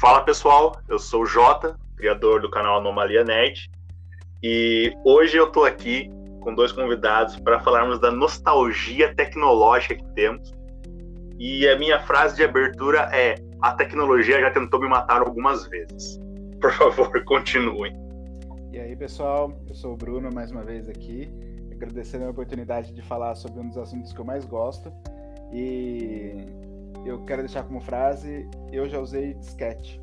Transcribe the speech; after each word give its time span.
Fala 0.00 0.24
pessoal, 0.24 0.80
eu 0.88 0.98
sou 0.98 1.24
o 1.24 1.26
Jota, 1.26 1.78
criador 1.94 2.40
do 2.40 2.50
canal 2.50 2.78
Anomalia 2.78 3.22
Nerd, 3.22 3.70
e 4.42 4.90
hoje 5.04 5.36
eu 5.36 5.52
tô 5.52 5.62
aqui 5.62 6.10
com 6.40 6.54
dois 6.54 6.72
convidados 6.72 7.38
para 7.40 7.60
falarmos 7.60 8.00
da 8.00 8.10
nostalgia 8.10 9.14
tecnológica 9.14 9.96
que 9.96 10.14
temos. 10.14 10.54
E 11.38 11.68
a 11.68 11.78
minha 11.78 12.00
frase 12.00 12.34
de 12.34 12.42
abertura 12.42 13.10
é: 13.12 13.34
a 13.60 13.74
tecnologia 13.74 14.40
já 14.40 14.50
tentou 14.50 14.80
me 14.80 14.88
matar 14.88 15.20
algumas 15.20 15.66
vezes. 15.66 16.18
Por 16.62 16.72
favor, 16.72 17.22
continuem. 17.24 17.94
E 18.72 18.80
aí, 18.80 18.96
pessoal, 18.96 19.52
eu 19.68 19.74
sou 19.74 19.92
o 19.92 19.96
Bruno 19.98 20.30
mais 20.32 20.50
uma 20.50 20.64
vez 20.64 20.88
aqui, 20.88 21.30
agradecendo 21.70 22.24
a 22.24 22.30
oportunidade 22.30 22.94
de 22.94 23.02
falar 23.02 23.34
sobre 23.34 23.60
um 23.60 23.68
dos 23.68 23.76
assuntos 23.76 24.14
que 24.14 24.18
eu 24.18 24.24
mais 24.24 24.46
gosto. 24.46 24.90
E 25.52 26.46
eu 27.04 27.24
quero 27.24 27.42
deixar 27.42 27.64
como 27.64 27.80
frase: 27.80 28.48
eu 28.72 28.88
já 28.88 29.00
usei 29.00 29.34
disquete. 29.34 30.00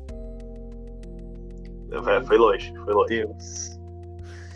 É, 1.90 2.22
foi 2.24 2.36
longe, 2.36 2.72
foi 2.84 2.94
longe. 2.94 3.16
Deus. 3.16 3.78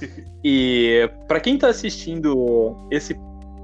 E 0.44 1.08
para 1.28 1.38
quem 1.38 1.56
tá 1.56 1.68
assistindo 1.68 2.76
esse 2.90 3.14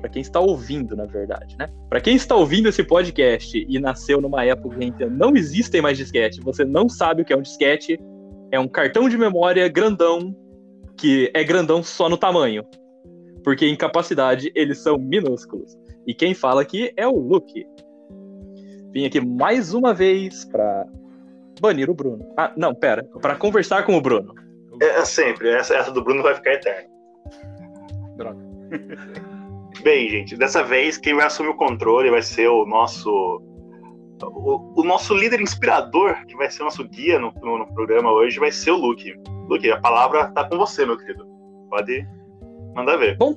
para 0.00 0.08
quem 0.08 0.22
está 0.22 0.38
ouvindo, 0.38 0.94
na 0.94 1.04
verdade, 1.04 1.56
né? 1.58 1.68
Para 1.88 2.00
quem 2.00 2.14
está 2.14 2.36
ouvindo 2.36 2.68
esse 2.68 2.84
podcast 2.84 3.66
e 3.68 3.80
nasceu 3.80 4.20
numa 4.20 4.44
época 4.44 4.76
em 4.82 4.92
que 4.92 5.04
não 5.06 5.34
existem 5.34 5.82
mais 5.82 5.98
disquete, 5.98 6.40
você 6.40 6.64
não 6.64 6.88
sabe 6.88 7.22
o 7.22 7.24
que 7.24 7.32
é 7.32 7.36
um 7.36 7.42
disquete, 7.42 7.98
é 8.52 8.60
um 8.60 8.68
cartão 8.68 9.08
de 9.08 9.18
memória 9.18 9.66
grandão 9.68 10.34
que 10.96 11.30
é 11.34 11.42
grandão 11.42 11.82
só 11.82 12.08
no 12.08 12.16
tamanho. 12.16 12.64
Porque 13.42 13.66
em 13.66 13.76
capacidade 13.76 14.52
eles 14.54 14.78
são 14.78 14.98
minúsculos. 14.98 15.76
E 16.06 16.14
quem 16.14 16.34
fala 16.34 16.62
aqui 16.62 16.92
é 16.96 17.06
o 17.06 17.18
Luke. 17.18 17.66
Vim 18.92 19.04
aqui 19.04 19.20
mais 19.20 19.74
uma 19.74 19.92
vez 19.92 20.44
para 20.46 20.86
banir 21.60 21.90
o 21.90 21.94
Bruno. 21.94 22.26
Ah, 22.36 22.52
não, 22.56 22.74
pera, 22.74 23.04
para 23.20 23.36
conversar 23.36 23.84
com 23.84 23.96
o 23.96 24.00
Bruno. 24.00 24.34
É, 24.80 25.00
é 25.00 25.04
sempre, 25.04 25.50
essa, 25.50 25.74
essa 25.74 25.90
do 25.90 26.02
Bruno 26.02 26.22
vai 26.22 26.34
ficar 26.34 26.54
eterna. 26.54 26.88
Droga. 28.16 28.38
Bem, 29.82 30.08
gente, 30.08 30.36
dessa 30.36 30.62
vez 30.62 30.96
quem 30.96 31.14
vai 31.14 31.26
assumir 31.26 31.50
o 31.50 31.56
controle 31.56 32.10
vai 32.10 32.22
ser 32.22 32.48
o 32.48 32.64
nosso. 32.64 33.42
O, 34.20 34.80
o 34.80 34.84
nosso 34.84 35.14
líder 35.14 35.40
inspirador, 35.40 36.24
que 36.26 36.34
vai 36.34 36.50
ser 36.50 36.62
o 36.62 36.64
nosso 36.64 36.82
guia 36.82 37.18
no, 37.18 37.32
no, 37.40 37.58
no, 37.58 37.72
programa 37.72 38.10
hoje, 38.10 38.40
vai 38.40 38.50
ser 38.50 38.72
o 38.72 38.76
Luke. 38.76 39.14
Luke, 39.48 39.70
a 39.70 39.80
palavra 39.80 40.28
tá 40.32 40.48
com 40.48 40.56
você, 40.58 40.84
meu 40.84 40.96
querido. 40.96 41.24
Pode 41.70 42.04
mandar 42.74 42.96
ver. 42.96 43.16
Bom, 43.16 43.36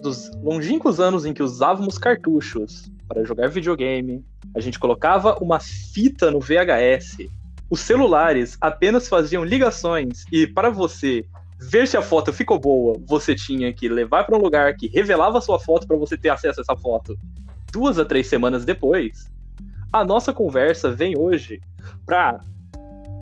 dos 0.00 0.30
longínquos 0.42 1.00
anos 1.00 1.24
em 1.24 1.32
que 1.32 1.42
usávamos 1.42 1.96
cartuchos 1.96 2.92
para 3.14 3.24
jogar 3.24 3.48
videogame, 3.48 4.24
a 4.54 4.60
gente 4.60 4.78
colocava 4.78 5.38
uma 5.40 5.60
fita 5.60 6.30
no 6.30 6.40
VHS. 6.40 7.28
Os 7.70 7.80
celulares 7.80 8.58
apenas 8.60 9.08
faziam 9.08 9.44
ligações 9.44 10.24
e 10.32 10.46
para 10.46 10.68
você 10.68 11.24
ver 11.60 11.86
se 11.86 11.96
a 11.96 12.02
foto 12.02 12.32
ficou 12.32 12.58
boa, 12.58 13.00
você 13.06 13.34
tinha 13.34 13.72
que 13.72 13.88
levar 13.88 14.24
para 14.24 14.36
um 14.36 14.40
lugar 14.40 14.74
que 14.76 14.88
revelava 14.88 15.38
a 15.38 15.40
sua 15.40 15.58
foto 15.58 15.86
para 15.86 15.96
você 15.96 16.18
ter 16.18 16.28
acesso 16.28 16.60
a 16.60 16.62
essa 16.62 16.76
foto 16.76 17.16
duas 17.72 17.98
a 17.98 18.04
três 18.04 18.26
semanas 18.26 18.64
depois. 18.64 19.32
A 19.92 20.04
nossa 20.04 20.32
conversa 20.32 20.90
vem 20.92 21.16
hoje 21.16 21.60
para 22.04 22.40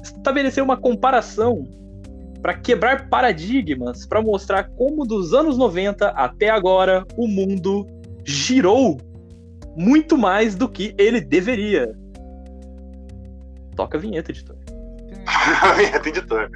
estabelecer 0.02 0.62
uma 0.62 0.76
comparação, 0.76 1.66
para 2.42 2.54
quebrar 2.54 3.08
paradigmas, 3.08 4.04
para 4.06 4.20
mostrar 4.20 4.64
como 4.70 5.06
dos 5.06 5.32
anos 5.32 5.56
90 5.56 6.08
até 6.08 6.50
agora 6.50 7.06
o 7.16 7.28
mundo 7.28 7.86
girou 8.24 9.00
muito 9.76 10.16
mais 10.16 10.54
do 10.54 10.68
que 10.68 10.94
ele 10.98 11.20
deveria. 11.20 11.94
Toca 13.76 13.96
a 13.96 14.00
vinheta, 14.00 14.30
editor. 14.30 14.56
a 15.26 15.72
vinheta, 15.74 16.08
editor. 16.08 16.50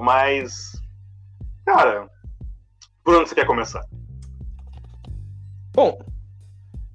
Mas. 0.00 0.72
Cara. 1.66 2.08
Por 3.04 3.14
onde 3.14 3.28
você 3.28 3.34
quer 3.34 3.46
começar? 3.46 3.82
Bom, 5.72 5.98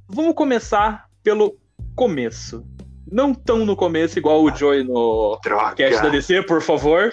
vamos 0.07 0.35
começar 0.35 1.09
pelo 1.23 1.57
começo. 1.95 2.65
Não 3.11 3.33
tão 3.33 3.65
no 3.65 3.75
começo, 3.75 4.17
igual 4.19 4.43
o 4.43 4.53
Joey 4.55 4.83
no 4.83 5.39
Droga. 5.43 5.75
cast 5.75 6.01
da 6.01 6.09
DC, 6.09 6.43
por 6.43 6.61
favor. 6.61 7.11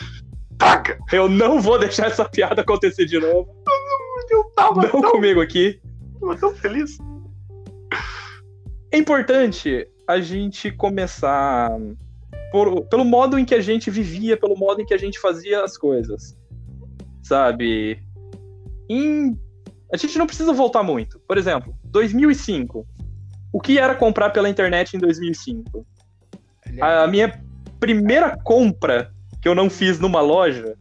Droga! 0.52 0.98
Eu 1.12 1.28
não 1.28 1.60
vou 1.60 1.78
deixar 1.78 2.06
essa 2.06 2.24
piada 2.28 2.62
acontecer 2.62 3.04
de 3.06 3.18
novo. 3.18 3.48
Eu 4.30 4.44
tava 4.56 4.82
Não 4.82 4.90
tão, 4.90 5.10
comigo 5.12 5.40
aqui. 5.40 5.80
tava 6.20 6.36
tão 6.36 6.54
feliz. 6.54 6.96
É 8.90 8.96
importante 8.98 9.86
a 10.06 10.20
gente 10.20 10.70
começar 10.70 11.70
por- 12.52 12.84
pelo 12.86 13.04
modo 13.04 13.38
em 13.38 13.44
que 13.44 13.54
a 13.54 13.60
gente 13.60 13.90
vivia, 13.90 14.36
pelo 14.36 14.56
modo 14.56 14.80
em 14.82 14.84
que 14.86 14.94
a 14.94 14.98
gente 14.98 15.18
fazia 15.18 15.64
as 15.64 15.76
coisas. 15.76 16.38
Sabe? 17.22 17.98
Em- 18.88 19.36
A 19.92 19.96
gente 19.98 20.16
não 20.18 20.26
precisa 20.26 20.52
voltar 20.54 20.82
muito. 20.82 21.20
Por 21.28 21.36
exemplo, 21.36 21.74
2005. 21.84 22.86
O 23.52 23.60
que 23.60 23.78
era 23.78 23.94
comprar 23.94 24.30
pela 24.30 24.48
internet 24.48 24.94
em 24.96 24.98
2005? 24.98 25.86
A 26.80 27.06
minha 27.06 27.42
primeira 27.78 28.36
compra 28.42 29.12
que 29.42 29.46
eu 29.48 29.54
não 29.54 29.68
fiz 29.68 29.98
numa 30.00 30.22
loja, 30.22 30.76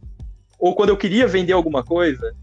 ou 0.58 0.74
quando 0.74 0.88
eu 0.88 0.96
queria 0.96 1.26
vender 1.26 1.52
alguma 1.52 1.82
coisa, 1.84 2.34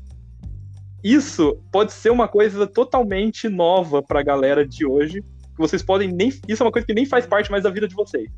isso 1.04 1.58
pode 1.72 1.92
ser 1.92 2.12
uma 2.12 2.28
coisa 2.28 2.68
totalmente 2.68 3.50
nova 3.50 4.04
pra 4.04 4.22
galera 4.22 4.64
de 4.68 4.86
hoje. 4.86 5.22
Que 5.22 5.58
vocês 5.58 5.82
podem 5.82 6.12
nem. 6.12 6.30
Isso 6.48 6.62
é 6.62 6.66
uma 6.66 6.72
coisa 6.72 6.86
que 6.86 6.94
nem 6.94 7.06
faz 7.06 7.26
parte 7.26 7.50
mais 7.50 7.64
da 7.64 7.70
vida 7.72 7.88
de 7.88 7.96
vocês. 7.96 8.30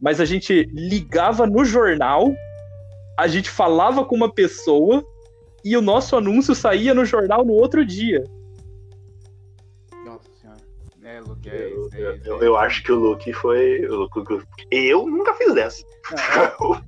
Mas 0.00 0.20
a 0.20 0.24
gente 0.24 0.64
ligava 0.72 1.46
no 1.46 1.64
jornal, 1.64 2.32
a 3.18 3.26
gente 3.26 3.48
falava 3.48 4.04
com 4.04 4.14
uma 4.16 4.32
pessoa 4.32 5.04
e 5.64 5.76
o 5.76 5.80
nosso 5.80 6.16
anúncio 6.16 6.54
saía 6.54 6.92
no 6.92 7.04
jornal 7.04 7.44
no 7.44 7.52
outro 7.54 7.84
dia. 7.86 8.22
Nossa 10.04 10.30
senhora. 10.40 10.58
É, 11.02 11.20
Luke, 11.20 11.48
é 11.48 11.54
Eu, 11.72 11.88
é 11.92 11.98
eu, 12.00 12.16
eu- 12.24 12.42
é 12.42 12.46
eu 12.48 12.56
acho 12.56 12.82
que 12.82 12.92
o 12.92 12.96
Luke 12.96 13.32
foi. 13.32 13.84
o 13.86 13.94
Luke- 13.96 14.44
Eu 14.70 15.06
nunca 15.06 15.34
fiz 15.34 15.54
dessa. 15.54 15.84
Não, 16.60 16.82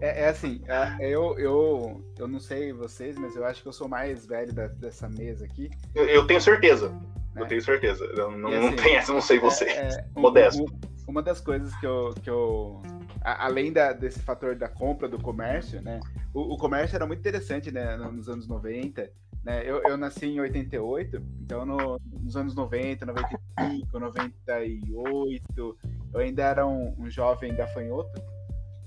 É, 0.00 0.24
é 0.24 0.28
assim, 0.28 0.60
é, 0.66 1.08
eu, 1.08 1.38
eu, 1.38 2.04
eu 2.18 2.26
não 2.26 2.40
sei 2.40 2.72
vocês, 2.72 3.16
mas 3.16 3.36
eu 3.36 3.44
acho 3.44 3.62
que 3.62 3.68
eu 3.68 3.72
sou 3.72 3.88
mais 3.88 4.26
velho 4.26 4.52
da- 4.52 4.66
dessa 4.66 5.08
mesa 5.08 5.44
aqui. 5.44 5.70
Eu, 5.94 6.04
eu 6.06 6.26
tenho 6.26 6.40
certeza. 6.40 6.92
Eu 7.36 7.44
É. 7.44 7.48
tenho 7.48 7.62
certeza. 7.62 8.04
Eu 8.04 8.32
não, 8.32 8.50
não 8.50 8.66
assim, 8.66 8.76
tem 8.76 8.96
essa, 8.96 9.10
eu 9.10 9.14
não 9.14 9.22
sei 9.22 9.38
você. 9.38 9.64
É, 9.64 9.88
é, 9.88 10.04
um- 10.16 10.20
Modesto. 10.20 10.62
um- 10.64 10.91
uma 11.06 11.22
das 11.22 11.40
coisas 11.40 11.74
que 11.76 11.86
eu. 11.86 12.14
Que 12.22 12.30
eu 12.30 12.80
a- 13.22 13.46
além 13.46 13.72
da- 13.72 13.92
desse 13.92 14.20
fator 14.20 14.54
da 14.56 14.68
compra 14.68 15.08
do 15.08 15.18
comércio, 15.20 15.80
né? 15.82 16.00
O, 16.34 16.54
o 16.54 16.58
comércio 16.58 16.96
era 16.96 17.06
muito 17.06 17.20
interessante 17.20 17.70
né, 17.70 17.96
no- 17.96 18.12
nos 18.12 18.28
anos 18.28 18.46
90. 18.48 19.10
Né? 19.44 19.62
Eu, 19.68 19.82
eu 19.82 19.96
nasci 19.96 20.26
em 20.26 20.40
88, 20.40 21.20
então 21.40 21.66
no- 21.66 21.98
nos 22.20 22.36
anos 22.36 22.54
90, 22.54 23.04
95, 23.04 23.98
98, 23.98 25.76
eu 26.14 26.20
ainda 26.20 26.42
era 26.42 26.66
um, 26.66 26.94
um 26.98 27.10
jovem 27.10 27.54
gafanhoto. 27.54 28.22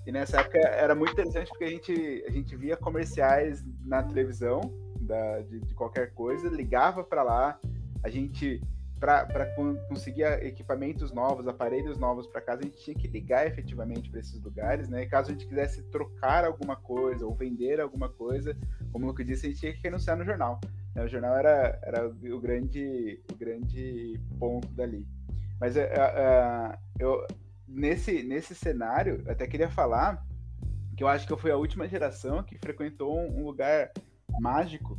E 0.05 0.11
nessa 0.11 0.39
época 0.39 0.59
era 0.59 0.93
muito 0.95 1.13
interessante 1.13 1.49
porque 1.49 1.63
a 1.63 1.69
gente, 1.69 2.23
a 2.27 2.31
gente 2.31 2.55
via 2.55 2.77
comerciais 2.77 3.65
na 3.83 4.03
televisão 4.03 4.61
da, 5.01 5.41
de, 5.41 5.59
de 5.59 5.73
qualquer 5.73 6.13
coisa, 6.13 6.47
ligava 6.47 7.03
para 7.03 7.23
lá, 7.23 7.59
a 8.03 8.09
gente 8.09 8.61
para 8.99 9.45
conseguir 9.87 10.23
equipamentos 10.43 11.11
novos, 11.11 11.47
aparelhos 11.47 11.97
novos 11.97 12.27
para 12.27 12.41
casa, 12.41 12.61
a 12.61 12.65
gente 12.65 12.77
tinha 12.77 12.95
que 12.95 13.07
ligar 13.07 13.45
efetivamente 13.45 14.09
para 14.09 14.19
esses 14.19 14.41
lugares, 14.41 14.89
né? 14.89 15.03
E 15.03 15.07
caso 15.07 15.29
a 15.29 15.33
gente 15.33 15.47
quisesse 15.47 15.83
trocar 15.83 16.45
alguma 16.45 16.75
coisa 16.75 17.25
ou 17.25 17.35
vender 17.35 17.79
alguma 17.79 18.09
coisa, 18.09 18.57
como 18.91 19.05
Luke 19.05 19.23
disse, 19.23 19.45
a 19.45 19.49
gente 19.49 19.59
tinha 19.59 19.73
que 19.73 19.87
anunciar 19.87 20.17
no 20.17 20.25
jornal. 20.25 20.59
né? 20.95 21.03
O 21.03 21.07
jornal 21.07 21.35
era, 21.35 21.79
era 21.83 22.07
o, 22.07 22.39
grande, 22.39 23.21
o 23.31 23.35
grande 23.35 24.19
ponto 24.39 24.67
dali. 24.69 25.05
Mas 25.59 25.77
é, 25.77 25.83
é, 25.83 26.77
eu, 26.99 27.25
nesse, 27.67 28.23
nesse 28.23 28.55
cenário, 28.55 29.21
eu 29.25 29.31
até 29.31 29.45
queria 29.45 29.69
falar 29.69 30.25
que 30.95 31.03
eu 31.03 31.07
acho 31.07 31.27
que 31.27 31.33
eu 31.33 31.37
fui 31.37 31.51
a 31.51 31.57
última 31.57 31.87
geração 31.87 32.41
que 32.43 32.57
frequentou 32.57 33.17
um, 33.17 33.43
lugar 33.43 33.91
mágico 34.39 34.97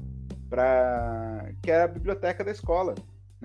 que 1.62 1.70
era 1.70 1.84
a 1.84 1.88
biblioteca 1.88 2.44
da 2.44 2.50
escola. 2.50 2.94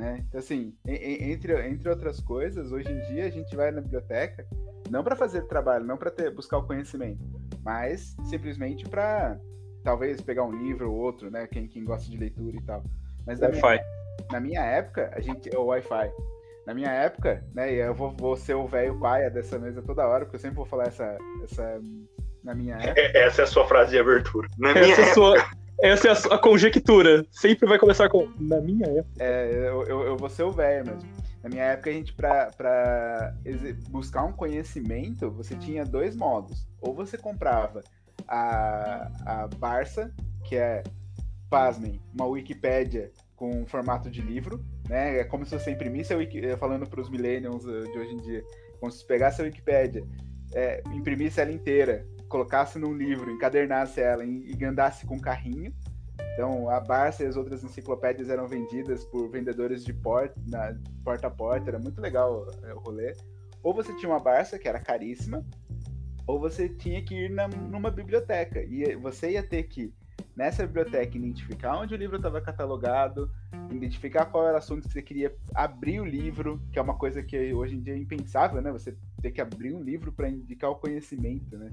Né? 0.02 0.26
Então, 0.28 0.40
assim, 0.40 0.74
en- 0.84 0.96
en- 0.96 1.32
entre, 1.32 1.68
entre 1.70 1.88
outras 1.88 2.20
coisas, 2.20 2.72
hoje 2.72 2.92
em 2.92 3.00
dia 3.14 3.26
a 3.26 3.30
gente 3.30 3.56
vai 3.56 3.70
na 3.70 3.82
biblioteca 3.82 4.44
não 4.90 5.04
para 5.04 5.16
fazer 5.16 5.44
trabalho, 5.44 5.86
não 5.86 5.96
para 5.96 6.12
buscar 6.32 6.58
o 6.58 6.64
conhecimento, 6.66 7.20
mas 7.64 8.16
simplesmente 8.24 8.84
para 8.90 9.38
talvez 9.84 10.20
pegar 10.20 10.44
um 10.44 10.52
livro 10.52 10.92
ou 10.92 10.98
outro, 10.98 11.30
né? 11.30 11.46
Quem, 11.46 11.68
quem 11.68 11.84
gosta 11.86 12.10
de 12.10 12.18
leitura 12.18 12.58
e 12.58 12.62
tal. 12.64 12.84
Mas 13.28 13.40
na 13.40 13.50
Wi-Fi. 13.50 13.68
minha, 13.70 13.84
na 14.32 14.40
minha 14.40 14.62
época, 14.64 15.12
a 15.14 15.22
gente. 15.22 15.56
O 15.56 15.66
Wi-Fi. 15.66 16.12
Na 16.66 16.74
minha 16.74 16.90
época, 16.92 17.46
né? 17.54 17.72
E 17.72 17.78
eu 17.78 17.94
vou, 17.94 18.10
vou 18.18 18.36
ser 18.36 18.56
o 18.56 18.66
velho 18.68 19.00
paia 19.00 19.30
dessa 19.30 19.60
mesa 19.60 19.84
toda 19.84 20.08
hora, 20.08 20.26
porque 20.26 20.38
eu 20.38 20.42
sempre 20.42 20.56
vou 20.58 20.66
falar 20.66 20.88
essa. 20.88 21.16
essa 21.44 21.80
na 22.44 22.56
minha 22.56 22.76
época. 22.76 23.02
Essa 23.20 23.42
é 23.42 23.44
a 23.44 23.48
sua 23.48 23.68
frase 23.68 23.92
de 23.92 24.00
abertura. 24.00 24.48
Na 24.58 24.74
minha 24.74 24.94
Essa 24.94 25.02
é, 25.02 25.04
a 25.04 25.08
época. 25.10 25.14
sua, 25.14 25.46
essa 25.82 26.08
é 26.08 26.12
a 26.12 26.36
a 26.36 26.38
conjectura. 26.38 27.26
Sempre 27.32 27.68
vai 27.68 27.78
começar 27.78 28.10
com. 28.10 28.32
Na 28.40 28.60
minha 28.62 28.88
época. 28.88 29.16
É, 29.20 29.68
eu, 29.68 29.84
eu, 29.84 30.02
eu 30.02 30.18
vou 30.18 30.30
ser 30.30 30.44
o 30.44 30.52
velho 30.52 30.86
mesmo. 30.86 31.10
Na 31.44 31.50
minha 31.50 31.64
época, 31.64 31.90
a 31.90 31.94
gente, 31.94 32.14
pra, 32.14 32.52
pra 32.56 33.34
buscar 33.90 34.24
um 34.24 34.32
conhecimento, 34.32 35.32
você 35.32 35.56
tinha 35.56 35.84
dois 35.84 36.16
modos. 36.16 36.68
Ou 36.80 36.94
você 36.94 37.18
comprava 37.18 37.84
a, 38.28 39.12
a 39.26 39.48
Barça, 39.48 40.14
que 40.46 40.56
é, 40.56 40.84
pasmem, 41.50 42.00
uma 42.14 42.26
Wikipédia 42.26 43.12
com 43.36 43.66
formato 43.66 44.10
de 44.10 44.22
livro, 44.22 44.64
né? 44.88 45.20
É 45.20 45.24
como 45.24 45.46
se 45.46 45.58
você 45.58 45.72
imprimisse 45.72 46.14
a 46.14 46.18
Wiki, 46.18 46.46
eh, 46.46 46.56
falando 46.56 46.88
para 46.88 47.02
os 47.02 47.10
millennials 47.10 47.66
eh, 47.66 47.92
de 47.92 47.98
hoje 47.98 48.14
em 48.14 48.18
dia, 48.18 48.44
como 48.80 48.92
se 48.92 49.04
pegasse 49.06 49.42
a 49.42 49.46
Wikipédia, 49.46 50.06
é, 50.54 50.84
imprimisse 50.94 51.42
ela 51.42 51.52
inteira, 51.52 52.06
colocasse 52.32 52.80
num 52.80 52.94
livro, 52.94 53.30
encadernasse 53.30 54.00
ela 54.00 54.24
e, 54.26 54.58
andasse 54.64 55.06
com 55.06 55.20
carrinho. 55.20 55.74
Então, 56.34 56.70
a 56.70 56.80
Barça 56.80 57.24
e 57.24 57.28
as 57.28 57.36
outras 57.36 57.64
enciclopédias 57.64 58.30
eram 58.30 58.48
vendidas 58.48 59.04
por 59.04 59.30
vendedores 59.30 59.84
de 59.84 59.94
porta, 59.94 60.34
na, 60.48 60.74
porta 61.04 61.28
a 61.28 61.30
porta, 61.30 61.70
era 61.70 61.78
muito 61.78 62.00
legal 62.00 62.48
é, 62.64 62.74
o 62.74 62.80
rolê. 62.80 63.14
Ou 63.62 63.74
você 63.74 63.94
tinha 63.98 64.10
uma 64.10 64.20
Barça, 64.20 64.58
que 64.58 64.68
era 64.68 64.80
caríssima, 64.80 65.46
ou 66.26 66.40
você 66.40 66.70
tinha 66.70 67.04
que 67.04 67.14
ir 67.14 67.30
na- 67.30 67.50
numa 67.50 67.92
biblioteca. 67.92 68.64
E 68.64 68.96
você 68.96 69.32
ia 69.32 69.44
ter 69.44 69.64
que, 69.64 69.94
nessa 70.36 70.66
biblioteca, 70.66 71.18
identificar 71.18 71.78
onde 71.80 71.94
o 71.94 71.98
livro 71.98 72.18
estava 72.18 72.42
catalogado, 72.42 73.30
identificar 73.72 74.26
qual 74.26 74.46
era 74.46 74.56
o 74.56 74.58
assunto 74.58 74.88
que 74.88 74.94
você 74.94 75.02
queria, 75.02 75.34
abrir 75.56 76.00
o 76.00 76.06
livro, 76.06 76.62
que 76.72 76.80
é 76.80 76.82
uma 76.82 76.96
coisa 76.96 77.22
que 77.24 77.54
hoje 77.54 77.76
em 77.76 77.82
dia 77.82 77.94
é 77.94 77.98
impensável, 77.98 78.62
né? 78.62 78.72
Você 78.72 78.96
ter 79.22 79.32
que 79.32 79.42
abrir 79.42 79.74
um 79.74 79.82
livro 79.84 80.12
para 80.12 80.30
indicar 80.30 80.70
o 80.72 80.76
conhecimento, 80.76 81.58
né? 81.58 81.72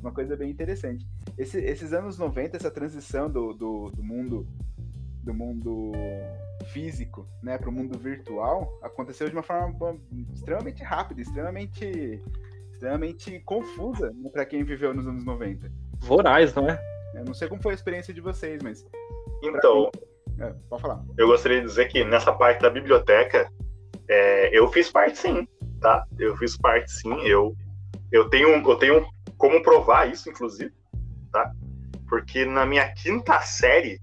Uma 0.00 0.12
coisa 0.12 0.36
bem 0.36 0.50
interessante. 0.50 1.06
Esse- 1.38 1.60
esses 1.62 1.92
anos 1.92 2.18
90, 2.18 2.56
essa 2.56 2.70
transição 2.70 3.30
do, 3.30 3.52
do, 3.52 3.90
do 3.90 4.02
mundo 4.02 4.46
do 5.22 5.34
mundo 5.34 5.90
físico, 6.66 7.26
né, 7.42 7.58
para 7.58 7.68
o 7.68 7.72
mundo 7.72 7.98
virtual, 7.98 8.78
aconteceu 8.80 9.28
de 9.28 9.34
uma 9.34 9.42
forma 9.42 9.98
extremamente 10.32 10.84
rápida, 10.84 11.20
extremamente 11.20 12.22
extremamente 12.72 13.40
confusa 13.40 14.12
né, 14.12 14.30
para 14.30 14.44
quem 14.46 14.62
viveu 14.62 14.94
nos 14.94 15.06
anos 15.06 15.24
90. 15.24 15.68
Voraz, 15.98 16.54
não 16.54 16.68
é? 16.68 16.78
Eu 17.16 17.24
não 17.24 17.34
sei 17.34 17.48
como 17.48 17.62
foi 17.62 17.72
a 17.72 17.74
experiência 17.74 18.12
de 18.12 18.20
vocês, 18.20 18.62
mas 18.62 18.84
Então, 19.42 19.90
é, 20.38 20.52
pode 20.68 20.82
falar. 20.82 21.02
eu 21.16 21.26
gostaria 21.26 21.60
de 21.60 21.66
dizer 21.66 21.88
que 21.88 22.04
nessa 22.04 22.32
parte 22.32 22.60
da 22.60 22.70
biblioteca, 22.70 23.50
é, 24.08 24.56
eu 24.56 24.70
fiz 24.70 24.90
parte 24.90 25.18
sim, 25.18 25.48
tá? 25.80 26.04
Eu 26.18 26.36
fiz 26.36 26.56
parte 26.56 26.90
sim. 26.92 27.14
Eu, 27.22 27.56
eu, 28.12 28.28
tenho, 28.28 28.48
eu 28.50 28.76
tenho 28.76 29.06
como 29.38 29.62
provar 29.62 30.10
isso, 30.10 30.28
inclusive, 30.28 30.72
tá? 31.32 31.52
Porque 32.08 32.44
na 32.44 32.66
minha 32.66 32.92
quinta 32.92 33.40
série, 33.40 33.98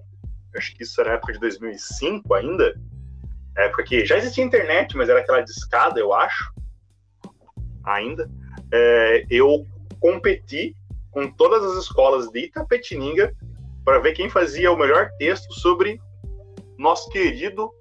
acho 0.56 0.76
que 0.76 0.84
isso 0.84 1.00
era 1.00 1.14
época 1.14 1.34
de 1.34 1.40
2005 1.40 2.34
ainda, 2.34 2.76
época 3.56 3.84
que 3.84 4.06
já 4.06 4.18
existia 4.18 4.44
internet, 4.44 4.98
mas 4.98 5.08
era 5.10 5.20
aquela 5.20 5.42
discada, 5.42 6.00
eu 6.00 6.14
acho, 6.14 6.52
ainda, 7.84 8.30
é, 8.72 9.26
eu 9.30 9.66
competi 10.00 10.76
com 11.14 11.32
todas 11.32 11.64
as 11.64 11.84
escolas 11.84 12.30
de 12.30 12.46
Itapetininga 12.46 13.34
para 13.86 14.00
ver 14.00 14.14
quem 14.14 14.30
fazia 14.30 14.72
o 14.72 14.78
melhor 14.78 15.10
texto 15.18 15.54
sobre 15.54 16.02
nosso 16.78 17.10
querido 17.10 17.72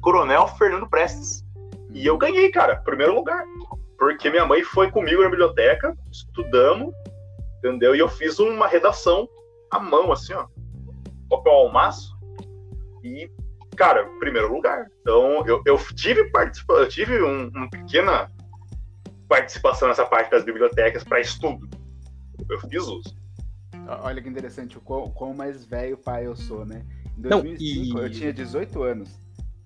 Coronel 0.00 0.46
Fernando 0.48 0.88
Prestes. 0.88 1.44
E 1.90 2.06
eu 2.06 2.18
ganhei, 2.18 2.50
cara, 2.50 2.76
primeiro 2.76 3.14
lugar. 3.14 3.44
Porque 3.98 4.30
minha 4.30 4.46
mãe 4.46 4.62
foi 4.62 4.90
comigo 4.90 5.22
na 5.22 5.28
biblioteca, 5.28 5.96
estudamos, 6.12 6.94
entendeu? 7.58 7.96
E 7.96 7.98
eu 7.98 8.08
fiz 8.08 8.38
uma 8.38 8.68
redação 8.68 9.28
à 9.70 9.80
mão, 9.80 10.12
assim, 10.12 10.34
ó. 10.34 10.46
Papel 11.28 11.52
ao 11.52 11.72
maço. 11.72 12.16
E, 13.02 13.28
cara, 13.76 14.04
primeiro 14.20 14.52
lugar. 14.52 14.86
Então, 15.00 15.44
eu, 15.46 15.60
eu 15.66 15.76
tive, 15.96 16.30
participa 16.30 16.74
eu 16.74 16.88
tive 16.88 17.20
um, 17.22 17.48
uma 17.48 17.68
pequena 17.68 18.30
participação 19.28 19.88
nessa 19.88 20.06
parte 20.06 20.30
das 20.30 20.44
bibliotecas 20.44 21.02
para 21.02 21.20
estudo. 21.20 21.67
Eu 22.48 22.58
fiz 22.60 22.82
uso. 22.82 23.16
Olha 24.02 24.20
que 24.22 24.28
interessante 24.28 24.76
o 24.76 24.80
quão, 24.80 25.10
quão 25.10 25.34
mais 25.34 25.64
velho 25.64 25.96
pai 25.96 26.26
eu 26.26 26.36
sou, 26.36 26.64
né? 26.64 26.82
Em 27.18 27.22
Não, 27.28 27.40
2005 27.42 27.98
e- 27.98 28.02
eu 28.02 28.10
tinha 28.10 28.32
18 28.32 28.82
anos. 28.82 29.08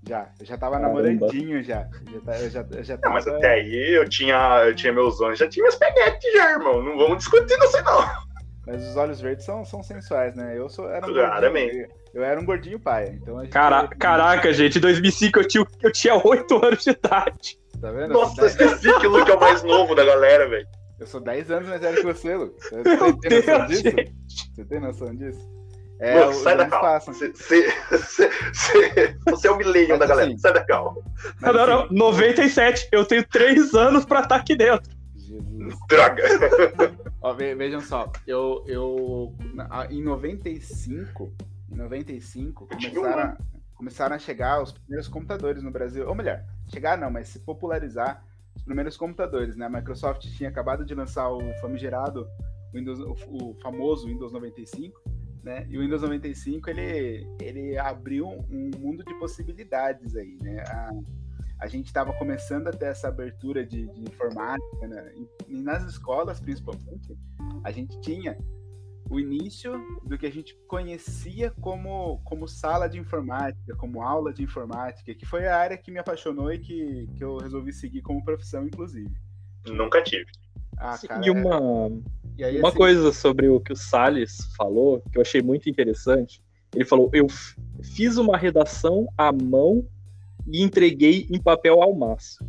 Já, 0.06 0.28
eu 0.40 0.46
já 0.46 0.56
tava 0.58 0.80
Caramba. 0.80 1.00
namorandinho 1.00 1.62
já. 1.62 1.88
Já 2.12 2.20
tá- 2.20 2.38
Eu 2.40 2.50
já, 2.50 2.66
eu 2.72 2.82
já 2.84 2.94
Não, 2.94 3.00
tava... 3.02 3.14
mas 3.14 3.26
até 3.28 3.52
aí 3.54 3.96
eu 3.96 4.08
tinha, 4.08 4.64
eu 4.66 4.74
tinha 4.74 4.92
meus 4.92 5.20
olhos, 5.20 5.38
já 5.38 5.48
tinha 5.48 5.62
meus 5.62 5.76
peguetes 5.76 6.32
já, 6.32 6.50
irmão. 6.52 6.82
Não 6.82 6.96
vamos 6.98 7.18
discutir 7.18 7.56
isso 7.58 7.76
aí, 7.76 7.84
não. 7.84 8.04
Mas 8.66 8.86
os 8.88 8.96
olhos 8.96 9.20
verdes 9.20 9.44
são, 9.44 9.64
são 9.64 9.82
sensuais, 9.82 10.34
né? 10.36 10.56
Eu 10.56 10.68
sou 10.68 10.88
era 10.88 11.04
um 11.06 11.12
Claramente. 11.12 11.66
gordinho, 11.72 11.88
eu 12.14 12.22
era 12.24 12.40
um 12.40 12.44
gordinho 12.44 12.78
pai, 12.80 13.08
então 13.20 13.38
a 13.38 13.42
gente, 13.42 13.52
Cara, 13.52 13.88
caraca, 13.88 14.52
gente, 14.52 14.78
em 14.78 14.80
2005 14.80 15.40
eu 15.40 15.48
tinha, 15.48 15.66
eu 15.82 15.92
tinha 15.92 16.14
8 16.24 16.64
anos 16.64 16.84
de 16.84 16.90
idade. 16.90 17.58
Tá 17.80 17.90
vendo? 17.90 18.12
Nossa, 18.12 18.40
eu, 18.40 18.44
eu 18.44 18.50
sou 18.50 18.58
10, 18.58 18.72
esqueci 18.72 19.00
que 19.00 19.06
o 19.06 19.10
Luke 19.10 19.28
é 19.30 19.34
o 19.34 19.40
mais 19.40 19.62
novo 19.64 19.94
da 19.96 20.04
galera, 20.04 20.48
velho. 20.48 20.66
Eu 21.02 21.06
sou 21.06 21.20
10 21.20 21.50
anos 21.50 21.68
mais 21.68 21.80
velho 21.80 21.96
que 21.96 22.02
você, 22.04 22.34
Lu. 22.36 22.54
Você 22.58 22.76
Meu 22.82 23.16
tem 23.18 23.30
noção 23.40 23.58
Deus, 23.58 23.68
disso? 23.68 23.82
gente. 23.96 24.14
Você 24.54 24.64
tem 24.64 24.80
noção 24.80 25.14
disso? 25.14 25.52
É, 26.00 26.26
os 26.26 26.36
sai 26.38 26.56
da 26.56 26.66
calma. 26.66 26.88
passam. 26.88 27.14
Você, 27.14 27.28
você, 27.32 27.70
você, 27.90 28.30
você- 29.24 29.46
é 29.46 29.50
o 29.50 29.56
Mas 29.56 29.98
da 29.98 30.06
galera. 30.06 30.28
assim- 30.28 30.38
Sai 30.38 30.52
da 30.52 30.64
calma. 30.64 31.00
Mas, 31.40 31.54
Não, 31.54 31.66
não, 31.66 31.82
assim, 31.84 31.94
97. 31.94 32.88
Eu 32.90 33.04
tenho 33.04 33.26
3 33.28 33.74
anos 33.74 34.04
pra 34.04 34.20
estar 34.20 34.36
aqui 34.36 34.56
dentro. 34.56 34.90
Jesus. 35.16 35.74
Droga. 35.88 36.22
Ó, 37.20 37.32
ve- 37.34 37.54
vejam 37.54 37.80
só, 37.80 38.10
eu, 38.26 38.64
eu 38.66 39.32
em 39.90 40.02
95, 40.02 41.32
em 41.70 41.76
95 41.76 42.66
começaram, 42.66 43.36
começaram 43.74 44.16
a 44.16 44.18
chegar 44.18 44.60
os 44.62 44.72
primeiros 44.72 45.06
computadores 45.08 45.62
no 45.62 45.70
Brasil, 45.70 46.06
ou 46.08 46.14
melhor, 46.16 46.40
chegar 46.68 46.98
não, 46.98 47.10
mas 47.10 47.28
se 47.28 47.38
popularizar 47.38 48.24
os 48.54 48.62
primeiros 48.62 48.96
computadores, 48.96 49.56
né? 49.56 49.66
A 49.66 49.70
Microsoft 49.70 50.22
tinha 50.36 50.48
acabado 50.48 50.84
de 50.84 50.94
lançar 50.94 51.30
o 51.30 51.40
famigerado 51.60 52.26
Windows, 52.72 53.00
o, 53.00 53.54
famoso 53.62 54.06
Windows 54.06 54.32
95, 54.32 55.00
né? 55.42 55.66
E 55.68 55.76
o 55.76 55.80
Windows 55.80 56.02
95 56.02 56.70
ele 56.70 57.26
ele 57.40 57.78
abriu 57.78 58.28
um 58.28 58.70
mundo 58.78 59.04
de 59.04 59.14
possibilidades 59.18 60.16
aí, 60.16 60.38
né? 60.40 60.62
A, 60.66 60.90
a 61.60 61.66
gente 61.68 61.86
estava 61.86 62.12
começando 62.14 62.68
a 62.68 62.72
ter 62.72 62.86
essa 62.86 63.08
abertura 63.08 63.64
de, 63.64 63.86
de 63.88 64.00
informática, 64.00 64.88
né? 64.88 65.12
E, 65.14 65.54
e 65.54 65.62
nas 65.62 65.84
escolas, 65.84 66.40
principalmente, 66.40 67.16
a 67.64 67.70
gente 67.70 68.00
tinha 68.00 68.36
o 69.10 69.18
início 69.18 69.72
do 70.04 70.16
que 70.16 70.26
a 70.26 70.30
gente 70.30 70.56
conhecia 70.66 71.50
como, 71.60 72.20
como 72.24 72.48
sala 72.48 72.88
de 72.88 72.98
informática, 72.98 73.74
como 73.76 74.02
aula 74.02 74.32
de 74.32 74.42
informática, 74.42 75.14
que 75.14 75.26
foi 75.26 75.46
a 75.46 75.56
área 75.56 75.76
que 75.76 75.90
me 75.90 75.98
apaixonou 75.98 76.52
e 76.52 76.58
que, 76.58 77.08
que 77.16 77.22
eu 77.22 77.36
resolvi 77.36 77.72
seguir 77.72 78.02
como 78.02 78.24
profissão, 78.24 78.66
inclusive. 78.66 79.10
Nunca 79.66 80.02
tive. 80.02 80.26
Ah, 80.78 80.96
Sim, 80.96 81.06
cara, 81.06 81.26
e 81.26 81.30
uma, 81.30 81.90
e 82.36 82.44
aí, 82.44 82.58
uma 82.58 82.68
assim, 82.68 82.78
coisa 82.78 83.12
sobre 83.12 83.48
o 83.48 83.60
que 83.60 83.72
o 83.72 83.76
Salles 83.76 84.52
falou, 84.56 85.02
que 85.12 85.18
eu 85.18 85.22
achei 85.22 85.42
muito 85.42 85.68
interessante. 85.68 86.42
Ele 86.74 86.84
falou: 86.84 87.10
eu 87.12 87.26
fiz 87.82 88.16
uma 88.16 88.36
redação 88.36 89.06
à 89.16 89.30
mão 89.30 89.86
e 90.46 90.62
entreguei 90.62 91.26
em 91.30 91.40
papel 91.40 91.82
ao 91.82 91.94
maço. 91.94 92.44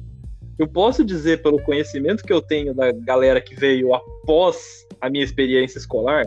Eu 0.57 0.67
posso 0.67 1.03
dizer, 1.03 1.41
pelo 1.41 1.62
conhecimento 1.62 2.24
que 2.24 2.31
eu 2.31 2.41
tenho 2.41 2.74
da 2.74 2.91
galera 2.91 3.41
que 3.41 3.55
veio 3.55 3.93
após 3.93 4.88
a 5.01 5.10
minha 5.10 5.24
experiência 5.24 5.79
escolar, 5.79 6.25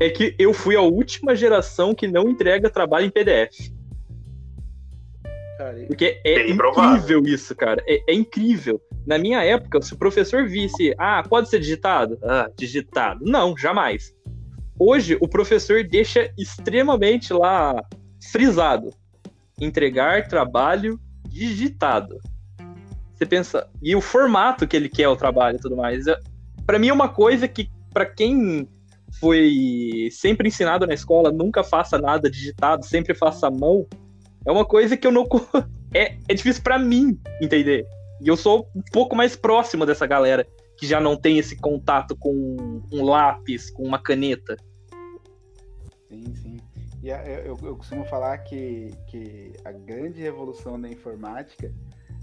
é 0.00 0.08
que 0.10 0.34
eu 0.38 0.52
fui 0.52 0.76
a 0.76 0.80
última 0.80 1.34
geração 1.34 1.94
que 1.94 2.08
não 2.08 2.28
entrega 2.28 2.68
trabalho 2.70 3.06
em 3.06 3.10
PDF. 3.10 3.70
cara, 5.56 5.84
Porque 5.86 6.20
é 6.24 6.50
incrível 6.50 7.22
isso, 7.24 7.54
cara. 7.54 7.82
É, 7.86 8.12
é 8.12 8.14
incrível. 8.14 8.80
Na 9.06 9.18
minha 9.18 9.42
época, 9.42 9.80
se 9.82 9.92
o 9.92 9.98
professor 9.98 10.46
visse, 10.46 10.94
ah, 10.98 11.22
pode 11.22 11.48
ser 11.48 11.60
digitado? 11.60 12.18
Ah, 12.22 12.50
digitado. 12.56 13.24
Não, 13.24 13.56
jamais. 13.56 14.14
Hoje, 14.78 15.16
o 15.20 15.28
professor 15.28 15.84
deixa 15.84 16.32
extremamente 16.36 17.32
lá 17.32 17.80
frisado. 18.32 18.90
Entregar 19.60 20.26
trabalho 20.26 20.98
digitado. 21.28 22.18
Você 23.14 23.24
pensa, 23.24 23.68
e 23.80 23.94
o 23.94 24.00
formato 24.00 24.66
que 24.66 24.76
ele 24.76 24.88
quer 24.88 25.08
o 25.08 25.16
trabalho 25.16 25.56
e 25.56 25.60
tudo 25.60 25.76
mais. 25.76 26.06
É- 26.06 26.18
Pra 26.66 26.78
mim 26.78 26.88
é 26.88 26.92
uma 26.92 27.10
coisa 27.10 27.46
que, 27.46 27.68
pra 27.92 28.06
quem 28.06 28.66
foi 29.20 30.08
sempre 30.10 30.48
ensinado 30.48 30.86
na 30.86 30.94
escola, 30.94 31.30
nunca 31.30 31.62
faça 31.62 31.98
nada 31.98 32.30
digitado, 32.30 32.84
sempre 32.84 33.14
faça 33.14 33.46
à 33.46 33.50
mão, 33.50 33.86
é 34.46 34.52
uma 34.52 34.64
coisa 34.64 34.96
que 34.96 35.06
eu 35.06 35.12
não. 35.12 35.26
É, 35.96 36.16
é 36.28 36.34
difícil 36.34 36.60
pra 36.60 36.76
mim 36.76 37.16
entender. 37.40 37.86
E 38.20 38.26
eu 38.26 38.36
sou 38.36 38.68
um 38.74 38.82
pouco 38.92 39.14
mais 39.14 39.36
próximo 39.36 39.86
dessa 39.86 40.04
galera 40.08 40.44
que 40.76 40.88
já 40.88 41.00
não 41.00 41.16
tem 41.16 41.38
esse 41.38 41.54
contato 41.54 42.16
com 42.16 42.82
um 42.92 43.04
lápis, 43.04 43.70
com 43.70 43.84
uma 43.84 43.96
caneta. 43.96 44.56
Sim, 46.08 46.34
sim. 46.34 46.56
E 47.00 47.10
eu, 47.10 47.56
eu 47.62 47.76
costumo 47.76 48.04
falar 48.06 48.38
que, 48.38 48.90
que 49.06 49.52
a 49.64 49.70
grande 49.70 50.20
revolução 50.20 50.80
da 50.80 50.88
informática 50.88 51.72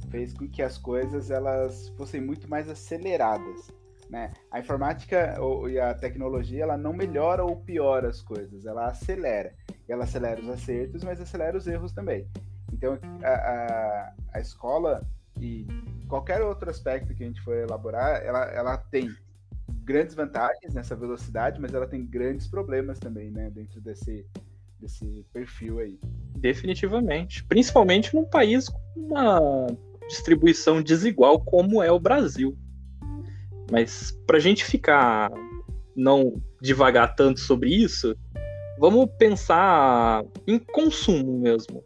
fez 0.10 0.34
com 0.34 0.50
que 0.50 0.62
as 0.62 0.78
coisas 0.78 1.32
elas 1.32 1.88
fossem 1.96 2.20
muito 2.20 2.50
mais 2.50 2.68
aceleradas. 2.68 3.72
Né? 4.12 4.34
A 4.52 4.60
informática 4.60 5.38
e 5.70 5.80
a 5.80 5.94
tecnologia 5.94 6.64
ela 6.64 6.78
não 6.78 6.92
melhora 6.92 7.46
ou 7.46 7.56
piora 7.56 8.10
as 8.10 8.22
coisas, 8.22 8.66
ela 8.66 8.88
acelera. 8.88 9.54
Ela 9.88 10.04
acelera 10.04 10.42
os 10.42 10.50
acertos, 10.50 11.02
mas 11.02 11.22
acelera 11.22 11.58
os 11.58 11.66
erros 11.66 11.94
também. 11.94 12.28
Então 12.74 13.00
a, 13.24 13.30
a, 13.30 14.14
a 14.34 14.40
escola 14.42 15.02
e 15.40 15.66
qualquer 16.10 16.42
outro 16.42 16.70
aspecto 16.70 17.16
que 17.16 17.24
a 17.24 17.26
gente 17.26 17.42
for 17.42 17.56
elaborar, 17.56 18.22
ela, 18.22 18.44
ela 18.52 18.78
tem 18.78 19.16
grandes 19.86 20.14
vantagens 20.14 20.74
nessa 20.74 20.94
velocidade, 20.94 21.62
mas 21.62 21.74
ela 21.74 21.88
tem 21.88 22.06
grandes 22.06 22.48
problemas 22.48 23.00
também, 23.00 23.32
né, 23.32 23.50
dentro 23.50 23.80
desse, 23.80 24.26
desse 24.78 25.26
perfil 25.32 25.80
aí. 25.80 25.98
Definitivamente. 26.36 27.46
Principalmente 27.46 28.14
num 28.14 28.26
país 28.26 28.68
com 28.68 28.80
uma 28.98 29.68
distribuição 30.10 30.84
desigual 30.84 31.40
como 31.40 31.82
é 31.82 31.90
o 31.90 32.00
Brasil. 32.00 32.58
Mas 33.72 34.12
para 34.28 34.38
a 34.38 34.40
gente 34.40 34.66
ficar 34.66 35.32
não 35.96 36.42
devagar 36.62 37.16
tanto 37.16 37.40
sobre 37.40 37.74
isso, 37.74 38.16
vamos 38.78 39.10
pensar 39.18 40.24
em 40.46 40.60
consumo 40.60 41.40
mesmo. 41.40 41.84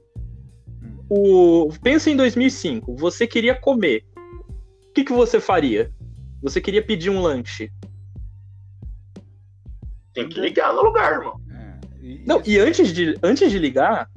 O, 1.10 1.70
pensa 1.84 2.10
em 2.10 2.15
2005, 2.15 2.96
você 2.96 3.27
queria 3.27 3.54
comer. 3.54 4.04
O 4.89 4.94
que, 4.94 5.04
que 5.04 5.13
você 5.13 5.39
faria? 5.39 5.94
Você 6.42 6.60
queria 6.60 6.84
pedir 6.84 7.12
um 7.12 7.22
lanche. 7.22 7.72
Tem 10.13 10.27
que 10.27 10.39
ligar 10.39 10.74
no 10.74 10.82
lugar, 10.82 11.13
irmão. 11.13 11.39
É, 11.51 11.80
e, 12.01 12.24
Não, 12.25 12.42
e 12.46 12.58
antes 12.58 12.92
de, 12.94 13.15
antes 13.22 13.51
de 13.51 13.60
ligar, 13.60 14.10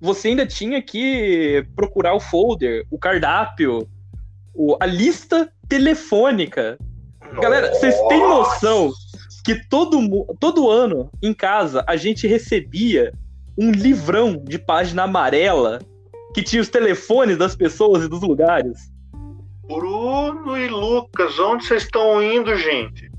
você 0.00 0.28
ainda 0.28 0.46
tinha 0.46 0.82
que 0.82 1.66
procurar 1.74 2.14
o 2.14 2.20
folder, 2.20 2.84
o 2.90 2.98
cardápio, 2.98 3.88
o, 4.52 4.76
a 4.80 4.86
lista 4.86 5.50
telefônica. 5.68 6.78
Galera, 7.34 7.74
vocês 7.74 7.94
têm 8.08 8.20
noção 8.20 8.92
que 9.44 9.54
todo, 9.68 10.26
todo 10.40 10.70
ano 10.70 11.10
em 11.22 11.32
casa 11.32 11.84
a 11.86 11.96
gente 11.96 12.26
recebia 12.26 13.12
um 13.58 13.70
livrão 13.70 14.36
de 14.42 14.58
página 14.58 15.04
amarela 15.04 15.78
que 16.34 16.42
tinha 16.42 16.60
os 16.60 16.68
telefones 16.68 17.38
das 17.38 17.56
pessoas 17.56 18.04
e 18.04 18.08
dos 18.08 18.22
lugares? 18.22 18.92
Bruno 19.66 20.56
e 20.56 20.68
Lucas, 20.68 21.38
onde 21.38 21.64
vocês 21.64 21.84
estão 21.84 22.22
indo, 22.22 22.54
gente? 22.56 23.10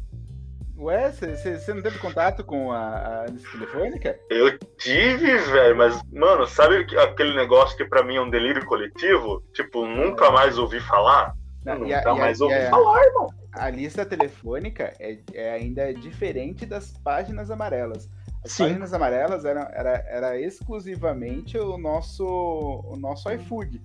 Ué, 0.78 1.12
você 1.12 1.74
não 1.74 1.82
teve 1.82 1.98
contato 1.98 2.44
com 2.44 2.72
a, 2.72 3.24
a 3.24 3.26
telefônica? 3.52 4.18
Eu 4.30 4.58
tive, 4.78 5.38
velho, 5.38 5.76
mas, 5.76 6.00
mano, 6.14 6.46
sabe 6.46 6.86
aquele 7.00 7.36
negócio 7.36 7.76
que 7.76 7.84
pra 7.84 8.04
mim 8.04 8.18
é 8.18 8.22
um 8.22 8.30
delírio 8.30 8.64
coletivo? 8.66 9.44
Tipo, 9.54 9.88
nunca 9.88 10.30
mais 10.30 10.58
ouvi 10.60 10.80
falar? 10.82 11.34
Não, 11.68 11.80
nunca 11.80 12.12
a, 12.12 12.16
mais 12.16 12.40
ouvi 12.40 12.54
a, 12.54 12.70
falar, 12.70 13.04
irmão. 13.04 13.30
A 13.52 13.70
lista 13.70 14.06
telefônica 14.06 14.94
é, 15.00 15.20
é 15.34 15.52
ainda 15.52 15.94
diferente 15.94 16.66
das 16.66 16.92
páginas 16.92 17.52
amarelas. 17.52 18.10
As 18.44 18.54
Sim. 18.54 18.64
páginas 18.64 18.94
amarelas 18.94 19.44
eram 19.44 19.64
era, 19.72 20.06
era 20.08 20.40
exclusivamente 20.40 21.58
o 21.58 21.78
nosso, 21.78 22.26
o 22.26 22.96
nosso 22.96 23.30
iFood. 23.32 23.82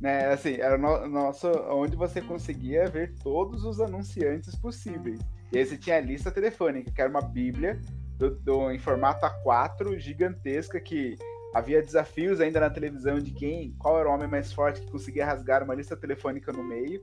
Né? 0.00 0.26
Assim, 0.26 0.54
era 0.60 0.78
no, 0.78 1.08
nosso, 1.08 1.48
onde 1.70 1.96
você 1.96 2.20
conseguia 2.20 2.88
ver 2.88 3.14
todos 3.22 3.64
os 3.64 3.80
anunciantes 3.80 4.54
possíveis. 4.54 5.18
E 5.52 5.58
aí 5.58 5.66
você 5.66 5.76
tinha 5.76 5.96
a 5.96 6.00
lista 6.00 6.30
telefônica, 6.30 6.92
que 6.92 7.00
era 7.00 7.10
uma 7.10 7.22
bíblia 7.22 7.80
do, 8.18 8.30
do, 8.36 8.70
em 8.70 8.78
formato 8.78 9.26
A4 9.26 9.98
gigantesca 9.98 10.78
que 10.80 11.16
havia 11.54 11.80
desafios 11.80 12.40
ainda 12.40 12.60
na 12.60 12.68
televisão 12.68 13.18
de 13.18 13.30
quem, 13.30 13.74
qual 13.78 13.98
era 13.98 14.08
o 14.08 14.12
homem 14.12 14.28
mais 14.28 14.52
forte 14.52 14.80
que 14.82 14.90
conseguia 14.90 15.24
rasgar 15.24 15.62
uma 15.62 15.74
lista 15.74 15.96
telefônica 15.96 16.52
no 16.52 16.62
meio. 16.62 17.02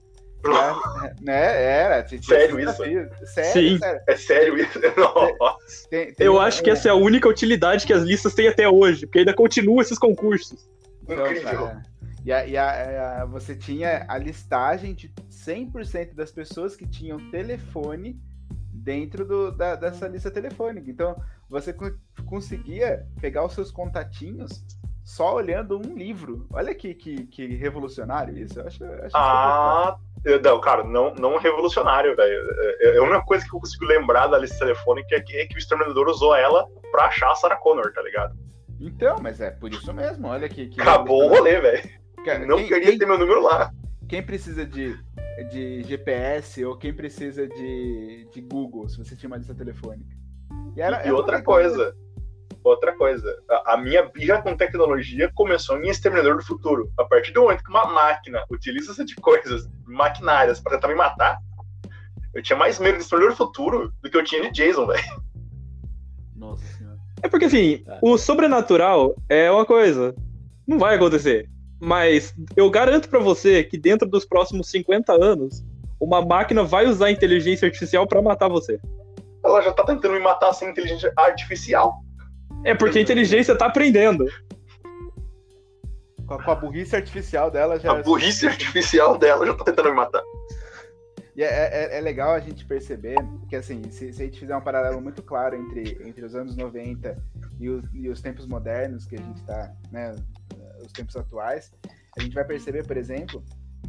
Né? 1.21 1.63
Era. 1.63 2.07
Sério 2.07 2.59
isso? 2.59 2.75
Sério, 2.77 3.09
Sim. 3.53 3.77
sério. 3.77 4.01
É 4.07 4.15
sério 4.15 4.57
isso? 4.57 4.79
Tem, 5.89 6.13
tem 6.13 6.27
Eu 6.27 6.39
acho 6.39 6.61
que 6.61 6.69
essa 6.69 6.89
é 6.89 6.91
a 6.91 6.95
única 6.95 7.29
utilidade 7.29 7.85
que 7.85 7.93
as 7.93 8.03
listas 8.03 8.33
têm 8.33 8.47
até 8.47 8.67
hoje, 8.67 9.05
porque 9.05 9.19
ainda 9.19 9.33
continuam 9.33 9.81
esses 9.81 9.97
concursos. 9.97 10.67
Então, 11.03 11.25
Incrível. 11.25 11.67
Cara, 11.67 11.83
e, 12.25 12.31
a, 12.31 12.47
e 12.47 12.57
a, 12.57 13.21
a, 13.21 13.25
você 13.25 13.55
tinha 13.55 14.05
a 14.07 14.17
listagem 14.17 14.93
de 14.93 15.09
100% 15.29 16.13
das 16.13 16.31
pessoas 16.31 16.75
que 16.75 16.87
tinham 16.87 17.17
telefone 17.29 18.19
dentro 18.71 19.25
do, 19.25 19.51
da, 19.51 19.75
dessa 19.75 20.07
lista 20.07 20.31
telefônica. 20.31 20.89
Então, 20.89 21.15
você 21.49 21.75
conseguia 22.25 23.05
pegar 23.19 23.45
os 23.45 23.53
seus 23.53 23.71
contatinhos 23.71 24.63
só 25.03 25.35
olhando 25.35 25.77
um 25.77 25.97
livro. 25.97 26.47
Olha 26.49 26.73
que, 26.73 26.93
que, 26.93 27.25
que 27.27 27.45
revolucionário 27.55 28.37
isso. 28.37 28.59
Eu 28.59 28.67
acho, 28.67 28.83
acho 28.85 29.17
ah, 29.17 29.97
não, 30.41 30.59
cara, 30.61 30.83
não, 30.83 31.13
não 31.15 31.37
revolucionário, 31.37 32.15
velho. 32.15 32.47
É, 32.57 32.95
é, 32.95 32.97
a 32.97 33.03
única 33.03 33.21
coisa 33.23 33.43
que 33.45 33.53
eu 33.53 33.59
consigo 33.59 33.85
lembrar 33.85 34.27
da 34.27 34.37
lista 34.37 34.59
telefônica 34.59 35.15
é 35.15 35.19
que, 35.19 35.35
é 35.35 35.45
que 35.45 35.55
o 35.55 35.57
Exterminador 35.57 36.07
usou 36.07 36.35
ela 36.35 36.65
pra 36.91 37.05
achar 37.05 37.31
a 37.31 37.35
Sarah 37.35 37.57
Connor, 37.57 37.91
tá 37.93 38.01
ligado? 38.01 38.35
Então, 38.79 39.17
mas 39.21 39.39
é 39.41 39.51
por 39.51 39.71
isso 39.71 39.93
mesmo. 39.93 40.27
Olha 40.27 40.47
que. 40.47 40.67
que 40.67 40.81
Acabou 40.81 41.25
o 41.25 41.27
rolê, 41.27 41.59
velho. 41.59 41.89
Não 42.47 42.57
quem, 42.57 42.67
queria 42.67 42.89
quem, 42.89 42.97
ter 42.97 43.05
meu 43.05 43.17
número 43.17 43.41
lá. 43.41 43.69
Quem 44.07 44.23
precisa 44.23 44.65
de, 44.65 44.97
de 45.51 45.83
GPS 45.83 46.63
ou 46.63 46.77
quem 46.77 46.93
precisa 46.93 47.47
de, 47.47 48.29
de 48.31 48.41
Google, 48.41 48.87
se 48.87 48.97
você 48.97 49.15
tinha 49.15 49.27
uma 49.27 49.37
lista 49.37 49.53
telefônica? 49.53 50.15
E, 50.75 50.81
era, 50.81 51.05
e 51.05 51.11
outra 51.11 51.41
coisa, 51.41 51.93
outra 52.63 52.95
coisa, 52.95 53.35
a, 53.49 53.73
a, 53.73 53.77
minha 53.77 54.03
birra 54.03 54.41
com 54.41 54.55
tecnologia 54.55 55.31
começou 55.33 55.77
em 55.77 55.89
Exterminador 55.89 56.37
do 56.37 56.43
Futuro. 56.43 56.91
A 56.97 57.05
partir 57.05 57.31
do 57.31 57.41
momento 57.41 57.63
que 57.63 57.69
uma 57.69 57.85
máquina 57.85 58.43
utiliza-se 58.49 59.03
de 59.05 59.15
coisas 59.15 59.69
maquinárias 59.85 60.59
para 60.59 60.73
tentar 60.73 60.87
me 60.87 60.95
matar, 60.95 61.37
eu 62.33 62.41
tinha 62.41 62.57
mais 62.57 62.79
medo 62.79 62.97
de 62.97 63.03
Exterminador 63.03 63.35
do 63.35 63.37
Futuro 63.37 63.93
do 64.01 64.09
que 64.09 64.17
eu 64.17 64.23
tinha 64.23 64.41
de 64.41 64.51
Jason, 64.51 64.85
velho. 64.87 65.23
Nossa 66.35 66.65
senhora. 66.77 66.97
É 67.21 67.29
porque 67.29 67.45
assim, 67.45 67.83
o 68.01 68.17
sobrenatural 68.17 69.15
é 69.29 69.49
uma 69.49 69.65
coisa. 69.65 70.13
Não 70.67 70.77
vai 70.77 70.95
acontecer. 70.95 71.49
Mas 71.79 72.33
eu 72.55 72.69
garanto 72.69 73.09
para 73.09 73.19
você 73.19 73.63
que 73.63 73.77
dentro 73.77 74.07
dos 74.07 74.25
próximos 74.25 74.69
50 74.69 75.13
anos, 75.13 75.63
uma 75.99 76.21
máquina 76.21 76.63
vai 76.63 76.85
usar 76.85 77.11
inteligência 77.11 77.65
artificial 77.65 78.07
para 78.07 78.21
matar 78.21 78.49
você. 78.49 78.79
Ela 79.43 79.61
já 79.61 79.73
tá 79.73 79.83
tentando 79.83 80.13
me 80.13 80.19
matar 80.19 80.53
sem 80.53 80.69
inteligência 80.69 81.11
artificial. 81.17 81.93
É 82.65 82.73
porque 82.73 82.99
a 82.99 83.01
inteligência 83.01 83.57
tá 83.57 83.65
aprendendo. 83.65 84.25
Com 86.25 86.35
a, 86.35 86.43
com 86.43 86.51
a 86.51 86.55
burrice 86.55 86.95
artificial 86.95 87.51
dela 87.51 87.79
já. 87.79 87.91
A 87.91 88.01
burrice 88.01 88.47
artificial 88.47 89.17
dela 89.17 89.45
já 89.45 89.53
tá 89.53 89.65
tentando 89.65 89.89
me 89.89 89.95
matar. 89.95 90.23
E 91.35 91.43
é, 91.43 91.47
é, 91.47 91.97
é, 91.97 92.01
legal 92.01 92.31
a 92.31 92.39
gente 92.39 92.63
perceber 92.63 93.15
que, 93.49 93.55
assim, 93.55 93.81
se, 93.89 94.13
se, 94.13 94.21
a 94.21 94.25
gente 94.25 94.39
fizer 94.39 94.55
um 94.55 94.61
paralelo 94.61 95.01
muito 95.01 95.23
claro 95.23 95.55
entre, 95.55 95.97
entre 96.07 96.23
os 96.23 96.35
anos 96.35 96.55
90 96.55 97.17
e 97.59 97.69
os, 97.69 97.83
e 97.91 98.07
os 98.07 98.21
tempos 98.21 98.45
modernos 98.45 99.05
que 99.05 99.15
a 99.15 99.19
gente 99.19 99.37
está, 99.37 99.73
né, 99.91 100.15
os 100.85 100.91
tempos 100.91 101.15
atuais, 101.15 101.73
a 102.15 102.21
gente 102.21 102.35
vai 102.35 102.45
perceber, 102.45 102.85
por 102.85 102.97
exemplo, 102.97 103.43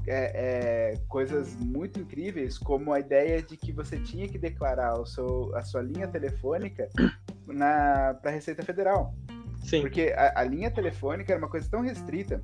é, 0.07 0.93
é, 0.95 1.01
coisas 1.09 1.55
muito 1.57 2.01
incríveis, 2.01 2.59
como 2.59 2.93
a 2.93 3.01
ideia 3.01 3.43
de 3.43 3.57
que 3.57 3.73
você 3.73 3.99
tinha 3.99 4.29
que 4.29 4.39
declarar 4.39 4.99
o 5.01 5.07
seu, 5.07 5.55
a 5.55 5.63
sua 5.63 5.83
linha 5.83 6.07
telefônica 6.07 6.89
para 7.47 8.19
a 8.25 8.31
Receita 8.31 8.63
Federal. 8.63 9.15
Sim. 9.65 9.81
Porque 9.81 10.15
a, 10.17 10.41
a, 10.41 10.45
linha 10.45 10.71
telefônica 10.71 11.33
era 11.33 11.39
uma 11.39 11.49
coisa 11.49 11.69
tão 11.71 11.81
restrita 11.81 12.43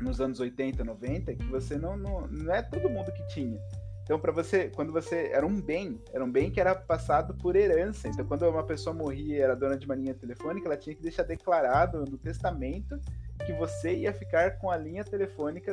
nos 0.00 0.20
anos 0.20 0.40
80, 0.40 0.82
90, 0.82 1.34
que 1.34 1.44
você 1.44 1.76
não, 1.76 1.96
não, 1.96 2.26
não 2.26 2.52
é 2.52 2.62
todo 2.62 2.90
mundo 2.90 3.12
que 3.12 3.24
tinha. 3.28 3.60
Então, 4.02 4.18
para 4.18 4.32
você, 4.32 4.68
quando 4.68 4.92
você 4.92 5.30
era 5.32 5.46
um 5.46 5.60
bem, 5.60 6.00
era 6.12 6.24
um 6.24 6.30
bem 6.30 6.50
que 6.50 6.60
era 6.60 6.74
passado 6.74 7.34
por 7.34 7.54
herança. 7.54 8.08
Então, 8.08 8.26
quando 8.26 8.42
uma 8.48 8.64
pessoa 8.64 8.92
morria 8.92 9.36
e 9.36 9.40
era 9.40 9.54
dona 9.54 9.76
de 9.76 9.86
uma 9.86 9.94
linha 9.94 10.12
telefônica, 10.12 10.66
ela 10.66 10.76
tinha 10.76 10.96
que 10.96 11.02
deixar 11.02 11.22
declarado 11.22 12.04
no 12.04 12.18
testamento 12.18 12.98
que 13.46 13.52
você 13.52 13.94
ia 13.94 14.12
ficar 14.12 14.58
com 14.58 14.70
a 14.70 14.76
linha 14.76 15.04
telefônica, 15.04 15.72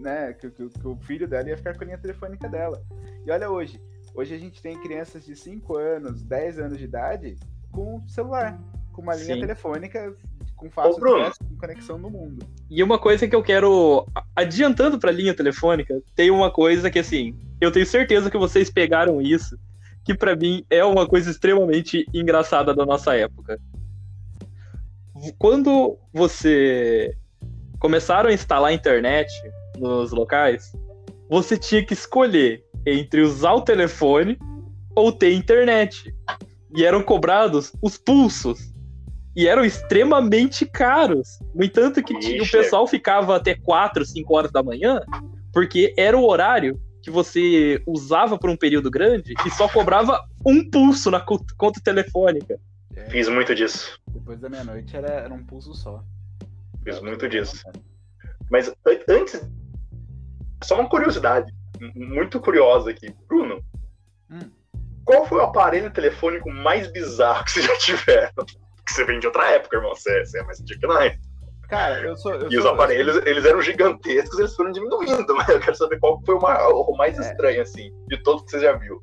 né? 0.00 0.32
Que, 0.32 0.50
que, 0.50 0.68
que, 0.68 0.86
o 0.86 0.96
filho 0.96 1.28
dela 1.28 1.48
ia 1.48 1.56
ficar 1.56 1.76
com 1.76 1.82
a 1.82 1.86
linha 1.86 1.98
telefônica 1.98 2.48
dela. 2.48 2.82
E 3.24 3.30
olha 3.30 3.50
hoje, 3.50 3.80
hoje 4.14 4.34
a 4.34 4.38
gente 4.38 4.60
tem 4.60 4.80
crianças 4.80 5.24
de 5.24 5.36
5 5.36 5.76
anos, 5.76 6.22
10 6.22 6.58
anos 6.58 6.78
de 6.78 6.84
idade 6.84 7.36
com 7.70 8.06
celular, 8.08 8.58
com 8.92 9.02
uma 9.02 9.14
linha 9.14 9.34
Sim. 9.34 9.40
telefônica 9.40 10.14
com 10.56 10.70
fácil 10.70 11.16
acesso, 11.16 11.38
com 11.38 11.56
conexão 11.56 11.96
no 11.96 12.10
mundo. 12.10 12.46
E 12.68 12.82
uma 12.82 12.98
coisa 12.98 13.26
que 13.26 13.34
eu 13.34 13.42
quero 13.42 14.06
adiantando 14.36 14.98
para 14.98 15.10
a 15.10 15.14
linha 15.14 15.32
telefônica, 15.32 16.02
tem 16.14 16.30
uma 16.30 16.50
coisa 16.50 16.90
que 16.90 16.98
assim, 16.98 17.34
eu 17.60 17.72
tenho 17.72 17.86
certeza 17.86 18.30
que 18.30 18.36
vocês 18.36 18.68
pegaram 18.68 19.22
isso, 19.22 19.58
que 20.04 20.14
para 20.14 20.36
mim 20.36 20.64
é 20.68 20.84
uma 20.84 21.06
coisa 21.06 21.30
extremamente 21.30 22.04
engraçada 22.12 22.74
da 22.74 22.84
nossa 22.84 23.14
época 23.14 23.58
quando 25.38 25.98
você 26.12 27.14
começaram 27.78 28.30
a 28.30 28.32
instalar 28.32 28.70
a 28.70 28.74
internet 28.74 29.30
nos 29.80 30.12
locais, 30.12 30.72
você 31.28 31.56
tinha 31.56 31.84
que 31.84 31.94
escolher 31.94 32.62
entre 32.86 33.22
usar 33.22 33.54
o 33.54 33.62
telefone 33.62 34.38
ou 34.94 35.10
ter 35.12 35.32
internet. 35.32 36.14
E 36.76 36.84
eram 36.84 37.02
cobrados 37.02 37.72
os 37.82 37.96
pulsos. 37.96 38.70
e 39.34 39.46
eram 39.46 39.64
extremamente 39.64 40.66
caros. 40.66 41.38
No 41.54 41.64
entanto, 41.64 42.02
que 42.02 42.18
tinha, 42.18 42.42
o 42.42 42.50
pessoal 42.50 42.86
ficava 42.86 43.36
até 43.36 43.54
4, 43.54 44.04
5 44.04 44.36
horas 44.36 44.52
da 44.52 44.62
manhã, 44.62 45.00
porque 45.52 45.94
era 45.96 46.16
o 46.18 46.28
horário 46.28 46.80
que 47.02 47.10
você 47.10 47.80
usava 47.86 48.36
por 48.36 48.50
um 48.50 48.56
período 48.56 48.90
grande 48.90 49.32
e 49.46 49.50
só 49.50 49.68
cobrava 49.68 50.20
um 50.44 50.68
pulso 50.68 51.10
na 51.10 51.20
conta 51.20 51.80
telefônica. 51.82 52.58
É, 52.94 53.08
Fiz 53.08 53.28
muito 53.28 53.54
disso. 53.54 53.98
Depois 54.08 54.38
da 54.40 54.48
meia-noite 54.48 54.94
era, 54.96 55.08
era 55.08 55.32
um 55.32 55.44
pulso 55.44 55.74
só. 55.74 56.04
Fiz 56.84 57.00
muito 57.00 57.28
disso. 57.28 57.62
Mas 58.50 58.70
antes, 59.08 59.40
só 60.62 60.78
uma 60.78 60.88
curiosidade, 60.88 61.52
muito 61.94 62.40
curiosa 62.40 62.90
aqui. 62.90 63.14
Bruno, 63.26 63.62
hum. 64.30 64.50
qual 65.04 65.26
foi 65.26 65.38
o 65.38 65.44
aparelho 65.44 65.90
telefônico 65.90 66.50
mais 66.50 66.90
bizarro 66.92 67.44
que 67.44 67.52
você 67.52 67.62
já 67.62 67.76
tiveram? 67.78 68.44
Que 68.86 68.92
você 68.92 69.04
vem 69.04 69.20
de 69.20 69.26
outra 69.26 69.50
época, 69.50 69.76
irmão. 69.76 69.94
Você, 69.94 70.24
você 70.24 70.40
é 70.40 70.42
mais 70.42 70.60
antigo 70.60 70.80
que 70.80 70.86
nós. 70.86 71.12
Cara, 71.68 72.00
eu 72.00 72.16
sou. 72.16 72.32
Eu 72.32 72.48
e 72.48 72.52
sou, 72.52 72.60
os 72.60 72.66
aparelhos, 72.66 73.14
sou... 73.14 73.26
eles 73.26 73.44
eram 73.44 73.62
gigantescos, 73.62 74.38
eles 74.38 74.54
foram 74.56 74.72
diminuindo, 74.72 75.32
mas 75.36 75.48
eu 75.48 75.60
quero 75.60 75.76
saber 75.76 76.00
qual 76.00 76.20
foi 76.26 76.34
o, 76.34 76.40
maior, 76.40 76.72
o 76.72 76.96
mais 76.96 77.16
é. 77.18 77.22
estranho, 77.22 77.62
assim, 77.62 77.92
de 78.08 78.20
todos 78.22 78.42
que 78.42 78.50
você 78.50 78.60
já 78.60 78.72
viu. 78.72 79.00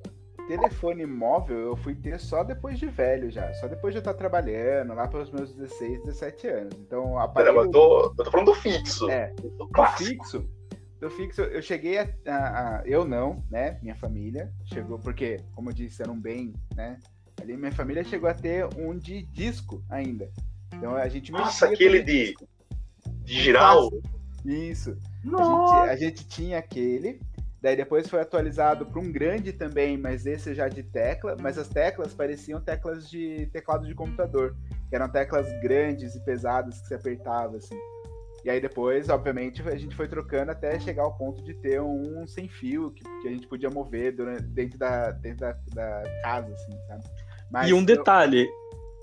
Telefone 0.47 1.05
móvel 1.05 1.57
eu 1.57 1.75
fui 1.75 1.93
ter 1.93 2.17
só 2.19 2.41
depois 2.41 2.79
de 2.79 2.87
velho 2.87 3.29
já. 3.29 3.53
Só 3.55 3.67
depois 3.67 3.93
de 3.93 3.97
eu 3.97 3.99
estar 3.99 4.13
trabalhando, 4.13 4.93
lá 4.93 5.05
pelos 5.07 5.29
meus 5.29 5.53
16, 5.53 6.03
17 6.03 6.47
anos. 6.47 6.73
Então, 6.79 7.19
aparelho. 7.19 7.57
eu, 7.57 7.71
tô, 7.71 8.13
eu 8.17 8.23
tô 8.23 8.31
falando 8.31 8.47
do 8.47 8.55
fixo. 8.55 9.09
É, 9.09 9.33
do 9.41 9.85
fixo. 9.97 10.49
Do 10.99 11.09
fixo, 11.11 11.41
eu 11.41 11.61
cheguei 11.61 11.99
a, 11.99 12.09
a, 12.25 12.79
a, 12.79 12.83
Eu 12.85 13.05
não, 13.05 13.43
né? 13.51 13.77
Minha 13.83 13.95
família 13.95 14.51
chegou, 14.65 14.97
porque, 14.97 15.39
como 15.53 15.69
eu 15.69 15.73
disse, 15.73 16.01
era 16.01 16.11
um 16.11 16.19
bem, 16.19 16.53
né? 16.75 16.97
Ali 17.39 17.55
minha 17.55 17.71
família 17.71 18.03
chegou 18.03 18.27
a 18.27 18.33
ter 18.33 18.65
um 18.77 18.97
de 18.97 19.21
disco 19.27 19.83
ainda. 19.89 20.27
Então 20.73 20.95
a 20.95 21.07
gente 21.07 21.31
Nossa, 21.31 21.67
aquele 21.67 22.01
de 22.01 22.35
Giral? 23.25 23.91
Isso. 24.45 24.97
A 25.25 25.27
gente, 25.27 25.89
a 25.91 25.95
gente, 25.95 26.27
tinha 26.27 26.57
aquele. 26.57 27.19
Daí 27.61 27.75
depois 27.75 28.07
foi 28.07 28.21
atualizado 28.21 28.85
para 28.85 28.99
um 28.99 29.11
grande 29.11 29.51
também, 29.51 29.97
mas 29.97 30.25
esse 30.25 30.53
já 30.53 30.67
de 30.67 30.83
tecla. 30.83 31.35
Mas 31.39 31.57
as 31.57 31.67
teclas 31.67 32.13
pareciam 32.13 32.61
teclas 32.61 33.09
de 33.09 33.47
teclado 33.51 33.85
de 33.85 33.93
computador. 33.93 34.55
Que 34.89 34.95
eram 34.95 35.09
teclas 35.09 35.47
grandes 35.61 36.15
e 36.15 36.19
pesadas 36.23 36.79
que 36.81 36.87
se 36.87 36.93
apertava, 36.93 37.57
assim. 37.57 37.77
E 38.47 38.49
aí 38.49 38.61
depois, 38.61 39.09
obviamente, 39.09 39.61
a 39.67 39.75
gente 39.75 39.93
foi 39.93 40.07
trocando 40.07 40.51
até 40.51 40.79
chegar 40.79 41.03
ao 41.03 41.13
ponto 41.17 41.43
de 41.43 41.53
ter 41.53 41.81
um 41.81 42.25
sem 42.25 42.47
fio 42.47 42.91
que, 42.91 43.03
que 43.03 43.27
a 43.27 43.31
gente 43.31 43.45
podia 43.45 43.69
mover 43.69 44.15
durante, 44.15 44.43
dentro, 44.43 44.79
da, 44.79 45.11
dentro 45.11 45.39
da, 45.39 45.57
da 45.73 46.03
casa, 46.23 46.53
assim, 46.53 46.71
sabe? 46.87 47.03
Mas 47.51 47.69
e 47.69 47.73
um 47.73 47.79
eu... 47.79 47.85
detalhe, 47.85 48.47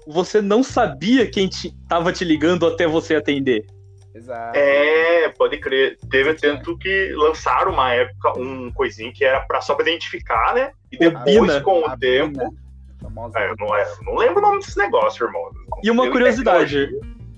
você 0.06 0.40
não 0.40 0.62
sabia 0.62 1.30
quem 1.30 1.46
te, 1.46 1.76
tava 1.86 2.10
te 2.10 2.24
ligando 2.24 2.66
até 2.66 2.86
você 2.86 3.16
atender. 3.16 3.66
Exato. 4.14 4.56
É, 4.56 5.28
pode 5.36 5.58
crer. 5.58 5.98
Teve 6.10 6.32
tanto 6.32 6.78
que 6.78 7.12
lançaram 7.12 7.70
uma 7.70 7.92
época 7.92 8.38
um 8.38 8.72
coisinho 8.72 9.12
que 9.12 9.26
era 9.26 9.40
para 9.40 9.60
só 9.60 9.74
pra 9.74 9.86
identificar, 9.86 10.54
né? 10.54 10.72
E 10.90 10.96
depois, 10.96 11.60
com 11.60 11.86
o 11.86 11.98
tempo. 11.98 12.40
É, 12.40 13.50
eu, 13.50 13.56
não, 13.58 13.76
é, 13.76 13.84
eu 13.84 14.04
não 14.06 14.14
lembro 14.14 14.38
o 14.38 14.42
nome 14.42 14.60
desse 14.60 14.78
negócio, 14.78 15.26
irmão. 15.26 15.50
E 15.82 15.90
uma 15.90 16.10
curiosidade. 16.10 16.88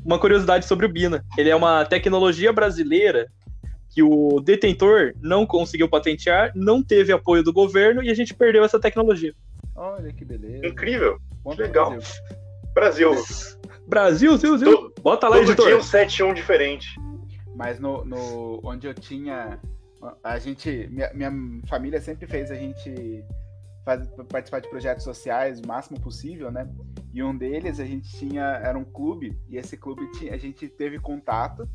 Uma 0.06 0.20
curiosidade 0.20 0.66
sobre 0.66 0.86
o 0.86 0.88
Bina. 0.88 1.24
Ele 1.36 1.50
é 1.50 1.56
uma 1.56 1.84
tecnologia 1.84 2.52
brasileira 2.52 3.26
que 3.90 4.04
o 4.04 4.40
detentor 4.40 5.12
não 5.20 5.44
conseguiu 5.44 5.88
patentear, 5.88 6.52
não 6.54 6.80
teve 6.80 7.12
apoio 7.12 7.42
do 7.42 7.52
governo 7.52 8.04
e 8.04 8.08
a 8.08 8.14
gente 8.14 8.32
perdeu 8.32 8.62
essa 8.62 8.78
tecnologia. 8.78 9.34
Olha 9.74 10.12
que 10.12 10.24
beleza. 10.24 10.64
Incrível. 10.64 11.18
que 11.50 11.60
legal. 11.60 11.96
Brasil. 12.72 13.10
Brasil, 13.88 14.36
Zil, 14.36 14.58
Zil. 14.58 14.92
Bota 15.02 15.28
lá, 15.28 15.38
todo 15.38 15.46
editor. 15.46 15.66
dia 15.66 15.76
um 15.76 15.80
7-1 15.80 16.34
diferente. 16.34 16.88
Mas 17.56 17.80
no, 17.80 18.04
no, 18.04 18.60
onde 18.62 18.86
eu 18.86 18.94
tinha. 18.94 19.58
A 20.22 20.38
gente. 20.38 20.88
Minha, 20.90 21.10
minha 21.14 21.32
família 21.66 22.00
sempre 22.00 22.26
fez 22.26 22.50
a 22.50 22.54
gente 22.54 23.24
faz, 23.86 24.08
participar 24.28 24.60
de 24.60 24.68
projetos 24.68 25.04
sociais 25.04 25.60
o 25.60 25.66
máximo 25.66 26.00
possível, 26.00 26.50
né? 26.50 26.68
E 27.14 27.22
um 27.22 27.34
deles 27.38 27.78
a 27.78 27.84
gente 27.84 28.10
tinha. 28.18 28.42
Era 28.42 28.76
um 28.76 28.84
clube, 28.84 29.40
e 29.48 29.56
esse 29.56 29.76
clube 29.76 30.10
tinha, 30.18 30.34
a 30.34 30.36
gente 30.36 30.68
teve 30.68 30.98
contato 30.98 31.66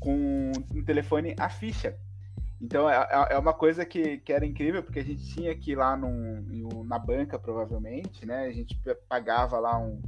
com 0.00 0.50
um 0.74 0.82
telefone 0.82 1.36
a 1.38 1.50
ficha. 1.50 1.96
Então 2.60 2.88
é, 2.88 2.96
é, 2.96 3.34
é 3.34 3.38
uma 3.38 3.52
coisa 3.52 3.84
que, 3.84 4.18
que 4.18 4.32
era 4.32 4.44
incrível, 4.44 4.82
porque 4.82 4.98
a 4.98 5.04
gente 5.04 5.22
tinha 5.34 5.54
que 5.54 5.72
ir 5.72 5.76
lá 5.76 5.96
num, 5.96 6.82
na 6.84 6.98
banca, 6.98 7.38
provavelmente, 7.38 8.24
né? 8.24 8.46
A 8.46 8.52
gente 8.52 8.80
pagava 9.06 9.58
lá 9.58 9.78
um, 9.78 10.00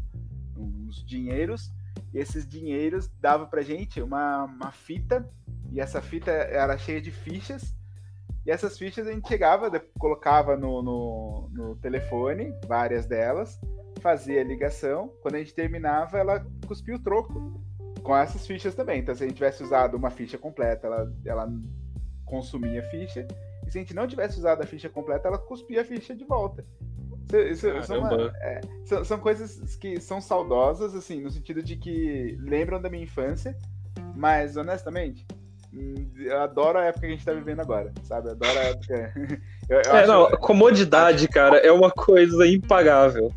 uns 0.57 1.05
dinheiros, 1.05 1.71
e 2.13 2.19
esses 2.19 2.47
dinheiros 2.47 3.09
dava 3.21 3.47
pra 3.47 3.63
gente 3.63 4.01
uma, 4.01 4.45
uma 4.45 4.73
fita, 4.73 5.29
e 5.71 5.81
essa 5.81 6.01
fita 6.01 6.31
era 6.31 6.77
cheia 6.77 7.01
de 7.01 7.11
fichas, 7.11 7.75
e 8.45 8.51
essas 8.51 8.77
fichas 8.77 9.07
a 9.07 9.13
gente 9.13 9.29
chegava, 9.29 9.71
colocava 9.99 10.57
no, 10.57 10.83
no, 10.83 11.51
no 11.53 11.77
telefone, 11.77 12.53
várias 12.67 13.07
delas, 13.07 13.61
fazia 14.01 14.41
a 14.41 14.45
ligação, 14.45 15.13
quando 15.23 15.37
a 15.37 15.39
gente 15.39 15.55
terminava, 15.55 16.19
ela 16.19 16.45
cuspia 16.67 16.97
o 16.97 17.03
troco 17.03 17.63
com 18.03 18.17
essas 18.17 18.47
fichas 18.47 18.75
também. 18.75 19.01
Então, 19.01 19.15
se 19.15 19.23
a 19.23 19.27
gente 19.27 19.37
tivesse 19.37 19.63
usado 19.63 19.97
uma 19.97 20.11
ficha 20.11 20.37
completa, 20.37 20.89
ela, 20.89 21.13
ela 21.25 21.53
consumia 22.25 22.81
a 22.81 22.85
ficha, 22.85 23.27
e 23.67 23.71
se 23.71 23.79
a 23.79 23.81
gente 23.81 23.95
não 23.95 24.09
tivesse 24.09 24.39
usado 24.39 24.61
a 24.61 24.67
ficha 24.67 24.89
completa, 24.89 25.29
ela 25.29 25.39
cuspia 25.39 25.83
a 25.83 25.85
ficha 25.85 26.15
de 26.15 26.25
volta. 26.25 26.67
Isso, 27.33 27.69
isso 27.69 27.87
são, 27.87 28.01
uma, 28.01 28.33
é, 28.43 28.61
são, 28.85 29.05
são, 29.05 29.19
coisas 29.19 29.77
que 29.77 30.01
são 30.01 30.21
saudosas, 30.21 30.95
assim, 30.95 31.23
no 31.23 31.31
sentido 31.31 31.63
de 31.63 31.77
que 31.77 32.37
lembram 32.41 32.83
da 32.83 32.91
minha 32.91 33.05
infância, 33.05 33.57
mas 34.15 34.57
honestamente, 34.57 35.25
eu 35.73 36.41
adoro 36.41 36.79
a 36.79 36.85
época 36.85 37.01
que 37.01 37.07
a 37.07 37.17
gente 37.17 37.25
tá 37.25 37.33
vivendo 37.33 37.61
agora, 37.61 37.93
sabe? 38.05 38.29
Eu 38.29 38.33
adoro 38.33 38.59
a 38.59 38.63
época. 38.63 39.13
eu, 39.69 39.77
eu 39.77 39.93
é, 39.93 40.01
acho, 40.01 40.09
não, 40.09 40.31
comodidade, 40.33 41.27
cara, 41.29 41.57
é 41.59 41.73
uma 41.73 41.91
coisa 41.91 42.47
impagável. 42.47 43.33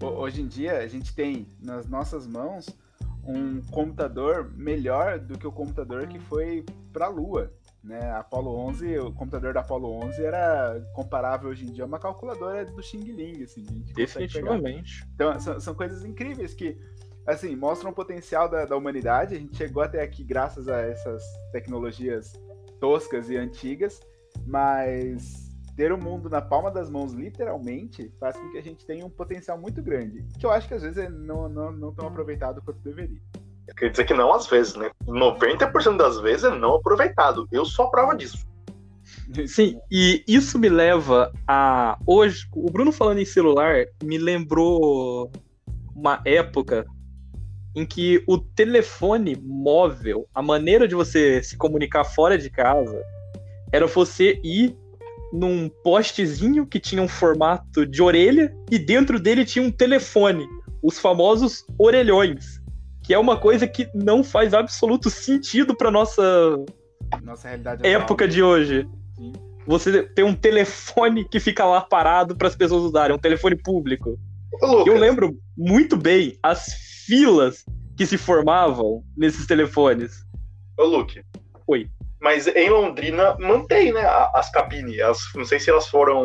Hoje 0.00 0.40
em 0.40 0.46
dia, 0.46 0.78
a 0.78 0.86
gente 0.86 1.14
tem 1.14 1.46
nas 1.60 1.86
nossas 1.86 2.26
mãos 2.26 2.66
um 3.24 3.60
computador 3.70 4.50
melhor 4.56 5.18
do 5.18 5.38
que 5.38 5.46
o 5.46 5.52
computador 5.52 6.06
que 6.06 6.18
foi 6.18 6.64
para 6.92 7.06
a 7.06 7.08
Lua. 7.08 7.52
Né? 7.82 8.10
Apollo 8.12 8.58
11, 8.68 8.98
o 8.98 9.12
computador 9.12 9.54
da 9.54 9.60
Apollo 9.60 10.04
11 10.04 10.22
era 10.22 10.80
comparável 10.94 11.48
hoje 11.48 11.64
em 11.64 11.72
dia 11.72 11.84
a 11.84 11.86
uma 11.86 11.98
calculadora 11.98 12.64
do 12.64 12.82
Xing 12.82 13.04
Ling, 13.12 13.42
assim. 13.42 13.64
Definitivamente. 13.94 15.06
Então, 15.14 15.40
são, 15.40 15.58
são, 15.58 15.74
coisas 15.74 16.04
incríveis 16.04 16.52
que, 16.52 16.78
assim, 17.34 17.54
mostram 17.56 17.90
o 17.90 17.94
potencial 17.94 18.48
da, 18.48 18.64
da 18.64 18.76
humanidade. 18.76 19.34
A 19.34 19.38
gente 19.38 19.56
chegou 19.56 19.82
até 19.82 20.02
aqui 20.02 20.24
graças 20.24 20.68
a 20.68 20.80
essas 20.80 21.22
tecnologias 21.52 22.32
toscas 22.80 23.28
e 23.28 23.36
antigas, 23.36 24.00
mas 24.46 25.50
ter 25.76 25.92
o 25.92 25.98
mundo 25.98 26.28
na 26.28 26.42
palma 26.42 26.70
das 26.70 26.90
mãos, 26.90 27.12
literalmente, 27.12 28.12
faz 28.18 28.36
com 28.36 28.50
que 28.50 28.58
a 28.58 28.62
gente 28.62 28.84
tenha 28.84 29.04
um 29.04 29.10
potencial 29.10 29.58
muito 29.58 29.82
grande, 29.82 30.24
que 30.38 30.44
eu 30.44 30.50
acho 30.50 30.68
que 30.68 30.74
às 30.74 30.82
vezes 30.82 30.98
é 30.98 31.08
não, 31.08 31.48
não, 31.48 31.72
não 31.72 31.92
tão 31.92 32.08
aproveitado 32.08 32.60
quanto 32.62 32.80
deveria. 32.80 33.20
Quer 33.76 33.90
dizer 33.90 34.04
que 34.04 34.14
não 34.14 34.32
às 34.32 34.46
vezes, 34.46 34.74
né? 34.74 34.90
90% 35.06 35.96
das 35.96 36.18
vezes 36.20 36.44
é 36.44 36.50
não 36.50 36.76
aproveitado. 36.76 37.46
Eu 37.52 37.64
sou 37.64 37.86
a 37.86 37.90
prova 37.90 38.16
disso. 38.16 38.46
Sim, 39.46 39.78
e 39.90 40.24
isso 40.26 40.58
me 40.58 40.68
leva 40.68 41.32
a. 41.46 41.98
Hoje, 42.06 42.48
o 42.52 42.70
Bruno 42.70 42.90
falando 42.90 43.20
em 43.20 43.24
celular 43.24 43.86
me 44.02 44.18
lembrou 44.18 45.30
uma 45.94 46.20
época 46.24 46.84
em 47.74 47.86
que 47.86 48.22
o 48.26 48.38
telefone 48.38 49.36
móvel, 49.42 50.26
a 50.34 50.42
maneira 50.42 50.88
de 50.88 50.94
você 50.94 51.42
se 51.42 51.56
comunicar 51.56 52.04
fora 52.04 52.36
de 52.36 52.50
casa, 52.50 53.02
era 53.72 53.86
você 53.86 54.40
ir 54.42 54.76
num 55.32 55.68
postezinho 55.84 56.66
que 56.66 56.80
tinha 56.80 57.00
um 57.00 57.08
formato 57.08 57.86
de 57.86 58.02
orelha 58.02 58.52
e 58.70 58.78
dentro 58.78 59.20
dele 59.20 59.44
tinha 59.44 59.64
um 59.64 59.70
telefone, 59.70 60.44
os 60.82 60.98
famosos 60.98 61.64
orelhões 61.78 62.60
que 63.10 63.14
é 63.14 63.18
uma 63.18 63.36
coisa 63.36 63.66
que 63.66 63.88
não 63.92 64.22
faz 64.22 64.54
absoluto 64.54 65.10
sentido 65.10 65.76
para 65.76 65.90
nossa 65.90 66.22
nossa 67.24 67.48
realidade 67.48 67.84
época 67.84 68.24
atual. 68.24 68.28
de 68.28 68.40
hoje. 68.40 68.88
Sim. 69.16 69.32
Você 69.66 70.04
tem 70.04 70.24
um 70.24 70.32
telefone 70.32 71.24
que 71.24 71.40
fica 71.40 71.64
lá 71.64 71.80
parado 71.80 72.36
para 72.36 72.46
as 72.46 72.54
pessoas 72.54 72.84
usarem, 72.84 73.16
um 73.16 73.18
telefone 73.18 73.56
público. 73.56 74.16
Ô, 74.62 74.84
Eu 74.86 74.96
lembro 74.96 75.36
muito 75.56 75.96
bem 75.96 76.38
as 76.40 76.66
filas 77.10 77.64
que 77.96 78.06
se 78.06 78.16
formavam 78.16 79.02
nesses 79.16 79.44
telefones. 79.44 80.24
Ô, 80.78 80.84
Luke. 80.84 81.20
Oi. 81.66 81.88
Mas 82.20 82.46
em 82.46 82.70
Londrina 82.70 83.36
mantém, 83.40 83.92
né, 83.92 84.02
as 84.34 84.48
cabines. 84.50 85.00
As, 85.00 85.18
não 85.34 85.44
sei 85.44 85.58
se 85.58 85.70
elas 85.70 85.88
foram 85.88 86.22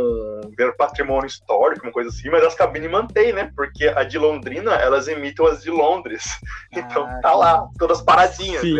ver 0.56 0.76
patrimônio 0.76 1.26
histórico, 1.26 1.88
uma 1.88 1.92
coisa 1.92 2.10
assim, 2.10 2.30
mas 2.30 2.44
as 2.44 2.54
cabines 2.54 2.92
mantém, 2.92 3.34
né? 3.34 3.52
Porque 3.56 3.88
a 3.88 4.04
de 4.04 4.20
Londrina, 4.20 4.74
elas 4.74 5.08
imitam 5.08 5.48
as 5.48 5.64
de 5.64 5.72
Londres. 5.72 6.24
Ah, 6.76 6.80
então 6.80 7.22
tá 7.22 7.34
lá, 7.34 7.66
todas 7.80 8.02
paradinhas. 8.02 8.62
Sim, 8.62 8.76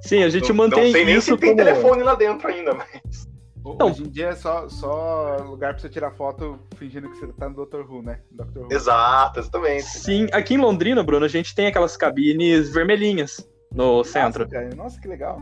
Sim 0.00 0.22
a 0.22 0.28
gente 0.30 0.48
não, 0.48 0.56
mantém. 0.56 0.84
Não 0.84 0.92
sei 0.92 1.04
nem 1.04 1.16
isso 1.16 1.32
se 1.32 1.36
tem 1.36 1.54
como... 1.54 1.64
telefone 1.64 2.02
lá 2.02 2.14
dentro 2.14 2.48
ainda, 2.48 2.72
mas. 2.72 3.28
Então, 3.66 3.88
Hoje 3.88 4.02
em 4.02 4.10
dia 4.10 4.28
é 4.28 4.34
só, 4.34 4.68
só 4.68 5.38
lugar 5.38 5.72
pra 5.72 5.80
você 5.80 5.88
tirar 5.88 6.10
foto 6.10 6.58
fingindo 6.76 7.08
que 7.08 7.16
você 7.16 7.26
tá 7.28 7.48
no 7.48 7.64
Dr. 7.64 7.80
Who, 7.80 8.02
né? 8.02 8.20
Dr. 8.30 8.58
Who. 8.58 8.68
Exato, 8.72 9.40
exatamente. 9.40 9.84
Sim, 9.84 10.28
aqui 10.32 10.54
em 10.54 10.58
Londrina, 10.58 11.02
Bruno, 11.02 11.24
a 11.24 11.28
gente 11.28 11.54
tem 11.54 11.66
aquelas 11.66 11.96
cabines 11.96 12.70
vermelhinhas 12.70 13.48
no 13.72 13.98
Nossa, 13.98 14.10
centro. 14.10 14.48
Cara, 14.48 14.74
nossa, 14.74 15.00
que 15.00 15.08
legal. 15.08 15.40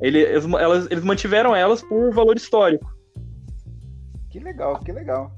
Eles, 0.00 0.44
elas, 0.44 0.86
eles 0.88 1.02
mantiveram 1.02 1.54
elas 1.54 1.82
por 1.82 2.12
valor 2.14 2.36
histórico. 2.36 2.94
Que 4.30 4.38
legal, 4.38 4.78
que 4.78 4.92
legal. 4.92 5.32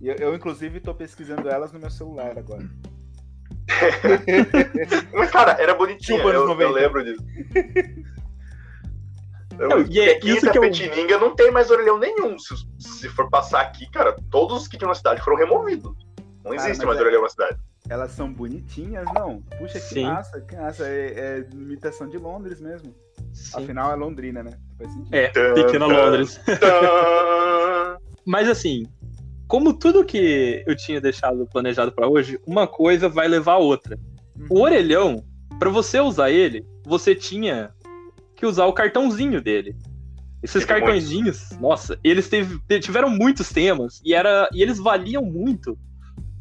Eu, 0.00 0.14
eu 0.14 0.34
inclusive, 0.34 0.80
tô 0.80 0.94
pesquisando 0.94 1.48
elas 1.48 1.72
no 1.72 1.80
meu 1.80 1.90
celular 1.90 2.38
agora. 2.38 2.68
Mas, 5.12 5.30
cara, 5.30 5.52
era 5.60 5.74
bonitinho, 5.74 6.20
eu, 6.20 6.60
eu, 6.60 6.70
lembro 6.72 7.04
disso. 7.04 7.22
Não, 9.68 9.82
e 9.82 10.00
é, 10.00 10.12
aqui 10.12 10.30
isso 10.30 10.46
que 10.46 10.52
Tapetininga 10.52 11.14
eu... 11.14 11.20
não 11.20 11.34
tem 11.34 11.50
mais 11.50 11.70
orelhão 11.70 11.98
nenhum. 11.98 12.38
Se, 12.38 12.54
se 12.78 13.08
for 13.10 13.28
passar 13.28 13.60
aqui, 13.60 13.90
cara, 13.90 14.16
todos 14.30 14.62
os 14.62 14.68
que 14.68 14.78
tinham 14.78 14.88
na 14.88 14.94
cidade 14.94 15.20
foram 15.22 15.36
removidos. 15.36 15.92
Não 16.42 16.52
cara, 16.52 16.68
existe 16.68 16.86
mais 16.86 16.98
é... 16.98 17.02
orelhão 17.02 17.22
na 17.22 17.28
cidade. 17.28 17.58
Elas 17.88 18.12
são 18.12 18.32
bonitinhas, 18.32 19.04
não? 19.14 19.42
Puxa, 19.58 19.74
que 19.74 19.80
Sim. 19.80 20.04
massa, 20.04 20.40
que 20.40 20.56
massa. 20.56 20.86
É, 20.86 21.44
é 21.46 21.46
imitação 21.52 22.08
de 22.08 22.16
Londres 22.16 22.60
mesmo. 22.60 22.94
Sim. 23.32 23.62
Afinal, 23.62 23.92
é 23.92 23.96
Londrina, 23.96 24.42
né? 24.42 24.52
É, 25.12 25.28
pequena 25.28 25.86
Londres. 25.86 26.40
Mas 28.24 28.48
assim, 28.48 28.84
como 29.46 29.74
tudo 29.74 30.04
que 30.04 30.62
eu 30.66 30.76
tinha 30.76 31.00
deixado 31.00 31.46
planejado 31.46 31.92
para 31.92 32.08
hoje, 32.08 32.38
uma 32.46 32.66
coisa 32.66 33.08
vai 33.08 33.26
levar 33.28 33.54
a 33.54 33.58
outra. 33.58 33.98
Uhum. 34.38 34.46
O 34.48 34.60
orelhão, 34.62 35.24
para 35.58 35.68
você 35.68 36.00
usar 36.00 36.30
ele, 36.30 36.64
você 36.86 37.14
tinha 37.14 37.74
que 38.40 38.46
usar 38.46 38.64
o 38.66 38.72
cartãozinho 38.72 39.40
dele. 39.40 39.76
Esses 40.42 40.64
Teve 40.64 40.80
cartõezinhos, 40.80 41.50
muito. 41.50 41.62
nossa, 41.62 41.98
eles 42.02 42.28
teve, 42.28 42.58
tiveram 42.80 43.10
muitos 43.10 43.50
temas 43.50 44.00
e, 44.02 44.14
era, 44.14 44.48
e 44.54 44.62
eles 44.62 44.78
valiam 44.78 45.22
muito 45.22 45.78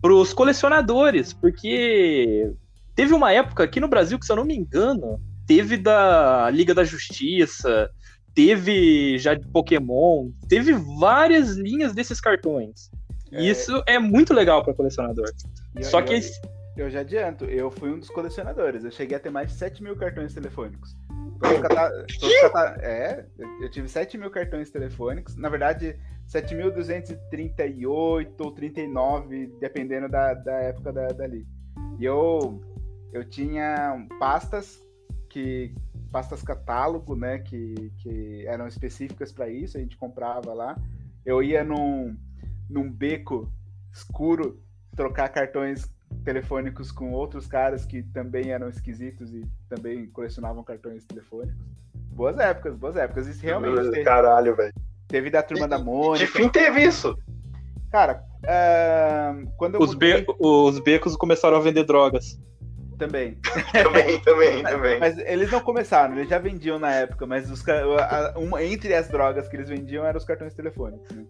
pros 0.02 0.34
colecionadores, 0.34 1.34
porque 1.34 2.50
teve 2.96 3.14
uma 3.14 3.34
época 3.34 3.66
aqui 3.66 3.82
no 3.82 3.90
Brasil 3.90 4.18
que, 4.18 4.26
se 4.26 4.32
eu 4.32 4.38
não 4.38 4.46
me 4.46 4.56
engano, 4.56 5.20
teve 5.46 5.76
da 5.76 6.50
Liga 6.50 6.74
da 6.74 6.86
Justiça, 6.86 7.90
teve 8.34 9.18
já 9.18 9.34
de 9.34 9.46
Pokémon, 9.50 10.30
teve 10.48 10.72
várias 10.98 11.58
linhas 11.58 11.94
desses 11.94 12.22
cartões. 12.22 12.90
É... 13.34 13.44
Isso 13.44 13.84
é 13.86 14.00
muito 14.00 14.34
legal 14.34 14.64
para 14.64 14.74
colecionador. 14.74 15.30
E 15.78 15.84
Só 15.84 16.02
que. 16.02 16.20
Eu 16.80 16.89
já 16.89 17.02
adianto, 17.02 17.44
eu 17.44 17.70
fui 17.70 17.92
um 17.92 18.00
dos 18.00 18.10
colecionadores. 18.10 18.86
Eu 18.86 18.92
cheguei 18.92 19.18
a 19.18 19.20
ter 19.20 19.30
mais 19.30 19.50
de 19.50 19.56
7 19.56 19.84
mil 19.84 19.98
cartões 19.98 20.34
telefônicos. 20.34 20.96
Cata... 21.62 22.06
Cata... 22.42 22.80
É, 22.82 23.26
eu 23.60 23.70
tive 23.70 23.89
7 23.89 24.18
mil 24.18 24.32
cartões 24.32 24.72
telefônicos. 24.72 25.36
Na 25.36 25.50
verdade, 25.50 26.00
7.238 26.30 28.32
ou 28.39 28.52
39, 28.54 29.48
dependendo 29.60 30.08
da, 30.08 30.34
da 30.34 30.54
época 30.54 30.94
da, 30.94 31.08
dali. 31.08 31.46
E 32.00 32.06
eu, 32.06 32.62
eu 33.12 33.26
tinha 33.26 34.08
pastas 34.18 34.82
que 35.30 35.76
pastas 36.13 36.42
catálogo, 36.42 37.13
né, 37.13 37.39
que, 37.39 37.92
que 37.98 38.48
eram 38.48 38.68
específicas 38.68 39.34
para 39.34 39.50
isso, 39.50 39.76
a 39.76 39.82
gente 39.82 39.98
comprava 39.98 40.54
lá. 40.54 40.78
Eu 41.26 41.44
ia 41.44 41.62
num, 41.62 42.15
num 42.70 42.89
beco 42.89 43.52
escuro 43.92 44.63
trocar 44.96 45.28
cartões 45.28 45.99
telefônicos 46.23 46.91
com 46.91 47.12
outros 47.12 47.47
caras 47.47 47.86
que 47.86 48.03
também 48.03 48.51
eram 48.51 48.69
esquisitos 48.69 49.34
e 49.34 49.45
também 49.67 50.08
colecionavam 50.08 50.63
cartões 50.63 51.03
telefônicos. 51.05 51.55
Boas 52.12 52.38
épocas, 52.38 52.75
boas 52.75 52.95
épocas. 52.97 53.27
Isso 53.27 53.41
realmente. 53.43 53.91
Teve, 53.91 54.03
Caralho, 54.03 54.55
velho. 54.55 54.73
Teve 55.08 55.29
da 55.29 55.41
turma 55.41 55.65
e, 55.65 55.69
da 55.69 55.79
Mônica. 55.79 56.25
De 56.25 56.32
fim 56.32 56.49
teve 56.49 56.84
isso. 56.84 57.17
Cara, 57.91 58.23
uh, 58.43 59.49
quando 59.58 59.82
os, 59.82 59.93
mudei... 59.93 60.21
be 60.21 60.36
os 60.39 60.79
becos 60.79 61.15
começaram 61.15 61.58
a 61.58 61.60
vender 61.60 61.84
drogas. 61.84 62.39
Também. 62.97 63.38
também, 63.71 64.19
também, 64.21 64.63
também. 64.63 64.99
Mas 64.99 65.17
eles 65.19 65.49
não 65.49 65.62
começaram, 65.62 66.15
eles 66.15 66.29
já 66.29 66.38
vendiam 66.38 66.77
na 66.77 66.93
época, 66.93 67.25
mas 67.25 67.49
os, 67.49 67.67
a, 67.67 68.34
uma, 68.38 68.62
entre 68.62 68.93
as 68.93 69.08
drogas 69.08 69.47
que 69.47 69.55
eles 69.55 69.69
vendiam 69.69 70.05
eram 70.05 70.17
os 70.17 70.25
cartões 70.25 70.53
telefônicos. 70.53 71.10
Né? 71.15 71.25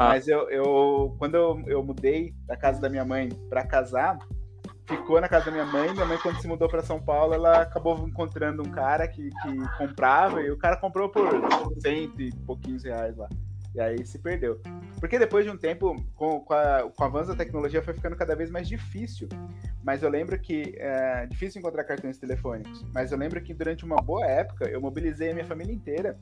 Ah. 0.00 0.08
Mas 0.08 0.26
eu, 0.26 0.48
eu 0.48 1.14
quando 1.18 1.34
eu, 1.34 1.62
eu 1.66 1.84
mudei 1.84 2.34
da 2.46 2.56
casa 2.56 2.80
da 2.80 2.88
minha 2.88 3.04
mãe 3.04 3.28
para 3.50 3.66
casar, 3.66 4.18
ficou 4.88 5.20
na 5.20 5.28
casa 5.28 5.44
da 5.44 5.50
minha 5.50 5.66
mãe. 5.66 5.92
Minha 5.92 6.06
mãe, 6.06 6.16
quando 6.16 6.40
se 6.40 6.48
mudou 6.48 6.70
para 6.70 6.80
São 6.82 6.98
Paulo, 6.98 7.34
ela 7.34 7.60
acabou 7.60 8.08
encontrando 8.08 8.62
um 8.62 8.70
cara 8.70 9.06
que, 9.06 9.28
que 9.28 9.76
comprava 9.76 10.40
e 10.40 10.50
o 10.50 10.56
cara 10.56 10.78
comprou 10.78 11.10
por 11.10 11.28
cento 11.82 12.18
e 12.18 12.34
pouquinhos 12.46 12.82
reais 12.82 13.14
lá. 13.14 13.28
E 13.74 13.80
aí 13.80 14.06
se 14.06 14.18
perdeu. 14.18 14.58
Porque 14.98 15.18
depois 15.18 15.44
de 15.44 15.50
um 15.50 15.56
tempo, 15.56 15.94
com, 16.14 16.40
com, 16.40 16.54
a, 16.54 16.90
com 16.96 17.02
o 17.02 17.06
avanço 17.06 17.28
da 17.28 17.36
tecnologia, 17.36 17.82
foi 17.82 17.92
ficando 17.94 18.16
cada 18.16 18.34
vez 18.34 18.50
mais 18.50 18.66
difícil. 18.66 19.28
Mas 19.84 20.02
eu 20.02 20.08
lembro 20.08 20.38
que. 20.38 20.74
É 20.78 21.26
difícil 21.26 21.60
encontrar 21.60 21.84
cartões 21.84 22.18
telefônicos. 22.18 22.84
Mas 22.94 23.12
eu 23.12 23.18
lembro 23.18 23.40
que 23.42 23.54
durante 23.54 23.84
uma 23.84 23.96
boa 23.96 24.26
época, 24.26 24.68
eu 24.68 24.80
mobilizei 24.80 25.30
a 25.30 25.34
minha 25.34 25.46
família 25.46 25.74
inteira 25.74 26.18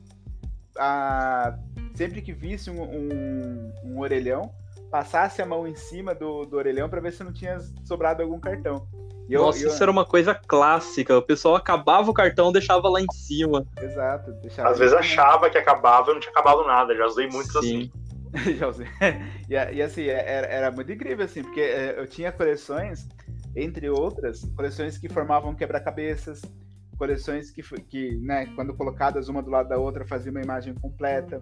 a 0.79 1.57
sempre 1.95 2.21
que 2.21 2.31
visse 2.31 2.71
um, 2.71 2.81
um, 2.81 3.73
um 3.83 3.99
orelhão, 3.99 4.53
passasse 4.89 5.41
a 5.41 5.45
mão 5.45 5.67
em 5.67 5.75
cima 5.75 6.15
do, 6.15 6.45
do 6.45 6.55
orelhão 6.55 6.89
para 6.89 7.01
ver 7.01 7.11
se 7.11 7.23
não 7.23 7.33
tinha 7.33 7.59
sobrado 7.83 8.23
algum 8.23 8.39
cartão. 8.39 8.87
Eu, 9.29 9.43
Nossa, 9.43 9.63
eu... 9.63 9.69
isso 9.69 9.83
era 9.83 9.91
uma 9.91 10.05
coisa 10.05 10.33
clássica. 10.33 11.17
O 11.17 11.21
pessoal 11.21 11.55
acabava 11.55 12.09
o 12.09 12.13
cartão, 12.13 12.51
deixava 12.51 12.89
lá 12.89 12.99
em 12.99 13.11
cima. 13.13 13.65
Exato. 13.79 14.33
Às 14.63 14.79
vezes 14.79 14.95
achava 14.95 15.49
que 15.49 15.57
acabava 15.57 16.09
e 16.09 16.13
não 16.13 16.19
tinha 16.19 16.31
acabado 16.31 16.63
nada. 16.65 16.95
Já 16.95 17.05
usei 17.05 17.27
muitos 17.27 17.55
assim. 17.55 17.91
Já 18.57 18.67
usei. 18.67 18.87
E, 19.47 19.53
e 19.53 19.81
assim, 19.81 20.03
é, 20.03 20.23
era, 20.25 20.47
era, 20.47 20.71
muito 20.71 20.91
incrível, 20.91 21.25
assim, 21.25 21.43
porque 21.43 21.61
é, 21.61 21.95
eu 21.97 22.07
tinha 22.07 22.31
coleções, 22.31 23.07
entre 23.55 23.89
outras, 23.89 24.43
coleções 24.55 24.97
que 24.97 25.09
formavam 25.09 25.53
quebra-cabeças, 25.53 26.41
coleções 26.99 27.49
que, 27.49 27.63
que 27.81 28.15
né, 28.17 28.45
quando 28.55 28.75
colocadas 28.75 29.27
uma 29.27 29.41
do 29.41 29.49
lado 29.49 29.69
da 29.69 29.79
outra, 29.79 30.05
faziam 30.05 30.31
uma 30.31 30.41
imagem 30.41 30.75
completa 30.75 31.41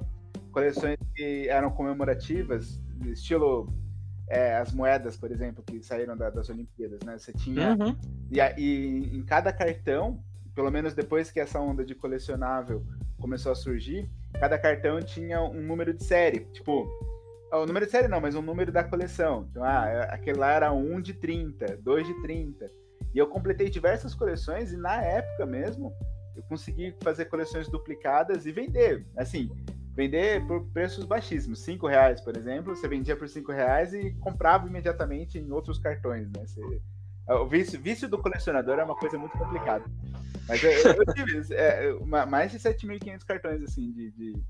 coleções 0.58 0.98
que 1.16 1.48
eram 1.50 1.70
comemorativas, 1.70 2.82
estilo 3.06 3.72
é, 4.28 4.58
as 4.58 4.74
moedas, 4.74 5.16
por 5.16 5.32
exemplo, 5.32 5.64
que 5.64 5.84
saíram 5.84 6.18
da, 6.18 6.32
das 6.32 6.50
Olimpíadas, 6.50 7.00
né? 7.06 7.16
Você 7.16 7.32
tinha. 7.32 7.78
Uhum. 7.80 7.96
E, 8.32 8.40
e 8.58 9.18
em 9.18 9.24
cada 9.24 9.54
cartão, 9.54 10.20
pelo 10.56 10.72
menos 10.72 10.96
depois 10.96 11.30
que 11.30 11.40
essa 11.40 11.60
onda 11.60 11.86
de 11.86 11.94
colecionável 11.94 12.84
começou 13.20 13.52
a 13.52 13.56
surgir, 13.56 14.10
cada 14.40 14.58
cartão 14.58 15.00
tinha 15.00 15.42
um 15.44 15.62
número 15.62 15.94
de 15.94 16.04
série. 16.04 16.40
Tipo, 16.52 16.88
o 17.52 17.66
número 17.68 17.86
de 17.86 17.92
série 17.92 18.08
não, 18.08 18.20
mas 18.20 18.34
um 18.34 18.42
número 18.42 18.72
da 18.72 18.84
coleção. 18.84 19.48
Então, 19.52 19.64
ah, 19.64 19.86
é, 19.88 20.14
aquele 20.14 20.40
lá 20.40 20.52
era 20.52 20.74
1 20.74 21.02
de 21.02 21.14
30, 21.14 21.78
2 21.78 22.08
de 22.08 22.22
30. 22.24 22.72
E 23.14 23.18
eu 23.18 23.28
completei 23.28 23.70
diversas 23.70 24.14
coleções 24.14 24.72
e 24.72 24.78
na 24.78 25.02
época 25.02 25.46
mesmo 25.46 25.94
eu 26.36 26.44
consegui 26.44 26.96
fazer 27.02 27.26
coleções 27.26 27.68
duplicadas 27.68 28.46
e 28.46 28.52
vender. 28.52 29.06
Assim, 29.16 29.50
vender 29.98 30.46
por 30.46 30.64
preços 30.70 31.06
baixíssimos, 31.06 31.64
cinco 31.64 31.88
reais, 31.88 32.22
por 32.22 32.38
exemplo, 32.38 32.76
você 32.76 32.88
vendia 32.88 33.16
por 33.16 33.28
cinco 33.28 33.52
reais 33.52 33.94
e 33.94 34.14
comprava 34.20 34.68
imediatamente 34.68 35.40
em 35.40 35.52
outros 35.52 35.80
cartões, 35.80 36.32
né? 36.32 36.46
Você, 36.46 36.62
o 37.28 37.48
vício, 37.48 37.82
vício 37.82 38.08
do 38.08 38.20
colecionador 38.20 38.78
é 38.78 38.84
uma 38.84 38.96
coisa 38.96 39.18
muito 39.18 39.36
complicada. 39.38 39.84
Mas 40.48 40.64
eu, 40.64 40.72
eu 40.72 41.14
tive 41.14 41.54
é, 41.54 41.94
mais 42.26 42.52
de 42.52 42.60
7.500 42.60 43.26
cartões, 43.26 43.62
assim, 43.64 43.92
de, 43.92 44.12
de, 44.12 44.44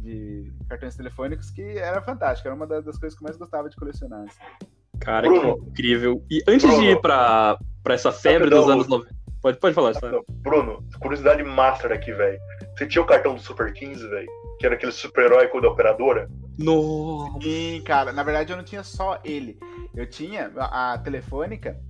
de, 0.00 0.52
cartões 0.68 0.96
telefônicos, 0.96 1.50
que 1.50 1.62
era 1.62 2.02
fantástico, 2.02 2.48
era 2.48 2.54
uma 2.54 2.66
das 2.66 2.98
coisas 2.98 3.18
que 3.18 3.24
eu 3.24 3.26
mais 3.26 3.36
gostava 3.36 3.70
de 3.70 3.76
colecionar. 3.76 4.26
Assim. 4.26 4.66
Cara, 5.00 5.28
Bruno, 5.28 5.58
que 5.58 5.70
incrível. 5.70 6.24
E 6.30 6.42
antes 6.46 6.66
Bruno, 6.66 6.82
de 6.82 6.90
ir 6.90 7.00
para 7.00 7.58
essa 7.88 8.12
febre 8.12 8.50
dos 8.50 8.68
anos 8.68 8.86
90... 8.86 9.20
Pode, 9.42 9.58
pode 9.58 9.74
falar, 9.74 9.94
Bruno, 10.42 10.84
curiosidade 11.00 11.42
master 11.42 11.92
aqui, 11.92 12.12
velho. 12.12 12.38
Você 12.76 12.86
tinha 12.86 13.00
o 13.00 13.06
cartão 13.06 13.34
do 13.34 13.40
Super 13.40 13.72
15, 13.72 14.06
velho? 14.06 14.28
que 14.60 14.66
era 14.66 14.74
aquele 14.74 14.92
super-herói 14.92 15.50
da 15.62 15.68
operadora? 15.68 16.28
No. 16.58 17.40
Sim, 17.42 17.82
cara, 17.82 18.12
na 18.12 18.22
verdade 18.22 18.52
eu 18.52 18.58
não 18.58 18.62
tinha 18.62 18.82
só 18.82 19.18
ele. 19.24 19.58
Eu 19.96 20.06
tinha 20.06 20.52
a, 20.54 20.92
a 20.92 20.98
telefônica, 20.98 21.80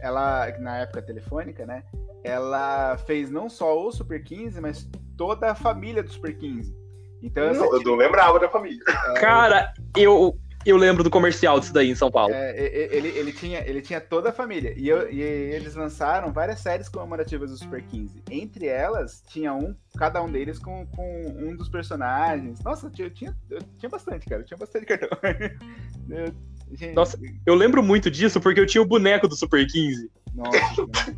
ela, 0.00 0.50
na 0.58 0.78
época 0.78 1.00
telefônica, 1.02 1.64
né? 1.64 1.84
Ela 2.24 2.98
fez 2.98 3.30
não 3.30 3.48
só 3.48 3.80
o 3.80 3.92
Super 3.92 4.24
15, 4.24 4.60
mas 4.60 4.90
toda 5.16 5.52
a 5.52 5.54
família 5.54 6.02
do 6.02 6.10
Super 6.10 6.36
15. 6.36 6.76
Então, 7.22 7.54
não, 7.54 7.76
eu 7.76 7.82
não 7.84 7.94
lembrava 7.94 8.40
da 8.40 8.48
família. 8.48 8.82
É, 9.10 9.20
Cara, 9.20 9.72
eu, 9.96 10.36
eu 10.70 10.76
lembro 10.76 11.04
do 11.04 11.10
comercial 11.10 11.60
disso 11.60 11.72
daí 11.72 11.90
em 11.90 11.94
São 11.94 12.10
Paulo. 12.10 12.34
É, 12.34 12.56
ele, 12.94 13.08
ele, 13.08 13.32
tinha, 13.32 13.60
ele 13.66 13.80
tinha 13.80 14.00
toda 14.00 14.30
a 14.30 14.32
família. 14.32 14.74
E, 14.76 14.88
eu, 14.88 15.10
e 15.10 15.20
eles 15.20 15.74
lançaram 15.74 16.32
várias 16.32 16.60
séries 16.60 16.88
comemorativas 16.88 17.50
do 17.50 17.56
Super 17.56 17.82
15. 17.82 18.22
Entre 18.30 18.66
elas, 18.66 19.22
tinha 19.28 19.54
um, 19.54 19.74
cada 19.96 20.22
um 20.22 20.30
deles 20.30 20.58
com, 20.58 20.86
com 20.86 21.36
um 21.38 21.56
dos 21.56 21.68
personagens. 21.68 22.62
Nossa, 22.64 22.90
eu 22.98 23.10
tinha, 23.10 23.36
eu 23.50 23.58
tinha 23.78 23.88
bastante, 23.88 24.26
cara. 24.26 24.42
Eu 24.42 24.46
tinha 24.46 24.58
bastante 24.58 24.86
cartão. 24.86 25.08
eu, 26.10 26.34
gente... 26.72 26.94
Nossa, 26.94 27.18
eu 27.44 27.54
lembro 27.54 27.82
muito 27.82 28.10
disso 28.10 28.40
porque 28.40 28.60
eu 28.60 28.66
tinha 28.66 28.82
o 28.82 28.86
boneco 28.86 29.28
do 29.28 29.36
Super 29.36 29.66
15. 29.66 30.10
Nossa. 30.34 30.58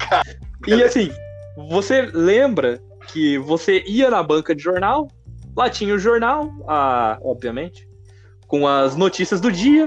e 0.66 0.82
assim, 0.82 1.10
você 1.70 2.02
lembra 2.02 2.80
que 3.12 3.38
você 3.38 3.82
ia 3.86 4.10
na 4.10 4.22
banca 4.22 4.54
de 4.54 4.62
jornal, 4.62 5.08
Lá 5.58 5.68
tinha 5.68 5.92
o 5.92 5.98
jornal, 5.98 6.52
a, 6.68 7.18
obviamente, 7.20 7.87
com 8.48 8.66
as 8.66 8.96
notícias 8.96 9.40
do 9.40 9.52
dia. 9.52 9.86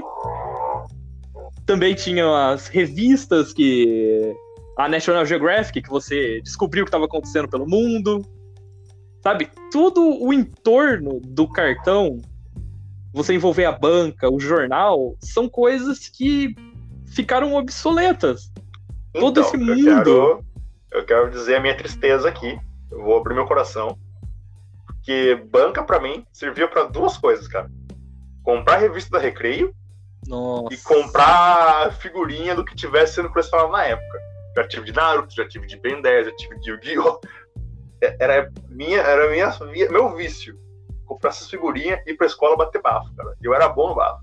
Também 1.66 1.94
tinha 1.94 2.50
as 2.50 2.68
revistas 2.68 3.52
que. 3.52 4.34
A 4.78 4.88
National 4.88 5.26
Geographic, 5.26 5.82
que 5.82 5.90
você 5.90 6.40
descobriu 6.40 6.82
o 6.82 6.86
que 6.86 6.88
estava 6.88 7.04
acontecendo 7.04 7.46
pelo 7.46 7.68
mundo. 7.68 8.22
Sabe? 9.22 9.50
Tudo 9.70 10.00
o 10.22 10.32
entorno 10.32 11.20
do 11.20 11.46
cartão, 11.46 12.18
você 13.12 13.34
envolver 13.34 13.66
a 13.66 13.72
banca, 13.72 14.32
o 14.32 14.40
jornal, 14.40 15.14
são 15.20 15.48
coisas 15.48 16.08
que 16.08 16.56
ficaram 17.06 17.54
obsoletas. 17.54 18.50
Então, 19.10 19.20
Todo 19.20 19.40
esse 19.42 19.56
mundo. 19.58 19.72
Eu 19.72 19.84
quero, 19.84 20.44
eu 20.92 21.04
quero 21.04 21.30
dizer 21.30 21.56
a 21.56 21.60
minha 21.60 21.76
tristeza 21.76 22.28
aqui. 22.28 22.58
Eu 22.90 23.02
vou 23.02 23.18
abrir 23.18 23.34
meu 23.34 23.46
coração. 23.46 23.98
Porque 24.86 25.34
banca, 25.50 25.84
para 25.84 26.00
mim, 26.00 26.24
servia 26.32 26.66
para 26.66 26.84
duas 26.84 27.18
coisas, 27.18 27.46
cara. 27.46 27.70
Comprar 28.42 28.74
a 28.74 28.78
revista 28.78 29.10
da 29.10 29.18
Recreio 29.18 29.74
Nossa. 30.26 30.74
e 30.74 30.76
comprar 30.78 31.92
figurinha 31.98 32.54
do 32.54 32.64
que 32.64 32.74
tivesse 32.74 33.14
sendo 33.14 33.30
colecionado 33.30 33.70
na 33.70 33.84
época. 33.84 34.20
Já 34.56 34.68
tive 34.68 34.86
de 34.86 34.92
Naruto, 34.92 35.34
já 35.34 35.48
tive 35.48 35.66
de 35.66 35.76
Ben 35.78 36.02
10, 36.02 36.26
já 36.26 36.36
tive 36.36 36.60
de 36.60 36.70
Yu-Gi-Oh! 36.70 37.20
É, 38.02 38.16
era, 38.18 38.52
minha, 38.68 38.98
era 38.98 39.30
minha, 39.30 39.48
meu 39.90 40.14
vício. 40.14 40.58
Comprar 41.06 41.30
essas 41.30 41.48
figurinhas 41.48 42.00
e 42.06 42.10
ir 42.10 42.16
pra 42.16 42.26
escola 42.26 42.56
bater 42.56 42.82
bafo, 42.82 43.14
cara. 43.14 43.34
Eu 43.40 43.54
era 43.54 43.68
bom 43.68 43.90
no 43.90 43.94
bafo. 43.94 44.22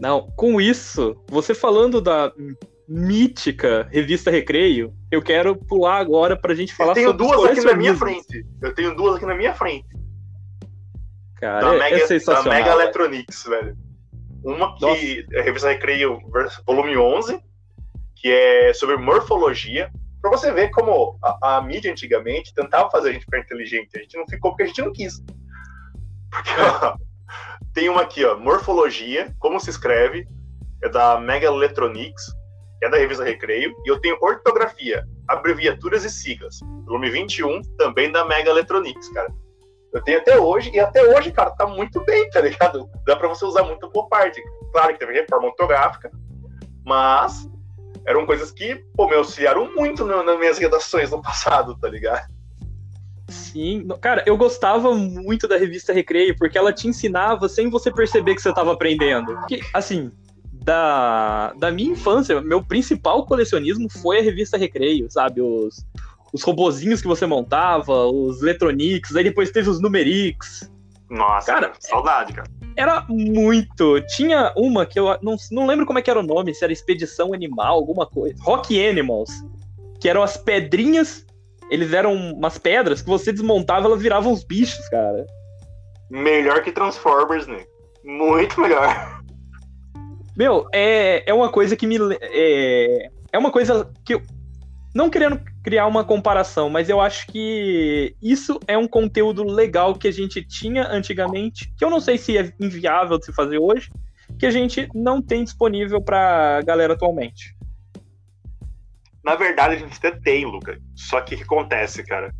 Não, 0.00 0.28
com 0.36 0.60
isso, 0.60 1.16
você 1.28 1.54
falando 1.54 2.00
da 2.00 2.32
mítica 2.86 3.88
revista 3.90 4.30
Recreio, 4.30 4.92
eu 5.10 5.22
quero 5.22 5.56
pular 5.56 5.98
agora 5.98 6.36
pra 6.36 6.54
gente 6.54 6.74
falar 6.74 6.94
sobre 6.94 7.04
Eu 7.04 7.16
tenho 7.16 7.30
duas 7.30 7.50
aqui 7.50 7.60
na 7.64 7.74
minha 7.74 7.96
frente. 7.96 8.46
Eu 8.60 8.74
tenho 8.74 8.94
duas 8.96 9.16
aqui 9.16 9.26
na 9.26 9.34
minha 9.34 9.54
frente. 9.54 9.86
Cara, 11.44 11.60
da 11.60 11.74
é, 11.74 11.78
Mega, 11.78 11.96
é 11.96 12.06
sensacional. 12.06 12.44
Da 12.44 12.50
Mega 12.50 12.70
Electronics, 12.70 13.44
velho. 13.44 13.76
Uma 14.42 14.74
que 14.76 14.86
Nossa. 14.86 15.36
é 15.36 15.40
a 15.40 15.42
revista 15.42 15.68
Recreio 15.68 16.18
volume 16.66 16.96
11, 16.96 17.38
que 18.16 18.32
é 18.32 18.72
sobre 18.72 18.96
morfologia. 18.96 19.92
Pra 20.22 20.30
você 20.30 20.50
ver 20.50 20.70
como 20.70 21.18
a, 21.22 21.58
a 21.58 21.62
mídia 21.62 21.92
antigamente 21.92 22.54
tentava 22.54 22.90
fazer 22.90 23.10
a 23.10 23.12
gente 23.12 23.26
ficar 23.26 23.40
inteligente. 23.40 23.90
A 23.94 23.98
gente 23.98 24.16
não 24.16 24.26
ficou 24.26 24.52
porque 24.52 24.62
a 24.62 24.66
gente 24.66 24.80
não 24.80 24.90
quis. 24.90 25.22
Porque, 26.30 26.50
ó, 26.58 26.96
tem 27.74 27.90
uma 27.90 28.00
aqui, 28.00 28.24
ó, 28.24 28.38
Morfologia, 28.38 29.34
como 29.38 29.60
se 29.60 29.68
escreve, 29.68 30.26
é 30.82 30.88
da 30.88 31.20
Mega 31.20 31.48
Electronics, 31.48 32.24
é 32.82 32.88
da 32.88 32.96
revista 32.96 33.22
Recreio, 33.22 33.74
e 33.84 33.90
eu 33.90 34.00
tenho 34.00 34.16
Ortografia, 34.22 35.04
Abreviaturas 35.28 36.04
e 36.04 36.10
Siglas, 36.10 36.58
volume 36.86 37.10
21, 37.10 37.60
também 37.76 38.10
da 38.10 38.24
Mega 38.24 38.48
Electronics, 38.48 39.10
cara. 39.10 39.30
Eu 39.94 40.02
tenho 40.02 40.18
até 40.18 40.36
hoje, 40.36 40.72
e 40.74 40.80
até 40.80 41.02
hoje, 41.04 41.30
cara, 41.30 41.52
tá 41.52 41.68
muito 41.68 42.04
bem, 42.04 42.28
tá 42.28 42.40
ligado? 42.40 42.90
Dá 43.06 43.14
pra 43.14 43.28
você 43.28 43.44
usar 43.44 43.62
muito 43.62 43.88
por 43.90 44.08
parte. 44.08 44.42
Claro 44.72 44.92
que 44.92 44.98
teve 44.98 45.12
reforma 45.12 45.46
ortográfica, 45.46 46.10
mas 46.84 47.48
eram 48.04 48.26
coisas 48.26 48.50
que, 48.50 48.84
pô, 48.96 49.08
me 49.08 49.14
auxiliaram 49.14 49.72
muito 49.72 50.04
nas 50.04 50.38
minhas 50.38 50.58
redações 50.58 51.12
no 51.12 51.22
passado, 51.22 51.78
tá 51.78 51.88
ligado? 51.88 52.26
Sim, 53.28 53.86
cara, 54.00 54.24
eu 54.26 54.36
gostava 54.36 54.92
muito 54.94 55.46
da 55.46 55.56
revista 55.56 55.92
Recreio, 55.92 56.36
porque 56.36 56.58
ela 56.58 56.72
te 56.72 56.88
ensinava 56.88 57.48
sem 57.48 57.70
você 57.70 57.90
perceber 57.90 58.34
que 58.34 58.42
você 58.42 58.50
estava 58.50 58.72
aprendendo. 58.72 59.38
Assim, 59.72 60.10
da, 60.52 61.52
da 61.54 61.70
minha 61.70 61.92
infância, 61.92 62.40
meu 62.40 62.62
principal 62.62 63.24
colecionismo 63.24 63.88
foi 63.88 64.18
a 64.18 64.22
revista 64.22 64.58
Recreio, 64.58 65.10
sabe? 65.10 65.40
Os, 65.40 65.86
os 66.34 66.42
robozinhos 66.42 67.00
que 67.00 67.08
você 67.08 67.24
montava, 67.24 68.06
os 68.06 68.42
Letronics, 68.42 69.16
aí 69.16 69.24
depois 69.24 69.50
teve 69.50 69.70
os 69.70 69.80
Numerix. 69.80 70.70
Nossa, 71.08 71.52
cara, 71.52 71.72
saudade, 71.78 72.34
cara. 72.34 72.48
Era 72.76 73.06
muito. 73.08 74.00
Tinha 74.16 74.52
uma 74.56 74.84
que 74.84 74.98
eu 74.98 75.16
não, 75.22 75.36
não 75.50 75.66
lembro 75.66 75.86
como 75.86 75.98
é 75.98 76.02
que 76.02 76.10
era 76.10 76.20
o 76.20 76.24
nome, 76.24 76.54
se 76.54 76.64
era 76.64 76.72
Expedição 76.72 77.32
Animal, 77.32 77.76
alguma 77.76 78.04
coisa. 78.04 78.34
Rock 78.42 78.84
Animals. 78.84 79.30
Que 80.00 80.08
eram 80.08 80.22
as 80.22 80.36
pedrinhas 80.36 81.24
eles 81.70 81.92
eram 81.92 82.14
umas 82.14 82.58
pedras 82.58 83.00
que 83.00 83.08
você 83.08 83.32
desmontava 83.32 83.86
elas 83.86 84.00
viravam 84.00 84.32
uns 84.32 84.44
bichos, 84.44 84.88
cara. 84.88 85.26
Melhor 86.10 86.62
que 86.62 86.72
Transformers, 86.72 87.46
né? 87.46 87.64
Muito 88.04 88.60
melhor. 88.60 89.20
Meu, 90.36 90.68
é, 90.72 91.28
é 91.28 91.32
uma 91.32 91.48
coisa 91.48 91.76
que 91.76 91.86
me. 91.86 91.96
É, 92.20 93.08
é 93.32 93.38
uma 93.38 93.50
coisa 93.50 93.90
que 94.04 94.14
eu. 94.14 94.22
Não 94.94 95.10
querendo 95.10 95.40
criar 95.64 95.86
uma 95.86 96.04
comparação, 96.04 96.70
mas 96.70 96.88
eu 96.88 97.00
acho 97.00 97.26
que 97.26 98.14
isso 98.22 98.60
é 98.68 98.78
um 98.78 98.86
conteúdo 98.86 99.42
legal 99.42 99.94
que 99.96 100.06
a 100.06 100.12
gente 100.12 100.40
tinha 100.40 100.86
antigamente, 100.86 101.72
que 101.76 101.84
eu 101.84 101.90
não 101.90 101.98
sei 101.98 102.16
se 102.16 102.38
é 102.38 102.52
inviável 102.60 103.18
de 103.18 103.24
se 103.24 103.32
fazer 103.32 103.58
hoje, 103.58 103.90
que 104.38 104.46
a 104.46 104.50
gente 104.52 104.88
não 104.94 105.20
tem 105.20 105.42
disponível 105.42 106.00
pra 106.00 106.62
galera 106.62 106.94
atualmente. 106.94 107.56
Na 109.24 109.34
verdade, 109.34 109.74
a 109.74 109.78
gente 109.78 109.96
até 109.96 110.12
tem, 110.12 110.44
Luca. 110.44 110.78
Só 110.94 111.20
que 111.20 111.34
o 111.34 111.38
que 111.38 111.44
acontece, 111.44 112.04
cara? 112.04 112.32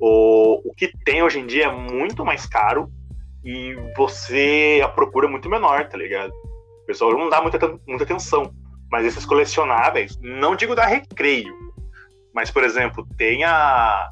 O, 0.00 0.70
o 0.70 0.74
que 0.74 0.90
tem 1.04 1.22
hoje 1.22 1.38
em 1.38 1.46
dia 1.46 1.66
é 1.66 1.72
muito 1.72 2.24
mais 2.24 2.44
caro 2.46 2.90
e 3.44 3.74
você 3.96 4.80
a 4.82 4.88
procura 4.88 5.26
é 5.26 5.30
muito 5.30 5.48
menor, 5.48 5.86
tá 5.88 5.96
ligado? 5.96 6.32
O 6.82 6.86
pessoal 6.86 7.12
não 7.12 7.28
dá 7.28 7.40
muita, 7.40 7.58
muita 7.86 8.04
atenção. 8.04 8.52
Mas 8.90 9.06
esses 9.06 9.24
colecionáveis, 9.24 10.18
não 10.20 10.56
digo 10.56 10.74
da 10.74 10.84
recreio, 10.84 11.54
mas, 12.34 12.50
por 12.50 12.64
exemplo, 12.64 13.06
tem 13.16 13.44
a, 13.44 14.10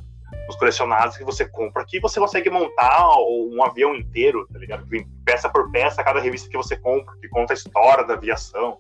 os 0.49 0.57
colecionáveis 0.57 1.17
que 1.17 1.25
você 1.25 1.49
compra 1.49 1.85
que 1.87 2.01
você 2.01 2.19
consegue 2.21 2.51
montar 2.51 3.07
um 3.19 3.63
avião 3.63 3.95
inteiro, 3.95 4.47
tá 4.53 4.59
ligado? 4.59 4.87
Peça 5.25 5.49
por 5.49 5.71
peça, 5.71 6.03
cada 6.03 6.21
revista 6.21 6.49
que 6.49 6.57
você 6.57 6.77
compra, 6.77 7.15
que 7.21 7.29
conta 7.29 7.53
a 7.53 7.57
história 7.57 8.05
da 8.05 8.15
aviação 8.15 8.79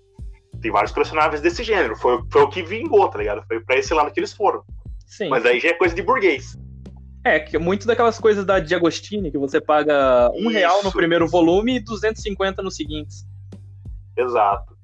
tem 0.61 0.70
vários 0.70 0.92
colecionáveis 0.92 1.40
desse 1.40 1.62
gênero. 1.62 1.96
Foi, 1.96 2.20
foi 2.31 2.42
o 2.42 2.48
que 2.48 2.62
vingou, 2.62 3.09
tá 3.09 3.18
ligado? 3.18 3.46
Foi 3.46 3.61
pra 3.61 3.77
esse 3.77 3.94
lado 3.94 4.11
que 4.11 4.20
eles 4.20 4.33
foram. 4.33 4.62
Sim. 5.07 5.29
Mas 5.29 5.46
aí 5.46 5.61
já 5.61 5.70
é 5.70 5.72
coisa 5.72 5.94
de 5.94 6.03
burguês. 6.03 6.57
É, 7.24 7.40
que 7.40 7.59
muito 7.59 7.87
daquelas 7.87 8.18
coisas 8.18 8.44
da 8.44 8.59
Diagostini, 8.59 9.31
que 9.31 9.38
você 9.38 9.61
paga 9.61 10.31
um 10.35 10.42
Isso. 10.42 10.51
real 10.51 10.83
no 10.83 10.92
primeiro 10.92 11.27
volume 11.27 11.77
e 11.77 11.81
250 11.81 12.62
nos 12.62 12.77
seguintes. 12.77 13.27
Exato. 14.16 14.77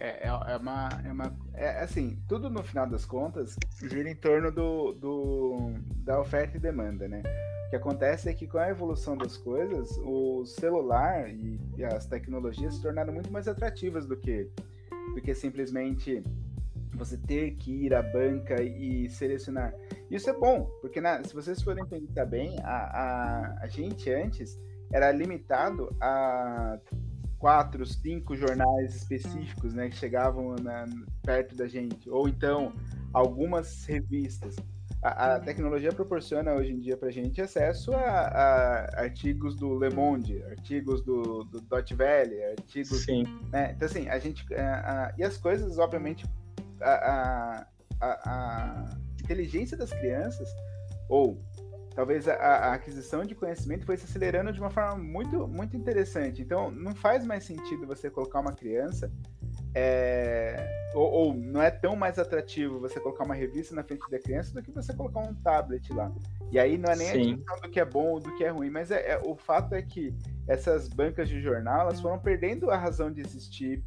É, 0.00 0.26
é, 0.26 0.28
é, 0.28 0.56
uma, 0.56 0.88
é 1.04 1.12
uma. 1.12 1.36
É 1.52 1.82
assim, 1.82 2.18
tudo 2.26 2.48
no 2.48 2.62
final 2.62 2.88
das 2.88 3.04
contas 3.04 3.54
gira 3.82 4.08
em 4.08 4.14
torno 4.14 4.50
do, 4.50 4.92
do, 4.94 5.74
da 5.96 6.18
oferta 6.18 6.56
e 6.56 6.60
demanda, 6.60 7.06
né? 7.06 7.22
O 7.66 7.70
que 7.70 7.76
acontece 7.76 8.30
é 8.30 8.32
que 8.32 8.46
com 8.46 8.56
a 8.56 8.70
evolução 8.70 9.14
das 9.14 9.36
coisas, 9.36 9.90
o 9.98 10.46
celular 10.46 11.28
e, 11.28 11.60
e 11.76 11.84
as 11.84 12.06
tecnologias 12.06 12.76
se 12.76 12.82
tornaram 12.82 13.12
muito 13.12 13.30
mais 13.30 13.46
atrativas 13.46 14.06
do 14.06 14.16
que, 14.16 14.50
do 15.14 15.20
que 15.20 15.34
simplesmente 15.34 16.24
você 16.94 17.18
ter 17.18 17.52
que 17.56 17.70
ir 17.70 17.94
à 17.94 18.02
banca 18.02 18.60
e 18.62 19.08
selecionar. 19.10 19.74
Isso 20.10 20.30
é 20.30 20.32
bom, 20.32 20.64
porque 20.80 21.00
na, 21.00 21.22
se 21.22 21.34
vocês 21.34 21.62
forem 21.62 21.84
pensar 21.84 22.24
bem, 22.24 22.58
a, 22.64 22.74
a, 22.74 23.58
a 23.60 23.66
gente 23.68 24.10
antes 24.10 24.58
era 24.90 25.12
limitado 25.12 25.94
a 26.00 26.78
quatro, 27.40 27.84
cinco 27.84 28.36
jornais 28.36 28.94
específicos, 28.94 29.74
né, 29.74 29.88
que 29.88 29.96
chegavam 29.96 30.54
na, 30.62 30.86
perto 31.22 31.56
da 31.56 31.66
gente, 31.66 32.08
ou 32.08 32.28
então 32.28 32.72
algumas 33.12 33.84
revistas 33.86 34.54
a, 35.02 35.36
a, 35.36 35.40
tecnologia 35.40 35.92
proporciona 35.92 36.52
hoje 36.52 36.72
em 36.72 36.78
dia 36.78 36.96
para 36.96 37.08
a 37.08 37.12
gente 37.12 37.40
acesso 37.40 37.92
a, 37.92 38.00
a, 38.00 39.00
artigos 39.00 39.56
do 39.56 39.78
Le 39.78 39.88
Monde, 39.94 40.42
artigos 40.44 41.02
do, 41.02 41.44
do 41.44 41.60
Dot 41.62 41.94
Valley, 41.94 42.44
artigos. 42.44 43.04
Sim. 43.04 43.24
Né? 43.50 43.72
Então, 43.74 43.86
assim, 43.86 44.08
a 44.08 44.18
gente. 44.18 44.44
A, 44.54 45.14
e 45.16 45.24
as 45.24 45.38
coisas, 45.38 45.78
obviamente, 45.78 46.26
a, 46.82 47.66
a, 47.98 48.90
inteligência 49.22 49.74
das 49.74 49.90
crianças, 49.90 50.48
ou 51.08 51.40
talvez 51.94 52.28
a, 52.28 52.72
aquisição 52.72 53.24
de 53.24 53.34
conhecimento 53.34 53.84
foi 53.84 53.96
se 53.96 54.04
acelerando 54.04 54.52
de 54.52 54.60
uma 54.60 54.70
forma 54.70 54.96
muito, 54.96 55.46
muito 55.46 55.76
interessante. 55.76 56.42
Então, 56.42 56.70
não 56.70 56.94
faz 56.94 57.24
mais 57.24 57.44
sentido 57.44 57.86
você 57.86 58.10
colocar 58.10 58.40
uma 58.40 58.52
criança 58.52 59.10
é, 59.74 60.90
ou, 60.94 61.10
ou, 61.10 61.34
não 61.34 61.62
é 61.62 61.70
tão 61.70 61.94
mais 61.94 62.18
atrativo 62.18 62.80
você 62.80 62.98
colocar 62.98 63.24
uma 63.24 63.34
revista 63.34 63.74
na 63.74 63.84
frente 63.84 64.10
da 64.10 64.18
criança 64.18 64.52
do 64.52 64.62
que 64.62 64.72
você 64.72 64.92
colocar 64.92 65.20
um 65.20 65.34
tablet 65.34 65.92
lá. 65.92 66.12
E 66.50 66.58
aí 66.58 66.76
não 66.76 66.90
é 66.90 66.96
nem 66.96 67.06
Sim. 67.06 67.32
a 67.32 67.36
questão 67.36 67.60
do 67.60 67.70
que 67.70 67.80
é 67.80 67.84
bom 67.84 68.06
ou 68.06 68.20
do 68.20 68.34
que 68.36 68.42
é 68.42 68.48
ruim, 68.48 68.70
mas 68.70 68.90
é, 68.90 69.12
é, 69.12 69.20
o 69.24 69.36
fato 69.36 69.74
é 69.74 69.82
que 69.82 70.12
essas 70.48 70.88
bancas 70.88 71.28
de 71.28 71.40
jornal 71.40 71.82
elas 71.82 72.00
foram 72.00 72.18
perdendo 72.18 72.70
a 72.70 72.76
razão 72.76 73.12
de 73.12 73.20
existir 73.20 73.84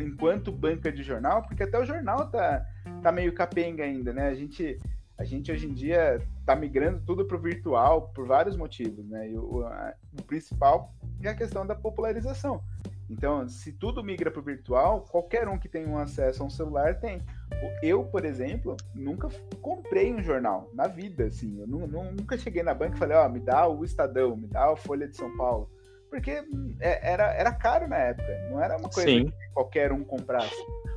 enquanto 0.00 0.50
banca 0.50 0.90
de 0.90 1.02
jornal, 1.02 1.42
porque 1.42 1.62
até 1.62 1.78
o 1.78 1.84
jornal 1.84 2.30
tá, 2.30 2.64
tá 3.02 3.12
meio 3.12 3.34
capenga 3.34 3.84
ainda, 3.84 4.12
né? 4.12 4.28
A 4.28 4.34
gente, 4.34 4.78
a 5.16 5.24
gente 5.24 5.50
hoje 5.52 5.66
em 5.66 5.72
dia 5.72 6.20
tá 6.44 6.56
migrando 6.56 7.00
tudo 7.06 7.24
pro 7.24 7.38
virtual 7.38 8.10
por 8.14 8.26
vários 8.26 8.56
motivos, 8.56 9.06
né? 9.06 9.30
E 9.30 9.36
o, 9.36 9.64
a, 9.64 9.94
o 10.18 10.22
principal 10.22 10.92
é 11.22 11.28
a 11.28 11.34
questão 11.34 11.66
da 11.66 11.74
popularização. 11.74 12.62
Então, 13.08 13.46
se 13.48 13.72
tudo 13.72 14.02
migra 14.02 14.30
para 14.30 14.40
o 14.40 14.44
virtual, 14.44 15.02
qualquer 15.02 15.46
um 15.46 15.58
que 15.58 15.68
tenha 15.68 15.86
um 15.86 15.98
acesso 15.98 16.42
a 16.42 16.46
um 16.46 16.50
celular 16.50 16.98
tem. 16.98 17.22
Eu, 17.82 18.04
por 18.04 18.24
exemplo, 18.24 18.76
nunca 18.94 19.28
comprei 19.60 20.12
um 20.12 20.22
jornal 20.22 20.70
na 20.74 20.86
vida, 20.86 21.26
assim. 21.26 21.60
Eu 21.60 21.66
nunca 21.66 22.36
cheguei 22.38 22.62
na 22.62 22.74
banca 22.74 22.96
e 22.96 22.98
falei, 22.98 23.16
ó, 23.16 23.26
oh, 23.26 23.28
me 23.28 23.40
dá 23.40 23.68
o 23.68 23.84
Estadão, 23.84 24.36
me 24.36 24.46
dá 24.46 24.72
a 24.72 24.76
Folha 24.76 25.06
de 25.06 25.16
São 25.16 25.36
Paulo. 25.36 25.70
Porque 26.10 26.42
é, 26.80 27.12
era, 27.12 27.32
era 27.34 27.52
caro 27.52 27.88
na 27.88 27.98
época, 27.98 28.48
não 28.50 28.60
era 28.60 28.76
uma 28.76 28.88
coisa 28.88 29.08
Sim. 29.08 29.26
que 29.26 29.32
qualquer 29.52 29.92
um 29.92 30.04
comprasse. 30.04 30.54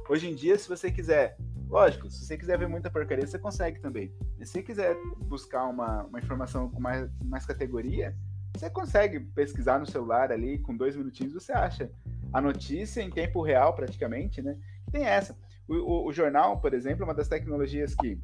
Hoje 0.10 0.30
em 0.30 0.36
dia, 0.36 0.58
se 0.58 0.69
você 0.69 0.91
quiser, 0.91 1.38
lógico, 1.69 2.10
se 2.10 2.25
você 2.25 2.38
quiser 2.38 2.58
ver 2.58 2.67
muita 2.67 2.89
porcaria, 2.89 3.25
você 3.25 3.39
consegue 3.39 3.80
também. 3.80 4.12
se 4.39 4.45
você 4.45 4.63
quiser 4.63 4.95
buscar 5.19 5.65
uma, 5.65 6.03
uma 6.03 6.19
informação 6.19 6.69
com 6.69 6.80
mais, 6.80 7.10
mais 7.23 7.45
categoria, 7.45 8.15
você 8.56 8.69
consegue 8.69 9.19
pesquisar 9.19 9.80
no 9.80 9.86
celular 9.86 10.32
ali, 10.32 10.60
com 10.60 10.75
dois 10.75 10.95
minutinhos 10.95 11.34
você 11.34 11.51
acha 11.51 11.91
a 12.34 12.41
notícia 12.41 13.01
em 13.01 13.10
tempo 13.10 13.41
real, 13.41 13.73
praticamente, 13.73 14.41
né? 14.41 14.58
Tem 14.91 15.06
essa. 15.06 15.38
O, 15.67 15.75
o, 15.75 16.08
o, 16.08 16.13
jornal, 16.13 16.60
por 16.60 16.73
exemplo, 16.73 17.03
é 17.03 17.06
uma 17.06 17.13
das 17.13 17.27
tecnologias 17.27 17.93
que 17.95 18.19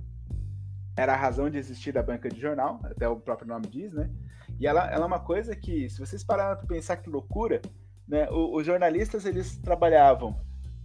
era 0.95 1.13
a 1.13 1.17
razão 1.17 1.49
de 1.49 1.57
existir 1.57 1.91
da 1.91 2.03
banca 2.03 2.29
de 2.29 2.39
jornal, 2.39 2.79
até 2.83 3.07
o 3.07 3.19
próprio 3.19 3.47
nome 3.47 3.67
diz, 3.67 3.93
né? 3.93 4.09
E 4.59 4.67
ela, 4.67 4.89
ela 4.91 5.03
é 5.03 5.07
uma 5.07 5.19
coisa 5.19 5.55
que, 5.55 5.89
se 5.89 5.99
vocês 5.99 6.23
pararem 6.23 6.57
para 6.57 6.67
pensar 6.67 6.97
que 6.97 7.09
loucura, 7.09 7.61
né? 8.07 8.29
O, 8.29 8.57
os 8.57 8.65
jornalistas, 8.65 9.25
eles 9.25 9.57
trabalhavam 9.57 10.39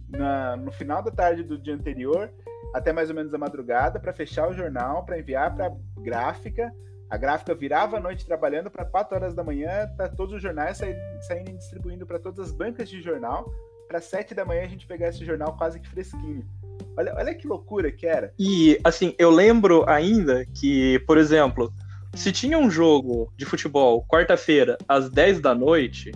na, 0.07 0.57
no 0.57 0.71
final 0.71 1.03
da 1.03 1.11
tarde 1.11 1.43
do 1.43 1.57
dia 1.57 1.73
anterior 1.73 2.31
até 2.73 2.93
mais 2.93 3.09
ou 3.09 3.15
menos 3.15 3.33
a 3.33 3.37
madrugada 3.37 3.99
para 3.99 4.13
fechar 4.13 4.49
o 4.49 4.53
jornal, 4.53 5.05
para 5.05 5.19
enviar 5.19 5.55
para 5.55 5.71
gráfica, 5.97 6.71
a 7.09 7.17
gráfica 7.17 7.55
virava 7.55 7.97
a 7.97 7.99
noite 7.99 8.25
trabalhando 8.25 8.69
para 8.69 8.85
4 8.85 9.15
horas 9.15 9.33
da 9.33 9.43
manhã, 9.43 9.87
tá 9.97 10.07
todos 10.07 10.35
os 10.35 10.41
jornais 10.41 10.77
saindo, 10.77 11.57
distribuindo 11.57 12.05
para 12.05 12.19
todas 12.19 12.49
as 12.49 12.51
bancas 12.51 12.87
de 12.87 13.01
jornal, 13.01 13.51
para 13.87 13.99
7 13.99 14.35
da 14.35 14.45
manhã 14.45 14.61
a 14.61 14.67
gente 14.67 14.85
pegar 14.85 15.09
esse 15.09 15.25
jornal 15.25 15.57
quase 15.57 15.79
que 15.79 15.89
fresquinho. 15.89 16.45
Olha, 16.95 17.15
olha 17.15 17.33
que 17.33 17.47
loucura 17.47 17.91
que 17.91 18.05
era. 18.05 18.31
E, 18.37 18.79
assim, 18.83 19.15
eu 19.17 19.31
lembro 19.31 19.89
ainda 19.89 20.45
que, 20.45 20.99
por 21.07 21.17
exemplo, 21.17 21.73
se 22.13 22.31
tinha 22.31 22.57
um 22.57 22.69
jogo 22.69 23.33
de 23.35 23.45
futebol 23.45 24.05
quarta-feira 24.07 24.77
às 24.87 25.09
10 25.09 25.39
da 25.39 25.55
noite, 25.55 26.11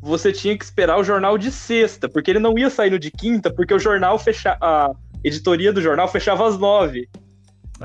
você 0.00 0.32
tinha 0.32 0.58
que 0.58 0.64
esperar 0.64 0.98
o 0.98 1.04
jornal 1.04 1.38
de 1.38 1.52
sexta, 1.52 2.08
porque 2.08 2.30
ele 2.32 2.38
não 2.40 2.58
ia 2.58 2.70
sair 2.70 2.90
no 2.90 2.98
de 2.98 3.10
quinta, 3.10 3.52
porque 3.52 3.74
o 3.74 3.78
jornal 3.78 4.18
fechava. 4.18 4.96
Editoria 5.22 5.72
do 5.72 5.82
jornal 5.82 6.08
fechava 6.08 6.46
às 6.46 6.58
9. 6.58 7.08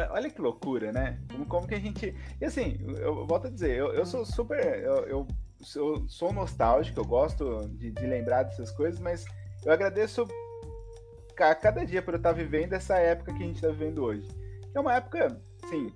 Olha 0.10 0.30
que 0.30 0.42
loucura, 0.42 0.92
né? 0.92 1.18
Como, 1.32 1.46
como 1.46 1.68
que 1.68 1.76
a 1.76 1.80
gente. 1.80 2.14
E 2.40 2.46
assim, 2.46 2.78
eu, 2.98 3.26
volto 3.26 3.48
a 3.48 3.50
dizer, 3.50 3.78
eu, 3.78 3.94
eu 3.94 4.06
sou 4.06 4.26
super. 4.26 4.84
Eu, 4.84 5.08
eu, 5.08 5.28
eu, 5.76 6.06
sou 6.10 6.34
nostálgico, 6.34 7.00
eu 7.00 7.06
gosto 7.06 7.70
de, 7.70 7.92
de, 7.92 8.06
lembrar 8.06 8.44
dessas 8.44 8.72
coisas, 8.72 9.00
mas 9.00 9.24
eu 9.64 9.72
agradeço 9.72 10.28
a 11.40 11.56
cada 11.56 11.86
dia 11.86 12.02
por 12.02 12.14
eu 12.14 12.18
estar 12.18 12.34
vivendo 12.34 12.74
essa 12.74 12.98
época 12.98 13.34
que 13.34 13.42
a 13.42 13.46
gente 13.46 13.56
está 13.56 13.70
vivendo 13.70 14.04
hoje. 14.04 14.28
É 14.74 14.80
uma 14.80 14.96
época, 14.96 15.42
sim, 15.70 15.90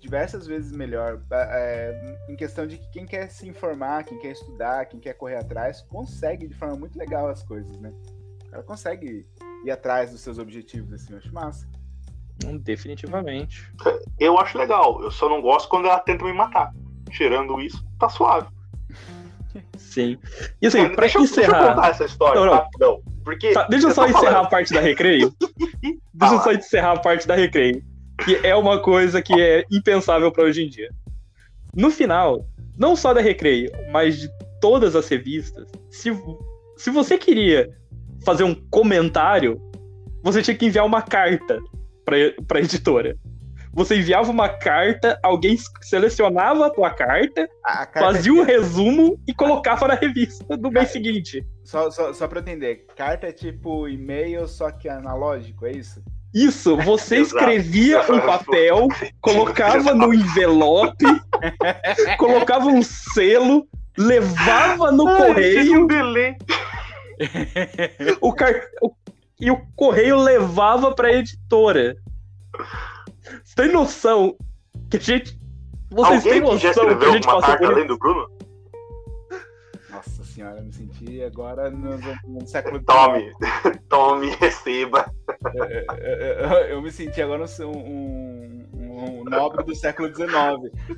diversas 0.00 0.46
vezes 0.46 0.72
melhor. 0.72 1.22
É, 1.30 2.16
em 2.28 2.34
questão 2.34 2.66
de 2.66 2.78
que 2.78 2.90
quem 2.90 3.06
quer 3.06 3.28
se 3.28 3.48
informar, 3.48 4.04
quem 4.04 4.18
quer 4.18 4.32
estudar, 4.32 4.86
quem 4.86 4.98
quer 4.98 5.14
correr 5.14 5.36
atrás, 5.36 5.82
consegue 5.82 6.48
de 6.48 6.54
forma 6.54 6.76
muito 6.76 6.98
legal 6.98 7.28
as 7.28 7.42
coisas, 7.42 7.78
né? 7.78 7.92
O 8.46 8.50
cara 8.50 8.62
consegue 8.62 9.26
ir 9.64 9.70
atrás 9.70 10.10
dos 10.10 10.20
seus 10.20 10.38
objetivos, 10.38 10.92
assim, 10.92 11.12
eu 11.12 11.18
acho 11.18 11.32
massa. 11.32 11.66
Definitivamente. 12.60 13.70
Eu 14.18 14.38
acho 14.38 14.58
legal. 14.58 15.02
Eu 15.02 15.10
só 15.10 15.28
não 15.28 15.40
gosto 15.40 15.68
quando 15.68 15.86
ela 15.86 15.98
tenta 15.98 16.24
me 16.24 16.32
matar. 16.32 16.72
Tirando 17.10 17.60
isso, 17.60 17.84
tá 17.98 18.08
suave. 18.08 18.48
Sim. 19.78 20.18
E 20.60 20.66
assim, 20.66 20.82
Mas, 20.82 20.92
pra 20.94 21.00
deixa, 21.02 21.18
encerrar. 21.18 21.46
Deixa 21.46 21.64
eu 21.64 21.74
contar 21.74 21.88
essa 21.88 22.04
história 22.04 22.40
não, 22.40 22.46
não. 22.46 22.54
rapidão. 22.54 23.02
Porque 23.24 23.52
tá, 23.52 23.66
deixa 23.68 23.88
eu 23.88 23.94
só 23.94 24.06
encerrar 24.06 24.22
falando. 24.22 24.46
a 24.46 24.50
parte 24.50 24.72
da 24.74 24.80
recreio. 24.80 25.34
deixa 26.12 26.34
eu 26.34 26.40
só 26.40 26.52
encerrar 26.52 26.92
a 26.92 26.98
parte 26.98 27.26
da 27.26 27.34
recreio. 27.34 27.82
Que 28.24 28.36
é 28.46 28.54
uma 28.54 28.80
coisa 28.80 29.22
que 29.22 29.32
é 29.40 29.64
impensável 29.70 30.30
para 30.30 30.44
hoje 30.44 30.64
em 30.64 30.68
dia. 30.68 30.90
No 31.74 31.90
final, 31.90 32.46
não 32.76 32.94
só 32.94 33.12
da 33.12 33.20
recreio, 33.20 33.70
mas 33.90 34.18
de 34.20 34.30
todas 34.60 34.94
as 34.94 35.08
revistas, 35.08 35.70
se, 35.90 36.10
se 36.76 36.90
você 36.90 37.18
queria 37.18 37.74
fazer 38.26 38.42
um 38.42 38.54
comentário, 38.68 39.62
você 40.20 40.42
tinha 40.42 40.56
que 40.56 40.66
enviar 40.66 40.84
uma 40.84 41.00
carta 41.00 41.60
para 42.04 42.58
a 42.58 42.60
editora. 42.60 43.16
Você 43.72 43.96
enviava 43.96 44.30
uma 44.30 44.48
carta, 44.48 45.18
alguém 45.22 45.56
selecionava 45.82 46.66
a 46.66 46.70
tua 46.70 46.90
carta, 46.90 47.48
a 47.62 47.86
carta 47.86 48.00
fazia 48.00 48.32
um 48.32 48.42
é... 48.42 48.46
resumo 48.46 49.20
e 49.28 49.34
colocava 49.34 49.86
na 49.86 49.94
revista 49.94 50.56
do 50.56 50.72
mês 50.72 50.90
seguinte. 50.90 51.46
Só, 51.62 51.90
só, 51.90 52.12
só 52.12 52.26
para 52.26 52.40
entender, 52.40 52.86
carta 52.96 53.28
é 53.28 53.32
tipo 53.32 53.86
e-mail, 53.86 54.48
só 54.48 54.70
que 54.72 54.88
analógico, 54.88 55.66
é 55.66 55.72
isso? 55.72 56.02
Isso, 56.34 56.76
você 56.78 57.18
escrevia 57.22 58.00
um 58.10 58.20
papel, 58.20 58.88
colocava 59.20 59.94
no 59.94 60.12
envelope, 60.12 61.04
colocava 62.18 62.66
um 62.66 62.82
selo, 62.82 63.68
levava 63.96 64.90
no 64.90 65.06
Ai, 65.06 65.16
correio. 65.16 65.86
O, 68.20 68.32
car... 68.32 68.52
o 68.82 68.94
e 69.40 69.50
o 69.50 69.58
correio 69.74 70.16
levava 70.16 70.94
pra 70.94 71.12
editora. 71.12 71.96
Você 73.44 73.54
tem 73.54 73.72
noção 73.72 74.36
que 74.90 74.96
a 74.96 75.00
gente. 75.00 75.38
Vocês 75.90 76.24
Alguém 76.24 76.32
têm 76.32 76.40
noção 76.40 76.58
já 76.60 76.96
que 76.96 77.04
a 77.04 77.10
gente 77.10 77.26
passou 77.26 77.56
por 77.58 77.72
além 77.72 77.86
do 77.86 77.98
Bruno? 77.98 78.28
Nossa 79.90 80.24
senhora, 80.24 80.58
eu 80.58 80.64
me 80.64 80.72
senti 80.72 81.22
agora 81.22 81.70
no, 81.70 81.96
no 82.26 82.46
século 82.46 82.82
Tome, 82.82 83.32
tome, 83.88 84.30
receba. 84.36 85.10
Eu, 85.54 85.64
eu, 85.64 86.56
eu, 86.68 86.82
me 86.82 86.90
senti 86.90 87.22
agora 87.22 87.44
um, 87.60 87.64
um, 87.64 88.66
um 88.72 89.24
nobre 89.24 89.64
do 89.64 89.74
século 89.74 90.08
XIX, 90.08 90.28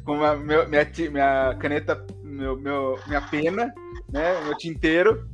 com 0.04 0.24
a, 0.24 0.36
minha, 0.36 0.64
minha 0.64 1.54
caneta, 1.56 2.04
meu, 2.22 2.56
meu, 2.56 2.98
minha 3.06 3.20
pena 3.20 3.72
né? 4.12 4.40
Meu 4.44 4.56
tinteiro, 4.56 5.28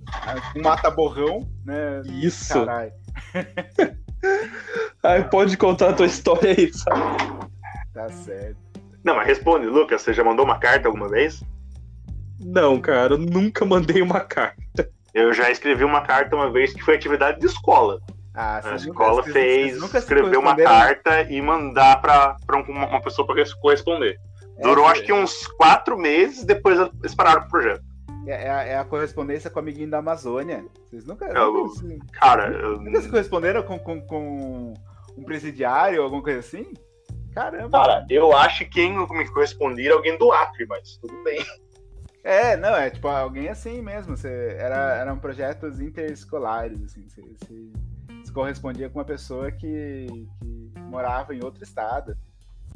um 0.56 0.62
mata-borrão, 0.62 1.48
né? 1.64 2.02
Isso. 2.06 2.54
Caralho. 2.54 2.92
Ai, 5.02 5.28
pode 5.28 5.56
contar 5.56 5.90
a 5.90 5.92
tua 5.92 6.06
história 6.06 6.50
aí, 6.50 6.72
sabe? 6.72 7.00
Tá 7.92 8.08
certo. 8.10 8.56
Não, 9.04 9.16
mas 9.16 9.26
responde, 9.26 9.66
Lucas, 9.66 10.02
você 10.02 10.14
já 10.14 10.24
mandou 10.24 10.44
uma 10.44 10.58
carta 10.58 10.88
alguma 10.88 11.08
vez? 11.08 11.42
Não, 12.40 12.80
cara, 12.80 13.14
eu 13.14 13.18
nunca 13.18 13.64
mandei 13.64 14.00
uma 14.00 14.20
carta. 14.20 14.90
Eu 15.12 15.32
já 15.32 15.50
escrevi 15.50 15.84
uma 15.84 16.00
carta 16.00 16.34
uma 16.34 16.50
vez 16.50 16.72
que 16.72 16.82
foi 16.82 16.96
atividade 16.96 17.38
de 17.38 17.46
escola. 17.46 18.00
Ah, 18.34 18.60
a 18.64 18.74
escola 18.74 19.18
nunca, 19.18 19.32
fez 19.32 19.80
escrever 19.94 20.36
uma 20.36 20.56
carta 20.56 21.22
e 21.22 21.40
mandar 21.40 22.00
para 22.00 22.36
uma, 22.68 22.88
uma 22.88 23.00
pessoa 23.00 23.26
para 23.26 23.44
corresponder. 23.60 24.18
Durou 24.60 24.86
é, 24.86 24.92
acho 24.92 25.02
que 25.02 25.12
uns 25.12 25.46
quatro 25.46 25.96
meses, 25.96 26.44
depois 26.44 26.78
eles 26.78 27.14
pararam 27.14 27.42
o 27.42 27.48
projeto. 27.48 27.82
É, 28.26 28.44
é, 28.44 28.50
a, 28.50 28.62
é, 28.64 28.78
a, 28.78 28.84
correspondência 28.84 29.50
com 29.50 29.58
o 29.58 29.62
amiguinho 29.62 29.90
da 29.90 29.98
Amazônia. 29.98 30.64
Vocês 30.84 31.04
nunca. 31.04 31.26
Eu, 31.26 31.52
nunca 31.52 31.72
assim, 31.72 31.98
cara, 32.12 32.50
eu... 32.50 32.80
nunca 32.80 33.00
se 33.00 33.08
corresponderam 33.08 33.62
com, 33.62 33.78
com, 33.78 34.00
com, 34.00 34.74
um 35.16 35.22
presidiário 35.22 35.98
ou 35.98 36.04
alguma 36.04 36.22
coisa 36.22 36.40
assim? 36.40 36.72
Caramba. 37.32 37.70
Cara, 37.70 38.06
eu 38.08 38.36
acho 38.36 38.60
que 38.64 38.70
quem 38.70 38.96
me 38.96 39.28
correspondia 39.30 39.86
era 39.86 39.94
alguém 39.94 40.16
do 40.16 40.30
Acre, 40.32 40.66
mas 40.66 40.96
tudo 40.98 41.22
bem. 41.22 41.44
É, 42.22 42.56
não, 42.56 42.74
é 42.74 42.88
tipo 42.88 43.06
alguém 43.06 43.48
assim 43.48 43.82
mesmo. 43.82 44.16
Você, 44.16 44.56
era, 44.58 44.96
eram 44.96 45.18
projetos 45.18 45.80
interescolares, 45.80 46.82
assim. 46.82 47.06
Você, 47.08 47.20
você, 47.20 47.70
você 48.24 48.32
correspondia 48.32 48.88
com 48.88 48.98
uma 48.98 49.04
pessoa 49.04 49.50
que, 49.50 50.06
que 50.40 50.80
morava 50.80 51.34
em 51.34 51.44
outro 51.44 51.62
estado. 51.62 52.16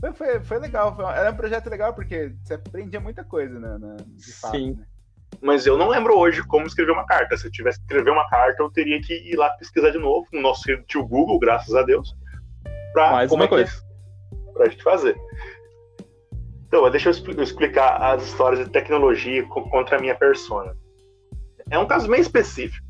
Foi, 0.00 0.12
foi, 0.12 0.40
foi 0.40 0.58
legal, 0.58 0.94
foi, 0.94 1.04
era 1.06 1.30
um 1.30 1.36
projeto 1.36 1.68
legal 1.68 1.92
porque 1.92 2.32
você 2.42 2.54
aprendia 2.54 3.00
muita 3.00 3.24
coisa, 3.24 3.58
né, 3.58 3.78
na, 3.78 3.96
de 3.96 4.32
fato, 4.32 4.56
Sim. 4.56 4.72
Né? 4.74 4.86
Mas 5.40 5.66
eu 5.66 5.76
não 5.76 5.88
lembro 5.88 6.16
hoje 6.16 6.42
como 6.46 6.66
escrever 6.66 6.92
uma 6.92 7.06
carta. 7.06 7.36
Se 7.36 7.46
eu 7.46 7.50
tivesse 7.50 7.78
que 7.78 7.84
escrever 7.84 8.10
uma 8.10 8.28
carta, 8.28 8.62
eu 8.62 8.70
teria 8.70 9.00
que 9.00 9.14
ir 9.14 9.36
lá 9.36 9.50
pesquisar 9.50 9.90
de 9.90 9.98
novo 9.98 10.26
no 10.32 10.40
nosso 10.40 10.62
tio 10.86 11.06
Google, 11.06 11.38
graças 11.38 11.74
a 11.74 11.82
Deus, 11.82 12.14
para 12.92 13.26
uma 13.30 13.44
é 13.44 13.48
coisa. 13.48 13.70
É, 13.70 14.52
pra 14.52 14.68
gente 14.68 14.82
fazer. 14.82 15.16
Então, 16.66 16.88
deixa 16.90 17.08
eu 17.08 17.42
explicar 17.42 17.96
as 17.96 18.22
histórias 18.24 18.64
de 18.64 18.70
tecnologia 18.70 19.42
contra 19.46 19.96
a 19.96 20.00
minha 20.00 20.14
persona. 20.14 20.76
É 21.70 21.78
um 21.78 21.86
caso 21.86 22.08
bem 22.08 22.20
específico, 22.20 22.86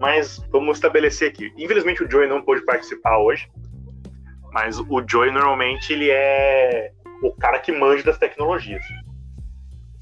mas 0.00 0.38
vamos 0.50 0.76
estabelecer 0.76 1.28
aqui. 1.28 1.52
Infelizmente 1.56 2.02
o 2.02 2.10
Joey 2.10 2.28
não 2.28 2.42
pôde 2.42 2.64
participar 2.64 3.18
hoje, 3.18 3.48
mas 4.52 4.78
o 4.78 5.04
Joey 5.08 5.32
normalmente 5.32 5.92
ele 5.92 6.10
é 6.10 6.92
o 7.22 7.32
cara 7.32 7.58
que 7.58 7.72
manja 7.72 8.04
das 8.04 8.18
tecnologias, 8.18 8.84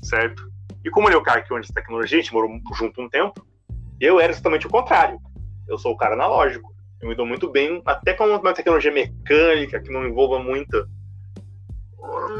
certo? 0.02 0.51
E 0.84 0.90
como 0.90 1.08
ele 1.08 1.14
é 1.14 1.18
o 1.18 1.22
cara 1.22 1.42
que 1.42 1.52
anda 1.52 1.62
de 1.62 1.72
tecnologia, 1.72 2.18
a 2.18 2.22
gente 2.22 2.32
morou 2.32 2.50
junto 2.74 3.00
um 3.00 3.08
tempo, 3.08 3.46
eu 4.00 4.18
era 4.20 4.32
exatamente 4.32 4.66
o 4.66 4.70
contrário. 4.70 5.18
Eu 5.68 5.78
sou 5.78 5.92
o 5.92 5.96
cara 5.96 6.14
analógico. 6.14 6.74
Eu 7.00 7.08
me 7.08 7.14
dou 7.14 7.26
muito 7.26 7.50
bem, 7.50 7.82
até 7.84 8.12
com 8.14 8.24
uma 8.24 8.54
tecnologia 8.54 8.92
mecânica 8.92 9.80
que 9.80 9.90
não 9.90 10.06
envolva 10.06 10.38
muita 10.38 10.88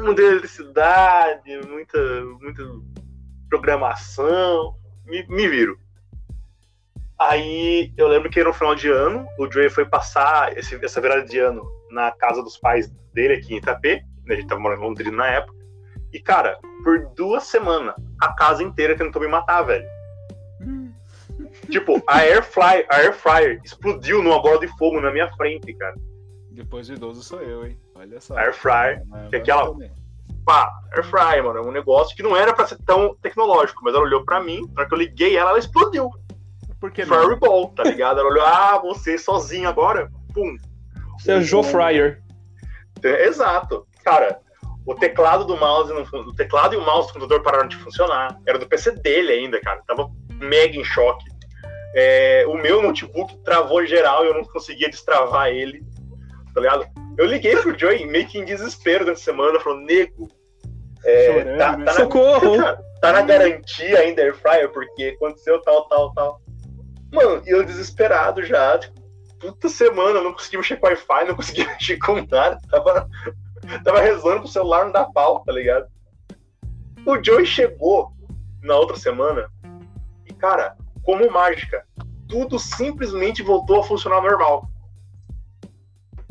muita 0.03 0.23
eletricidade, 0.23 1.67
muita, 1.69 1.99
muita 2.41 2.63
programação. 3.49 4.77
me, 5.05 5.27
me 5.29 5.49
viro. 5.49 5.79
Aí 7.19 7.93
eu 7.97 8.09
lembro 8.09 8.31
que 8.31 8.43
no 8.43 8.53
final 8.53 8.75
de 8.75 8.89
ano, 8.89 9.27
o 9.39 9.51
Joey 9.51 9.71
foi 9.71 9.85
passar 9.85 10.57
esse, 10.57 10.75
essa 10.85 11.01
virada 11.01 11.25
de 11.25 11.39
ano 11.39 11.63
na 11.91 12.11
casa 12.11 12.43
dos 12.43 12.57
pais 12.57 12.91
dele 13.13 13.35
aqui 13.35 13.55
em 13.55 13.59
Itapê, 13.59 14.03
né, 14.25 14.35
a 14.35 14.37
gente 14.37 14.49
tava 14.49 14.61
morando 14.61 14.81
em 14.81 14.85
Londrina 14.85 15.17
na 15.17 15.29
época. 15.29 15.62
E, 16.13 16.21
cara, 16.21 16.59
por 16.85 17.07
duas 17.17 17.45
semanas, 17.45 17.95
a 18.21 18.33
casa 18.35 18.63
inteira 18.63 18.97
tentou 18.97 19.23
me 19.23 19.29
matar, 19.29 19.63
velho. 19.63 19.87
tipo, 21.71 22.03
a 22.07 22.19
air, 22.19 22.43
fly, 22.43 22.85
a 22.91 22.97
air 22.97 23.15
fryer 23.15 23.61
explodiu 23.65 24.23
numa 24.23 24.41
bola 24.41 24.61
de 24.61 24.69
fogo 24.77 25.01
na 25.01 25.11
minha 25.11 25.31
frente, 25.37 25.73
cara. 25.75 25.95
Depois 26.51 26.87
do 26.87 26.95
idoso 26.95 27.23
sou 27.23 27.41
eu, 27.41 27.67
hein? 27.67 27.79
Olha 27.95 28.21
só. 28.21 28.37
Air 28.37 28.55
fryer, 28.55 29.03
que 29.31 29.37
é 29.37 29.39
aquela 29.39 29.75
pá, 30.45 30.71
air 30.93 31.05
fryer, 31.05 31.43
mano, 31.43 31.61
é 31.61 31.63
um 31.63 31.73
negócio 31.73 32.15
que 32.15 32.23
não 32.23 32.37
era 32.37 32.53
pra 32.53 32.67
ser 32.67 32.79
tão 32.85 33.15
tecnológico, 33.23 33.83
mas 33.83 33.95
ela 33.95 34.05
olhou 34.05 34.25
pra 34.25 34.43
mim, 34.43 34.61
na 34.75 34.81
hora 34.81 34.89
que 34.89 34.95
eu 34.95 34.99
liguei 34.99 35.37
ela, 35.37 35.51
ela 35.51 35.59
explodiu. 35.59 36.11
Por 36.79 36.91
que 36.91 37.05
não? 37.05 37.23
Fireball, 37.23 37.69
tá 37.71 37.85
ligado? 37.85 38.19
Ela 38.21 38.29
olhou, 38.29 38.45
ah, 38.45 38.79
você 38.79 39.17
sozinho 39.17 39.69
agora, 39.69 40.11
pum. 40.35 40.57
Você 41.19 41.33
é 41.33 41.37
o 41.37 41.43
Joe 41.43 41.63
Fryer. 41.63 42.21
É, 43.03 43.27
Exato. 43.27 43.87
Cara, 44.03 44.41
o 44.85 44.95
teclado 44.95 45.45
do 45.45 45.57
mouse, 45.57 45.93
o 45.93 46.35
teclado 46.35 46.75
e 46.75 46.77
o 46.77 46.85
mouse 46.85 47.09
do 47.09 47.15
computador 47.15 47.43
pararam 47.43 47.69
de 47.69 47.77
funcionar. 47.77 48.39
Era 48.47 48.59
do 48.59 48.67
PC 48.67 48.93
dele 48.93 49.33
ainda, 49.33 49.61
cara. 49.61 49.83
Tava 49.87 50.11
mega 50.29 50.77
em 50.77 50.85
choque. 50.85 51.25
É, 51.95 52.45
o 52.49 52.55
meu 52.55 52.83
notebook 52.83 53.37
travou 53.45 53.85
geral 53.87 54.25
e 54.25 54.29
eu 54.29 54.35
não 54.35 54.45
conseguia 54.45 54.89
destravar 54.89 55.49
ele. 55.49 55.83
Tá 56.55 56.61
ligado? 56.61 56.87
Eu 57.17 57.27
liguei 57.27 57.57
pro 57.57 57.79
Joey 57.79 58.07
meio 58.07 58.27
que 58.27 58.39
em 58.39 58.45
desespero 58.45 59.05
durante 59.05 59.21
a 59.21 59.25
semana, 59.25 59.61
falou, 59.61 59.81
nego, 59.81 60.29
é, 61.05 61.27
Chorando, 61.27 61.59
tá, 61.59 61.77
né? 61.77 61.85
tá 61.85 61.93
na, 61.93 61.93
Socorro! 61.93 62.57
Cara, 62.59 62.85
tá 63.01 63.13
na 63.13 63.23
garantia 63.23 63.99
ainda 63.99 64.23
Air 64.23 64.35
Fryer, 64.37 64.71
porque 64.71 65.15
aconteceu 65.17 65.61
tal, 65.63 65.89
tal, 65.89 66.13
tal. 66.15 66.41
Mano, 67.13 67.43
e 67.47 67.51
eu 67.51 67.65
desesperado 67.65 68.43
já, 68.43 68.79
tipo, 68.79 69.01
puta 69.39 69.69
semana, 69.69 70.19
eu 70.19 70.25
não 70.25 70.33
conseguia 70.33 70.61
mexer 70.61 70.77
com 70.77 70.87
Wi-Fi, 70.87 71.25
não 71.27 71.35
conseguia 71.35 71.67
mexer 71.75 71.99
com 71.99 72.15
nada, 72.31 72.59
tava, 72.71 73.09
tava 73.85 74.01
rezando 74.01 74.41
pro 74.41 74.49
celular 74.49 74.85
não 74.85 74.93
dar 74.93 75.07
pau, 75.07 75.41
tá 75.45 75.53
ligado? 75.53 75.87
O 77.07 77.23
Joey 77.23 77.47
chegou 77.47 78.13
na 78.63 78.77
outra 78.77 78.97
semana 78.97 79.51
e, 80.29 80.33
cara, 80.33 80.77
como 81.03 81.29
mágica, 81.31 81.85
tudo 82.29 82.59
simplesmente 82.59 83.43
voltou 83.43 83.81
a 83.81 83.85
funcionar 83.85 84.21
normal. 84.23 84.69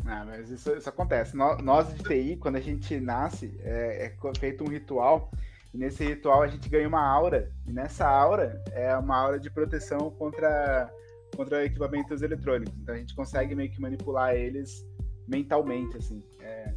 Ah, 0.06 0.24
mas 0.26 0.50
isso, 0.50 0.72
isso 0.76 0.88
acontece. 0.88 1.36
Nó- 1.36 1.58
Nós 1.58 1.88
de 1.94 2.02
TI, 2.02 2.36
quando 2.36 2.56
a 2.56 2.60
gente 2.60 2.98
nasce, 2.98 3.58
é, 3.62 4.06
é 4.06 4.38
feito 4.38 4.64
um 4.64 4.68
ritual. 4.68 5.30
E 5.72 5.78
nesse 5.78 6.04
ritual 6.04 6.42
a 6.42 6.48
gente 6.48 6.68
ganha 6.68 6.88
uma 6.88 7.00
aura. 7.06 7.50
E 7.66 7.72
nessa 7.72 8.06
aura 8.06 8.62
é 8.72 8.94
uma 8.96 9.16
aura 9.16 9.38
de 9.38 9.50
proteção 9.50 10.10
contra, 10.10 10.90
contra 11.36 11.64
equipamentos 11.64 12.20
eletrônicos. 12.20 12.74
Então 12.78 12.94
a 12.94 12.98
gente 12.98 13.14
consegue 13.14 13.54
meio 13.54 13.70
que 13.70 13.80
manipular 13.80 14.34
eles 14.34 14.84
mentalmente, 15.28 15.96
assim. 15.96 16.22
É, 16.40 16.74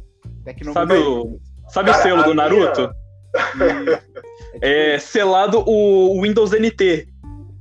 Sabe 0.72 0.94
o, 0.94 1.40
sabe 1.68 1.90
o 1.90 1.94
selo 1.94 2.22
do 2.24 2.34
Naruto? 2.34 2.90
É 4.62 4.94
É 4.94 4.98
selado 4.98 5.62
o 5.66 6.22
Windows 6.22 6.52
NT. 6.52 7.08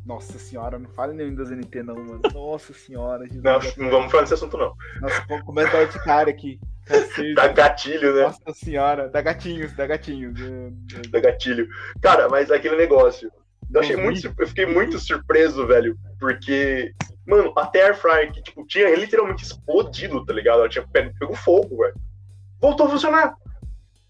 Nossa 0.06 0.38
senhora, 0.38 0.78
não 0.78 0.90
fale 0.92 1.14
nem 1.14 1.30
Windows 1.30 1.50
NT 1.50 1.84
não, 1.84 1.96
mano. 1.96 2.22
Nossa 2.34 2.72
senhora. 2.74 3.26
Jesus. 3.28 3.44
Não, 3.44 3.60
não 3.78 3.90
vamos 3.92 4.12
falar 4.12 4.24
desse 4.24 4.36
assunto, 4.36 4.56
não. 4.56 4.74
Nossa, 5.02 5.26
começa 5.44 5.78
a 5.82 5.88
cara 6.04 6.30
aqui. 6.30 6.60
Cacete. 6.86 7.34
Dá 7.34 7.48
gatilho, 7.48 8.16
né? 8.16 8.22
Nossa 8.22 8.54
senhora, 8.54 9.10
dá 9.10 9.20
gatinhos, 9.20 9.74
dá 9.74 9.88
gatinhos. 9.88 10.40
É, 10.40 10.98
é, 10.98 11.08
da 11.10 11.20
gatilho. 11.20 11.68
Cara, 12.02 12.30
mas 12.30 12.52
aquele 12.52 12.78
negócio. 12.78 13.32
Eu, 13.74 13.82
achei 13.82 13.96
muito, 13.98 14.22
sur- 14.22 14.34
eu 14.38 14.48
fiquei 14.48 14.68
muito 14.68 15.00
surpreso, 15.00 15.66
velho, 15.66 15.98
porque, 16.20 16.94
mano, 17.26 17.52
até 17.58 17.82
a 17.82 17.86
Air 17.88 17.98
Fryer, 17.98 18.32
que 18.32 18.44
tipo, 18.44 18.64
tinha 18.68 18.96
literalmente 18.96 19.44
explodido, 19.44 20.24
tá 20.24 20.32
ligado? 20.32 20.60
Ela 20.60 20.70
tinha 20.70 20.88
pego, 20.94 21.34
fogo, 21.36 21.78
velho. 21.78 21.96
Voltou 22.66 22.88
a 22.88 22.89
funcionar. 22.89 23.36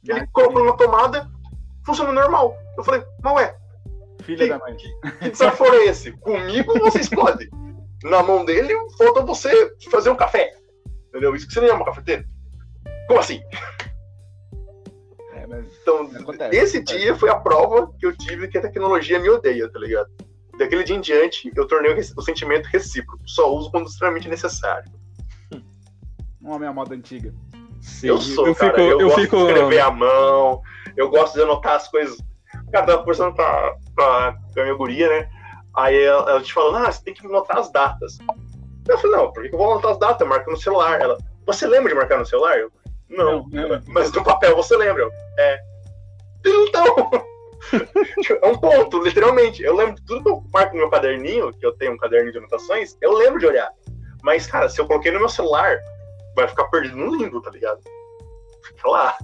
Ele 0.08 0.22
Mas- 0.22 0.30
colocou 0.32 0.64
na 0.64 0.72
tomada, 0.74 1.30
funcionou 1.86 2.14
normal. 2.14 2.56
Eu 2.78 2.86
falei, 2.86 3.04
mas 3.22 3.36
ué, 3.36 3.58
Filha 4.24 4.48
da 4.48 4.60
mãe. 4.60 4.78
que 4.78 5.30
desaforo 5.30 5.76
é 5.76 5.88
esse? 5.88 6.14
Comigo 6.14 6.80
você 6.80 7.00
explode. 7.02 7.50
Na 8.02 8.24
mão 8.24 8.46
dele, 8.46 8.74
falta 8.98 9.22
você 9.24 9.76
fazer 9.92 10.10
um 10.10 10.16
café. 10.16 10.56
Entendeu? 11.10 11.36
Isso 11.36 11.46
que 11.48 11.54
você 11.54 11.60
nem 11.60 11.70
é 11.70 11.74
uma 11.74 11.84
cafeteira. 11.84 12.24
Como 13.10 13.20
assim? 13.20 13.42
É, 15.34 15.46
mas 15.48 15.66
Então, 15.82 16.04
Acontece, 16.18 16.56
esse 16.56 16.78
acontece. 16.78 16.98
dia 17.00 17.14
foi 17.16 17.30
a 17.30 17.36
prova 17.36 17.92
que 18.00 18.06
eu 18.06 18.16
tive 18.16 18.48
que 18.48 18.58
a 18.58 18.62
tecnologia 18.62 19.20
me 19.20 19.30
odeia, 19.30 19.70
tá 19.70 19.80
ligado? 19.80 20.10
Daquele 20.58 20.86
dia 20.86 20.96
em 20.96 21.02
diante, 21.02 21.52
eu 21.58 21.68
tornei 21.68 21.92
o, 21.94 22.22
sentimento 22.22 22.68
recíproco. 22.68 23.22
Só 23.28 23.54
uso 23.54 23.70
quando 23.70 23.88
extremamente 23.88 24.30
necessário. 24.30 24.90
um 26.42 26.52
homem 26.52 26.70
à 26.70 26.74
moda 26.74 26.96
antiga. 26.96 27.34
Sim, 27.86 28.08
eu 28.08 28.18
sou, 28.20 28.48
eu 28.48 28.56
cara. 28.56 28.74
fico, 28.74 28.82
eu, 28.82 29.00
eu 29.00 29.08
gosto 29.08 29.22
fico. 29.22 29.38
de 29.38 29.44
escrever 29.44 29.80
à 29.80 29.92
mão. 29.92 30.62
Eu 30.98 31.10
gosto 31.10 31.36
de 31.36 31.44
anotar 31.44 31.76
as 31.76 31.88
coisas. 31.88 32.18
Cara, 32.72 32.86
tava 32.86 33.00
conversando 33.00 33.36
com 33.36 33.42
a, 33.44 33.76
com 33.96 34.02
a, 34.02 34.36
com 34.54 34.60
a 34.60 34.64
minha 34.64 34.76
guria, 34.76 35.08
né? 35.08 35.30
Aí 35.76 36.04
ela, 36.04 36.32
ela 36.32 36.42
te 36.42 36.52
falando, 36.52 36.86
ah, 36.86 36.92
você 36.92 37.04
tem 37.04 37.14
que 37.14 37.26
anotar 37.26 37.60
as 37.60 37.72
datas. 37.72 38.18
Eu 38.88 38.98
falei, 38.98 39.18
não, 39.18 39.32
por 39.32 39.44
que 39.44 39.54
eu 39.54 39.58
vou 39.58 39.74
anotar 39.74 39.92
as 39.92 40.00
datas? 40.00 40.22
Eu 40.22 40.28
marco 40.28 40.50
no 40.50 40.58
celular. 40.58 41.00
Ela, 41.00 41.18
você 41.46 41.68
lembra 41.68 41.90
de 41.90 41.96
marcar 41.96 42.18
no 42.18 42.26
celular? 42.26 42.58
Eu, 42.58 42.72
não. 43.10 43.48
Não, 43.50 43.70
não. 43.70 43.82
Mas 43.88 44.12
no 44.12 44.24
papel 44.24 44.56
você 44.56 44.76
lembra? 44.76 45.04
Eu, 45.04 45.12
é. 45.38 45.60
Então. 46.46 47.12
é 48.42 48.48
um 48.48 48.58
ponto, 48.58 49.04
literalmente. 49.04 49.62
Eu 49.62 49.76
lembro 49.76 49.96
de 49.96 50.06
tudo 50.06 50.24
que 50.24 50.30
eu 50.30 50.44
marco 50.52 50.74
no 50.74 50.82
meu 50.82 50.90
caderninho, 50.90 51.52
que 51.52 51.66
eu 51.66 51.74
tenho 51.74 51.94
um 51.94 51.98
caderninho 51.98 52.32
de 52.32 52.38
anotações, 52.40 52.98
eu 53.02 53.14
lembro 53.14 53.40
de 53.40 53.46
olhar. 53.46 53.72
Mas, 54.24 54.48
cara, 54.48 54.68
se 54.70 54.82
eu 54.82 54.88
coloquei 54.88 55.12
no 55.12 55.20
meu 55.20 55.30
celular, 55.30 55.78
vai 56.36 56.48
ficar 56.48 56.66
perdido 56.66 56.98
no 56.98 57.16
limbo, 57.16 57.42
tá 57.42 57.50
ligado? 57.50 57.80
Fica 58.64 58.88
lá. 58.88 59.18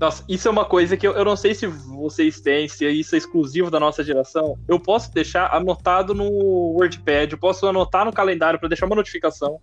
Nossa, 0.00 0.24
isso 0.28 0.46
é 0.46 0.50
uma 0.50 0.64
coisa 0.64 0.96
que 0.96 1.06
eu, 1.06 1.12
eu 1.12 1.24
não 1.24 1.34
sei 1.34 1.54
se 1.54 1.66
vocês 1.66 2.40
têm, 2.40 2.68
se 2.68 2.88
isso 2.88 3.16
é 3.16 3.18
exclusivo 3.18 3.70
da 3.70 3.80
nossa 3.80 4.04
geração. 4.04 4.56
Eu 4.68 4.78
posso 4.78 5.12
deixar 5.12 5.52
anotado 5.52 6.14
no 6.14 6.30
WordPad, 6.30 7.32
eu 7.32 7.38
posso 7.38 7.66
anotar 7.66 8.04
no 8.04 8.12
calendário 8.12 8.60
para 8.60 8.68
deixar 8.68 8.86
uma 8.86 8.94
notificação. 8.94 9.60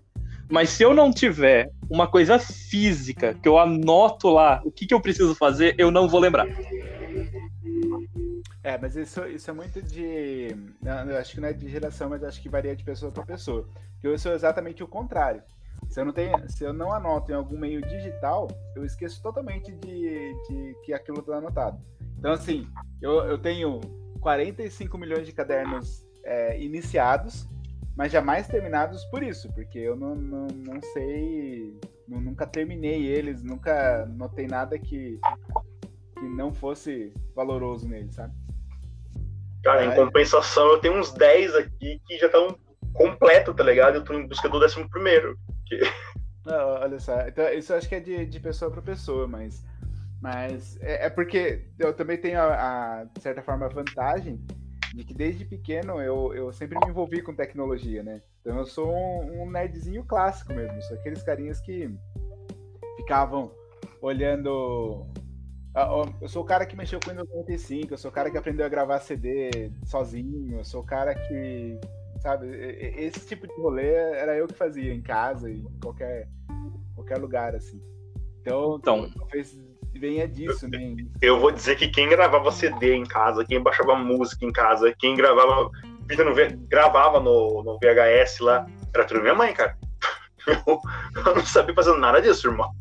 Mas 0.49 0.70
se 0.70 0.84
eu 0.84 0.93
não 0.93 1.11
tiver 1.11 1.72
uma 1.89 2.05
coisa 2.07 2.38
física 2.38 3.34
que 3.34 3.47
eu 3.47 3.57
anoto 3.57 4.30
lá 4.30 4.61
o 4.63 4.72
que, 4.72 4.86
que 4.86 4.93
eu 4.93 5.01
preciso 5.01 5.34
fazer, 5.34 5.74
eu 5.78 5.89
não 5.89 6.07
vou 6.07 6.20
lembrar. 6.20 6.47
É, 8.61 8.78
mas 8.78 8.95
isso, 8.95 9.26
isso 9.28 9.49
é 9.49 9.53
muito 9.53 9.82
de. 9.82 10.55
não, 10.82 11.09
Eu 11.09 11.18
acho 11.18 11.34
que 11.34 11.39
não 11.39 11.47
é 11.47 11.53
de 11.53 11.70
geração, 11.70 12.09
mas 12.09 12.24
acho 12.24 12.41
que 12.41 12.49
varia 12.49 12.76
de 12.76 12.84
pessoa 12.84 13.11
para 13.11 13.24
pessoa. 13.24 13.68
Porque 13.93 14.07
eu 14.07 14.18
sou 14.18 14.34
exatamente 14.34 14.84
o 14.84 14.88
contrário. 14.88 15.41
Se 15.89 16.01
eu 16.01 16.05
não, 16.05 16.11
tenho, 16.13 16.49
se 16.49 16.63
eu 16.63 16.73
não 16.73 16.91
anoto 16.91 17.31
em 17.31 17.36
algum 17.36 17.57
meio 17.57 17.81
digital, 17.81 18.47
eu 18.75 18.83
esqueço 18.83 19.21
totalmente 19.21 19.71
de, 19.71 20.33
de 20.47 20.75
que 20.83 20.93
aquilo 20.93 21.19
está 21.19 21.38
anotado. 21.38 21.79
Então, 22.17 22.31
assim, 22.33 22.67
eu, 23.01 23.13
eu 23.25 23.38
tenho 23.38 23.79
45 24.19 24.97
milhões 24.97 25.25
de 25.25 25.31
cadernos 25.31 26.05
é, 26.23 26.59
iniciados, 26.61 27.47
mas 27.95 28.11
jamais 28.11 28.47
terminados 28.47 29.05
por 29.05 29.23
isso, 29.23 29.51
porque 29.53 29.79
eu 29.79 29.95
não, 29.95 30.15
não, 30.15 30.47
não 30.47 30.81
sei. 30.93 31.79
nu- 32.07 32.19
Nunca 32.19 32.45
terminei 32.45 33.05
eles, 33.05 33.41
nunca 33.41 34.05
notei 34.07 34.47
nada 34.47 34.77
que, 34.77 35.17
que 36.19 36.25
não 36.27 36.53
fosse 36.53 37.13
valoroso 37.36 37.88
neles, 37.88 38.15
sabe? 38.15 38.33
Cara, 39.63 39.86
em 39.86 39.95
compensação, 39.95 40.67
eu 40.67 40.79
tenho 40.79 40.99
uns 40.99 41.11
10 41.13 41.55
aqui 41.55 42.01
que 42.05 42.17
já 42.17 42.25
estão 42.27 42.57
completo, 42.93 43.53
tá 43.53 43.63
ligado? 43.63 43.95
Eu 43.95 44.03
tô 44.03 44.13
em 44.13 44.27
busca 44.27 44.47
do 44.49 44.59
décimo 44.59 44.89
primeiro. 44.89 45.38
Não, 46.45 46.68
olha 46.82 46.99
só, 46.99 47.28
então, 47.28 47.51
isso 47.53 47.74
eu 47.74 47.78
acho 47.78 47.89
que 47.89 47.95
é 47.95 47.99
de, 47.99 48.26
de 48.26 48.39
pessoa 48.39 48.70
para 48.70 48.82
pessoa, 48.82 49.28
mas, 49.28 49.63
mas 50.22 50.80
é, 50.82 51.07
é 51.07 51.09
porque 51.09 51.66
eu 51.80 51.91
também 51.93 52.18
tenho 52.18 52.39
a, 52.39 52.99
a, 52.99 53.03
de 53.05 53.22
certa 53.22 53.41
forma, 53.41 53.66
a 53.66 53.70
vantagem 53.70 54.39
de 54.93 55.03
que 55.03 55.13
desde 55.13 55.43
pequeno 55.43 55.99
eu, 55.99 56.34
eu 56.34 56.53
sempre 56.53 56.78
me 56.80 56.89
envolvi 56.89 57.22
com 57.22 57.36
tecnologia, 57.36 58.01
né? 58.01 58.22
Então 58.39 58.57
eu 58.57 58.66
sou 58.66 58.93
um, 58.93 59.43
um 59.43 59.49
nerdzinho 59.49 60.03
clássico 60.05 60.53
mesmo, 60.53 60.82
sou 60.84 60.95
aqueles 60.97 61.24
carinhas 61.24 61.59
que 61.59 61.89
ficavam 62.95 63.51
olhando. 64.01 65.05
Eu 66.22 66.30
sou 66.30 66.43
o 66.43 66.45
cara 66.45 66.66
que 66.66 66.78
mexeu 66.78 66.99
com 67.01 67.09
o 67.09 67.11
Windows 67.11 67.28
95, 67.30 67.93
eu 67.93 67.97
sou 67.97 68.09
o 68.09 68.13
cara 68.13 68.32
que 68.32 68.38
aprendeu 68.38 68.66
a 68.66 68.70
gravar 68.70 68.99
CD 68.99 69.72
sozinho, 69.84 70.59
eu 70.59 70.63
sou 70.63 70.82
o 70.82 70.86
cara 70.86 71.13
que 71.13 71.78
sabe? 72.26 72.47
Esse 72.97 73.19
tipo 73.28 73.45
de 73.47 73.53
rolê 73.61 73.93
era 73.93 74.36
eu 74.36 74.47
que 74.47 74.55
fazia 74.55 74.91
em 74.91 74.99
casa 75.01 75.47
e 75.47 75.57
em 75.59 75.80
qualquer, 75.80 76.28
qualquer 76.95 77.19
lugar, 77.19 77.55
assim. 77.55 77.80
Então, 78.41 78.78
Então. 78.80 79.11
talvez 79.15 79.55
venha 79.93 80.28
disso, 80.28 80.67
né? 80.67 80.95
Eu 81.21 81.39
vou 81.39 81.51
dizer 81.51 81.76
que 81.78 81.88
quem 81.88 82.09
gravava 82.09 82.51
CD 82.51 82.95
em 82.95 83.03
casa, 83.05 83.45
quem 83.45 83.61
baixava 83.61 83.95
música 83.95 84.43
em 84.43 84.51
casa, 84.51 84.91
quem 84.97 85.15
gravava 85.15 85.69
fita 86.09 86.23
no 86.23 86.34
V- 86.34 86.57
gravava 86.67 87.19
no, 87.19 87.61
no 87.63 87.78
VHS 87.80 88.39
lá, 88.39 88.65
era 88.93 89.05
tudo 89.05 89.21
minha 89.21 89.36
mãe, 89.36 89.53
cara. 89.53 89.78
Eu, 90.67 90.80
eu 91.26 91.36
não 91.36 91.43
sabia 91.45 91.73
fazer 91.73 91.97
nada 91.97 92.21
disso, 92.21 92.47
irmão. 92.47 92.71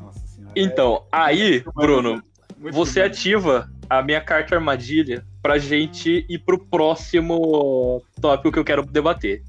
Nossa 0.00 0.26
senhora. 0.26 0.54
Então, 0.56 1.06
aí, 1.12 1.58
é 1.58 1.62
Bruno, 1.74 2.22
muito 2.56 2.74
você 2.74 3.02
ativa 3.02 3.70
a 3.90 4.02
minha 4.02 4.20
carta 4.22 4.54
armadilha 4.54 5.22
pra 5.42 5.58
gente 5.58 6.24
ir 6.28 6.38
pro 6.38 6.58
próximo 6.58 8.02
tópico 8.20 8.52
que 8.52 8.58
eu 8.58 8.64
quero 8.64 8.84
debater. 8.86 9.42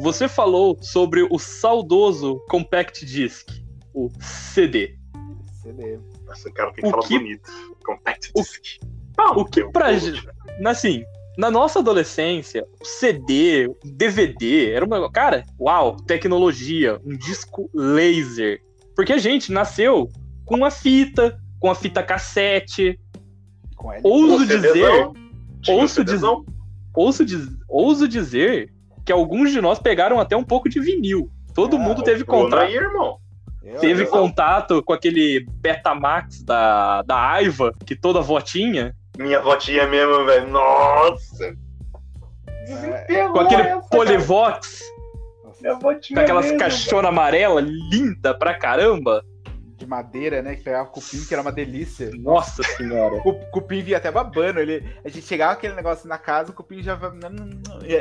Você 0.00 0.28
falou 0.28 0.78
sobre 0.80 1.26
o 1.30 1.38
saudoso 1.38 2.40
Compact 2.48 3.04
Disc, 3.04 3.48
o 3.94 4.08
CD. 4.20 4.96
CD. 5.62 5.98
Nossa, 6.26 6.50
cara 6.52 6.72
tem 6.72 6.82
que 6.82 6.88
O 6.88 6.90
falar 6.90 7.06
que- 7.06 7.18
bonito. 7.18 7.50
Compact 7.84 8.30
o- 8.36 8.42
disc. 8.42 8.78
O 9.36 9.44
que 9.44 9.64
pra 9.70 9.92
gente. 9.94 10.26
Assim, 10.64 11.02
na 11.36 11.50
nossa 11.50 11.80
adolescência, 11.80 12.66
o 12.80 12.84
CD, 12.86 13.66
o 13.66 13.76
DVD, 13.84 14.70
era 14.72 14.84
uma. 14.84 15.10
Cara, 15.10 15.44
uau, 15.58 15.96
tecnologia, 15.96 16.98
um 17.04 17.16
disco 17.16 17.68
laser. 17.74 18.62
Porque 18.96 19.12
a 19.12 19.18
gente 19.18 19.52
nasceu 19.52 20.08
com 20.46 20.54
uma 20.56 20.70
fita, 20.70 21.38
com 21.58 21.70
a 21.70 21.74
fita 21.74 22.02
cassete. 22.02 22.98
Com. 23.76 23.90
Ouso 24.02 24.46
dizer, 24.46 24.72
tinha 24.72 25.08
o 25.08 25.14
ouço 25.68 26.04
dizer- 26.04 26.18
CDzão. 26.18 26.44
ouso, 26.94 27.24
diz- 27.24 27.48
ouso 27.68 28.08
dizer 28.08 28.72
que 29.04 29.12
alguns 29.12 29.50
de 29.52 29.60
nós 29.60 29.78
pegaram 29.78 30.18
até 30.20 30.36
um 30.36 30.44
pouco 30.44 30.68
de 30.68 30.80
vinil. 30.80 31.30
Todo 31.54 31.76
Ah, 31.76 31.78
mundo 31.78 32.02
teve 32.02 32.24
contato. 32.24 32.60
aí, 32.62 32.74
irmão. 32.76 33.18
Eu- 33.62 33.78
Teve 33.80 34.02
eu- 34.04 34.06
contato 34.08 34.82
com 34.82 34.92
aquele 34.92 35.44
Betamax 35.60 36.42
da, 36.42 37.02
da 37.02 37.30
Aiva, 37.32 37.74
que 37.84 37.94
toda 37.94 38.20
avó 38.20 38.40
tinha, 38.40 38.94
Minha 39.18 39.40
votinha 39.40 39.86
mesmo, 39.86 40.24
velho. 40.24 40.48
Nossa. 40.48 41.54
Desenterrou 42.66 43.32
com 43.32 43.40
aquele 43.40 43.62
essa, 43.62 43.70
cara. 43.70 43.86
Polivox, 43.90 44.82
Minha 45.60 45.74
votinha 45.74 46.16
com 46.18 46.22
aquelas 46.24 46.44
mesmo, 46.46 46.58
caixonas 46.58 47.08
amarelas, 47.10 47.64
linda 47.90 48.32
pra 48.32 48.54
caramba. 48.54 49.22
De 49.90 49.96
madeira, 49.96 50.40
né? 50.40 50.54
Que 50.54 50.62
pegava 50.62 50.88
cupim, 50.88 51.24
que 51.24 51.34
era 51.34 51.42
uma 51.42 51.52
delícia. 51.52 52.10
Nossa 52.16 52.62
senhora. 52.62 53.16
O 53.24 53.34
cupim 53.50 53.82
vinha 53.82 53.96
até 53.96 54.10
babando. 54.10 54.60
Ele, 54.60 54.84
a 55.04 55.08
gente 55.08 55.26
chegava 55.26 55.54
aquele 55.54 55.74
negócio 55.74 56.08
na 56.08 56.16
casa, 56.16 56.52
o 56.52 56.54
cupim 56.54 56.80
já, 56.80 56.98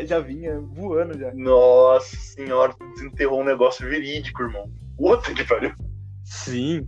já, 0.06 0.20
vinha 0.20 0.60
voando 0.60 1.18
já. 1.18 1.34
Nossa 1.34 2.16
senhora, 2.16 2.74
tu 2.74 2.88
desenterrou 2.94 3.42
um 3.42 3.46
negócio 3.46 3.88
verídico, 3.90 4.44
irmão. 4.44 4.72
Puta 4.96 5.34
que 5.34 5.44
pariu. 5.44 5.74
Sim. 6.24 6.88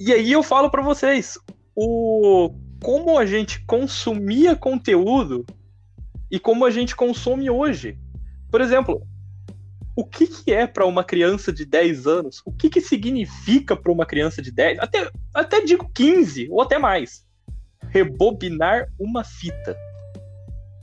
E 0.00 0.12
aí 0.12 0.32
eu 0.32 0.42
falo 0.42 0.70
pra 0.70 0.82
vocês, 0.82 1.38
o 1.76 2.50
como 2.82 3.18
a 3.18 3.24
gente 3.24 3.64
consumia 3.64 4.56
conteúdo 4.56 5.46
e 6.30 6.38
como 6.38 6.64
a 6.64 6.70
gente 6.70 6.96
consome 6.96 7.48
hoje. 7.48 7.98
Por 8.50 8.60
exemplo, 8.60 9.06
o 9.96 10.04
que, 10.04 10.26
que 10.26 10.52
é 10.52 10.66
pra 10.66 10.86
uma 10.86 11.04
criança 11.04 11.52
de 11.52 11.64
10 11.64 12.06
anos? 12.06 12.42
O 12.44 12.52
que, 12.52 12.68
que 12.68 12.80
significa 12.80 13.76
pra 13.76 13.92
uma 13.92 14.04
criança 14.04 14.42
de 14.42 14.50
10? 14.50 14.78
Até, 14.80 15.08
até 15.32 15.60
digo 15.60 15.88
15 15.94 16.48
ou 16.50 16.60
até 16.60 16.78
mais. 16.78 17.24
Rebobinar 17.90 18.88
uma 18.98 19.22
fita. 19.22 19.76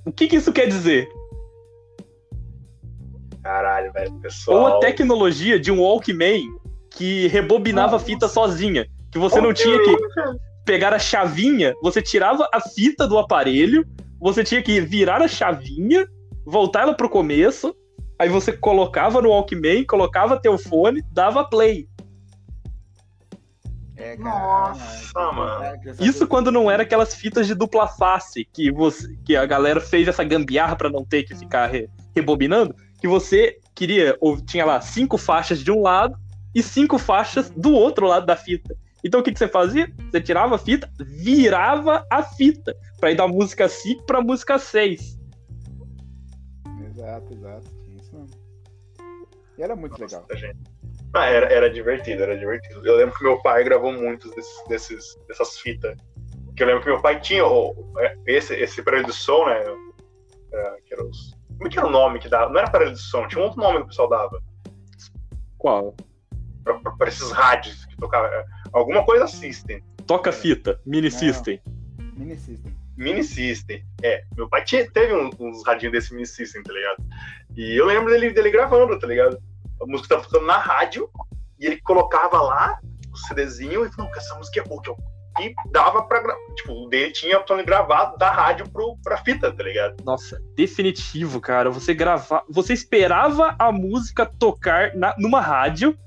O 0.05 0.11
que, 0.11 0.27
que 0.27 0.37
isso 0.37 0.53
quer 0.53 0.67
dizer? 0.67 1.09
Caralho, 3.43 3.91
velho. 3.91 4.19
Pessoal. 4.21 4.59
Ou 4.59 4.67
a 4.67 4.79
tecnologia 4.79 5.59
de 5.59 5.71
um 5.71 5.81
Walkman 5.81 6.41
que 6.91 7.27
rebobinava 7.27 7.97
a 7.97 7.99
fita 7.99 8.27
sozinha. 8.27 8.87
Que 9.11 9.19
você 9.19 9.41
não 9.41 9.53
tinha 9.53 9.77
que 9.83 9.97
pegar 10.63 10.93
a 10.93 10.99
chavinha, 10.99 11.73
você 11.81 12.01
tirava 12.01 12.47
a 12.53 12.61
fita 12.61 13.05
do 13.05 13.17
aparelho, 13.17 13.85
você 14.19 14.41
tinha 14.43 14.61
que 14.61 14.79
virar 14.79 15.21
a 15.21 15.27
chavinha, 15.27 16.07
voltar 16.45 16.83
ela 16.83 16.93
pro 16.93 17.09
começo, 17.09 17.75
aí 18.21 18.29
você 18.29 18.53
colocava 18.53 19.19
no 19.21 19.29
Walkman, 19.29 19.83
colocava 19.83 20.39
teu 20.39 20.57
fone, 20.57 21.01
dava 21.11 21.43
play. 21.43 21.87
É, 23.95 24.15
Nossa, 24.17 25.19
é, 25.19 25.31
mano. 25.31 25.63
é, 25.63 25.79
Isso 25.99 26.27
quando 26.27 26.51
não 26.51 26.69
era 26.69 26.83
aquelas 26.83 27.13
fitas 27.15 27.45
de 27.47 27.53
dupla 27.55 27.87
face, 27.87 28.45
que, 28.45 28.71
você, 28.71 29.15
que 29.25 29.35
a 29.35 29.45
galera 29.45 29.79
fez 29.81 30.07
essa 30.07 30.23
gambiarra 30.23 30.75
pra 30.75 30.89
não 30.89 31.03
ter 31.05 31.23
que 31.23 31.35
ficar 31.35 31.67
re- 31.67 31.89
rebobinando, 32.15 32.75
que 32.99 33.07
você 33.07 33.57
queria, 33.75 34.15
ou 34.19 34.39
tinha 34.39 34.65
lá 34.65 34.79
cinco 34.81 35.17
faixas 35.17 35.59
de 35.63 35.71
um 35.71 35.81
lado 35.81 36.15
e 36.53 36.61
cinco 36.63 36.97
faixas 36.99 37.49
do 37.49 37.71
outro 37.73 38.05
lado 38.07 38.25
da 38.25 38.35
fita. 38.35 38.75
Então 39.03 39.19
o 39.19 39.23
que, 39.23 39.31
que 39.31 39.39
você 39.39 39.47
fazia? 39.47 39.91
Você 40.11 40.21
tirava 40.21 40.55
a 40.55 40.59
fita, 40.59 40.89
virava 40.99 42.05
a 42.09 42.21
fita, 42.21 42.75
pra 42.99 43.11
ir 43.11 43.15
da 43.15 43.27
música 43.27 43.67
5 43.67 44.03
pra 44.03 44.21
música 44.21 44.59
6. 44.59 45.17
Exato, 46.87 47.33
exato. 47.33 47.70
E 49.57 49.63
era 49.63 49.75
muito 49.75 49.99
legal. 49.99 50.21
Nossa, 50.21 50.35
gente. 50.37 50.57
Ah, 51.13 51.25
era, 51.25 51.51
era 51.51 51.69
divertido, 51.69 52.23
era 52.23 52.37
divertido. 52.37 52.85
Eu 52.85 52.95
lembro 52.95 53.15
que 53.17 53.23
meu 53.23 53.41
pai 53.41 53.63
gravou 53.63 53.91
muitos 53.91 54.31
desses, 54.33 54.63
desses- 54.69 55.15
dessas 55.27 55.57
fitas. 55.59 55.97
Que 56.55 56.63
eu 56.63 56.67
lembro 56.67 56.83
que 56.83 56.89
meu 56.89 57.01
pai 57.01 57.19
tinha 57.19 57.45
o- 57.45 57.93
é, 57.99 58.15
esse, 58.27 58.53
esse 58.55 58.79
aparelho 58.81 59.05
de 59.05 59.13
som, 59.13 59.45
né? 59.45 59.61
é, 60.53 60.77
que 60.85 60.93
era 60.93 61.03
os, 61.05 61.33
como 61.57 61.67
é 61.67 61.69
que 61.69 61.77
era 61.79 61.87
o 61.87 61.91
nome 61.91 62.19
que 62.19 62.27
dava? 62.27 62.49
Não 62.51 62.57
era 62.59 62.67
aparelho 62.67 62.91
de 62.91 62.99
som, 62.99 63.25
tinha 63.27 63.41
um 63.41 63.45
outro 63.45 63.61
nome 63.61 63.77
que 63.79 63.83
o 63.83 63.87
pessoal 63.87 64.09
dava. 64.09 64.41
Qual? 65.57 65.95
Pra, 66.63 66.73
pra- 66.79 66.91
pra 66.93 67.07
esses 67.07 67.31
rádios 67.31 67.85
que 67.85 67.95
tocava. 67.97 68.27
é, 68.27 68.45
Alguma 68.73 69.05
coisa 69.05 69.27
System. 69.27 69.81
Toca 70.07 70.31
fita, 70.31 70.79
mini 70.85 71.09
Não. 71.09 71.17
system. 71.17 71.61
Mini 72.17 72.35
System. 72.37 72.70
Mini 72.97 73.23
System. 73.23 73.83
É, 74.03 74.23
meu 74.35 74.47
pai 74.49 74.63
tinha, 74.63 74.89
teve 74.91 75.13
um- 75.13 75.29
uns 75.39 75.65
radinhos 75.65 75.91
desse 75.93 76.13
Mini 76.13 76.25
System, 76.27 76.61
tá 76.63 76.73
ligado? 76.73 77.03
E 77.55 77.75
eu 77.79 77.85
lembro 77.85 78.09
dele, 78.11 78.31
dele 78.31 78.51
gravando, 78.51 78.97
tá 78.99 79.07
ligado? 79.07 79.37
A 79.81 79.85
música 79.85 80.09
tava 80.15 80.23
tocando 80.27 80.45
na 80.45 80.57
rádio 80.57 81.09
e 81.59 81.65
ele 81.65 81.79
colocava 81.81 82.41
lá 82.41 82.79
o 83.11 83.17
CDzinho 83.17 83.85
e 83.85 83.91
falou, 83.91 84.09
"Não, 84.11 84.17
essa 84.17 84.35
música 84.35 84.59
é 84.59 84.63
boa. 84.63 84.81
que 84.81 84.89
eu-" 84.89 84.97
E 85.39 85.53
dava 85.71 86.03
pra. 86.03 86.21
Tipo, 86.55 86.73
o 86.73 86.89
dele 86.89 87.11
tinha 87.13 87.39
o 87.39 87.43
Tony 87.43 87.63
gravado 87.63 88.17
da 88.17 88.29
rádio 88.29 88.69
pro, 88.69 88.97
pra 89.01 89.15
fita, 89.17 89.49
tá 89.49 89.63
ligado? 89.63 90.03
Nossa, 90.03 90.41
definitivo, 90.57 91.39
cara. 91.39 91.69
Você 91.71 91.93
gravar, 91.93 92.43
você 92.49 92.73
esperava 92.73 93.55
a 93.57 93.71
música 93.71 94.25
tocar 94.25 94.93
na- 94.93 95.15
numa 95.17 95.39
rádio. 95.39 95.97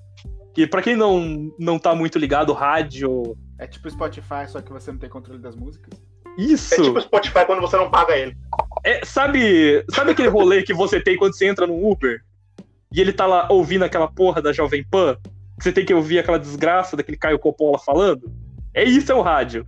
Que 0.55 0.67
pra 0.67 0.83
quem 0.83 0.95
não 0.95 1.51
não 1.59 1.79
tá 1.79 1.95
muito 1.95 2.19
ligado, 2.19 2.53
rádio, 2.53 3.35
É 3.59 3.67
tipo 3.67 3.89
Spotify, 3.91 4.47
só 4.47 4.61
que 4.61 4.71
você 4.71 4.93
não 4.93 4.99
tem 4.99 5.09
controle 5.09 5.41
das 5.41 5.57
músicas. 5.57 5.99
Isso. 6.37 6.75
É 6.75 6.83
tipo 6.83 7.01
Spotify 7.01 7.45
quando 7.47 7.61
você 7.61 7.77
não 7.77 7.91
paga 7.91 8.17
ele. 8.17 8.37
É, 8.85 9.05
sabe, 9.05 9.85
sabe 9.91 10.11
aquele 10.13 10.29
rolê 10.29 10.63
que 10.63 10.75
você 10.75 11.01
tem 11.01 11.17
quando 11.17 11.37
você 11.37 11.47
entra 11.47 11.67
no 11.67 11.91
Uber 11.91 12.23
e 12.93 13.01
ele 13.01 13.13
tá 13.13 13.27
lá 13.27 13.47
ouvindo 13.51 13.85
aquela 13.85 14.07
porra 14.09 14.43
da 14.43 14.53
Jovem 14.53 14.85
Pan? 14.91 15.17
Que 15.59 15.65
você 15.65 15.73
tem 15.73 15.85
que 15.85 15.95
ouvir 15.95 16.19
aquela 16.19 16.39
desgraça 16.39 16.97
daquele 16.97 17.17
Caio 17.17 17.39
Coppola 17.39 17.79
falando? 17.79 18.31
É 18.75 18.85
isso, 18.85 19.11
é 19.11 19.15
o 19.15 19.23
rádio. 19.23 19.67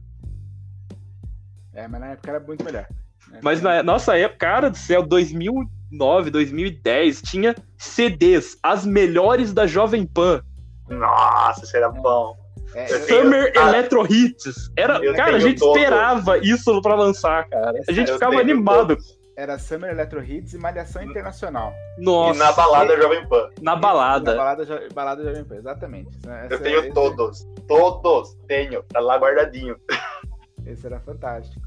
É, 1.72 1.86
mas 1.86 2.00
na 2.00 2.06
época 2.08 2.30
era 2.30 2.40
muito 2.40 2.64
melhor. 2.64 2.86
né? 3.28 3.40
Mas 3.42 3.60
na 3.62 3.82
nossa 3.82 4.16
época, 4.16 4.38
cara 4.38 4.70
do 4.70 4.76
céu, 4.76 5.02
2009, 5.02 6.30
2010, 6.30 7.22
tinha 7.22 7.54
CDs, 7.78 8.58
as 8.62 8.84
melhores 8.84 9.52
da 9.52 9.66
Jovem 9.66 10.04
Pan. 10.06 10.42
Nossa, 10.88 11.64
isso 11.64 11.76
era 11.76 11.88
bom. 11.88 12.36
É, 12.76 12.84
tenho- 13.00 13.22
Summer 13.22 13.52
ah, 13.56 13.68
Electro 13.68 14.06
Hits. 14.12 14.70
Era, 14.76 15.00
cara, 15.00 15.22
a 15.22 15.24
tenho 15.26 15.40
gente 15.40 15.58
todos. 15.58 15.76
esperava 15.82 16.38
isso 16.38 16.82
pra 16.82 16.94
lançar, 16.94 17.48
cara. 17.48 17.80
A 17.88 17.92
gente 17.92 18.08
Eu 18.08 18.14
ficava 18.14 18.30
tenho 18.32 18.42
animado. 18.42 18.88
todos. 18.88 19.16
era 19.36 19.58
Summer 19.58 19.90
Electro 19.90 20.22
Hits 20.24 20.54
e 20.54 20.58
Malhação 20.58 21.02
Internacional. 21.02 21.72
Nossa, 21.98 22.34
E 22.36 22.38
na 22.38 22.52
balada 22.52 22.96
Jovem 22.96 23.26
Pan. 23.28 23.50
na 23.60 23.74
Na 23.74 23.76
balada. 23.76 24.34
balada, 24.34 24.64
jo- 24.64 24.94
balada 24.94 25.22
Jovem 25.24 25.44
Pan, 25.44 25.56
exatamente. 25.56 26.10
Essa- 26.18 26.54
Eu 26.54 26.60
tenho 26.62 26.78
esse- 26.80 26.92
todos. 26.92 27.46
Todos. 27.68 28.34
Tenho. 28.46 28.82
Tá 28.84 29.00
lá 29.00 29.16
guardadinho. 29.18 29.76
Esse 30.66 30.86
era 30.86 30.98
fantástico. 31.00 31.64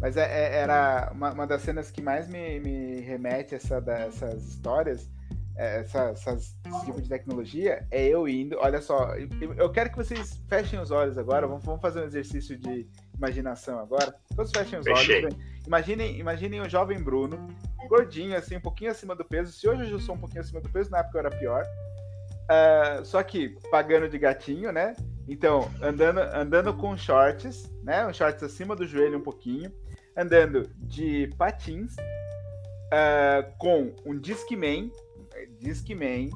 Mas 0.00 0.16
é- 0.16 0.22
é- 0.22 0.56
era 0.62 1.10
uma, 1.12 1.30
uma 1.32 1.46
das 1.46 1.60
cenas 1.62 1.90
que 1.90 2.00
mais 2.00 2.26
me, 2.28 2.58
me 2.60 3.00
remete 3.00 3.54
a 3.54 3.58
essa, 3.58 3.80
histórias, 4.36 5.02
é, 5.02 5.19
essa, 5.56 6.10
essas, 6.10 6.56
esse 6.66 6.84
tipo 6.86 7.00
de 7.00 7.08
tecnologia, 7.08 7.86
é 7.90 8.06
eu 8.06 8.28
indo. 8.28 8.56
Olha 8.58 8.80
só, 8.80 9.14
eu, 9.56 9.70
quero 9.70 9.90
que 9.90 9.96
vocês 9.96 10.42
fechem 10.48 10.80
os 10.80 10.90
olhos 10.90 11.18
agora. 11.18 11.46
Vamos, 11.46 11.64
vamos 11.64 11.80
fazer 11.80 12.00
um 12.00 12.04
exercício 12.04 12.56
de 12.56 12.88
imaginação 13.16 13.78
agora. 13.78 14.14
Todos 14.34 14.50
fechem 14.50 14.78
os 14.78 14.84
Fechei. 14.84 15.24
olhos. 15.24 15.36
Imaginem, 15.66 16.18
imaginem 16.18 16.60
o 16.60 16.68
jovem 16.68 17.02
Bruno, 17.02 17.48
gordinho, 17.88 18.36
assim, 18.36 18.56
um 18.56 18.60
pouquinho 18.60 18.90
acima 18.90 19.14
do 19.14 19.24
peso. 19.24 19.52
Se 19.52 19.68
hoje 19.68 19.90
eu 19.90 20.00
sou 20.00 20.14
um 20.14 20.18
pouquinho 20.18 20.40
acima 20.40 20.60
do 20.60 20.68
peso, 20.68 20.90
na 20.90 20.98
época 20.98 21.18
eu 21.18 21.26
era 21.26 21.30
pior. 21.30 21.66
Ah, 22.48 23.02
só 23.04 23.22
que 23.22 23.56
pagando 23.70 24.08
de 24.08 24.18
gatinho, 24.18 24.72
né? 24.72 24.96
Então, 25.28 25.70
andando, 25.80 26.18
andando 26.18 26.74
com 26.74 26.96
shorts, 26.96 27.70
né? 27.84 28.04
Um 28.04 28.12
shorts 28.12 28.42
acima 28.42 28.74
do 28.74 28.86
joelho 28.86 29.18
um 29.18 29.22
pouquinho. 29.22 29.70
Andando 30.16 30.68
de 30.76 31.30
patins, 31.38 31.94
ah, 32.92 33.44
com 33.58 33.94
um 34.04 34.18
Discman, 34.18 34.90
Discman, 35.60 36.30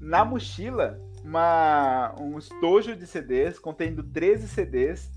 na 0.00 0.24
mochila, 0.24 0.98
uma, 1.24 2.14
um 2.20 2.38
estojo 2.38 2.94
de 2.96 3.06
CDs 3.06 3.58
contendo 3.58 4.02
13 4.02 4.48
CDs. 4.48 5.10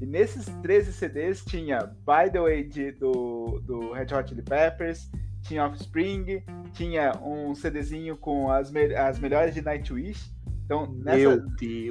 E 0.00 0.04
nesses 0.04 0.44
13 0.62 0.92
CDs 0.92 1.42
tinha 1.44 1.78
By 2.04 2.30
the 2.30 2.38
Way 2.40 2.64
de- 2.64 2.92
do, 2.92 3.60
do 3.64 3.92
Red 3.92 4.14
Hot 4.14 4.28
Chili 4.28 4.42
Peppers, 4.42 5.10
tinha 5.40 5.64
Offspring, 5.64 6.42
tinha 6.72 7.12
um 7.22 7.54
CDzinho 7.54 8.16
com 8.16 8.50
as, 8.50 8.70
me- 8.70 8.94
as 8.94 9.18
melhores 9.18 9.54
de 9.54 9.62
Nightwish. 9.62 10.30
Então, 10.66 10.86
nessa. 10.92 11.16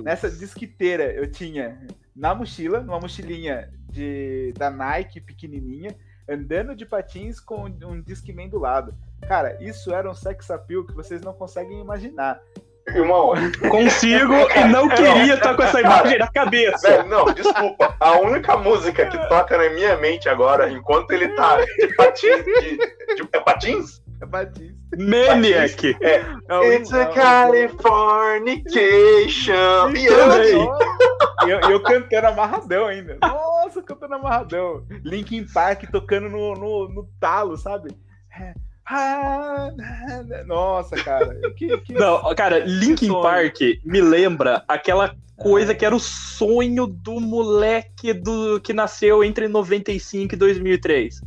Nessa 0.03 0.29
disquiteira 0.29 1.11
eu 1.11 1.31
tinha 1.31 1.79
na 2.15 2.35
mochila, 2.35 2.81
numa 2.81 2.99
mochilinha 2.99 3.71
de, 3.89 4.53
da 4.57 4.69
Nike 4.69 5.19
pequenininha, 5.19 5.95
andando 6.29 6.75
de 6.75 6.85
patins 6.85 7.39
com 7.39 7.65
um 7.65 8.01
Discman 8.01 8.49
do 8.49 8.59
lado. 8.59 8.93
Cara, 9.27 9.57
isso 9.61 9.93
era 9.93 10.09
um 10.09 10.13
sex 10.13 10.49
appeal 10.51 10.85
que 10.85 10.93
vocês 10.93 11.21
não 11.21 11.33
conseguem 11.33 11.79
imaginar. 11.81 12.39
Irmão, 12.87 13.33
Consigo 13.71 14.33
e 14.55 14.63
não 14.67 14.87
queria 14.87 15.33
estar 15.33 15.55
com 15.55 15.63
essa 15.63 15.81
imagem 15.81 16.19
na 16.19 16.27
cabeça. 16.27 16.87
velho, 16.87 17.09
não, 17.09 17.25
desculpa. 17.33 17.95
A 17.99 18.19
única 18.19 18.55
música 18.57 19.07
que 19.07 19.17
toca 19.27 19.57
na 19.57 19.71
minha 19.71 19.97
mente 19.97 20.29
agora, 20.29 20.69
enquanto 20.69 21.09
ele 21.11 21.29
tá 21.29 21.57
de 21.65 21.87
patins. 21.95 22.45
De, 22.45 22.77
de- 22.77 23.27
é 23.33 23.39
patins? 23.39 24.03
É 24.21 24.25
patins. 24.27 24.75
Maniac. 24.97 25.97
É. 25.99 26.23
É 26.47 26.75
It's 26.75 26.93
a 26.93 27.07
Californication. 27.07 29.89
E 31.45 31.49
eu, 31.49 31.59
eu 31.71 31.79
cantando 31.81 32.27
amarradão 32.27 32.85
ainda. 32.85 33.17
Nossa, 33.21 33.81
cantando 33.81 34.13
amarradão. 34.13 34.85
Linkin 35.03 35.45
Park 35.51 35.85
tocando 35.91 36.29
no, 36.29 36.53
no, 36.53 36.87
no 36.89 37.09
talo, 37.19 37.57
sabe? 37.57 37.89
É. 38.39 38.53
Ah, 38.87 39.71
Nossa, 40.45 40.95
cara. 40.97 41.35
Que, 41.55 41.77
que... 41.79 41.93
Não, 41.93 42.33
cara, 42.35 42.59
Linkin. 42.59 43.11
Park 43.11 43.59
me 43.83 44.01
lembra 44.01 44.63
aquela 44.67 45.15
coisa 45.37 45.73
que 45.75 45.85
era 45.85 45.95
o 45.95 45.99
sonho 45.99 46.85
do 46.87 47.19
moleque 47.19 48.13
do 48.13 48.59
que 48.61 48.73
nasceu 48.73 49.23
entre 49.23 49.47
95 49.47 50.33
e 50.33 50.37
2003. 50.37 51.21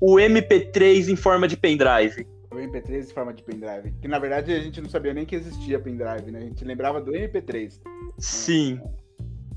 O 0.00 0.16
MP3 0.16 1.08
em 1.08 1.16
forma 1.16 1.46
de 1.48 1.56
pendrive. 1.56 2.26
O 2.50 2.56
MP3 2.56 3.10
em 3.10 3.14
forma 3.14 3.32
de 3.32 3.42
pendrive. 3.42 3.92
Que 4.02 4.08
na 4.08 4.18
verdade 4.18 4.52
a 4.52 4.60
gente 4.60 4.80
não 4.80 4.88
sabia 4.90 5.14
nem 5.14 5.24
que 5.24 5.34
existia 5.36 5.78
pendrive, 5.78 6.30
né? 6.30 6.40
A 6.40 6.42
gente 6.42 6.64
lembrava 6.64 7.00
do 7.00 7.12
MP3. 7.12 7.80
Sim. 8.18 8.80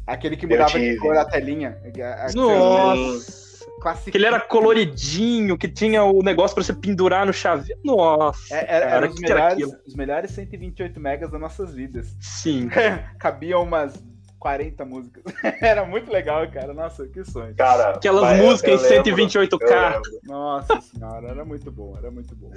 Aquele 0.05 0.37
que 0.37 0.47
mudava 0.47 0.79
de 0.79 0.95
cor 0.97 1.17
a 1.17 1.25
telinha. 1.25 1.77
A- 2.01 2.27
a- 2.27 2.33
Nossa. 2.33 3.46
Que 3.95 4.17
ele 4.17 4.25
era 4.25 4.39
coloridinho, 4.39 5.57
que 5.57 5.67
tinha 5.67 6.03
o 6.03 6.21
negócio 6.23 6.55
pra 6.55 6.63
você 6.63 6.73
pendurar 6.73 7.25
no 7.25 7.33
chaveiro. 7.33 7.79
Nossa. 7.83 8.53
É, 8.55 8.75
era, 8.75 8.85
cara, 8.85 8.95
eram 8.97 9.07
o 9.07 9.09
os 9.11 9.15
que 9.15 9.25
que 9.25 9.31
era 9.31 9.41
melhores, 9.41 9.63
aquilo? 9.63 9.81
os 9.87 9.95
melhores 9.95 10.31
128 10.31 10.99
megas 10.99 11.31
das 11.31 11.39
nossas 11.41 11.73
vidas. 11.73 12.15
Sim. 12.19 12.69
Cabiam 13.19 13.63
umas 13.63 13.93
40 14.39 14.85
músicas. 14.85 15.23
Era 15.61 15.85
muito 15.85 16.11
legal, 16.11 16.47
cara. 16.51 16.73
Nossa, 16.73 17.07
que 17.07 17.23
sonho. 17.23 17.55
Cara, 17.55 17.89
Aquelas 17.95 18.21
vai, 18.21 18.37
músicas 18.37 18.83
em 18.85 18.89
lembro, 19.03 19.15
128K. 19.17 19.61
eu 19.61 19.89
lembro. 19.91 20.01
Nossa 20.23 20.81
senhora, 20.81 21.27
era 21.29 21.43
muito 21.43 21.71
bom, 21.71 21.97
era 21.97 22.11
muito 22.11 22.35
bom. 22.35 22.51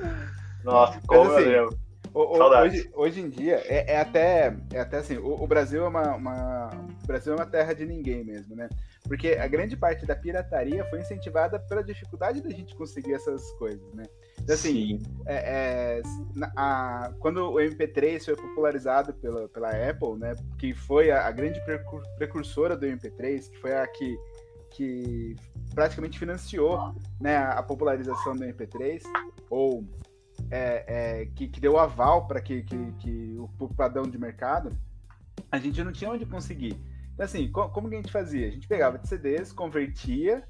Nossa, 0.62 1.00
como 1.06 1.32
assim, 1.32 1.48
eu 1.48 1.62
lembro. 1.64 1.78
O- 2.12 2.38
hoje, 2.64 2.90
hoje 2.94 3.20
em 3.20 3.28
dia, 3.28 3.62
é, 3.66 3.94
é 3.94 4.00
até, 4.00 4.56
é 4.72 4.80
até 4.80 4.98
assim, 4.98 5.16
o, 5.16 5.42
o 5.42 5.46
Brasil 5.46 5.84
é 5.84 5.88
uma, 5.88 6.16
uma- 6.16 6.70
Brasil 7.06 7.32
é 7.32 7.36
uma 7.36 7.46
terra 7.46 7.72
de 7.72 7.86
ninguém 7.86 8.24
mesmo, 8.24 8.56
né? 8.56 8.68
Porque 9.04 9.30
a 9.40 9.46
grande 9.46 9.76
parte 9.76 10.04
da 10.04 10.14
pirataria 10.16 10.84
foi 10.86 11.00
incentivada 11.00 11.58
pela 11.58 11.82
dificuldade 11.84 12.40
da 12.42 12.50
gente 12.50 12.74
conseguir 12.74 13.14
essas 13.14 13.50
coisas, 13.52 13.92
né? 13.94 14.04
Então, 14.40 14.54
assim, 14.54 14.98
Sim. 14.98 15.02
é, 15.26 15.98
é, 15.98 16.02
a- 16.56 17.12
quando 17.20 17.38
o 17.52 17.60
MP3 17.60 18.24
foi 18.24 18.34
popularizado 18.36 19.12
pela, 19.14 19.48
pela 19.48 19.70
Apple, 19.70 20.16
né, 20.18 20.34
que 20.58 20.74
foi 20.74 21.10
a, 21.10 21.26
a 21.26 21.30
grande 21.30 21.60
precur- 21.64 22.02
precursora 22.16 22.76
do 22.76 22.86
MP3, 22.86 23.48
que 23.50 23.58
foi 23.58 23.76
a 23.76 23.86
que, 23.86 24.18
que 24.70 25.36
praticamente 25.74 26.18
financiou 26.18 26.92
né, 27.20 27.36
a, 27.36 27.52
a 27.58 27.62
popularização 27.62 28.34
do 28.34 28.44
MP3, 28.44 29.02
ou 29.48 29.84
é, 30.50 30.84
é, 31.20 31.26
que, 31.26 31.46
que 31.48 31.60
deu 31.60 31.78
aval 31.78 32.26
para 32.26 32.40
que, 32.40 32.62
que, 32.62 32.92
que 32.98 33.36
o, 33.58 33.68
padrão 33.68 34.02
de 34.02 34.18
mercado, 34.18 34.76
a 35.50 35.58
gente 35.58 35.82
não 35.82 35.92
tinha 35.92 36.10
onde 36.10 36.26
conseguir. 36.26 36.76
Então, 37.14 37.24
assim, 37.24 37.50
co- 37.50 37.68
como 37.68 37.88
que 37.88 37.94
a 37.94 37.98
gente 37.98 38.12
fazia? 38.12 38.48
A 38.48 38.50
gente 38.50 38.66
pegava 38.66 38.98
de 38.98 39.08
CDs, 39.08 39.52
convertia 39.52 40.42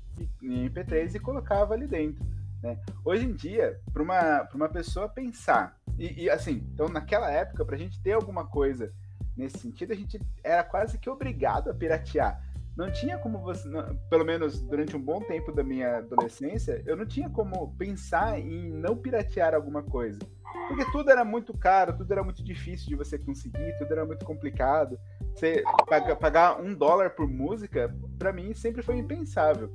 em 0.43 0.69
MP3 0.69 1.15
e 1.15 1.21
colocava 1.21 1.75
ali 1.75 1.87
dentro. 1.87 2.25
Né? 2.63 2.79
Hoje 3.05 3.27
em 3.27 3.33
dia, 3.33 3.79
para 3.93 4.03
uma, 4.03 4.49
uma 4.55 4.69
pessoa 4.69 5.09
pensar, 5.09 5.77
e, 5.99 6.25
e, 6.25 6.31
assim, 6.31 6.67
então 6.73 6.89
naquela 6.89 7.31
época, 7.31 7.65
para 7.65 7.77
a 7.77 7.79
gente 7.79 8.01
ter 8.03 8.13
alguma 8.13 8.47
coisa 8.47 8.93
nesse 9.37 9.59
sentido, 9.59 9.93
a 9.93 9.97
gente 9.97 10.21
era 10.43 10.63
quase 10.65 10.99
que 10.99 11.11
obrigado 11.11 11.71
a 11.71 11.75
piratear. 11.75 12.43
Não 12.81 12.91
tinha 12.91 13.19
como 13.19 13.41
você, 13.41 13.69
não- 13.69 13.95
pelo 14.09 14.25
menos 14.25 14.63
durante 14.63 14.97
um 14.97 15.01
bom 15.03 15.21
tempo 15.21 15.53
da 15.53 15.63
minha 15.63 15.99
adolescência, 15.99 16.83
eu 16.87 16.97
não 16.97 17.05
tinha 17.05 17.29
como 17.29 17.75
pensar 17.77 18.41
em 18.41 18.71
não 18.71 18.97
piratear 18.97 19.55
alguma 19.55 19.83
coisa. 19.83 20.19
Porque 20.67 20.91
tudo 20.91 21.11
era 21.11 21.23
muito 21.23 21.53
caro, 21.53 21.95
tudo 21.95 22.11
era 22.11 22.25
muito 22.25 22.43
difícil 22.43 22.89
de 22.89 22.95
você 22.97 23.19
conseguir, 23.19 23.77
tudo 23.77 23.93
era 23.93 24.07
muito 24.07 24.25
complicado. 24.25 24.99
Você 25.35 25.63
paga- 25.87 26.17
pagar 26.17 26.59
um 26.59 26.73
dólar 26.75 27.11
por 27.11 27.29
música, 27.29 27.95
para 28.19 28.33
mim, 28.33 28.55
sempre 28.55 28.81
foi 28.81 28.97
impensável. 28.97 29.71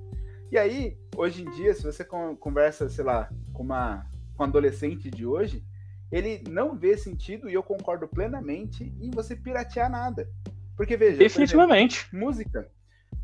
E 0.51 0.57
aí, 0.57 0.97
hoje 1.15 1.43
em 1.43 1.51
dia, 1.51 1.75
se 1.75 1.83
você 1.83 2.03
con- 2.03 2.35
conversa, 2.35 2.89
sei 2.89 3.03
lá, 3.05 3.29
com 3.53 3.61
uma 3.61 4.07
com 4.35 4.43
um 4.43 4.47
adolescente 4.47 5.11
de 5.11 5.27
hoje, 5.27 5.63
ele 6.11 6.43
não 6.49 6.75
vê 6.75 6.97
sentido, 6.97 7.47
e 7.49 7.53
eu 7.53 7.61
concordo 7.61 8.07
plenamente, 8.07 8.83
em 8.99 9.11
você 9.11 9.35
piratear 9.35 9.89
nada. 9.91 10.27
Porque, 10.75 10.97
veja, 10.97 11.17
por 11.17 11.23
exemplo, 11.23 11.39
Definitivamente. 11.45 12.07
música. 12.13 12.67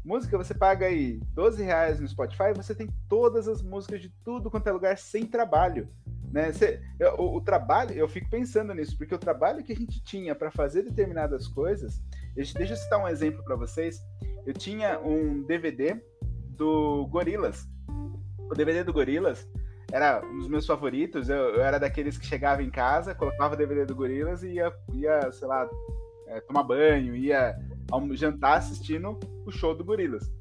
Música, 0.03 0.37
você 0.37 0.53
paga 0.53 0.87
aí 0.87 1.19
12 1.33 1.63
reais 1.63 1.99
no 1.99 2.07
Spotify, 2.07 2.53
você 2.55 2.73
tem 2.73 2.89
todas 3.07 3.47
as 3.47 3.61
músicas 3.61 4.01
de 4.01 4.09
tudo 4.23 4.49
quanto 4.49 4.67
é 4.67 4.71
lugar 4.71 4.97
sem 4.97 5.25
trabalho. 5.25 5.87
Né? 6.31 6.51
Você- 6.51 6.81
o, 7.17 7.37
o 7.37 7.41
trabalho, 7.41 7.93
eu 7.93 8.07
fico 8.07 8.29
pensando 8.29 8.73
nisso, 8.73 8.97
porque 8.97 9.13
o 9.13 9.19
trabalho 9.19 9.63
que 9.63 9.73
a 9.73 9.75
gente 9.75 10.01
tinha 10.03 10.33
para 10.33 10.49
fazer 10.49 10.83
determinadas 10.83 11.47
coisas. 11.47 12.01
Deixa, 12.33 12.57
deixa 12.57 12.73
eu 12.73 12.77
citar 12.77 12.99
um 12.99 13.07
exemplo 13.07 13.43
para 13.43 13.55
vocês. 13.55 13.99
Eu 14.45 14.53
tinha 14.53 14.99
um 14.99 15.43
DVD 15.43 16.01
do 16.57 17.05
Gorilas. 17.07 17.67
O 18.49 18.55
DVD 18.55 18.83
do 18.83 18.93
Gorilas 18.93 19.47
era 19.91 20.25
um 20.25 20.37
dos 20.39 20.47
meus 20.47 20.65
favoritos. 20.65 21.29
Eu, 21.29 21.55
eu 21.55 21.61
era 21.61 21.77
daqueles 21.77 22.17
que 22.17 22.25
chegava 22.25 22.63
em 22.63 22.71
casa, 22.71 23.13
colocava 23.13 23.53
o 23.53 23.57
DVD 23.57 23.85
do 23.85 23.95
Gorilas 23.95 24.41
e 24.41 24.53
ia, 24.53 24.73
ia 24.93 25.31
sei 25.31 25.47
lá, 25.47 25.69
é, 26.27 26.39
tomar 26.41 26.63
banho, 26.63 27.15
ia 27.15 27.55
almo- 27.91 28.15
jantar 28.15 28.57
assistindo 28.57 29.19
o 29.45 29.51
show 29.51 29.75
do 29.75 29.83
Gorilas. 29.83 30.31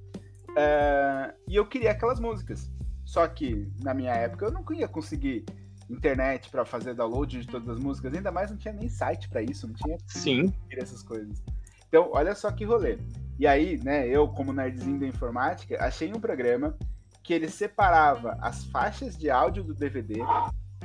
É, 0.57 1.35
e 1.49 1.57
eu 1.57 1.67
queria 1.67 1.91
aquelas 1.93 2.21
músicas. 2.21 2.71
Só 3.05 3.27
que 3.27 3.69
na 3.83 3.93
minha 3.93 4.13
época 4.13 4.47
eu 4.47 4.53
não 4.53 4.65
ia 4.73 4.87
conseguir 4.89 5.45
internet 5.89 6.49
para 6.51 6.65
fazer 6.65 6.95
download 6.95 7.41
de 7.41 7.47
todas 7.47 7.69
as 7.69 7.79
músicas, 7.79 8.15
ainda 8.15 8.31
mais 8.31 8.51
não 8.51 8.57
tinha 8.57 8.73
nem 8.73 8.89
site 8.89 9.29
para 9.29 9.43
isso, 9.43 9.67
não 9.67 9.75
tinha 9.75 9.97
Sim. 10.07 10.53
essas 10.71 11.03
coisas. 11.03 11.43
Então, 11.89 12.09
olha 12.13 12.35
só 12.37 12.53
que 12.53 12.65
rolê. 12.65 12.99
E 13.39 13.47
aí, 13.47 13.79
né, 13.83 14.07
eu, 14.07 14.29
como 14.29 14.53
nerdzinho 14.53 15.01
da 15.01 15.07
informática, 15.07 15.77
achei 15.85 16.13
um 16.13 16.21
programa 16.21 16.77
que 17.25 17.35
ele 17.35 17.49
separava 17.49 18.39
as 18.41 18.65
faixas 18.67 19.17
de 19.17 19.29
áudio 19.29 19.65
do 19.65 19.75
DVD 19.75 20.21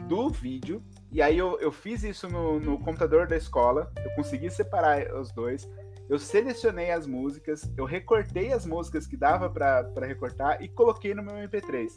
do 0.07 0.29
vídeo. 0.29 0.83
E 1.11 1.21
aí 1.21 1.37
eu, 1.37 1.59
eu 1.59 1.71
fiz 1.71 2.03
isso 2.03 2.27
no, 2.27 2.59
no 2.59 2.79
computador 2.79 3.27
da 3.27 3.37
escola. 3.37 3.91
Eu 4.03 4.11
consegui 4.15 4.49
separar 4.49 5.13
os 5.15 5.31
dois. 5.31 5.69
Eu 6.07 6.19
selecionei 6.19 6.91
as 6.91 7.07
músicas, 7.07 7.69
eu 7.75 7.85
recortei 7.85 8.53
as 8.53 8.65
músicas 8.65 9.07
que 9.07 9.17
dava 9.17 9.49
para 9.49 10.05
recortar 10.05 10.61
e 10.61 10.67
coloquei 10.67 11.15
no 11.15 11.23
meu 11.23 11.35
MP3. 11.35 11.91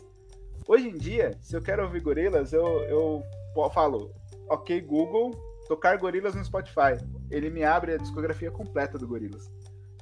Hoje 0.66 0.88
em 0.88 0.94
dia, 0.94 1.36
se 1.40 1.54
eu 1.54 1.62
quero 1.62 1.82
ouvir 1.82 2.00
gorilas, 2.00 2.52
eu, 2.52 2.66
eu 2.84 3.22
falo, 3.70 4.12
ok, 4.48 4.80
Google, 4.80 5.30
tocar 5.68 5.98
gorilas 5.98 6.34
no 6.34 6.44
Spotify. 6.44 6.96
Ele 7.30 7.50
me 7.50 7.62
abre 7.62 7.92
a 7.92 7.98
discografia 7.98 8.50
completa 8.50 8.98
do 8.98 9.06
Gorilas. 9.06 9.50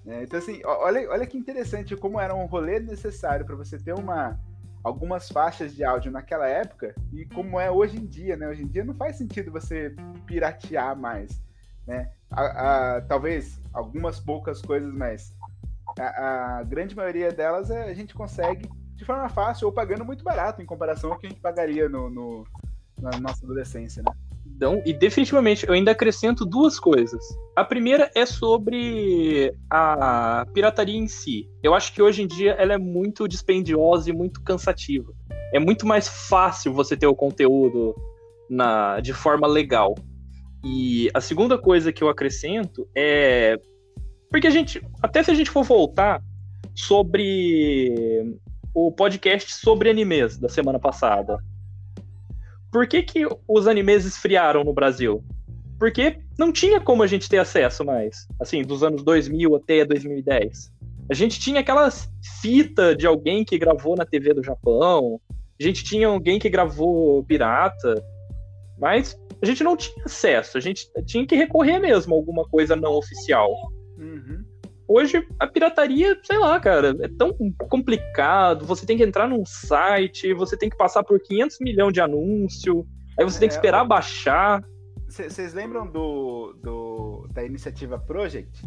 né? 0.05 0.23
então, 0.23 0.39
assim, 0.39 0.61
olha, 0.65 1.11
olha 1.11 1.27
que 1.27 1.37
interessante 1.37 1.97
como 1.97 2.21
era 2.21 2.35
um 2.35 2.47
rolê 2.47 2.79
necessário 2.79 3.45
para 3.45 3.57
você 3.57 3.77
ter 3.77 3.93
uma, 3.93 4.39
algumas 4.85 5.29
faixas 5.29 5.75
de 5.75 5.85
áudio 5.85 6.13
naquela 6.13 6.47
época 6.47 6.95
e 7.13 7.27
como 7.27 7.59
é 7.59 7.71
hoje 7.71 7.97
em 7.97 8.07
dia, 8.07 8.37
né? 8.37 8.49
Hoje 8.49 8.63
em 8.63 8.69
dia 8.69 8.85
não 8.85 8.95
faz 8.95 9.17
sentido 9.19 9.51
você 9.51 9.95
piratear 10.27 10.97
mais, 10.97 11.43
né? 11.87 12.11
A- 12.31 12.97
a- 12.97 13.01
talvez 13.03 13.61
algumas 13.73 14.19
poucas 14.19 14.61
coisas, 14.61 14.93
mas 14.93 15.35
a, 15.99 16.59
a 16.59 16.63
grande 16.65 16.95
maioria 16.97 17.31
delas 17.33 17.71
é, 17.71 17.85
a 17.85 17.95
gente 17.95 18.15
consegue 18.15 18.69
de 18.97 19.05
forma 19.05 19.29
fácil 19.29 19.67
ou 19.67 19.73
pagando 19.73 20.05
muito 20.05 20.25
barato 20.25 20.61
em 20.63 20.67
comparação 20.67 21.13
ao 21.13 21.19
que 21.19 21.27
a 21.27 21.31
gente 21.31 21.41
pagaria 21.41 21.89
no, 21.89 22.09
no- 22.11 22.45
na 23.01 23.11
nossa 23.21 23.45
adolescência, 23.45 24.03
né? 24.03 24.13
Então, 24.57 24.81
e 24.87 24.93
definitivamente, 24.95 25.67
eu 25.69 25.75
ainda 25.75 25.91
acrescento 25.91 26.47
duas 26.47 26.81
coisas. 26.81 27.23
A 27.55 27.63
primeira 27.63 28.11
é 28.15 28.25
sobre 28.25 29.55
a 29.69 30.47
pirataria 30.55 30.97
em 30.97 31.07
si. 31.07 31.47
Eu 31.63 31.75
acho 31.75 31.93
que 31.93 32.01
hoje 32.01 32.23
em 32.23 32.27
dia 32.27 32.53
ela 32.53 32.73
é 32.73 32.79
muito 32.79 33.29
dispendiosa 33.29 34.09
e 34.09 34.15
muito 34.15 34.43
cansativa. 34.43 35.13
É 35.53 35.59
muito 35.59 35.87
mais 35.87 36.09
fácil 36.09 36.73
você 36.73 36.97
ter 36.97 37.07
o 37.07 37.15
conteúdo 37.15 37.95
na, 38.49 38.99
de 39.01 39.13
forma 39.13 39.47
legal. 39.47 39.95
E 40.65 41.11
a 41.15 41.21
segunda 41.21 41.57
coisa 41.59 41.93
que 41.93 42.03
eu 42.03 42.09
acrescento 42.09 42.89
é. 42.95 43.59
Porque 44.31 44.47
a 44.47 44.51
gente. 44.51 44.83
Até 45.03 45.23
se 45.23 45.31
a 45.31 45.35
gente 45.35 45.51
for 45.51 45.65
voltar 45.65 46.23
sobre 46.75 48.37
o 48.75 48.93
podcast 48.93 49.55
sobre 49.55 49.89
animes 49.89 50.39
da 50.39 50.49
semana 50.49 50.79
passada 50.79 51.39
por 52.77 52.87
que, 52.87 53.03
que 53.03 53.27
os 53.49 53.67
animes 53.67 54.05
esfriaram 54.05 54.63
no 54.63 54.73
Brasil? 54.73 55.25
Porque 55.79 56.19
não 56.39 56.53
tinha 56.53 56.79
como 56.79 57.03
a 57.03 57.07
gente 57.07 57.27
ter 57.27 57.39
acesso 57.39 57.83
mais, 57.83 58.29
assim, 58.39 58.61
dos 58.61 58.83
anos 58.83 59.03
2000 59.03 59.57
até 59.57 59.83
2010. 59.83 60.71
A 61.11 61.15
gente 61.15 61.41
tinha 61.41 61.61
aquela 61.61 61.89
fita 62.43 62.95
de 62.95 63.07
alguém 63.07 63.47
que 63.47 63.57
gravou 63.57 63.97
na 63.97 64.05
TV 64.05 64.35
do 64.35 64.45
Japão, 64.45 65.19
a 65.59 65.63
gente 65.63 65.85
tinha 65.85 66.09
alguém 66.09 66.39
que 66.39 66.51
gravou 66.51 67.25
pirata, 67.25 68.05
mas 68.79 69.19
a 69.43 69.47
gente 69.47 69.63
não 69.63 69.77
tinha 69.77 70.05
acesso, 70.05 70.57
a 70.57 70.61
gente 70.61 70.89
tinha 71.05 71.27
que 71.27 71.37
recorrer 71.37 71.79
mesmo 71.79 72.15
a 72.15 72.17
alguma 72.17 72.45
coisa 72.49 72.75
não 72.75 72.93
oficial. 72.93 73.51
Uhum. 73.99 74.45
Hoje 74.89 75.27
a 75.41 75.47
pirataria, 75.47 76.19
sei 76.23 76.39
lá, 76.39 76.61
cara, 76.61 76.97
é 77.01 77.09
tão 77.09 77.35
complicado. 77.69 78.65
Você 78.65 78.87
tem 78.87 78.97
que 78.97 79.03
entrar 79.03 79.29
num 79.29 79.45
site, 79.45 80.33
você 80.33 80.57
tem 80.57 80.71
que 80.71 80.77
passar 80.77 81.03
por 81.03 81.21
500 81.21 81.59
milhões 81.61 81.93
de 81.93 82.01
anúncio, 82.01 82.87
aí 83.19 83.25
você 83.25 83.39
é, 83.39 83.41
tem 83.41 83.49
que 83.49 83.55
é, 83.55 83.59
esperar 83.59 83.83
ó, 83.83 83.87
baixar. 83.87 84.63
Vocês 85.09 85.55
lembram 85.55 85.87
do, 85.87 86.55
do, 86.63 87.29
da 87.33 87.45
iniciativa 87.45 87.99
Project? 87.99 88.65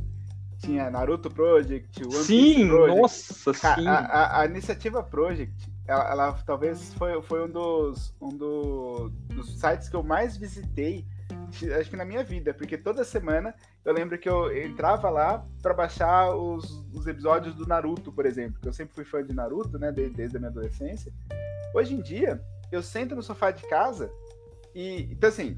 Tinha 0.59 0.89
Naruto 0.89 1.29
Project, 1.29 2.03
One 2.03 2.13
Sim, 2.13 2.67
Project. 2.67 3.01
nossa, 3.01 3.53
sim. 3.53 3.87
A, 3.87 3.93
a, 3.93 4.41
a, 4.41 4.45
iniciativa 4.45 5.01
Project, 5.01 5.68
ela, 5.89 6.11
ela, 6.11 6.33
talvez 6.45 6.93
foi, 6.93 7.19
foi 7.23 7.43
um, 7.43 7.49
dos, 7.49 8.13
um 8.21 8.29
do, 8.29 9.09
dos 9.29 9.59
sites 9.59 9.89
que 9.89 9.95
eu 9.95 10.03
mais 10.03 10.37
visitei 10.37 11.05
acho 11.79 11.89
que 11.89 11.95
na 11.95 12.05
minha 12.05 12.23
vida, 12.23 12.53
porque 12.53 12.77
toda 12.77 13.03
semana 13.03 13.53
eu 13.83 13.93
lembro 13.93 14.17
que 14.17 14.29
eu 14.29 14.55
entrava 14.55 15.09
lá 15.09 15.45
para 15.61 15.73
baixar 15.73 16.35
os, 16.35 16.85
os, 16.93 17.07
episódios 17.07 17.55
do 17.55 17.65
Naruto, 17.65 18.11
por 18.11 18.25
exemplo, 18.25 18.59
que 18.61 18.67
eu 18.67 18.73
sempre 18.73 18.93
fui 18.93 19.03
fã 19.03 19.23
de 19.23 19.33
Naruto, 19.33 19.79
né, 19.79 19.91
desde, 19.91 20.15
desde 20.15 20.37
a 20.37 20.39
minha 20.39 20.51
adolescência. 20.51 21.11
Hoje 21.73 21.95
em 21.95 22.01
dia, 22.01 22.41
eu 22.71 22.83
sento 22.83 23.15
no 23.15 23.23
sofá 23.23 23.49
de 23.51 23.67
casa 23.67 24.11
e, 24.75 25.11
então 25.11 25.29
assim, 25.29 25.57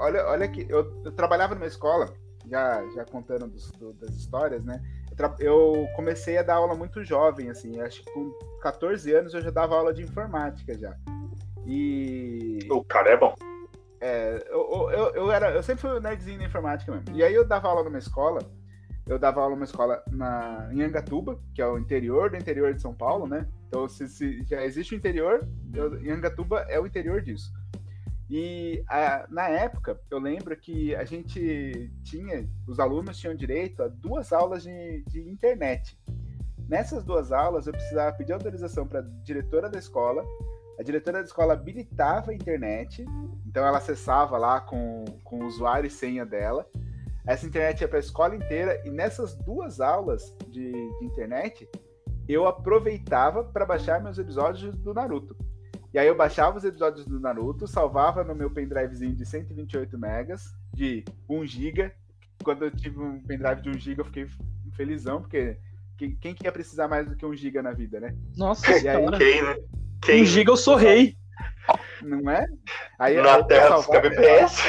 olha, 0.00 0.26
olha 0.26 0.48
que 0.48 0.64
eu, 0.68 1.02
eu 1.04 1.12
trabalhava 1.12 1.54
numa 1.54 1.66
escola, 1.66 2.12
já, 2.48 2.86
já 2.94 3.04
contando 3.04 3.48
dos, 3.48 3.70
do, 3.72 3.92
das 3.94 4.14
histórias, 4.14 4.64
né, 4.64 4.80
eu 5.38 5.88
comecei 5.94 6.38
a 6.38 6.42
dar 6.42 6.56
aula 6.56 6.74
muito 6.74 7.04
jovem, 7.04 7.48
assim, 7.48 7.80
acho 7.80 8.02
que 8.02 8.12
com 8.12 8.30
14 8.60 9.12
anos 9.12 9.34
eu 9.34 9.40
já 9.40 9.50
dava 9.50 9.74
aula 9.74 9.92
de 9.92 10.02
informática 10.02 10.76
já. 10.76 10.96
E. 11.66 12.60
O 12.70 12.84
cara 12.84 13.10
é 13.10 13.16
bom. 13.16 13.34
É, 14.00 14.46
eu, 14.50 14.90
eu, 14.90 15.14
eu, 15.14 15.32
era, 15.32 15.50
eu 15.50 15.62
sempre 15.62 15.80
fui 15.80 15.90
um 15.90 16.00
nerdzinho 16.00 16.38
na 16.38 16.44
informática 16.44 16.92
mesmo. 16.92 17.16
E 17.16 17.22
aí 17.24 17.34
eu 17.34 17.46
dava 17.46 17.68
aula 17.68 17.82
numa 17.82 17.98
escola, 17.98 18.40
eu 19.06 19.18
dava 19.18 19.40
aula 19.40 19.54
numa 19.54 19.64
escola 19.64 20.02
na, 20.10 20.68
em 20.72 20.82
Angatuba, 20.82 21.38
que 21.54 21.62
é 21.62 21.66
o 21.66 21.78
interior 21.78 22.30
do 22.30 22.36
interior 22.36 22.74
de 22.74 22.82
São 22.82 22.94
Paulo, 22.94 23.26
né? 23.26 23.46
Então, 23.68 23.88
se, 23.88 24.08
se 24.08 24.44
já 24.44 24.64
existe 24.64 24.94
o 24.94 24.96
interior, 24.96 25.48
eu, 25.74 25.94
Angatuba 26.12 26.66
é 26.68 26.78
o 26.78 26.86
interior 26.86 27.22
disso. 27.22 27.50
E 28.28 28.84
a, 28.88 29.26
na 29.30 29.48
época, 29.48 30.00
eu 30.10 30.18
lembro 30.18 30.56
que 30.56 30.94
a 30.94 31.04
gente 31.04 31.92
tinha, 32.02 32.48
os 32.66 32.80
alunos 32.80 33.18
tinham 33.18 33.34
direito 33.34 33.82
a 33.82 33.88
duas 33.88 34.32
aulas 34.32 34.64
de, 34.64 35.04
de 35.08 35.20
internet. 35.28 35.98
Nessas 36.68 37.04
duas 37.04 37.30
aulas, 37.30 37.66
eu 37.66 37.72
precisava 37.72 38.16
pedir 38.16 38.32
autorização 38.32 38.86
para 38.86 39.00
a 39.00 39.02
diretora 39.22 39.70
da 39.70 39.78
escola 39.78 40.24
a 40.78 40.82
diretora 40.82 41.18
da 41.18 41.24
escola 41.24 41.54
habilitava 41.54 42.30
a 42.30 42.34
internet, 42.34 43.04
então 43.46 43.66
ela 43.66 43.78
acessava 43.78 44.36
lá 44.36 44.60
com, 44.60 45.04
com 45.24 45.40
o 45.40 45.46
usuário 45.46 45.86
e 45.86 45.90
senha 45.90 46.26
dela. 46.26 46.68
Essa 47.26 47.46
internet 47.46 47.80
ia 47.80 47.88
para 47.88 47.98
a 47.98 48.00
escola 48.00 48.36
inteira 48.36 48.82
e 48.84 48.90
nessas 48.90 49.34
duas 49.34 49.80
aulas 49.80 50.36
de, 50.48 50.72
de 50.72 51.04
internet 51.04 51.68
eu 52.28 52.46
aproveitava 52.46 53.42
para 53.44 53.64
baixar 53.64 54.02
meus 54.02 54.18
episódios 54.18 54.76
do 54.76 54.92
Naruto. 54.92 55.36
E 55.96 55.98
aí 55.98 56.08
eu 56.08 56.14
baixava 56.14 56.58
os 56.58 56.62
episódios 56.62 57.06
do 57.06 57.18
Naruto, 57.18 57.66
salvava 57.66 58.22
no 58.22 58.34
meu 58.34 58.50
pendrivezinho 58.50 59.16
de 59.16 59.24
128 59.24 59.98
megas, 59.98 60.54
de 60.74 61.02
1 61.26 61.46
GB. 61.46 61.90
Quando 62.44 62.66
eu 62.66 62.70
tive 62.70 63.00
um 63.00 63.18
pendrive 63.22 63.62
de 63.62 63.70
1 63.70 63.78
GB 63.78 64.02
eu 64.02 64.04
fiquei 64.04 64.26
felizão, 64.76 65.22
porque 65.22 65.56
quem, 65.96 66.14
quem 66.14 66.34
que 66.34 66.44
ia 66.44 66.52
precisar 66.52 66.86
mais 66.86 67.08
do 67.08 67.16
que 67.16 67.24
1 67.24 67.34
GB 67.34 67.62
na 67.62 67.72
vida, 67.72 67.98
né? 67.98 68.14
Nossa, 68.36 68.76
e 68.76 68.86
aí, 68.86 69.10
quem, 69.16 69.42
né? 69.42 69.56
Quem... 70.02 70.22
Um 70.22 70.26
giga 70.26 70.50
eu 70.52 70.56
sou 70.58 70.76
rei. 70.76 71.16
Não 72.02 72.30
é? 72.30 72.46
Aí, 72.98 73.16
Na 73.16 73.42
terra 73.42 73.76
dos 73.76 73.86
kbps. 73.86 74.62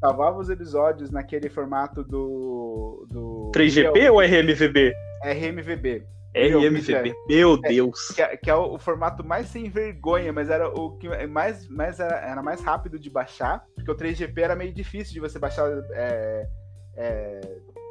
Salvava 0.00 0.38
os 0.38 0.48
episódios 0.48 1.10
naquele 1.10 1.50
formato 1.50 2.02
do. 2.02 3.06
do 3.10 3.52
3GP 3.54 4.10
ou 4.10 4.18
RMVB? 4.20 4.94
RMVB. 5.22 6.06
RMVB, 6.34 7.14
meu 7.28 7.54
é, 7.62 7.68
Deus. 7.68 8.08
Que 8.08 8.22
é, 8.22 8.36
que 8.36 8.50
é 8.50 8.54
o, 8.54 8.74
o, 8.74 8.78
formato 8.78 9.24
mais 9.24 9.48
sem 9.48 9.68
vergonha, 9.68 10.32
mas 10.32 10.48
era 10.48 10.68
o 10.68 10.96
que 10.96 11.08
mais, 11.26 11.68
mais 11.68 12.00
era, 12.00 12.16
era, 12.16 12.42
mais 12.42 12.60
rápido 12.62 12.98
de 12.98 13.10
baixar, 13.10 13.64
porque 13.74 13.90
o 13.90 13.94
3GP 13.94 14.38
era 14.38 14.56
meio 14.56 14.72
difícil 14.72 15.12
de 15.12 15.20
você 15.20 15.38
baixar. 15.38 15.68
É, 15.92 16.46
é, 16.96 17.40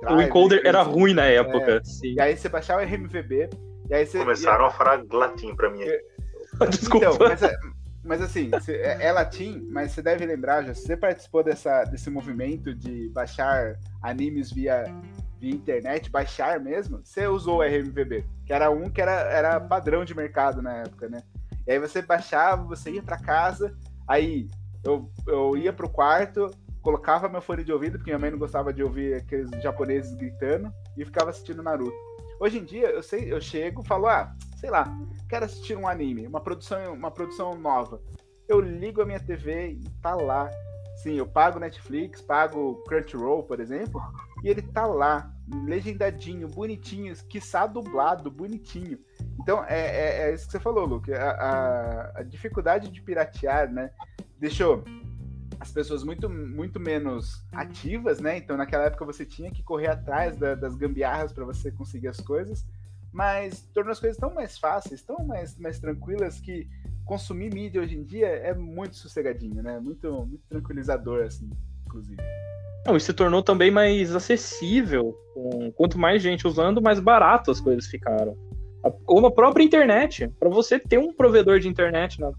drive, 0.01 0.17
o 0.17 0.21
encoder 0.21 0.61
era 0.65 0.81
ruim 0.81 1.13
na 1.13 1.25
época. 1.25 1.81
É, 2.03 2.07
e 2.07 2.19
aí 2.19 2.35
você 2.35 2.49
baixava 2.49 2.81
o 2.81 2.85
RMVB. 2.85 3.49
E 3.89 3.93
aí 3.93 4.05
você, 4.05 4.19
Começaram 4.19 4.65
ia... 4.65 4.67
a 4.67 4.71
falar 4.71 5.03
latim 5.11 5.55
pra 5.55 5.69
mim. 5.69 5.81
Desculpa. 6.69 7.05
Então, 7.05 7.17
mas, 7.27 7.43
é, 7.43 7.55
mas 8.03 8.21
assim, 8.21 8.49
é, 8.67 9.05
é, 9.07 9.11
latim, 9.11 9.67
mas 9.69 9.91
você 9.91 10.01
deve 10.01 10.25
lembrar, 10.25 10.63
já, 10.63 10.73
você 10.73 10.97
participou 10.97 11.43
dessa, 11.43 11.83
desse 11.83 12.09
movimento 12.09 12.73
de 12.73 13.09
baixar 13.09 13.75
animes 14.01 14.51
via, 14.51 14.85
internet, 15.49 16.09
baixar 16.09 16.59
mesmo, 16.59 17.01
você 17.03 17.27
usou 17.27 17.59
o 17.59 17.61
RMVB, 17.61 18.25
que 18.45 18.53
era 18.53 18.69
um 18.69 18.89
que 18.89 19.01
era, 19.01 19.11
era 19.11 19.59
padrão 19.59 20.05
de 20.05 20.13
mercado 20.13 20.61
na 20.61 20.77
época, 20.77 21.09
né? 21.09 21.21
E 21.65 21.71
aí 21.71 21.79
você 21.79 22.01
baixava, 22.01 22.63
você 22.63 22.91
ia 22.91 23.03
para 23.03 23.17
casa, 23.17 23.75
aí 24.07 24.47
eu, 24.83 25.09
eu 25.27 25.57
ia 25.57 25.71
pro 25.71 25.89
quarto, 25.89 26.51
colocava 26.81 27.29
meu 27.29 27.41
fone 27.41 27.63
de 27.63 27.71
ouvido, 27.71 27.97
porque 27.97 28.11
minha 28.11 28.19
mãe 28.19 28.31
não 28.31 28.39
gostava 28.39 28.73
de 28.73 28.83
ouvir 28.83 29.15
aqueles 29.15 29.49
japoneses 29.61 30.13
gritando, 30.15 30.73
e 30.97 31.05
ficava 31.05 31.29
assistindo 31.29 31.63
Naruto. 31.63 31.95
Hoje 32.39 32.57
em 32.57 32.63
dia, 32.63 32.89
eu 32.89 33.03
sei, 33.03 33.31
eu 33.31 33.39
chego, 33.39 33.83
falo, 33.83 34.07
ah, 34.07 34.35
sei 34.57 34.71
lá, 34.71 34.91
quero 35.29 35.45
assistir 35.45 35.77
um 35.77 35.87
anime, 35.87 36.25
uma 36.25 36.41
produção, 36.41 36.93
uma 36.93 37.11
produção 37.11 37.55
nova. 37.55 38.01
Eu 38.47 38.59
ligo 38.59 39.01
a 39.01 39.05
minha 39.05 39.19
TV 39.19 39.73
e 39.73 39.89
tá 40.01 40.15
lá. 40.15 40.49
Sim, 41.03 41.13
eu 41.13 41.27
pago 41.27 41.59
Netflix, 41.59 42.21
pago 42.21 42.83
Crunchyroll, 42.87 43.43
por 43.43 43.59
exemplo, 43.59 44.01
e 44.43 44.49
ele 44.49 44.61
tá 44.61 44.85
lá, 44.85 45.31
legendadinho, 45.65 46.47
bonitinho, 46.47 47.15
quiçá 47.27 47.67
dublado, 47.67 48.31
bonitinho. 48.31 48.99
Então, 49.39 49.63
é, 49.65 49.79
é, 49.79 50.29
é 50.29 50.33
isso 50.33 50.45
que 50.45 50.51
você 50.51 50.59
falou, 50.59 50.85
Luke. 50.85 51.13
A, 51.13 51.31
a, 51.31 52.19
a, 52.19 52.23
dificuldade 52.23 52.89
de 52.89 53.01
piratear, 53.01 53.71
né, 53.71 53.91
deixou 54.39 54.83
as 55.59 55.71
pessoas 55.71 56.03
muito, 56.03 56.29
muito 56.29 56.79
menos 56.79 57.45
ativas, 57.51 58.19
né? 58.19 58.37
Então, 58.37 58.57
naquela 58.57 58.85
época 58.85 59.05
você 59.05 59.25
tinha 59.25 59.51
que 59.51 59.61
correr 59.61 59.87
atrás 59.87 60.35
da, 60.35 60.55
das 60.55 60.75
gambiarras 60.75 61.31
para 61.31 61.45
você 61.45 61.71
conseguir 61.71 62.07
as 62.07 62.19
coisas 62.19 62.65
mas 63.11 63.61
tornou 63.73 63.91
as 63.91 63.99
coisas 63.99 64.17
tão 64.17 64.33
mais 64.33 64.57
fáceis, 64.57 65.01
tão 65.01 65.25
mais, 65.25 65.57
mais 65.57 65.79
tranquilas 65.79 66.39
que 66.39 66.67
consumir 67.03 67.53
mídia 67.53 67.81
hoje 67.81 67.97
em 67.97 68.03
dia 68.03 68.27
é 68.27 68.53
muito 68.53 68.95
sossegadinho, 68.95 69.61
né? 69.61 69.79
Muito, 69.79 70.25
muito 70.25 70.43
tranquilizador, 70.47 71.25
assim, 71.25 71.49
inclusive. 71.91 72.21
Não, 72.85 72.95
e 72.95 72.99
se 72.99 73.13
tornou 73.13 73.43
também 73.43 73.69
mais 73.69 74.15
acessível. 74.15 75.15
Quanto 75.75 75.99
mais 75.99 76.21
gente 76.21 76.47
usando, 76.47 76.81
mais 76.81 76.99
barato 76.99 77.51
as 77.51 77.59
coisas 77.59 77.85
ficaram. 77.85 78.35
Como 79.05 79.27
a 79.27 79.31
própria 79.31 79.63
internet. 79.63 80.27
Para 80.39 80.49
você 80.49 80.79
ter 80.79 80.97
um 80.97 81.13
provedor 81.13 81.59
de 81.59 81.67
internet, 81.67 82.19
na, 82.19 82.31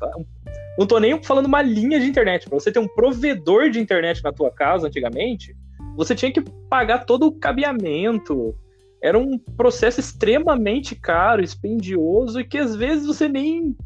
não 0.76 0.86
tô 0.86 0.98
nem 0.98 1.22
falando 1.22 1.46
uma 1.46 1.62
linha 1.62 2.00
de 2.00 2.06
internet. 2.06 2.48
Para 2.48 2.58
você 2.58 2.72
ter 2.72 2.80
um 2.80 2.88
provedor 2.88 3.70
de 3.70 3.78
internet 3.78 4.22
na 4.24 4.32
tua 4.32 4.50
casa, 4.50 4.88
antigamente, 4.88 5.54
você 5.96 6.14
tinha 6.14 6.32
que 6.32 6.42
pagar 6.68 7.04
todo 7.04 7.26
o 7.26 7.32
cabeamento, 7.32 8.54
era 9.00 9.18
um 9.18 9.38
processo 9.38 10.00
extremamente 10.00 10.96
caro, 10.96 11.42
expendioso 11.42 12.40
e 12.40 12.44
que 12.44 12.58
às 12.58 12.74
vezes 12.74 13.06
você 13.06 13.28
nem. 13.28 13.76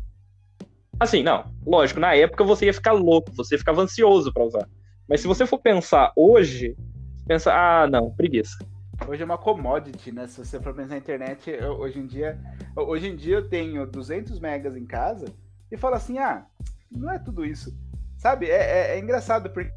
Assim, 0.98 1.22
não, 1.22 1.44
lógico, 1.66 2.00
na 2.00 2.14
época 2.14 2.44
você 2.44 2.66
ia 2.66 2.72
ficar 2.72 2.92
louco, 2.92 3.30
você 3.34 3.58
ficava 3.58 3.82
ansioso 3.82 4.32
para 4.32 4.44
usar. 4.44 4.68
Mas 5.08 5.20
se 5.20 5.26
você 5.26 5.46
for 5.46 5.58
pensar 5.58 6.12
hoje, 6.16 6.76
pensa, 7.26 7.52
ah, 7.52 7.86
não, 7.86 8.10
preguiça. 8.10 8.56
Hoje 9.06 9.22
é 9.22 9.24
uma 9.24 9.38
commodity, 9.38 10.10
né? 10.10 10.26
Se 10.26 10.44
você 10.44 10.58
for 10.58 10.74
pensar 10.74 10.88
na 10.88 10.98
internet, 10.98 11.50
eu, 11.50 11.72
hoje 11.74 11.98
em 11.98 12.06
dia, 12.06 12.38
hoje 12.74 13.08
em 13.08 13.16
dia 13.16 13.36
eu 13.36 13.48
tenho 13.48 13.86
200 13.86 14.40
megas 14.40 14.76
em 14.76 14.84
casa 14.84 15.26
e 15.70 15.76
falo 15.76 15.94
assim, 15.94 16.18
ah, 16.18 16.46
não 16.90 17.10
é 17.10 17.18
tudo 17.18 17.44
isso. 17.44 17.76
Sabe? 18.16 18.46
É, 18.46 18.56
é, 18.56 18.96
é 18.96 18.98
engraçado 18.98 19.50
porque 19.50 19.70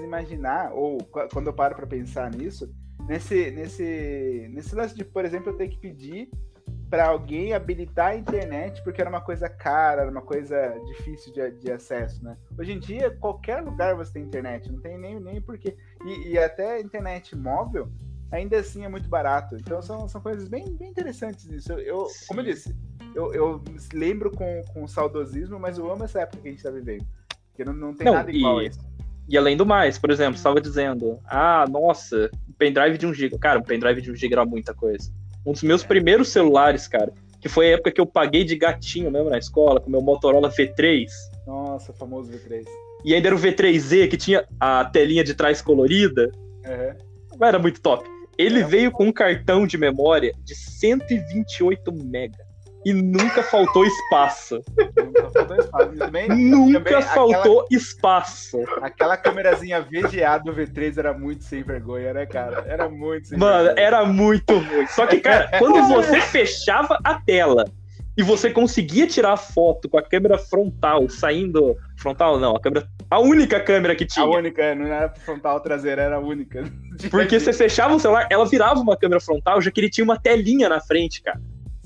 imaginar 0.00 0.72
ou 0.72 0.98
quando 1.32 1.48
eu 1.48 1.52
paro 1.52 1.74
para 1.74 1.86
pensar 1.86 2.30
nisso, 2.30 2.72
nesse, 3.06 3.50
nesse, 3.50 4.48
nesse 4.52 4.74
lance 4.74 4.94
de, 4.94 5.04
por 5.04 5.24
exemplo, 5.24 5.50
eu 5.50 5.56
ter 5.56 5.68
que 5.68 5.78
pedir 5.78 6.30
para 6.92 7.06
alguém 7.06 7.54
habilitar 7.54 8.08
a 8.08 8.16
internet 8.16 8.84
porque 8.84 9.00
era 9.00 9.08
uma 9.08 9.22
coisa 9.22 9.48
cara, 9.48 10.02
era 10.02 10.10
uma 10.10 10.20
coisa 10.20 10.78
difícil 10.88 11.32
de, 11.32 11.50
de, 11.52 11.72
acesso, 11.72 12.22
né? 12.22 12.36
Hoje 12.58 12.72
em 12.72 12.78
dia, 12.78 13.10
qualquer 13.18 13.62
lugar 13.62 13.96
você 13.96 14.12
tem 14.12 14.24
internet, 14.24 14.70
não 14.70 14.78
tem 14.78 14.98
nem, 14.98 15.18
nem 15.18 15.40
porquê. 15.40 15.74
E, 16.04 16.32
e 16.32 16.38
até 16.38 16.78
internet 16.82 17.34
móvel, 17.34 17.88
ainda 18.30 18.58
assim 18.58 18.84
é 18.84 18.90
muito 18.90 19.08
barato. 19.08 19.56
Então 19.56 19.80
são, 19.80 20.06
são 20.06 20.20
coisas 20.20 20.48
bem, 20.48 20.76
bem 20.76 20.90
interessantes 20.90 21.46
isso. 21.46 21.72
Eu, 21.72 21.78
eu 21.78 22.06
como 22.28 22.40
eu 22.40 22.44
disse, 22.44 22.76
eu, 23.14 23.32
eu 23.32 23.64
lembro 23.94 24.30
com, 24.30 24.60
com 24.74 24.86
saudosismo, 24.86 25.58
mas 25.58 25.78
eu 25.78 25.90
amo 25.90 26.04
essa 26.04 26.20
época 26.20 26.42
que 26.42 26.48
a 26.48 26.50
gente 26.50 26.58
está 26.58 26.70
vivendo. 26.70 27.06
Porque 27.48 27.64
não, 27.64 27.72
não 27.72 27.94
tem 27.94 28.04
não, 28.04 28.12
nada 28.12 28.30
igual 28.30 28.60
e... 28.60 28.66
a 28.66 28.68
isso. 28.68 28.92
E 29.26 29.38
além 29.38 29.56
do 29.56 29.64
mais, 29.64 29.98
por 29.98 30.10
exemplo, 30.10 30.34
estava 30.34 30.60
dizendo, 30.60 31.18
ah, 31.24 31.64
nossa, 31.70 32.30
pendrive 32.58 32.98
de 32.98 33.06
1 33.06 33.14
GB. 33.14 33.38
Cara, 33.38 33.60
um 33.60 33.62
pendrive 33.62 34.02
de 34.02 34.10
1 34.10 34.14
GB 34.14 34.34
era 34.34 34.44
muita 34.44 34.74
coisa. 34.74 35.10
Um 35.44 35.52
dos 35.52 35.62
meus 35.62 35.82
primeiros 35.82 36.28
celulares, 36.28 36.86
cara, 36.86 37.12
que 37.40 37.48
foi 37.48 37.66
a 37.66 37.74
época 37.74 37.90
que 37.90 38.00
eu 38.00 38.06
paguei 38.06 38.44
de 38.44 38.56
gatinho 38.56 39.10
mesmo 39.10 39.28
na 39.28 39.38
escola, 39.38 39.80
com 39.80 39.90
meu 39.90 40.00
Motorola 40.00 40.48
V3. 40.48 41.06
Nossa, 41.46 41.92
famoso 41.92 42.30
V3. 42.30 42.64
E 43.04 43.14
ainda 43.14 43.28
era 43.28 43.36
o 43.36 43.38
V3Z, 43.38 44.08
que 44.08 44.16
tinha 44.16 44.46
a 44.60 44.84
telinha 44.84 45.24
de 45.24 45.34
trás 45.34 45.60
colorida. 45.60 46.30
Uhum. 46.64 47.44
Era 47.44 47.58
muito 47.58 47.80
top. 47.80 48.08
Ele 48.38 48.60
é. 48.60 48.64
veio 48.64 48.92
com 48.92 49.06
um 49.06 49.12
cartão 49.12 49.66
de 49.66 49.76
memória 49.76 50.32
de 50.44 50.54
128 50.54 51.92
mega. 51.92 52.41
E 52.84 52.92
nunca 52.92 53.42
faltou 53.42 53.84
espaço. 53.84 54.60
Nunca 54.96 55.30
faltou 55.30 55.56
espaço. 55.56 55.96
Também, 55.96 56.28
nunca 56.28 56.80
também, 56.80 57.02
faltou 57.02 57.60
aquela, 57.60 57.66
espaço. 57.70 58.58
Aquela 58.80 59.16
câmerazinha 59.16 59.80
VGA 59.80 60.38
do 60.38 60.52
V3 60.52 60.98
era 60.98 61.12
muito 61.12 61.44
sem 61.44 61.62
vergonha, 61.62 62.12
né, 62.12 62.26
cara? 62.26 62.64
Era 62.66 62.88
muito 62.88 63.28
sem 63.28 63.38
Mano, 63.38 63.66
vergonha. 63.66 63.86
era 63.86 64.04
muito 64.04 64.58
ruim. 64.58 64.86
Só 64.88 65.06
que, 65.06 65.20
cara, 65.20 65.48
quando 65.58 65.80
você 65.86 66.20
fechava 66.20 66.98
a 67.04 67.14
tela 67.20 67.64
e 68.16 68.22
você 68.22 68.50
conseguia 68.50 69.06
tirar 69.06 69.32
a 69.32 69.36
foto 69.36 69.88
com 69.88 69.98
a 69.98 70.02
câmera 70.02 70.36
frontal 70.36 71.08
saindo. 71.08 71.76
Frontal 71.96 72.38
não, 72.38 72.56
a 72.56 72.60
câmera. 72.60 72.86
A 73.10 73.18
única 73.18 73.60
câmera 73.60 73.94
que 73.94 74.04
tinha. 74.04 74.24
A 74.24 74.28
única, 74.28 74.74
não 74.74 74.86
era 74.86 75.08
frontal 75.08 75.60
traseira, 75.60 76.02
era 76.02 76.16
a 76.16 76.20
única. 76.20 76.64
Porque 77.10 77.38
você 77.38 77.52
fechava 77.52 77.94
o 77.94 78.00
celular, 78.00 78.26
ela 78.30 78.44
virava 78.44 78.80
uma 78.80 78.96
câmera 78.96 79.20
frontal, 79.20 79.60
já 79.60 79.70
que 79.70 79.80
ele 79.80 79.90
tinha 79.90 80.04
uma 80.04 80.18
telinha 80.18 80.68
na 80.68 80.80
frente, 80.80 81.22
cara. 81.22 81.40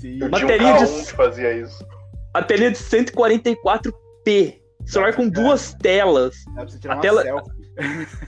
Sim. 0.07 0.23
Uma 0.23 0.47
telinha 0.47 0.75
um 0.75 0.85
de. 0.85 1.13
fazia 1.13 1.53
isso. 1.53 1.87
A 2.33 2.43
telinha 2.43 2.71
de 2.71 2.79
144p. 2.79 4.61
Celular 4.85 5.17
com 5.17 5.29
duas 5.29 5.75
telas. 5.75 6.45
Dá 6.47 6.53
pra 6.53 6.69
você 6.69 6.79
tirar 6.79 6.95
a 6.99 7.01
tela. 7.01 7.23
Selfie. 7.23 7.67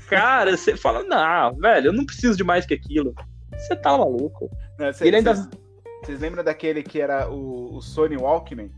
Cara, 0.09 0.57
você 0.57 0.77
fala, 0.77 1.05
não, 1.05 1.55
velho, 1.57 1.89
eu 1.89 1.93
não 1.93 2.05
preciso 2.05 2.37
de 2.37 2.43
mais 2.43 2.67
que 2.67 2.75
aquilo. 2.75 3.15
Você 3.53 3.77
tá 3.77 3.97
maluco. 3.97 4.51
Não, 4.79 4.93
cê, 4.93 5.07
ele 5.07 5.17
ainda. 5.17 5.49
Vocês 6.03 6.21
lembram 6.21 6.43
daquele 6.43 6.83
que 6.83 7.01
era 7.01 7.31
o, 7.31 7.77
o 7.77 7.81
Sony 7.81 8.17
Walkman? 8.17 8.71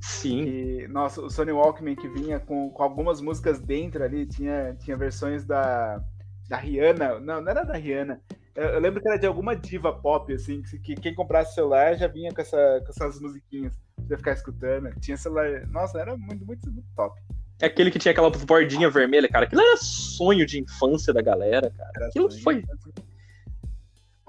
Sim. 0.00 0.44
Que, 0.44 0.88
nossa, 0.88 1.20
o 1.22 1.30
Sony 1.30 1.52
Walkman 1.52 1.94
que 1.94 2.08
vinha 2.08 2.38
com, 2.40 2.70
com 2.70 2.82
algumas 2.82 3.20
músicas 3.20 3.60
dentro 3.60 4.02
ali, 4.02 4.26
tinha, 4.26 4.74
tinha 4.78 4.96
versões 4.96 5.44
da, 5.44 6.00
da 6.48 6.56
Rihanna. 6.56 7.20
Não, 7.20 7.40
não 7.40 7.50
era 7.50 7.64
da 7.64 7.74
Rihanna. 7.74 8.20
Eu, 8.56 8.80
lembro 8.80 9.02
que 9.02 9.08
era 9.08 9.18
de 9.18 9.26
alguma 9.26 9.54
diva 9.54 9.92
pop, 9.92 10.32
assim, 10.32 10.62
que, 10.62 10.78
que 10.78 10.94
quem 10.96 11.14
comprasse 11.14 11.54
celular 11.54 11.94
já 11.96 12.06
vinha 12.06 12.32
com, 12.32 12.40
essa, 12.40 12.82
com 12.84 12.90
essas 12.90 13.20
musiquinhas 13.20 13.74
pra 14.08 14.16
ficar 14.16 14.32
escutando. 14.32 14.90
Tinha 15.00 15.16
celular. 15.16 15.66
Nossa, 15.68 15.98
era 16.00 16.16
muito, 16.16 16.44
muito, 16.46 16.70
muito 16.70 16.88
top. 16.96 17.20
É 17.60 17.66
aquele 17.66 17.90
que 17.90 17.98
tinha 17.98 18.12
aquela 18.12 18.30
bordinha 18.30 18.90
vermelha, 18.90 19.28
cara. 19.28 19.44
Aquilo 19.44 19.60
era 19.60 19.76
sonho 19.76 20.46
de 20.46 20.60
infância 20.60 21.12
da 21.12 21.20
galera, 21.20 21.70
cara. 21.70 21.90
Era 21.96 22.06
Aquilo 22.08 22.30
foi. 22.42 22.64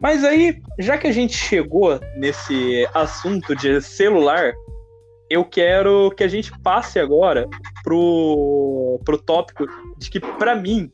Mas 0.01 0.23
aí, 0.23 0.61
já 0.77 0.97
que 0.97 1.07
a 1.07 1.11
gente 1.11 1.35
chegou 1.35 1.99
nesse 2.17 2.87
assunto 2.93 3.55
de 3.55 3.81
celular, 3.81 4.53
eu 5.29 5.43
quero 5.43 6.11
que 6.11 6.23
a 6.23 6.27
gente 6.27 6.51
passe 6.59 6.99
agora 6.99 7.47
pro, 7.83 8.99
pro 9.03 9.17
tópico 9.17 9.65
de 9.97 10.09
que, 10.09 10.19
para 10.19 10.55
mim, 10.55 10.91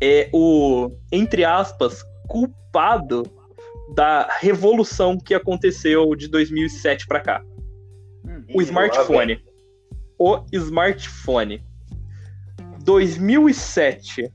é 0.00 0.30
o, 0.32 0.90
entre 1.10 1.44
aspas, 1.44 2.04
culpado 2.26 3.24
da 3.94 4.28
revolução 4.40 5.18
que 5.18 5.34
aconteceu 5.34 6.14
de 6.14 6.28
2007 6.28 7.06
para 7.06 7.20
cá. 7.20 7.44
Hum, 8.24 8.44
o 8.54 8.62
smartphone. 8.62 9.44
O 10.18 10.42
smartphone. 10.52 11.62
2007. 12.84 14.32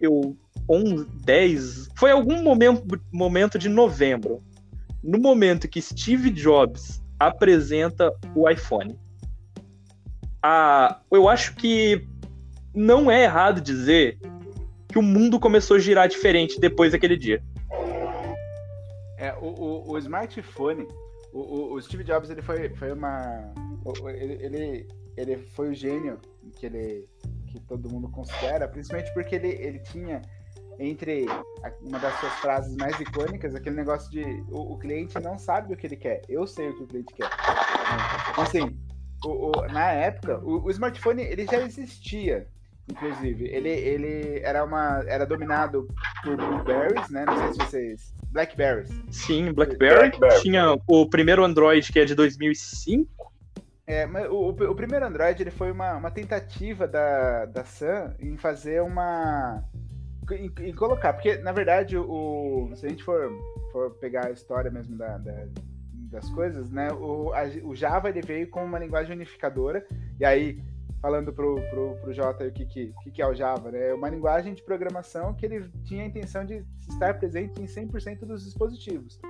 Eu 0.00 0.36
11, 0.68 1.06
10, 1.24 1.88
foi 1.96 2.10
algum 2.10 2.42
momento, 2.42 2.84
momento 3.12 3.58
de 3.58 3.68
novembro, 3.68 4.42
no 5.02 5.18
momento 5.18 5.68
que 5.68 5.82
Steve 5.82 6.30
Jobs 6.30 7.02
apresenta 7.18 8.12
o 8.34 8.48
iPhone. 8.48 8.98
Ah, 10.42 11.00
eu 11.10 11.28
acho 11.28 11.54
que 11.54 12.06
não 12.74 13.10
é 13.10 13.24
errado 13.24 13.60
dizer 13.60 14.18
que 14.92 14.98
o 14.98 15.02
mundo 15.02 15.40
começou 15.40 15.76
a 15.76 15.80
girar 15.80 16.08
diferente 16.08 16.60
depois 16.60 16.92
daquele 16.92 17.16
dia. 17.16 17.42
É, 19.18 19.32
o, 19.40 19.46
o, 19.46 19.90
o 19.92 19.98
smartphone, 19.98 20.86
o, 21.32 21.74
o, 21.74 21.82
Steve 21.82 22.04
Jobs, 22.04 22.30
ele 22.30 22.42
foi, 22.42 22.68
foi 22.70 22.92
uma. 22.92 23.52
Ele, 24.06 24.38
ele, 24.44 24.88
ele 25.16 25.36
foi 25.54 25.70
o 25.70 25.74
gênio 25.74 26.18
que 26.56 26.66
ele 26.66 27.08
que 27.52 27.60
todo 27.60 27.90
mundo 27.90 28.08
considera, 28.08 28.66
principalmente 28.66 29.12
porque 29.12 29.34
ele, 29.34 29.48
ele 29.48 29.78
tinha 29.80 30.22
entre 30.78 31.26
uma 31.82 31.98
das 31.98 32.18
suas 32.18 32.32
frases 32.34 32.74
mais 32.76 32.98
icônicas, 32.98 33.54
aquele 33.54 33.76
negócio 33.76 34.10
de 34.10 34.24
o, 34.50 34.72
o, 34.72 34.78
cliente 34.78 35.18
não 35.20 35.38
sabe 35.38 35.72
o 35.72 35.76
que 35.76 35.86
ele 35.86 35.96
quer, 35.96 36.22
eu 36.28 36.46
sei 36.46 36.70
o 36.70 36.76
que 36.76 36.82
o 36.82 36.86
cliente 36.86 37.14
quer. 37.14 37.28
Então, 38.30 38.42
assim, 38.42 38.78
o, 39.24 39.50
o, 39.50 39.66
na 39.70 39.92
época, 39.92 40.40
o, 40.42 40.68
smartphone 40.70 41.22
ele 41.22 41.46
já 41.46 41.60
existia, 41.60 42.48
inclusive. 42.90 43.46
Ele, 43.46 43.68
ele 43.68 44.40
era, 44.40 44.64
uma, 44.64 45.02
era 45.06 45.24
dominado 45.24 45.88
por 46.22 46.36
Blueberries, 46.36 47.08
né? 47.10 47.24
Não 47.26 47.36
sei 47.36 47.52
se 47.52 47.58
vocês... 47.58 48.14
Blackberries. 48.30 48.90
Sim, 49.10 49.52
Blackberry. 49.52 50.10
Blackberry. 50.10 50.42
Tinha 50.42 50.74
o 50.86 51.06
primeiro 51.08 51.44
Android, 51.44 51.92
que 51.92 52.00
é 52.00 52.04
de 52.04 52.14
2005. 52.14 53.32
É, 53.86 54.06
mas 54.06 54.28
o, 54.30 54.48
o, 54.48 54.74
primeiro 54.74 55.04
Android 55.04 55.42
ele 55.42 55.50
foi 55.50 55.70
uma, 55.70 55.96
uma 55.96 56.10
tentativa 56.10 56.86
da, 56.86 57.46
da 57.46 57.64
Sun 57.64 58.14
em 58.20 58.36
fazer 58.36 58.80
uma 58.80 59.62
em, 60.30 60.50
em, 60.60 60.72
colocar, 60.72 61.12
porque 61.12 61.36
na 61.38 61.50
verdade 61.50 61.98
o 61.98 62.70
se 62.76 62.86
a 62.86 62.88
gente 62.88 63.02
for, 63.02 63.30
for 63.72 63.90
pegar 63.98 64.28
a 64.28 64.30
história 64.30 64.70
mesmo 64.70 64.96
da, 64.96 65.18
da 65.18 65.46
das 66.12 66.28
coisas, 66.30 66.70
né? 66.70 66.92
O, 66.92 67.32
a, 67.32 67.44
o 67.64 67.74
Java 67.74 68.10
ele 68.10 68.20
veio 68.20 68.48
com 68.48 68.64
uma 68.64 68.78
linguagem 68.78 69.16
unificadora 69.16 69.84
e 70.20 70.24
aí 70.24 70.62
falando 71.02 71.32
pro, 71.32 71.56
pro, 71.68 71.96
pro 71.96 72.14
Jota 72.14 72.46
o 72.46 72.52
que, 72.52 72.64
que, 72.64 72.94
que 73.12 73.20
é 73.20 73.26
o 73.26 73.34
Java, 73.34 73.72
né? 73.72 73.88
É 73.88 73.94
uma 73.94 74.08
linguagem 74.08 74.54
de 74.54 74.62
programação 74.62 75.34
que 75.34 75.44
ele 75.44 75.68
tinha 75.84 76.04
a 76.04 76.06
intenção 76.06 76.46
de 76.46 76.64
estar 76.88 77.18
presente 77.18 77.60
em 77.60 77.66
100% 77.66 78.20
dos 78.20 78.44
dispositivos. 78.44 79.20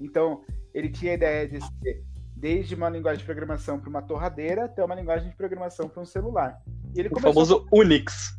Então, 0.00 0.42
ele 0.72 0.88
tinha 0.88 1.12
a 1.12 1.14
ideia 1.14 1.46
de 1.46 1.60
ser 1.60 2.02
desde 2.34 2.74
uma 2.74 2.88
linguagem 2.88 3.18
de 3.18 3.24
programação 3.26 3.78
para 3.78 3.90
uma 3.90 4.00
torradeira 4.00 4.64
até 4.64 4.82
uma 4.82 4.94
linguagem 4.94 5.28
de 5.28 5.36
programação 5.36 5.88
para 5.88 6.02
um 6.02 6.06
celular. 6.06 6.62
E 6.94 7.00
ele 7.00 7.10
o 7.12 7.20
famoso 7.20 7.66
Unix 7.70 8.38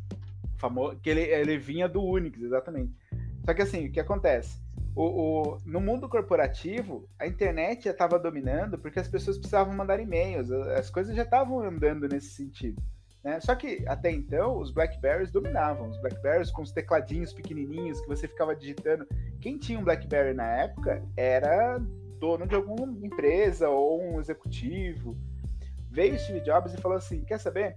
famoso, 0.60 0.96
que 0.96 1.08
ele, 1.08 1.22
ele 1.22 1.56
vinha 1.56 1.88
do 1.88 2.02
Unix, 2.02 2.40
exatamente. 2.40 2.92
Só 3.44 3.54
que 3.54 3.62
assim, 3.62 3.86
o 3.86 3.92
que 3.92 3.98
acontece? 3.98 4.60
O, 4.94 5.02
o, 5.02 5.58
no 5.64 5.80
mundo 5.80 6.08
corporativo, 6.08 7.08
a 7.18 7.26
internet 7.26 7.84
já 7.84 7.90
estava 7.92 8.18
dominando 8.18 8.78
porque 8.78 8.98
as 8.98 9.08
pessoas 9.08 9.38
precisavam 9.38 9.74
mandar 9.74 10.00
e-mails, 10.00 10.50
as 10.50 10.90
coisas 10.90 11.14
já 11.14 11.22
estavam 11.22 11.60
andando 11.60 12.08
nesse 12.08 12.30
sentido. 12.30 12.82
Né? 13.22 13.38
Só 13.40 13.54
que 13.54 13.84
até 13.86 14.10
então 14.10 14.58
os 14.58 14.72
Blackberries 14.72 15.30
dominavam, 15.30 15.88
os 15.88 16.00
Blackberries 16.00 16.50
com 16.50 16.62
os 16.62 16.72
tecladinhos 16.72 17.32
pequenininhos 17.32 18.00
que 18.00 18.08
você 18.08 18.26
ficava 18.26 18.56
digitando. 18.56 19.06
Quem 19.40 19.58
tinha 19.58 19.78
um 19.78 19.84
Blackberry 19.84 20.34
na 20.34 20.46
época 20.46 21.02
era 21.16 21.78
dono 22.18 22.46
de 22.46 22.54
alguma 22.54 23.06
empresa 23.06 23.68
ou 23.68 24.02
um 24.02 24.20
executivo. 24.20 25.16
Veio 25.90 26.18
Steve 26.18 26.40
Jobs 26.40 26.72
e 26.72 26.80
falou 26.80 26.96
assim: 26.96 27.22
Quer 27.24 27.38
saber? 27.38 27.74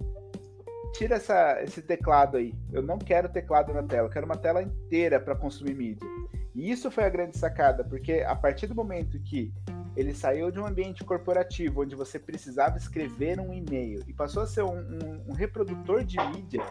tira 0.93 1.15
essa, 1.15 1.61
esse 1.61 1.81
teclado 1.81 2.37
aí. 2.37 2.53
Eu 2.71 2.81
não 2.81 2.97
quero 2.97 3.27
teclado 3.27 3.73
na 3.73 3.83
tela, 3.83 4.07
eu 4.07 4.11
quero 4.11 4.25
uma 4.25 4.37
tela 4.37 4.61
inteira 4.61 5.19
para 5.19 5.35
consumir 5.35 5.73
mídia. 5.73 6.07
E 6.55 6.69
isso 6.69 6.91
foi 6.91 7.03
a 7.03 7.09
grande 7.09 7.37
sacada, 7.37 7.83
porque 7.83 8.23
a 8.25 8.35
partir 8.35 8.67
do 8.67 8.75
momento 8.75 9.19
que 9.19 9.51
ele 9.95 10.13
saiu 10.13 10.51
de 10.51 10.59
um 10.59 10.65
ambiente 10.65 11.03
corporativo 11.03 11.81
onde 11.81 11.95
você 11.95 12.17
precisava 12.17 12.77
escrever 12.77 13.39
um 13.39 13.53
e-mail 13.53 14.03
e 14.07 14.13
passou 14.13 14.43
a 14.43 14.47
ser 14.47 14.63
um, 14.63 14.77
um, 14.77 15.23
um 15.29 15.33
reprodutor 15.33 16.03
de 16.03 16.17
mídia, 16.29 16.65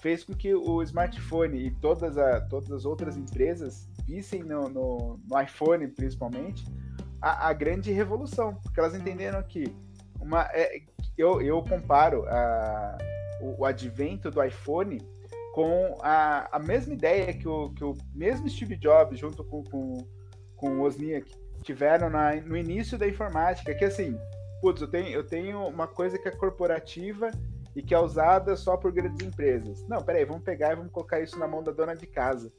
fez 0.00 0.24
com 0.24 0.34
que 0.34 0.54
o 0.54 0.82
smartphone 0.82 1.58
e 1.58 1.70
todas, 1.70 2.16
a, 2.16 2.40
todas 2.42 2.70
as 2.70 2.84
outras 2.84 3.16
empresas 3.16 3.88
vissem 4.06 4.42
no, 4.42 4.68
no, 4.68 5.20
no 5.28 5.40
iPhone, 5.40 5.86
principalmente, 5.88 6.64
a, 7.20 7.48
a, 7.48 7.52
grande 7.52 7.92
revolução, 7.92 8.54
porque 8.54 8.78
elas 8.78 8.94
entenderam 8.94 9.42
que 9.42 9.64
uma, 10.20 10.48
é, 10.52 10.82
eu, 11.16 11.42
eu 11.42 11.62
comparo 11.62 12.24
a, 12.28 12.98
o, 13.40 13.62
o 13.62 13.64
advento 13.64 14.30
do 14.30 14.42
iPhone 14.42 14.98
com 15.58 15.98
a, 16.02 16.56
a 16.56 16.58
mesma 16.60 16.94
ideia 16.94 17.34
que 17.34 17.48
o, 17.48 17.70
que 17.70 17.82
o 17.82 17.92
mesmo 18.14 18.48
Steve 18.48 18.76
Jobs, 18.76 19.18
junto 19.18 19.42
com, 19.42 19.64
com, 19.64 20.06
com 20.54 20.76
o 20.76 20.82
Wozniak, 20.82 21.28
tiveram 21.64 22.08
na, 22.08 22.36
no 22.36 22.56
início 22.56 22.96
da 22.96 23.08
informática, 23.08 23.74
que 23.74 23.84
assim, 23.84 24.16
putz, 24.62 24.80
eu 24.80 24.86
tenho, 24.86 25.08
eu 25.08 25.26
tenho 25.26 25.66
uma 25.66 25.88
coisa 25.88 26.16
que 26.16 26.28
é 26.28 26.30
corporativa 26.30 27.32
e 27.74 27.82
que 27.82 27.92
é 27.92 27.98
usada 27.98 28.54
só 28.54 28.76
por 28.76 28.92
grandes 28.92 29.26
empresas. 29.26 29.84
Não, 29.88 30.00
peraí, 30.00 30.24
vamos 30.24 30.44
pegar 30.44 30.74
e 30.74 30.76
vamos 30.76 30.92
colocar 30.92 31.20
isso 31.20 31.36
na 31.36 31.48
mão 31.48 31.60
da 31.60 31.72
dona 31.72 31.96
de 31.96 32.06
casa. 32.06 32.52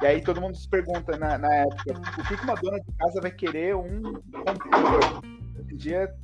E 0.00 0.06
aí 0.06 0.22
todo 0.22 0.40
mundo 0.40 0.56
se 0.56 0.66
pergunta 0.70 1.18
na, 1.18 1.36
na 1.36 1.54
época, 1.54 2.00
o 2.18 2.24
que 2.26 2.42
uma 2.42 2.54
dona 2.54 2.80
de 2.80 2.92
casa 2.96 3.20
vai 3.20 3.30
querer 3.30 3.76
um 3.76 4.00
computador? 4.32 5.22
Hoje 5.58 5.74
em 5.74 5.76
dia, 5.76 6.14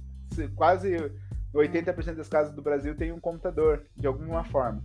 quase 0.57 0.97
80% 1.55 2.15
das 2.15 2.31
casas 2.31 2.55
do 2.55 2.63
Brasil 2.63 2.97
tem 2.97 3.13
um 3.13 3.21
computador, 3.21 3.85
de 3.95 4.07
alguma 4.07 4.43
forma. 4.45 4.83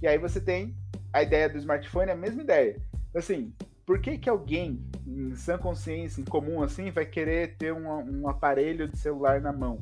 E 0.00 0.06
aí 0.06 0.18
você 0.18 0.40
tem 0.40 0.76
a 1.12 1.22
ideia 1.22 1.48
do 1.48 1.58
smartphone, 1.58 2.10
a 2.10 2.16
mesma 2.16 2.42
ideia. 2.42 2.76
Assim, 3.14 3.52
por 3.86 4.00
que, 4.00 4.18
que 4.18 4.28
alguém 4.28 4.84
em 5.06 5.34
sã 5.34 5.56
consciência, 5.56 6.20
em 6.20 6.24
comum 6.24 6.62
assim, 6.62 6.90
vai 6.90 7.06
querer 7.06 7.56
ter 7.56 7.72
um, 7.72 7.86
um 7.88 8.28
aparelho 8.28 8.88
de 8.88 8.98
celular 8.98 9.40
na 9.40 9.52
mão? 9.52 9.78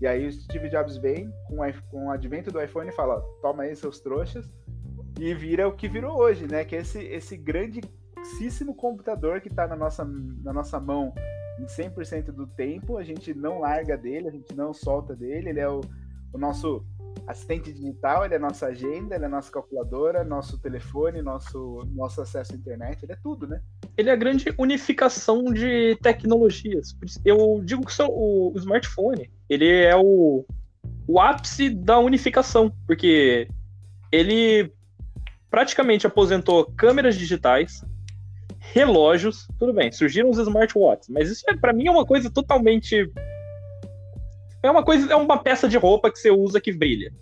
E 0.00 0.06
aí 0.06 0.26
o 0.26 0.32
Steve 0.32 0.68
Jobs 0.68 0.96
vem 0.96 1.32
com, 1.46 1.58
com 1.90 2.06
o 2.06 2.10
advento 2.10 2.50
do 2.50 2.60
iPhone 2.62 2.88
e 2.88 2.94
fala, 2.94 3.20
toma 3.40 3.64
aí 3.64 3.76
seus 3.76 4.00
trouxas, 4.00 4.48
e 5.20 5.34
vira 5.34 5.68
o 5.68 5.72
que 5.72 5.88
virou 5.88 6.18
hoje, 6.18 6.46
né? 6.46 6.64
Que 6.64 6.76
é 6.76 6.80
esse, 6.80 7.00
esse 7.04 7.36
grandíssimo 7.36 8.74
computador 8.74 9.40
que 9.40 9.48
está 9.48 9.66
na 9.66 9.76
nossa, 9.76 10.04
na 10.04 10.52
nossa 10.52 10.80
mão 10.80 11.12
em 11.60 11.66
100% 11.66 12.32
do 12.32 12.46
tempo, 12.46 12.96
a 12.96 13.04
gente 13.04 13.34
não 13.34 13.60
larga 13.60 13.96
dele, 13.96 14.28
a 14.28 14.32
gente 14.32 14.54
não 14.54 14.72
solta 14.72 15.14
dele, 15.14 15.50
ele 15.50 15.60
é 15.60 15.68
o, 15.68 15.80
o 16.32 16.38
nosso 16.38 16.84
assistente 17.26 17.72
digital, 17.72 18.24
ele 18.24 18.34
é 18.34 18.38
nossa 18.38 18.66
agenda, 18.66 19.14
ele 19.14 19.24
é 19.24 19.28
nossa 19.28 19.50
calculadora, 19.50 20.24
nosso 20.24 20.58
telefone, 20.58 21.22
nosso, 21.22 21.86
nosso 21.94 22.20
acesso 22.20 22.52
à 22.52 22.56
internet, 22.56 23.02
ele 23.02 23.12
é 23.12 23.18
tudo, 23.22 23.46
né? 23.46 23.60
Ele 23.96 24.10
é 24.10 24.12
a 24.12 24.16
grande 24.16 24.52
unificação 24.58 25.44
de 25.44 25.96
tecnologias. 26.02 26.96
Eu 27.24 27.60
digo 27.64 27.86
que 27.86 28.02
o, 28.02 28.52
o 28.52 28.58
smartphone, 28.58 29.30
ele 29.48 29.68
é 29.68 29.96
o, 29.96 30.44
o 31.06 31.20
ápice 31.20 31.70
da 31.70 31.98
unificação, 31.98 32.72
porque 32.86 33.48
ele 34.10 34.72
praticamente 35.50 36.06
aposentou 36.06 36.64
câmeras 36.76 37.16
digitais, 37.16 37.84
relógios, 38.58 39.46
tudo 39.58 39.72
bem, 39.72 39.92
surgiram 39.92 40.30
os 40.30 40.38
smartwatches, 40.38 41.08
mas 41.08 41.30
isso 41.30 41.44
é, 41.48 41.56
para 41.56 41.72
mim 41.72 41.88
é 41.88 41.90
uma 41.90 42.06
coisa 42.06 42.30
totalmente 42.30 43.10
é 44.62 44.70
uma 44.70 44.84
coisa, 44.84 45.12
é 45.12 45.16
uma 45.16 45.42
peça 45.42 45.68
de 45.68 45.76
roupa 45.76 46.10
que 46.10 46.18
você 46.18 46.30
usa 46.30 46.60
que 46.60 46.72
brilha. 46.72 47.12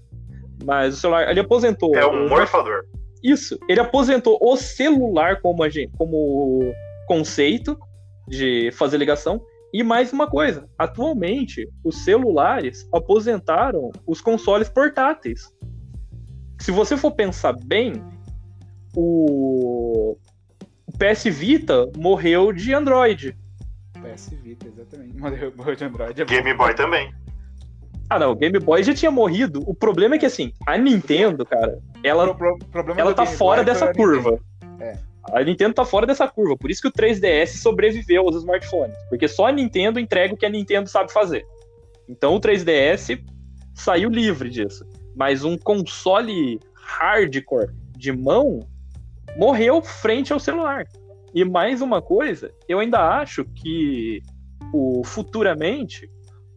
Mas 0.65 0.95
o 0.95 0.97
celular, 0.99 1.31
ele 1.31 1.41
aposentou. 1.41 1.97
É 1.97 2.07
um 2.07 2.29
morfador. 2.29 2.85
Isso, 3.23 3.59
ele 3.69 3.81
aposentou 3.81 4.39
o 4.41 4.57
celular 4.57 5.41
como, 5.41 5.63
como 5.97 6.75
conceito 7.07 7.79
de 8.29 8.71
fazer 8.73 8.97
ligação. 8.99 9.43
E 9.73 9.83
mais 9.83 10.13
uma 10.13 10.27
coisa, 10.27 10.69
atualmente 10.77 11.69
os 11.85 12.05
celulares 12.05 12.89
aposentaram 12.93 13.91
os 14.07 14.21
consoles 14.21 14.69
portáteis. 14.69 15.49
Se 16.59 16.71
você 16.71 16.97
for 16.97 17.13
pensar 17.13 17.55
bem, 17.65 17.93
o, 18.95 20.17
o 20.87 20.93
PS 20.99 21.25
Vita 21.25 21.91
morreu 21.97 22.53
de 22.53 22.75
Android. 22.75 23.37
PS 24.03 24.31
Vita, 24.43 24.67
exatamente. 24.67 25.17
Morreu, 25.17 25.53
morreu 25.57 25.77
de 25.77 25.85
Android. 25.85 26.21
É 26.21 26.25
Game 26.25 26.53
Boy 26.55 26.75
também. 26.75 27.15
Ah, 28.11 28.19
não, 28.19 28.33
o 28.33 28.35
Game 28.35 28.59
Boy 28.59 28.83
já 28.83 28.93
tinha 28.93 29.11
morrido. 29.11 29.63
O 29.67 29.73
problema 29.73 30.17
é 30.17 30.19
que, 30.19 30.27
assim, 30.27 30.53
a 30.67 30.77
Nintendo, 30.77 31.47
cara, 31.47 31.79
ela, 32.03 32.35
pro, 32.35 32.59
ela 32.97 33.15
tá 33.15 33.25
fora 33.25 33.63
dessa 33.63 33.95
curva. 33.95 34.41
É. 34.81 34.99
A 35.33 35.45
Nintendo 35.45 35.75
tá 35.75 35.85
fora 35.85 36.09
dessa 36.09 36.27
curva. 36.27 36.57
Por 36.57 36.73
isso 36.73 36.83
que 36.83 36.89
o 36.89 36.93
3DS 36.93 37.59
sobreviveu 37.59 38.23
aos 38.23 38.35
smartphones. 38.35 38.97
Porque 39.09 39.29
só 39.29 39.47
a 39.47 39.53
Nintendo 39.53 40.01
entrega 40.01 40.35
o 40.35 40.37
que 40.37 40.45
a 40.45 40.51
Nintendo 40.51 40.89
sabe 40.89 41.13
fazer. 41.13 41.47
Então 42.09 42.35
o 42.35 42.41
3DS 42.41 43.23
saiu 43.75 44.11
livre 44.11 44.51
disso. 44.51 44.85
Mas 45.15 45.45
um 45.45 45.57
console 45.57 46.59
hardcore 46.75 47.71
de 47.97 48.11
mão 48.11 48.67
morreu 49.37 49.81
frente 49.83 50.33
ao 50.33 50.41
celular. 50.41 50.85
E 51.33 51.45
mais 51.45 51.81
uma 51.81 52.03
coisa, 52.03 52.53
eu 52.69 52.81
ainda 52.81 53.21
acho 53.21 53.45
que 53.45 54.21
o 54.73 55.03
futuramente 55.05 56.11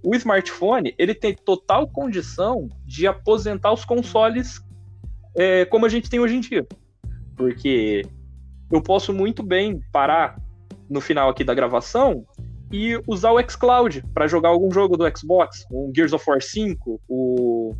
o 0.03 0.13
smartphone 0.15 0.93
ele 0.97 1.15
tem 1.15 1.33
total 1.33 1.87
condição 1.87 2.67
de 2.85 3.07
aposentar 3.07 3.71
os 3.71 3.85
consoles 3.85 4.61
é, 5.35 5.65
como 5.65 5.85
a 5.85 5.89
gente 5.89 6.09
tem 6.09 6.19
hoje 6.19 6.35
em 6.35 6.41
dia. 6.41 6.67
Porque 7.35 8.03
eu 8.71 8.81
posso 8.81 9.13
muito 9.13 9.41
bem 9.41 9.79
parar 9.91 10.35
no 10.89 10.99
final 10.99 11.29
aqui 11.29 11.43
da 11.43 11.53
gravação 11.53 12.25
e 12.71 12.99
usar 13.07 13.31
o 13.31 13.49
xCloud 13.49 14.03
para 14.13 14.27
jogar 14.27 14.49
algum 14.49 14.71
jogo 14.71 14.97
do 14.97 15.17
Xbox, 15.17 15.65
um 15.71 15.91
Gears 15.95 16.13
of 16.13 16.23
War 16.27 16.41
5, 16.41 16.99
o 17.07 17.75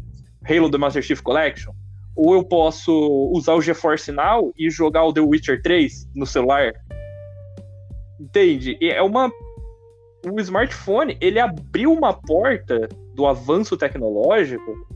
Halo 0.48 0.70
The 0.70 0.78
Master 0.78 1.02
Chief 1.02 1.22
Collection. 1.22 1.74
Ou 2.16 2.36
eu 2.36 2.44
posso 2.44 2.92
usar 3.34 3.56
o 3.56 3.62
GeForce 3.62 4.12
Now 4.12 4.54
e 4.56 4.70
jogar 4.70 5.04
o 5.04 5.12
The 5.12 5.22
Witcher 5.22 5.62
3 5.64 6.10
no 6.14 6.28
celular. 6.28 6.74
Entende? 8.20 8.78
É 8.82 9.02
uma 9.02 9.32
o 10.26 10.40
smartphone 10.40 11.18
ele 11.20 11.40
abriu 11.40 11.92
uma 11.92 12.14
porta 12.14 12.88
do 13.14 13.26
avanço 13.26 13.78
tecnológico 13.78 14.88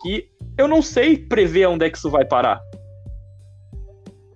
que 0.00 0.30
eu 0.58 0.66
não 0.66 0.82
sei 0.82 1.16
prever 1.16 1.66
onde 1.66 1.86
é 1.86 1.90
que 1.90 1.96
isso 1.96 2.10
vai 2.10 2.24
parar. 2.24 2.60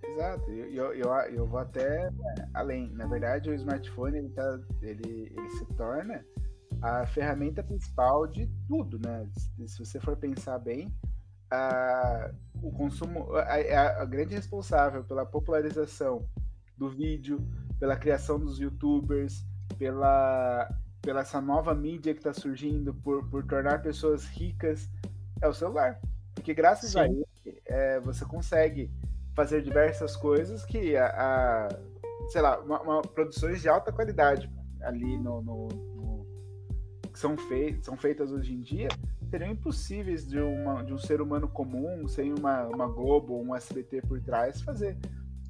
Exato, 0.04 0.50
eu, 0.50 0.94
eu, 0.94 1.10
eu 1.32 1.46
vou 1.46 1.58
até 1.58 2.08
além. 2.54 2.90
Na 2.94 3.06
verdade, 3.06 3.50
o 3.50 3.54
smartphone 3.54 4.18
ele, 4.18 4.28
tá, 4.30 4.60
ele, 4.80 5.32
ele 5.36 5.50
se 5.50 5.64
torna 5.76 6.24
a 6.80 7.06
ferramenta 7.06 7.62
principal 7.62 8.26
de 8.26 8.48
tudo, 8.68 8.98
né? 8.98 9.26
Se 9.66 9.78
você 9.84 10.00
for 10.00 10.16
pensar 10.16 10.58
bem, 10.58 10.94
a, 11.50 12.30
o 12.62 12.70
consumo, 12.72 13.34
a, 13.34 14.02
a 14.02 14.04
grande 14.04 14.34
responsável 14.34 15.04
pela 15.04 15.26
popularização 15.26 16.26
do 16.76 16.88
vídeo, 16.90 17.38
pela 17.78 17.96
criação 17.96 18.38
dos 18.38 18.58
youtubers, 18.58 19.44
pela, 19.78 20.68
pela 21.02 21.20
essa 21.20 21.40
nova 21.40 21.74
mídia 21.74 22.12
que 22.12 22.20
está 22.20 22.32
surgindo, 22.32 22.94
por, 22.94 23.28
por 23.28 23.44
tornar 23.44 23.82
pessoas 23.82 24.24
ricas, 24.26 24.88
é 25.40 25.48
o 25.48 25.54
celular. 25.54 26.00
Porque 26.34 26.54
graças 26.54 26.92
Sim. 26.92 26.98
a 26.98 27.04
ele, 27.06 27.62
é, 27.66 28.00
você 28.00 28.24
consegue 28.24 28.90
fazer 29.34 29.62
diversas 29.62 30.16
coisas 30.16 30.64
que 30.64 30.96
a, 30.96 31.06
a 31.06 31.68
sei 32.28 32.40
lá, 32.40 32.58
uma, 32.58 32.80
uma, 32.80 33.02
produções 33.02 33.60
de 33.60 33.68
alta 33.68 33.92
qualidade 33.92 34.50
ali 34.80 35.18
no, 35.18 35.42
no, 35.42 35.68
no 35.68 36.26
que 37.12 37.18
são, 37.18 37.36
fei 37.36 37.78
são 37.82 37.96
feitas 37.96 38.32
hoje 38.32 38.54
em 38.54 38.60
dia 38.60 38.88
seriam 39.30 39.50
impossíveis 39.50 40.26
de, 40.26 40.38
uma, 40.38 40.82
de 40.82 40.92
um 40.92 40.98
ser 40.98 41.20
humano 41.20 41.48
comum, 41.48 42.06
sem 42.08 42.32
uma, 42.32 42.64
uma 42.66 42.86
Globo 42.86 43.34
ou 43.34 43.44
um 43.44 43.54
SBT 43.54 44.02
por 44.02 44.20
trás, 44.20 44.60
fazer. 44.60 44.96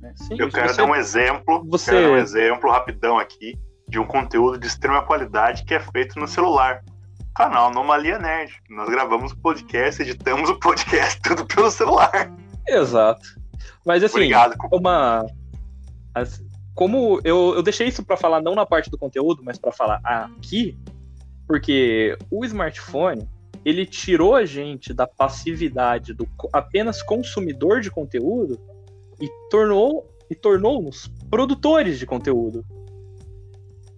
Né? 0.00 0.14
Sim, 0.16 0.36
eu 0.38 0.50
quero 0.50 0.68
você, 0.68 0.76
dar 0.76 0.84
um 0.84 0.94
exemplo, 0.94 1.64
você... 1.66 1.90
quero 1.90 2.06
dar 2.06 2.12
um 2.12 2.16
exemplo 2.16 2.70
rapidão 2.70 3.18
aqui 3.18 3.58
de 3.88 3.98
um 3.98 4.06
conteúdo 4.06 4.58
de 4.58 4.66
extrema 4.66 5.02
qualidade 5.02 5.64
que 5.64 5.74
é 5.74 5.80
feito 5.80 6.18
no 6.18 6.26
celular. 6.26 6.82
Canal 7.34 7.68
Anomalia 7.68 8.18
Nerd. 8.18 8.60
Nós 8.68 8.88
gravamos 8.88 9.32
o 9.32 9.36
podcast, 9.36 10.02
editamos 10.02 10.48
o 10.50 10.58
podcast 10.58 11.20
tudo 11.22 11.46
pelo 11.46 11.70
celular. 11.70 12.32
Exato. 12.66 13.38
Mas 13.84 14.02
assim, 14.02 14.14
Obrigado. 14.14 14.56
uma 14.72 15.24
como 16.74 17.20
eu, 17.24 17.54
eu 17.54 17.62
deixei 17.62 17.88
isso 17.88 18.04
para 18.04 18.16
falar 18.16 18.42
não 18.42 18.54
na 18.54 18.66
parte 18.66 18.90
do 18.90 18.98
conteúdo, 18.98 19.42
mas 19.44 19.58
para 19.58 19.72
falar 19.72 20.00
aqui, 20.02 20.76
porque 21.46 22.16
o 22.30 22.44
smartphone 22.44 23.28
ele 23.64 23.84
tirou 23.84 24.34
a 24.34 24.44
gente 24.44 24.92
da 24.92 25.06
passividade 25.06 26.12
do 26.14 26.28
apenas 26.52 27.02
consumidor 27.02 27.80
de 27.80 27.90
conteúdo 27.90 28.60
e 29.20 29.28
tornou 29.50 30.06
e 30.30 30.34
tornou-nos 30.34 31.08
produtores 31.30 31.98
de 31.98 32.06
conteúdo. 32.06 32.64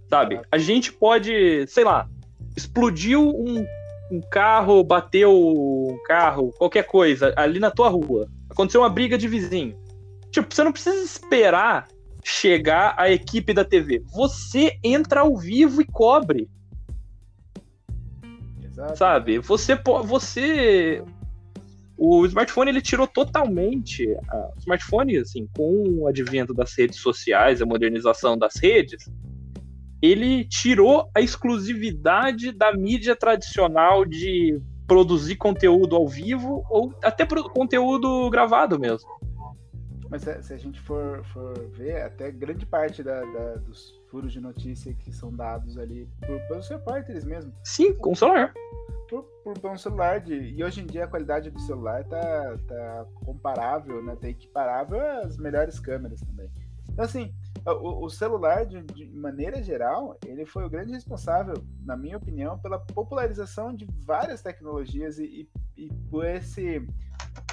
Sabe? 0.08 0.40
A 0.50 0.58
gente 0.58 0.92
pode, 0.92 1.66
sei 1.66 1.84
lá, 1.84 2.08
explodiu 2.56 3.28
um, 3.28 3.64
um 4.10 4.20
carro, 4.30 4.82
bateu 4.82 5.32
um 5.32 5.98
carro, 6.06 6.52
qualquer 6.56 6.84
coisa, 6.84 7.32
ali 7.36 7.60
na 7.60 7.70
tua 7.70 7.88
rua. 7.88 8.28
Aconteceu 8.48 8.80
uma 8.80 8.90
briga 8.90 9.18
de 9.18 9.28
vizinho. 9.28 9.76
Tipo, 10.30 10.52
você 10.52 10.64
não 10.64 10.72
precisa 10.72 11.02
esperar 11.02 11.88
chegar 12.24 12.94
a 12.98 13.10
equipe 13.10 13.52
da 13.52 13.64
TV. 13.64 14.02
Você 14.12 14.78
entra 14.82 15.20
ao 15.20 15.36
vivo 15.36 15.80
e 15.80 15.84
cobre. 15.84 16.48
Exato. 18.62 18.98
Sabe? 18.98 19.38
Você 19.38 19.78
você 20.04 21.02
o 21.96 22.24
smartphone 22.26 22.70
ele 22.70 22.80
tirou 22.80 23.08
totalmente 23.08 24.06
o 24.06 24.58
smartphone 24.58 25.16
assim, 25.16 25.48
com 25.56 26.00
o 26.00 26.06
advento 26.06 26.54
das 26.54 26.72
redes 26.78 27.00
sociais, 27.00 27.60
a 27.60 27.66
modernização 27.66 28.38
das 28.38 28.54
redes, 28.56 29.10
ele 30.00 30.44
tirou 30.44 31.10
a 31.14 31.20
exclusividade 31.20 32.52
da 32.52 32.72
mídia 32.72 33.16
tradicional 33.16 34.04
de 34.04 34.60
produzir 34.86 35.36
conteúdo 35.36 35.94
ao 35.94 36.08
vivo 36.08 36.64
ou 36.70 36.94
até 37.02 37.26
conteúdo 37.26 38.30
gravado 38.30 38.78
mesmo. 38.78 39.08
Mas 40.10 40.22
se 40.22 40.54
a 40.54 40.56
gente 40.56 40.80
for, 40.80 41.22
for 41.26 41.68
ver, 41.70 42.02
até 42.02 42.30
grande 42.30 42.64
parte 42.64 43.02
da, 43.02 43.20
da, 43.20 43.56
dos 43.56 44.00
furos 44.10 44.32
de 44.32 44.40
notícia 44.40 44.94
que 44.94 45.12
são 45.12 45.30
dados 45.30 45.76
ali 45.76 46.08
por, 46.26 46.40
pelos 46.48 46.68
repórteres 46.68 47.24
mesmo. 47.24 47.52
Sim, 47.62 47.92
com 47.94 48.12
o 48.12 48.16
celular. 48.16 48.54
Por, 49.10 49.24
por, 49.44 49.70
um 49.70 49.76
celular. 49.76 50.20
De, 50.20 50.34
e 50.34 50.64
hoje 50.64 50.80
em 50.80 50.86
dia 50.86 51.04
a 51.04 51.08
qualidade 51.08 51.50
do 51.50 51.60
celular 51.60 52.04
tá, 52.04 52.58
tá 52.66 53.06
comparável, 53.26 54.02
né? 54.02 54.16
Tá 54.18 54.28
equiparável 54.28 54.98
às 55.20 55.36
melhores 55.36 55.78
câmeras 55.78 56.20
também. 56.20 56.50
Então, 56.90 57.04
assim, 57.04 57.32
o, 57.66 58.04
o 58.04 58.10
celular, 58.10 58.64
de, 58.66 58.82
de, 58.82 59.06
maneira 59.06 59.62
geral, 59.62 60.18
ele 60.24 60.44
foi 60.46 60.64
o 60.64 60.70
grande 60.70 60.92
responsável, 60.92 61.54
na 61.84 61.96
minha 61.96 62.16
opinião, 62.16 62.58
pela 62.58 62.78
popularização 62.78 63.74
de 63.74 63.86
várias 64.04 64.42
tecnologias 64.42 65.18
e, 65.18 65.48
e, 65.76 65.84
e 65.84 65.92
por, 66.10 66.24
esse, 66.24 66.86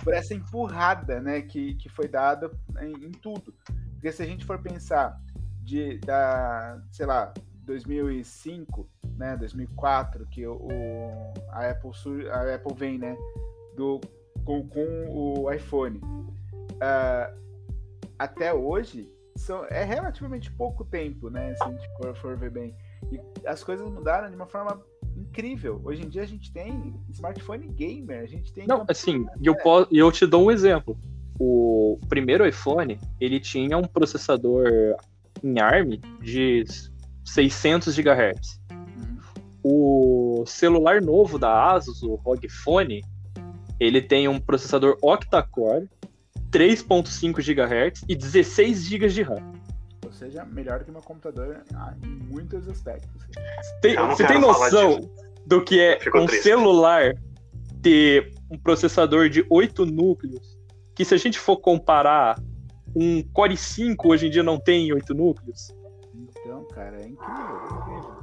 por 0.03 0.13
essa 0.13 0.33
empurrada 0.33 1.19
né, 1.19 1.41
que, 1.41 1.75
que 1.75 1.89
foi 1.89 2.07
dada 2.07 2.51
em, 2.81 3.05
em, 3.05 3.11
tudo. 3.11 3.53
Porque 3.93 4.11
se 4.11 4.23
a 4.23 4.25
gente 4.25 4.45
for 4.45 4.61
pensar 4.61 5.19
de, 5.61 5.97
da, 5.99 6.81
sei 6.91 7.05
lá, 7.05 7.33
2005, 7.63 8.88
né, 9.17 9.36
2004, 9.38 10.25
que 10.27 10.45
o, 10.45 10.67
a, 11.49 11.69
Apple, 11.69 11.91
a 12.29 12.55
Apple 12.55 12.75
vem, 12.75 12.97
né, 12.97 13.17
do, 13.75 13.99
com, 14.45 14.67
com 14.67 15.07
o 15.09 15.51
iPhone. 15.51 15.99
Uh, 15.99 17.45
até 18.17 18.53
hoje, 18.53 19.11
são, 19.38 19.65
é 19.65 19.83
relativamente 19.83 20.51
pouco 20.51 20.83
tempo, 20.86 21.29
né, 21.29 21.53
se 21.55 21.63
a 21.63 21.69
gente 21.69 21.88
for, 21.97 22.15
for 22.15 22.38
ver 22.38 22.51
bem. 22.51 22.75
E 23.11 23.19
as 23.45 23.63
coisas 23.63 23.88
mudaram 23.89 24.29
de 24.29 24.36
uma 24.36 24.47
forma 24.47 24.81
incrível. 25.15 25.81
Hoje 25.83 26.03
em 26.03 26.09
dia 26.09 26.23
a 26.23 26.27
gente 26.27 26.51
tem 26.51 26.95
smartphone 27.09 27.67
gamer, 27.67 28.23
a 28.23 28.25
gente 28.25 28.51
tem. 28.51 28.65
Não, 28.67 28.86
assim, 28.88 29.25
e 29.41 29.47
eu, 29.47 29.55
posso, 29.55 29.88
eu 29.91 30.11
te 30.11 30.25
dou 30.25 30.45
um 30.45 30.51
exemplo. 30.51 30.97
O 31.39 31.99
primeiro 32.07 32.47
iPhone, 32.47 32.99
ele 33.19 33.39
tinha 33.39 33.77
um 33.77 33.83
processador 33.83 34.67
em 35.43 35.59
ARM 35.59 35.99
de 36.21 36.63
600 37.25 37.97
GHz. 37.97 38.61
Uhum. 38.71 39.17
O 39.63 40.45
celular 40.45 41.01
novo 41.01 41.38
da 41.38 41.73
Asus, 41.73 42.01
o 42.03 42.15
ROG 42.15 42.47
Phone, 42.49 43.03
ele 43.79 44.01
tem 44.01 44.27
um 44.27 44.39
processador 44.39 44.97
octa-core, 45.01 45.89
3.5 46.55 47.41
GHz 47.41 48.05
e 48.07 48.15
16 48.15 48.85
GB 48.85 49.07
de 49.09 49.21
RAM. 49.23 49.51
Ou 50.05 50.13
seja, 50.13 50.45
melhor 50.45 50.85
que 50.85 50.91
meu 50.91 51.01
computador 51.01 51.63
em 52.01 52.07
muitos 52.07 52.69
aspectos. 52.69 53.11
Tem, 53.81 53.97
você 53.97 54.25
tem 54.25 54.39
noção 54.39 55.01
do 55.45 55.61
que 55.61 55.81
é 55.81 55.99
um 56.15 56.25
triste. 56.25 56.43
celular 56.43 57.13
ter 57.81 58.31
um 58.49 58.57
processador 58.57 59.27
de 59.27 59.45
8 59.49 59.85
núcleos? 59.85 60.57
Que 60.95 61.03
se 61.03 61.13
a 61.13 61.17
gente 61.17 61.37
for 61.37 61.57
comparar, 61.57 62.39
um 62.95 63.21
Core 63.33 63.57
5 63.57 64.07
hoje 64.07 64.27
em 64.27 64.29
dia 64.29 64.41
não 64.41 64.57
tem 64.57 64.93
8 64.93 65.13
núcleos? 65.13 65.75
Então, 66.15 66.65
cara, 66.69 67.01
é 67.01 67.07
incrível, 67.07 67.61
é 67.61 67.75
incrível. 67.75 68.15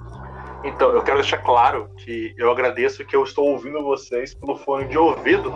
Então, 0.64 0.90
eu 0.92 1.02
quero 1.02 1.18
deixar 1.18 1.38
claro 1.38 1.90
que 1.98 2.32
eu 2.38 2.50
agradeço 2.50 3.04
que 3.04 3.14
eu 3.14 3.24
estou 3.24 3.48
ouvindo 3.48 3.82
vocês 3.82 4.32
pelo 4.32 4.56
fone 4.56 4.88
de 4.88 4.96
ouvido, 4.96 5.52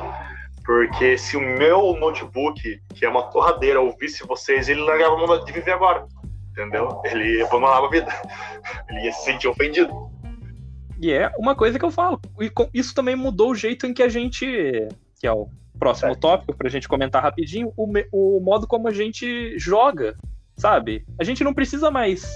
porque 0.66 1.16
se 1.16 1.36
o 1.36 1.40
meu 1.40 1.96
notebook, 1.96 2.82
que 2.92 3.04
é 3.06 3.08
uma 3.08 3.22
torradeira, 3.30 3.80
ouvisse 3.80 4.26
vocês, 4.26 4.68
ele 4.68 4.80
largava 4.80 5.14
a 5.14 5.26
mão 5.26 5.44
de 5.44 5.52
viver 5.52 5.70
agora. 5.70 6.04
Entendeu? 6.50 7.00
Ele 7.04 7.40
abandonava 7.42 7.86
a 7.86 7.90
vida. 7.90 8.08
Ele 8.88 9.04
ia 9.04 9.12
se 9.12 9.24
sentir 9.26 9.46
ofendido. 9.46 10.10
E 10.98 11.12
é 11.12 11.30
uma 11.38 11.54
coisa 11.54 11.78
que 11.78 11.84
eu 11.84 11.90
falo. 11.90 12.18
E 12.40 12.50
isso 12.72 12.94
também 12.94 13.14
mudou 13.14 13.50
o 13.50 13.54
jeito 13.54 13.86
em 13.86 13.92
que 13.92 14.02
a 14.02 14.08
gente. 14.08 14.46
Que 15.20 15.26
é 15.26 15.32
o 15.32 15.48
próximo 15.78 16.12
é. 16.12 16.14
tópico, 16.14 16.56
pra 16.56 16.70
gente 16.70 16.88
comentar 16.88 17.22
rapidinho, 17.22 17.70
o, 17.76 17.86
o 18.10 18.40
modo 18.40 18.66
como 18.66 18.88
a 18.88 18.92
gente 18.92 19.58
joga, 19.58 20.16
sabe? 20.56 21.04
A 21.20 21.24
gente 21.24 21.44
não 21.44 21.52
precisa 21.52 21.90
mais 21.90 22.26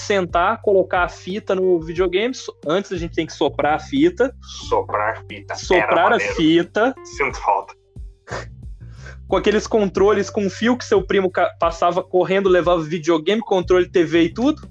sentar, 0.00 0.60
colocar 0.62 1.04
a 1.04 1.08
fita 1.08 1.54
no 1.54 1.80
videogame. 1.80 2.34
Antes 2.66 2.92
a 2.92 2.96
gente 2.96 3.14
tem 3.14 3.26
que 3.26 3.32
soprar 3.32 3.74
a 3.74 3.78
fita. 3.78 4.34
Soprar 4.68 5.16
a 5.16 5.22
fita. 5.26 5.54
Soprar 5.54 6.12
a 6.12 6.20
fita. 6.20 6.94
Sinto 7.04 7.38
falta. 7.38 7.74
Com 9.28 9.36
aqueles 9.36 9.66
controles 9.66 10.30
com 10.30 10.48
fio 10.50 10.76
que 10.76 10.84
seu 10.84 11.06
primo 11.06 11.30
passava 11.58 12.02
correndo, 12.02 12.48
levava 12.48 12.82
videogame, 12.82 13.40
controle 13.40 13.88
TV 13.88 14.24
e 14.24 14.34
tudo. 14.34 14.62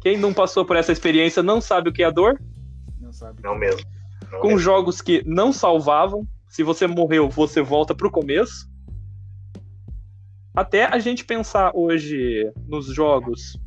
Quem 0.00 0.18
não 0.18 0.34
passou 0.34 0.64
por 0.64 0.76
essa 0.76 0.92
experiência 0.92 1.42
não 1.42 1.60
sabe 1.60 1.88
o 1.88 1.92
que 1.92 2.02
é 2.02 2.06
a 2.06 2.10
dor. 2.10 2.38
Não 3.00 3.12
sabe. 3.12 3.42
Não 3.42 3.54
mesmo. 3.54 3.80
Não 4.30 4.40
com 4.40 4.48
mesmo. 4.48 4.60
jogos 4.60 5.00
que 5.00 5.22
não 5.26 5.52
salvavam. 5.52 6.26
Se 6.48 6.62
você 6.62 6.86
morreu, 6.86 7.28
você 7.28 7.62
volta 7.62 7.94
pro 7.94 8.10
começo. 8.10 8.68
Até 10.54 10.84
a 10.84 10.98
gente 11.00 11.24
pensar 11.24 11.72
hoje 11.74 12.48
nos 12.68 12.86
jogos 12.86 13.58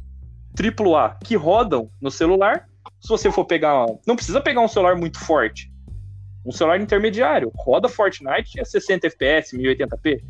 AAA 0.58 1.18
que 1.24 1.36
rodam 1.36 1.92
no 2.02 2.10
celular, 2.10 2.66
se 3.02 3.10
você 3.10 3.30
for 3.30 3.44
pegar. 3.44 3.86
Não 4.08 4.16
precisa 4.16 4.40
pegar 4.40 4.62
um 4.62 4.68
celular 4.70 4.96
muito 4.96 5.20
forte. 5.20 5.70
Um 6.46 6.52
celular 6.52 6.80
intermediário. 6.80 7.52
Roda 7.58 7.90
Fortnite 7.90 8.60
a 8.62 8.64
60 8.64 9.06
FPS, 9.08 9.58
1080p. 9.58 10.22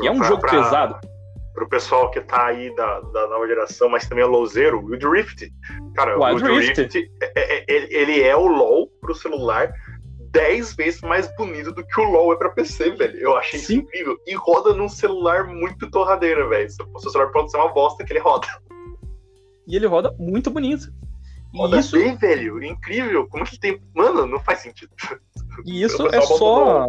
Que 0.00 0.08
é 0.08 0.10
um 0.10 0.18
pra, 0.18 0.26
jogo 0.26 0.40
pra, 0.40 0.50
pesado. 0.50 1.08
Pro 1.54 1.68
pessoal 1.68 2.10
que 2.10 2.20
tá 2.20 2.46
aí 2.46 2.74
da, 2.74 3.00
da 3.00 3.28
nova 3.28 3.46
geração, 3.46 3.88
mas 3.88 4.08
também 4.08 4.24
é 4.24 4.26
louzeiro, 4.26 4.84
o 4.84 4.98
Drift. 4.98 5.48
Cara, 5.94 6.18
o, 6.18 6.22
o 6.22 6.40
Drift, 6.40 6.74
Drift 6.74 7.10
é, 7.22 7.32
é, 7.36 7.94
ele 7.94 8.22
é 8.22 8.34
o 8.34 8.46
LoL 8.46 8.88
pro 9.00 9.14
celular 9.14 9.72
10 10.32 10.74
vezes 10.74 11.00
mais 11.02 11.34
bonito 11.36 11.72
do 11.72 11.86
que 11.86 12.00
o 12.00 12.04
LoL 12.04 12.32
é 12.32 12.36
pra 12.36 12.50
PC, 12.50 12.90
velho. 12.92 13.18
Eu 13.18 13.36
achei 13.36 13.60
Sim. 13.60 13.64
isso 13.64 13.84
incrível. 13.84 14.18
E 14.26 14.34
roda 14.34 14.74
num 14.74 14.88
celular 14.88 15.46
muito 15.46 15.90
torradeira, 15.90 16.48
velho. 16.48 16.68
O 16.94 16.98
seu 16.98 17.10
celular 17.10 17.30
pode 17.30 17.50
ser 17.50 17.58
uma 17.58 17.72
bosta 17.72 18.04
que 18.04 18.12
ele 18.12 18.20
roda. 18.20 18.48
E 19.66 19.76
ele 19.76 19.86
roda 19.86 20.14
muito 20.18 20.50
bonito. 20.50 20.92
Roda 21.54 21.78
isso... 21.78 21.96
bem, 21.96 22.16
velho. 22.16 22.62
Incrível. 22.62 23.28
Como 23.28 23.44
que 23.44 23.58
tem. 23.58 23.80
Mano, 23.94 24.26
não 24.26 24.40
faz 24.40 24.60
sentido. 24.60 24.90
E 25.66 25.82
isso 25.82 26.06
é 26.06 26.20
só. 26.22 26.88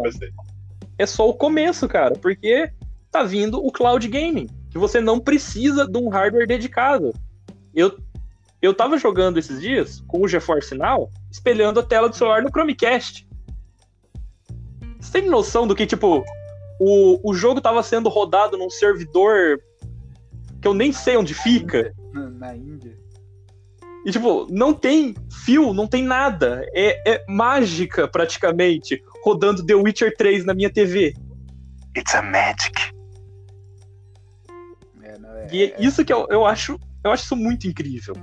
É 0.96 1.04
só 1.04 1.28
o 1.28 1.34
começo, 1.34 1.86
cara. 1.86 2.14
Porque 2.14 2.72
tá 3.10 3.22
vindo 3.22 3.62
o 3.62 3.70
cloud 3.70 4.08
gaming. 4.08 4.46
Que 4.70 4.78
você 4.78 5.02
não 5.02 5.20
precisa 5.20 5.86
de 5.86 5.98
um 5.98 6.08
hardware 6.08 6.46
dedicado. 6.46 7.12
Eu 7.74 7.94
eu 8.62 8.72
tava 8.72 8.96
jogando 8.96 9.36
esses 9.36 9.60
dias 9.60 10.02
com 10.08 10.22
o 10.22 10.26
GeForce 10.26 10.74
Now, 10.74 11.10
espelhando 11.30 11.80
a 11.80 11.82
tela 11.82 12.08
do 12.08 12.16
celular 12.16 12.42
no 12.42 12.48
Chromecast. 12.48 13.28
Você 15.04 15.20
tem 15.20 15.28
noção 15.28 15.66
do 15.66 15.76
que, 15.76 15.86
tipo, 15.86 16.24
o, 16.80 17.30
o 17.30 17.34
jogo 17.34 17.60
tava 17.60 17.82
sendo 17.82 18.08
rodado 18.08 18.56
num 18.56 18.70
servidor 18.70 19.60
que 20.60 20.66
eu 20.66 20.72
nem 20.72 20.92
sei 20.92 21.18
onde 21.18 21.34
fica? 21.34 21.94
Na 22.12 22.56
Índia. 22.56 22.96
E, 24.06 24.10
tipo, 24.10 24.46
não 24.50 24.72
tem 24.72 25.14
fio, 25.44 25.74
não 25.74 25.86
tem 25.86 26.02
nada. 26.02 26.66
É, 26.74 27.16
é 27.16 27.24
mágica, 27.28 28.08
praticamente, 28.08 29.02
rodando 29.22 29.64
The 29.64 29.74
Witcher 29.74 30.16
3 30.16 30.46
na 30.46 30.54
minha 30.54 30.70
TV. 30.70 31.14
It's 31.96 32.14
a 32.14 32.22
magic. 32.22 32.92
É, 35.02 35.18
não, 35.18 35.36
é, 35.36 35.48
e 35.52 35.64
é, 35.64 35.76
isso 35.78 36.02
que 36.02 36.12
eu, 36.12 36.26
eu 36.30 36.46
acho 36.46 36.78
eu 37.04 37.12
acho 37.12 37.24
isso 37.24 37.36
muito 37.36 37.68
incrível. 37.68 38.14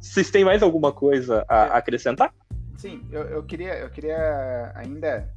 Vocês 0.00 0.30
têm 0.30 0.44
mais 0.44 0.62
alguma 0.62 0.90
coisa 0.90 1.44
a 1.46 1.76
acrescentar? 1.76 2.32
Sim, 2.78 3.06
eu, 3.12 3.24
eu 3.24 3.42
queria, 3.42 3.74
eu 3.78 3.90
queria 3.90 4.72
ainda 4.74 5.30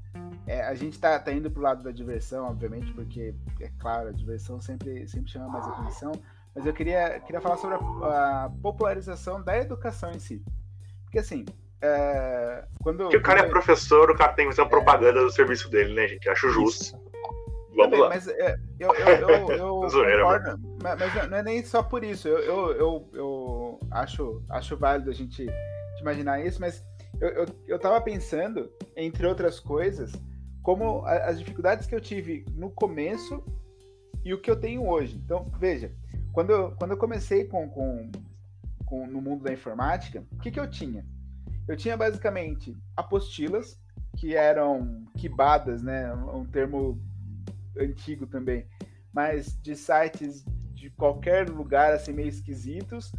é, 0.46 0.62
a 0.62 0.74
gente 0.74 1.00
tá, 1.00 1.18
tá 1.20 1.32
indo 1.32 1.50
pro 1.50 1.62
lado 1.62 1.84
da 1.84 1.92
diversão, 1.92 2.48
obviamente, 2.48 2.92
porque, 2.94 3.34
é 3.60 3.70
claro, 3.80 4.10
a 4.10 4.12
diversão 4.12 4.60
sempre, 4.60 5.08
sempre 5.08 5.32
chama 5.32 5.48
mais 5.48 5.68
atenção, 5.68 6.12
mas 6.54 6.66
eu 6.66 6.74
queria, 6.74 7.20
queria 7.22 7.42
falar 7.42 7.58
sobre 7.58 7.78
a, 7.78 8.46
a 8.46 8.50
popularização 8.62 9.42
da 9.42 9.58
educação 9.58 10.12
em 10.12 10.20
si. 10.20 10.44
Porque, 11.06 11.20
assim, 11.20 11.46
é, 11.82 12.66
quando... 12.82 13.04
Porque 13.04 13.18
o 13.18 13.22
cara 13.22 13.42
é 13.42 13.50
professor, 13.50 14.12
o 14.12 14.16
cara 14.16 14.34
tem 14.34 14.46
que 14.46 14.52
fazer 14.52 14.62
uma 14.62 14.68
é. 14.68 14.70
propaganda 14.70 15.22
do 15.22 15.32
serviço 15.32 15.70
dele, 15.70 15.94
né, 15.94 16.08
gente? 16.08 16.30
Acho 16.30 16.50
justo. 16.50 16.84
Isso. 16.84 17.04
Vamos 17.76 17.86
Também, 17.86 18.00
lá. 18.02 18.10
Mas 18.10 18.28
é, 18.28 18.60
eu, 18.80 18.94
eu, 18.94 19.30
eu, 19.30 19.84
eu 19.84 19.90
Zoeira, 19.90 20.22
concordo, 20.24 20.78
mas, 20.82 21.00
mas, 21.00 21.30
não 21.30 21.38
é 21.38 21.44
nem 21.44 21.64
só 21.64 21.82
por 21.82 22.04
isso. 22.04 22.28
Eu, 22.28 22.40
eu, 22.40 22.72
eu, 22.76 23.10
eu 23.14 23.80
acho, 23.92 24.44
acho 24.50 24.78
válido 24.78 25.10
a 25.10 25.14
gente 25.14 25.48
imaginar 26.00 26.46
isso, 26.46 26.62
mas 26.62 26.86
eu, 27.20 27.30
eu, 27.30 27.46
eu 27.68 27.80
tava 27.80 28.00
pensando, 28.02 28.72
entre 28.96 29.26
outras 29.26 29.60
coisas, 29.60 30.12
como 30.62 31.06
as 31.06 31.40
dificuldades 31.40 31.88
que 31.88 31.94
eu 31.94 32.02
tive 32.02 32.46
no 32.56 32.72
começo 32.72 33.44
e 34.24 34.34
o 34.34 34.42
que 34.42 34.50
eu 34.50 34.60
tenho 34.60 34.88
hoje. 34.88 35.18
Então, 35.18 35.52
veja, 35.60 35.92
quando 36.32 36.52
eu, 36.52 36.72
quando 36.78 36.92
eu 36.92 36.98
comecei 36.98 37.46
com, 37.46 37.70
com, 37.70 38.12
com 38.86 39.06
no 39.08 39.22
mundo 39.22 39.44
da 39.44 39.54
informática, 39.54 40.24
o 40.32 40.40
que, 40.40 40.52
que 40.52 40.60
eu 40.60 40.70
tinha? 40.70 41.06
Eu 41.68 41.76
tinha 41.76 41.96
basicamente 41.98 42.76
apostilas, 42.96 43.80
que 44.18 44.36
eram 44.36 45.06
quibadas, 45.18 45.82
né? 45.82 46.14
Um 46.14 46.46
termo 46.46 47.02
antigo 47.78 48.28
também, 48.28 48.66
mas 49.12 49.60
de 49.62 49.76
sites 49.76 50.46
de 50.74 50.90
qualquer 50.92 51.50
lugar, 51.50 51.94
assim, 51.94 52.14
meio 52.14 52.28
esquisitos. 52.28 53.12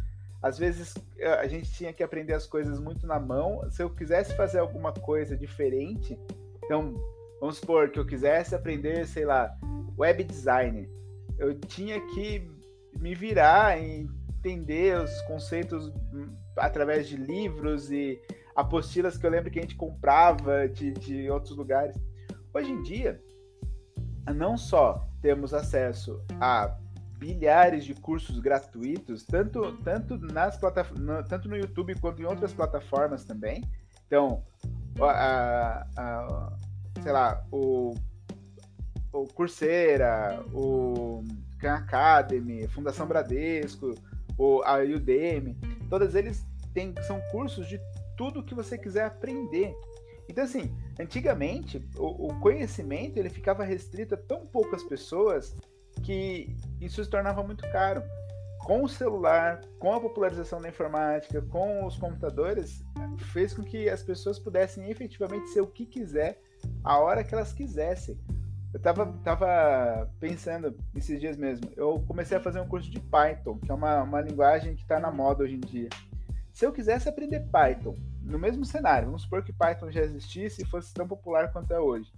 Às 0.45 0.59
vezes 0.59 0.93
a 1.39 1.47
gente 1.47 1.71
tinha 1.71 1.91
que 1.91 2.03
aprender 2.03 2.33
as 2.33 2.45
coisas 2.45 2.79
muito 2.79 3.07
na 3.07 3.19
mão. 3.19 3.69
Se 3.71 3.81
eu 3.81 3.89
quisesse 3.89 4.35
fazer 4.35 4.59
alguma 4.59 4.93
coisa 4.93 5.35
diferente, 5.35 6.17
então 6.63 6.93
Vamos 7.39 7.57
supor 7.57 7.89
que 7.89 7.99
eu 7.99 8.05
quisesse 8.05 8.55
aprender, 8.55 9.05
sei 9.07 9.25
lá, 9.25 9.55
web 9.97 10.23
design. 10.23 10.89
Eu 11.37 11.59
tinha 11.59 11.99
que 12.07 12.49
me 12.97 13.13
virar 13.13 13.77
e 13.79 14.07
entender 14.39 14.97
os 14.97 15.21
conceitos 15.23 15.91
através 16.57 17.07
de 17.07 17.17
livros 17.17 17.91
e 17.91 18.19
apostilas 18.55 19.17
que 19.17 19.25
eu 19.25 19.29
lembro 19.29 19.51
que 19.51 19.59
a 19.59 19.61
gente 19.61 19.75
comprava 19.75 20.67
de, 20.67 20.91
de 20.93 21.29
outros 21.29 21.57
lugares. 21.57 21.95
Hoje 22.53 22.71
em 22.71 22.81
dia, 22.81 23.21
não 24.33 24.57
só 24.57 25.07
temos 25.21 25.53
acesso 25.53 26.23
a 26.39 26.75
bilhares 27.17 27.85
de 27.85 27.93
cursos 27.93 28.39
gratuitos, 28.39 29.23
tanto, 29.23 29.77
tanto, 29.83 30.17
nas 30.17 30.57
plataformas, 30.57 31.27
tanto 31.27 31.49
no 31.49 31.55
YouTube 31.55 31.95
quanto 31.99 32.21
em 32.21 32.25
outras 32.25 32.53
plataformas 32.53 33.23
também. 33.23 33.63
Então, 34.05 34.43
a, 35.01 35.87
a, 35.97 36.53
sei 37.01 37.11
lá, 37.11 37.43
o, 37.51 37.93
o 39.11 39.25
Coursera, 39.33 40.43
o 40.53 41.23
Khan 41.59 41.75
Academy, 41.75 42.67
Fundação 42.67 43.07
Bradesco, 43.07 43.95
o, 44.37 44.61
a 44.63 44.77
Udemy, 44.79 45.57
todos 45.89 46.15
eles 46.15 46.45
têm, 46.73 46.93
são 47.07 47.19
cursos 47.31 47.67
de 47.67 47.79
tudo 48.17 48.43
que 48.43 48.53
você 48.53 48.77
quiser 48.77 49.05
aprender. 49.05 49.73
Então, 50.27 50.43
assim, 50.43 50.75
antigamente, 50.99 51.83
o, 51.97 52.27
o, 52.27 52.39
conhecimento 52.39 53.17
ele 53.17 53.29
ficava 53.29 53.63
restrito 53.63 54.15
a 54.15 54.17
tão 54.17 54.45
poucas 54.45 54.83
pessoas 54.83 55.55
que 56.03 56.55
isso 56.79 57.03
se 57.03 57.09
tornava 57.09 57.43
muito 57.43 57.69
caro. 57.71 58.03
Com 58.59 58.83
o 58.83 58.89
celular, 58.89 59.61
com 59.79 59.93
a 59.93 59.99
popularização 59.99 60.59
da 60.59 60.69
informática, 60.69 61.41
com 61.43 61.85
os 61.85 61.97
computadores, 61.97 62.83
fez 63.31 63.53
com 63.53 63.63
que 63.63 63.87
as 63.89 64.01
pessoas 64.01 64.39
pudessem 64.39 64.89
efetivamente 64.89 65.49
ser 65.49 65.61
o 65.61 65.67
que 65.67 65.85
quiser, 65.85 66.41
a 66.83 66.97
hora 66.97 67.23
que 67.23 67.33
elas 67.33 67.53
quisessem. 67.53 68.19
Eu 68.73 68.79
tava, 68.79 69.05
tava 69.23 70.11
pensando 70.19 70.75
esses 70.95 71.19
dias 71.19 71.37
mesmo, 71.37 71.71
eu 71.77 72.03
comecei 72.07 72.37
a 72.37 72.41
fazer 72.41 72.59
um 72.59 72.67
curso 72.67 72.89
de 72.89 72.99
Python, 72.99 73.57
que 73.59 73.71
é 73.71 73.73
uma, 73.73 74.03
uma 74.03 74.21
linguagem 74.21 74.75
que 74.75 74.81
está 74.81 74.99
na 74.99 75.11
moda 75.11 75.43
hoje 75.43 75.55
em 75.55 75.59
dia. 75.59 75.89
Se 76.51 76.65
eu 76.65 76.73
quisesse 76.73 77.07
aprender 77.07 77.47
Python, 77.51 77.95
no 78.21 78.39
mesmo 78.39 78.65
cenário, 78.65 79.07
vamos 79.07 79.21
supor 79.21 79.43
que 79.43 79.53
Python 79.53 79.91
já 79.91 80.01
existisse 80.01 80.61
e 80.61 80.65
fosse 80.65 80.93
tão 80.93 81.07
popular 81.07 81.51
quanto 81.51 81.71
é 81.71 81.79
hoje, 81.79 82.11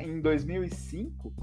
em 0.00 0.20
2005, 0.20 1.34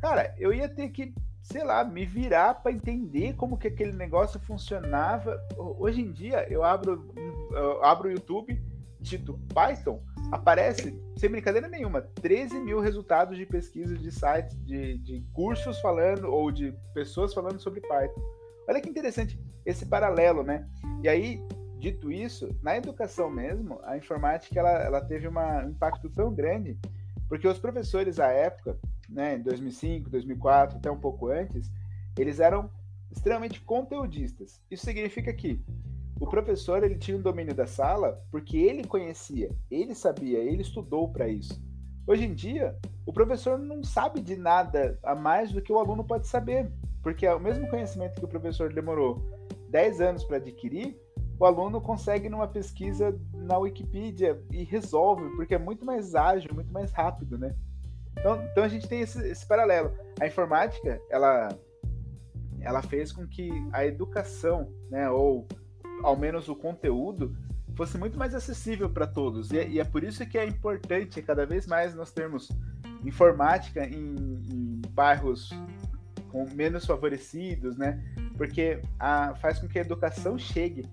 cara, 0.00 0.34
eu 0.38 0.52
ia 0.52 0.68
ter 0.68 0.88
que, 0.90 1.14
sei 1.42 1.64
lá, 1.64 1.84
me 1.84 2.04
virar 2.04 2.54
para 2.54 2.72
entender 2.72 3.34
como 3.34 3.58
que 3.58 3.68
aquele 3.68 3.92
negócio 3.92 4.38
funcionava. 4.40 5.40
Hoje 5.56 6.00
em 6.00 6.12
dia, 6.12 6.46
eu 6.50 6.64
abro, 6.64 7.12
eu 7.52 7.84
abro 7.84 8.08
o 8.08 8.12
YouTube, 8.12 8.60
dito 9.00 9.38
Python, 9.54 10.02
aparece, 10.32 11.00
sem 11.16 11.30
brincadeira 11.30 11.68
nenhuma, 11.68 12.02
13 12.02 12.58
mil 12.60 12.80
resultados 12.80 13.36
de 13.36 13.46
pesquisa 13.46 13.96
de 13.96 14.10
sites, 14.10 14.56
de, 14.64 14.98
de 14.98 15.24
cursos 15.32 15.80
falando, 15.80 16.24
ou 16.32 16.50
de 16.50 16.74
pessoas 16.92 17.32
falando 17.32 17.60
sobre 17.60 17.80
Python. 17.80 18.20
Olha 18.68 18.80
que 18.80 18.90
interessante 18.90 19.40
esse 19.64 19.86
paralelo, 19.86 20.42
né? 20.42 20.68
E 21.02 21.08
aí, 21.08 21.40
dito 21.78 22.10
isso, 22.10 22.48
na 22.62 22.76
educação 22.76 23.30
mesmo, 23.30 23.78
a 23.84 23.96
informática 23.96 24.58
ela, 24.58 24.72
ela 24.82 25.00
teve 25.00 25.28
uma, 25.28 25.64
um 25.64 25.70
impacto 25.70 26.10
tão 26.10 26.34
grande, 26.34 26.78
porque 27.28 27.46
os 27.46 27.58
professores 27.58 28.18
à 28.18 28.28
época, 28.28 28.78
né, 29.08 29.36
em 29.36 29.42
2005, 29.42 30.10
2004, 30.10 30.78
até 30.78 30.90
um 30.90 30.98
pouco 30.98 31.28
antes, 31.28 31.70
eles 32.18 32.40
eram 32.40 32.70
extremamente 33.10 33.60
conteudistas. 33.60 34.60
Isso 34.70 34.84
significa 34.84 35.32
que 35.32 35.62
o 36.18 36.26
professor 36.26 36.82
ele 36.82 36.96
tinha 36.96 37.16
um 37.16 37.22
domínio 37.22 37.54
da 37.54 37.66
sala 37.66 38.22
porque 38.30 38.56
ele 38.56 38.84
conhecia, 38.84 39.50
ele 39.70 39.94
sabia, 39.94 40.38
ele 40.38 40.62
estudou 40.62 41.08
para 41.08 41.28
isso. 41.28 41.62
Hoje 42.06 42.24
em 42.24 42.34
dia, 42.34 42.76
o 43.04 43.12
professor 43.12 43.58
não 43.58 43.82
sabe 43.82 44.20
de 44.20 44.36
nada 44.36 44.98
a 45.02 45.14
mais 45.14 45.52
do 45.52 45.60
que 45.60 45.72
o 45.72 45.78
aluno 45.78 46.04
pode 46.04 46.26
saber, 46.26 46.70
porque 47.02 47.26
é 47.26 47.34
o 47.34 47.40
mesmo 47.40 47.68
conhecimento 47.68 48.18
que 48.18 48.24
o 48.24 48.28
professor 48.28 48.72
demorou 48.72 49.22
10 49.70 50.00
anos 50.00 50.24
para 50.24 50.36
adquirir, 50.36 50.96
o 51.38 51.44
aluno 51.44 51.80
consegue 51.80 52.28
numa 52.28 52.48
pesquisa 52.48 53.18
na 53.34 53.58
Wikipedia 53.58 54.40
e 54.50 54.64
resolve, 54.64 55.28
porque 55.36 55.54
é 55.54 55.58
muito 55.58 55.84
mais 55.84 56.14
ágil, 56.14 56.54
muito 56.54 56.72
mais 56.72 56.90
rápido, 56.92 57.36
né? 57.36 57.54
Então, 58.18 58.42
então 58.50 58.64
a 58.64 58.68
gente 58.68 58.88
tem 58.88 59.00
esse, 59.00 59.20
esse 59.28 59.46
paralelo. 59.46 59.92
A 60.20 60.26
informática, 60.26 61.00
ela, 61.10 61.48
ela 62.60 62.82
fez 62.82 63.12
com 63.12 63.26
que 63.26 63.50
a 63.72 63.84
educação, 63.86 64.72
né, 64.90 65.08
ou 65.10 65.46
ao 66.02 66.16
menos 66.16 66.48
o 66.48 66.56
conteúdo, 66.56 67.36
fosse 67.74 67.98
muito 67.98 68.18
mais 68.18 68.34
acessível 68.34 68.88
para 68.88 69.06
todos. 69.06 69.50
E, 69.52 69.58
é, 69.58 69.68
e, 69.68 69.80
é 69.80 69.84
por 69.84 70.02
isso 70.02 70.26
que 70.26 70.38
é 70.38 70.46
importante 70.46 71.20
cada 71.22 71.44
vez 71.44 71.66
mais 71.66 71.94
nós 71.94 72.10
termos 72.10 72.50
informática 73.04 73.86
em, 73.86 74.14
em 74.50 74.82
bairros 74.90 75.50
com 76.30 76.48
menos 76.54 76.84
favorecidos, 76.84 77.76
né? 77.76 78.02
Porque 78.36 78.80
a, 78.98 79.34
faz 79.36 79.58
com 79.58 79.68
que 79.68 79.78
a 79.78 79.82
educação 79.82 80.38
chegue 80.38 80.86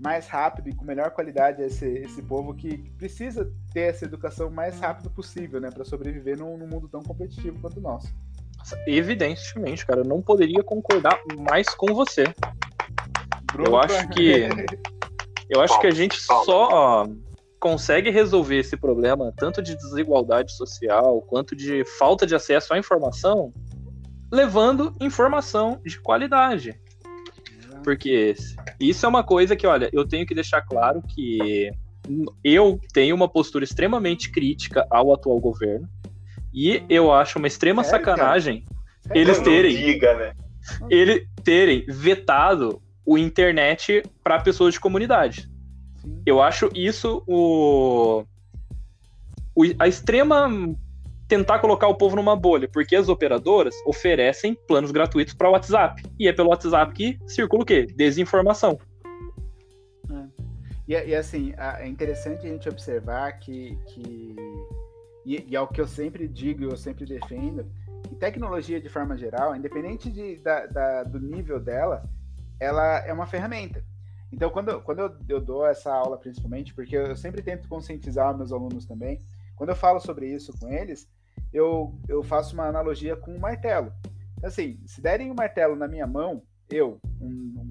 mais 0.00 0.26
rápido 0.26 0.68
e 0.68 0.74
com 0.74 0.84
melhor 0.84 1.10
qualidade 1.10 1.62
a 1.62 1.66
esse, 1.66 1.86
esse 1.86 2.22
povo 2.22 2.54
que 2.54 2.78
precisa 2.96 3.52
ter 3.72 3.90
essa 3.90 4.04
educação 4.04 4.50
mais 4.50 4.80
rápido 4.80 5.10
possível, 5.10 5.60
né, 5.60 5.70
para 5.70 5.84
sobreviver 5.84 6.38
num, 6.38 6.56
num, 6.56 6.66
mundo 6.66 6.88
tão 6.88 7.02
competitivo 7.02 7.60
quanto 7.60 7.78
o 7.78 7.82
nosso. 7.82 8.08
Evidentemente, 8.86 9.86
cara, 9.86 10.00
eu 10.00 10.04
não 10.04 10.22
poderia 10.22 10.62
concordar 10.62 11.18
mais 11.38 11.68
com 11.74 11.94
você. 11.94 12.24
Bruno, 13.52 13.70
eu 13.70 13.78
acho 13.78 14.08
que 14.08 14.48
eu 15.48 15.60
acho 15.60 15.80
que 15.80 15.86
a 15.86 15.90
gente 15.90 16.16
só 16.20 17.06
consegue 17.58 18.10
resolver 18.10 18.58
esse 18.58 18.76
problema 18.76 19.32
tanto 19.36 19.60
de 19.60 19.76
desigualdade 19.76 20.52
social 20.52 21.20
quanto 21.22 21.54
de 21.56 21.84
falta 21.98 22.26
de 22.26 22.34
acesso 22.34 22.72
à 22.72 22.78
informação 22.78 23.52
levando 24.32 24.94
informação 25.00 25.80
de 25.84 26.00
qualidade. 26.00 26.80
Porque 27.82 28.34
isso 28.78 29.06
é 29.06 29.08
uma 29.08 29.24
coisa 29.24 29.56
que, 29.56 29.66
olha, 29.66 29.88
eu 29.92 30.06
tenho 30.06 30.26
que 30.26 30.34
deixar 30.34 30.62
claro 30.62 31.02
que 31.02 31.70
eu 32.42 32.80
tenho 32.92 33.14
uma 33.14 33.28
postura 33.28 33.64
extremamente 33.64 34.30
crítica 34.30 34.86
ao 34.90 35.12
atual 35.12 35.38
governo. 35.38 35.88
E 36.52 36.82
eu 36.88 37.12
acho 37.12 37.38
uma 37.38 37.46
extrema 37.46 37.84
Sério, 37.84 38.04
sacanagem 38.04 38.64
cara? 38.64 39.18
eles 39.18 39.38
terem. 39.38 39.76
Diga, 39.76 40.14
né? 40.16 40.32
Ele 40.88 41.26
terem 41.42 41.84
vetado 41.88 42.82
o 43.04 43.16
internet 43.16 44.02
para 44.22 44.40
pessoas 44.40 44.74
de 44.74 44.80
comunidade. 44.80 45.48
Sim. 45.96 46.22
Eu 46.26 46.42
acho 46.42 46.70
isso 46.74 47.22
o, 47.26 48.24
o, 49.54 49.64
a 49.78 49.88
extrema 49.88 50.48
tentar 51.30 51.60
colocar 51.60 51.86
o 51.86 51.94
povo 51.94 52.16
numa 52.16 52.34
bolha, 52.34 52.68
porque 52.68 52.96
as 52.96 53.08
operadoras 53.08 53.76
oferecem 53.86 54.58
planos 54.66 54.90
gratuitos 54.90 55.32
para 55.32 55.48
o 55.48 55.52
WhatsApp. 55.52 56.02
E 56.18 56.26
é 56.26 56.32
pelo 56.32 56.50
WhatsApp 56.50 56.92
que 56.92 57.16
circula 57.24 57.62
o 57.62 57.64
quê? 57.64 57.86
Desinformação. 57.86 58.76
É. 60.10 60.42
E, 60.88 60.92
e, 60.92 61.14
assim, 61.14 61.54
é 61.56 61.86
interessante 61.86 62.44
a 62.44 62.50
gente 62.50 62.68
observar 62.68 63.38
que, 63.38 63.78
que 63.86 64.34
e, 65.24 65.46
e 65.48 65.54
é 65.54 65.60
o 65.60 65.68
que 65.68 65.80
eu 65.80 65.86
sempre 65.86 66.26
digo 66.26 66.62
e 66.62 66.64
eu 66.64 66.76
sempre 66.76 67.06
defendo, 67.06 67.64
que 68.08 68.16
tecnologia 68.16 68.80
de 68.80 68.88
forma 68.88 69.16
geral, 69.16 69.54
independente 69.54 70.10
de, 70.10 70.36
da, 70.38 70.66
da, 70.66 71.04
do 71.04 71.20
nível 71.20 71.60
dela, 71.60 72.02
ela 72.58 73.06
é 73.06 73.12
uma 73.12 73.26
ferramenta. 73.26 73.84
Então, 74.32 74.50
quando, 74.50 74.80
quando 74.82 74.98
eu, 74.98 75.16
eu 75.28 75.40
dou 75.40 75.64
essa 75.64 75.92
aula, 75.92 76.18
principalmente, 76.18 76.74
porque 76.74 76.96
eu 76.96 77.14
sempre 77.14 77.40
tento 77.40 77.68
conscientizar 77.68 78.36
meus 78.36 78.50
alunos 78.50 78.84
também, 78.84 79.20
quando 79.54 79.70
eu 79.70 79.76
falo 79.76 80.00
sobre 80.00 80.26
isso 80.26 80.52
com 80.58 80.68
eles, 80.68 81.08
eu, 81.52 81.98
eu 82.08 82.22
faço 82.22 82.54
uma 82.54 82.66
analogia 82.66 83.16
com 83.16 83.32
um 83.34 83.38
martelo. 83.38 83.92
Assim, 84.42 84.80
se 84.86 85.00
derem 85.00 85.30
um 85.30 85.34
martelo 85.34 85.76
na 85.76 85.86
minha 85.86 86.06
mão, 86.06 86.42
eu, 86.70 86.98
um, 87.20 87.70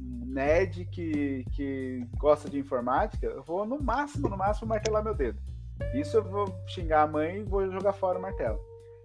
um 0.00 0.26
nerd 0.26 0.86
que, 0.86 1.44
que 1.52 2.06
gosta 2.18 2.48
de 2.48 2.58
informática, 2.58 3.26
eu 3.26 3.42
vou 3.42 3.66
no 3.66 3.80
máximo, 3.82 4.28
no 4.28 4.36
máximo 4.36 4.68
martelar 4.68 5.02
meu 5.02 5.14
dedo. 5.14 5.38
Isso 5.94 6.16
eu 6.16 6.24
vou 6.24 6.46
xingar 6.66 7.02
a 7.02 7.06
mãe 7.06 7.40
e 7.40 7.44
vou 7.44 7.70
jogar 7.70 7.92
fora 7.92 8.18
o 8.18 8.22
martelo. 8.22 8.58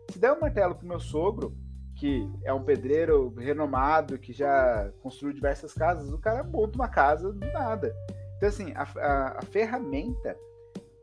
Se 0.10 0.20
der 0.20 0.32
um 0.32 0.40
martelo 0.40 0.76
pro 0.76 0.88
meu 0.88 1.00
sogro, 1.00 1.56
que 1.96 2.28
é 2.44 2.54
um 2.54 2.64
pedreiro 2.64 3.34
renomado, 3.38 4.18
que 4.18 4.34
já 4.34 4.92
construiu 5.02 5.34
diversas 5.34 5.74
casas, 5.74 6.12
o 6.12 6.18
cara 6.18 6.44
monta 6.44 6.76
uma 6.76 6.88
casa 6.88 7.32
do 7.32 7.46
nada. 7.48 7.94
Então, 8.38 8.50
assim, 8.50 8.74
a, 8.76 8.84
a, 8.84 9.40
a 9.40 9.42
ferramenta, 9.44 10.36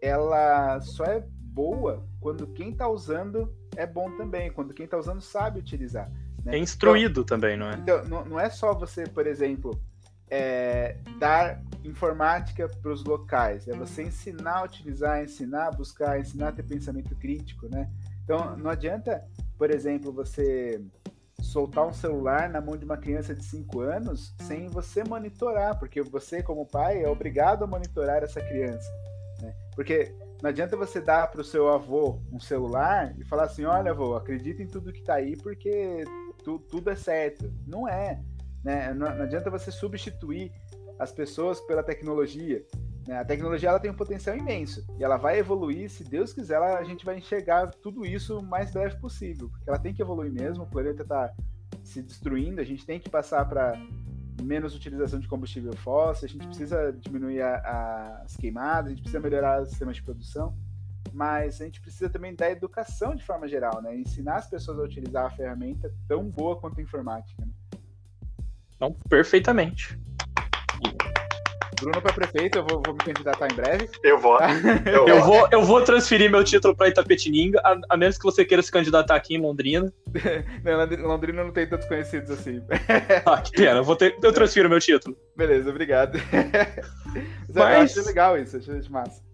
ela 0.00 0.80
só 0.80 1.04
é 1.04 1.24
boa 1.58 2.06
quando 2.20 2.46
quem 2.46 2.70
está 2.70 2.86
usando 2.86 3.52
é 3.74 3.84
bom 3.84 4.16
também, 4.16 4.48
quando 4.52 4.72
quem 4.72 4.84
está 4.84 4.96
usando 4.96 5.20
sabe 5.20 5.58
utilizar. 5.58 6.08
Né? 6.44 6.54
É 6.54 6.58
instruído 6.58 7.22
então, 7.22 7.24
também, 7.24 7.56
não 7.56 7.68
é? 7.68 7.74
Então, 7.74 8.04
não, 8.04 8.24
não 8.24 8.38
é 8.38 8.48
só 8.48 8.72
você, 8.72 9.08
por 9.08 9.26
exemplo, 9.26 9.76
é, 10.30 10.98
dar 11.18 11.60
informática 11.82 12.68
para 12.68 12.92
os 12.92 13.02
locais, 13.02 13.66
é 13.66 13.74
você 13.74 14.04
ensinar 14.04 14.58
a 14.58 14.64
utilizar, 14.64 15.24
ensinar 15.24 15.66
a 15.66 15.70
buscar, 15.72 16.20
ensinar 16.20 16.48
a 16.50 16.52
ter 16.52 16.62
pensamento 16.62 17.16
crítico, 17.16 17.68
né? 17.68 17.90
Então, 18.22 18.56
não 18.56 18.70
adianta, 18.70 19.24
por 19.56 19.68
exemplo, 19.68 20.12
você 20.12 20.80
soltar 21.40 21.88
um 21.88 21.92
celular 21.92 22.48
na 22.48 22.60
mão 22.60 22.76
de 22.76 22.84
uma 22.84 22.96
criança 22.96 23.34
de 23.34 23.44
5 23.44 23.80
anos 23.80 24.32
sem 24.42 24.68
você 24.68 25.02
monitorar, 25.02 25.76
porque 25.76 26.02
você, 26.02 26.40
como 26.40 26.66
pai, 26.66 27.02
é 27.02 27.08
obrigado 27.08 27.64
a 27.64 27.66
monitorar 27.66 28.22
essa 28.22 28.40
criança. 28.40 28.88
Né? 29.40 29.54
Porque 29.74 30.14
não 30.42 30.50
adianta 30.50 30.76
você 30.76 31.00
dar 31.00 31.30
para 31.30 31.40
o 31.40 31.44
seu 31.44 31.68
avô 31.68 32.20
um 32.32 32.38
celular 32.38 33.14
e 33.18 33.24
falar 33.24 33.44
assim: 33.44 33.64
olha, 33.64 33.90
avô, 33.90 34.14
acredita 34.14 34.62
em 34.62 34.66
tudo 34.66 34.92
que 34.92 35.00
está 35.00 35.14
aí 35.14 35.36
porque 35.36 36.04
tu, 36.44 36.58
tudo 36.58 36.90
é 36.90 36.96
certo. 36.96 37.52
Não 37.66 37.88
é. 37.88 38.22
Né? 38.62 38.94
Não, 38.94 39.14
não, 39.14 39.24
adianta 39.24 39.50
você 39.50 39.70
substituir 39.70 40.52
as 40.98 41.10
pessoas 41.10 41.60
pela 41.62 41.82
tecnologia. 41.82 42.64
Né? 43.06 43.18
A 43.18 43.24
tecnologia 43.24 43.70
ela 43.70 43.80
tem 43.80 43.90
um 43.90 43.96
potencial 43.96 44.36
imenso 44.36 44.86
e 44.96 45.02
ela 45.02 45.16
vai 45.16 45.38
evoluir. 45.38 45.90
Se 45.90 46.04
Deus 46.04 46.32
quiser, 46.32 46.54
ela, 46.54 46.78
a 46.78 46.84
gente 46.84 47.04
vai 47.04 47.18
enxergar 47.18 47.68
tudo 47.82 48.06
isso 48.06 48.38
o 48.38 48.42
mais 48.42 48.70
breve 48.70 48.96
possível, 49.00 49.48
porque 49.48 49.68
ela 49.68 49.78
tem 49.78 49.92
que 49.92 50.02
evoluir 50.02 50.32
mesmo. 50.32 50.64
O 50.64 50.70
planeta 50.70 51.02
está 51.02 51.32
se 51.82 52.00
destruindo, 52.00 52.60
a 52.60 52.64
gente 52.64 52.86
tem 52.86 53.00
que 53.00 53.10
passar 53.10 53.44
para 53.48 53.72
menos 54.42 54.74
utilização 54.74 55.18
de 55.18 55.28
combustível 55.28 55.74
fóssil, 55.76 56.26
a 56.26 56.28
gente 56.28 56.46
precisa 56.46 56.92
diminuir 56.92 57.42
a, 57.42 57.56
a, 57.56 58.22
as 58.22 58.36
queimadas, 58.36 58.86
a 58.86 58.90
gente 58.90 59.02
precisa 59.02 59.20
melhorar 59.20 59.62
os 59.62 59.68
sistemas 59.68 59.96
de 59.96 60.02
produção. 60.02 60.54
mas 61.12 61.60
a 61.60 61.64
gente 61.64 61.80
precisa 61.80 62.08
também 62.08 62.34
da 62.34 62.50
educação 62.50 63.14
de 63.14 63.24
forma 63.24 63.48
geral, 63.48 63.80
né? 63.82 63.96
Ensinar 63.96 64.36
as 64.36 64.48
pessoas 64.48 64.78
a 64.78 64.82
utilizar 64.82 65.26
a 65.26 65.30
ferramenta 65.30 65.92
tão 66.06 66.28
boa 66.28 66.56
quanto 66.60 66.78
a 66.78 66.82
informática. 66.82 67.44
Né? 67.44 67.52
Não, 68.80 68.92
perfeitamente. 68.92 69.98
Bruno 71.80 72.02
para 72.02 72.12
prefeito, 72.12 72.58
eu 72.58 72.66
vou, 72.66 72.82
vou, 72.84 72.94
me 72.94 73.00
candidatar 73.00 73.48
em 73.50 73.54
breve. 73.54 73.88
Eu 74.02 74.18
vou. 74.18 74.38
Eu, 74.84 75.08
eu 75.08 75.22
vou, 75.22 75.48
eu 75.50 75.62
vou 75.62 75.82
transferir 75.82 76.30
meu 76.30 76.42
título 76.42 76.74
para 76.74 76.88
Itapetininga, 76.88 77.60
a, 77.64 77.78
a, 77.90 77.96
menos 77.96 78.18
que 78.18 78.24
você 78.24 78.44
queira 78.44 78.62
se 78.62 78.70
candidatar 78.70 79.14
aqui 79.14 79.34
em 79.34 79.40
Londrina. 79.40 79.92
não, 80.64 81.08
Londrina 81.08 81.44
não 81.44 81.52
tem 81.52 81.66
tantos 81.66 81.86
conhecidos 81.86 82.30
assim. 82.30 82.60
ah, 83.24 83.40
que 83.40 83.52
pena, 83.52 83.78
eu, 83.78 83.84
vou 83.84 83.96
ter, 83.96 84.16
eu 84.22 84.32
transfiro 84.32 84.68
meu 84.68 84.80
título. 84.80 85.16
Beleza, 85.36 85.70
obrigado. 85.70 86.18
Mas, 87.48 87.54
Mas... 87.54 87.56
Eu 87.56 87.82
achei 87.82 88.02
legal 88.02 88.38
isso, 88.38 88.56
achei 88.56 88.80
massa. 88.90 89.28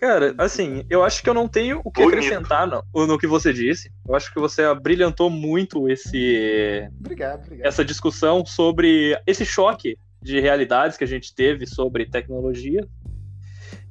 Cara, 0.00 0.32
assim, 0.38 0.84
eu 0.88 1.02
acho 1.02 1.22
que 1.22 1.28
eu 1.28 1.34
não 1.34 1.48
tenho 1.48 1.80
o 1.84 1.90
que 1.90 2.02
Bonito. 2.02 2.18
acrescentar 2.18 2.68
no, 2.68 3.06
no 3.06 3.18
que 3.18 3.26
você 3.26 3.52
disse. 3.52 3.90
Eu 4.06 4.14
acho 4.14 4.32
que 4.32 4.38
você 4.38 4.62
brilhantou 4.76 5.28
muito 5.28 5.88
esse. 5.88 6.88
Obrigado, 7.00 7.44
obrigado. 7.44 7.66
Essa 7.66 7.84
discussão 7.84 8.46
sobre 8.46 9.20
esse 9.26 9.44
choque 9.44 9.98
de 10.20 10.40
realidades 10.40 10.96
que 10.96 11.04
a 11.04 11.08
gente 11.08 11.34
teve 11.34 11.66
sobre 11.66 12.06
tecnologia. 12.06 12.86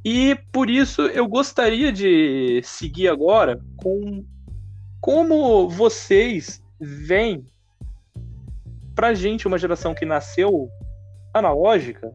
E 0.04 0.36
por 0.52 0.70
isso 0.70 1.02
eu 1.04 1.28
gostaria 1.28 1.92
de 1.92 2.62
seguir 2.64 3.10
agora 3.10 3.60
com 3.78 4.26
como 5.02 5.68
vocês 5.70 6.64
veem 6.80 7.46
pra 8.96 9.14
gente, 9.14 9.48
uma 9.48 9.58
geração 9.58 9.94
que 9.94 10.06
nasceu 10.06 10.70
analógica, 11.34 12.12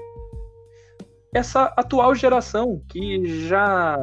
essa 1.34 1.72
atual 1.76 2.14
geração 2.14 2.82
que 2.89 3.47
já 3.47 3.97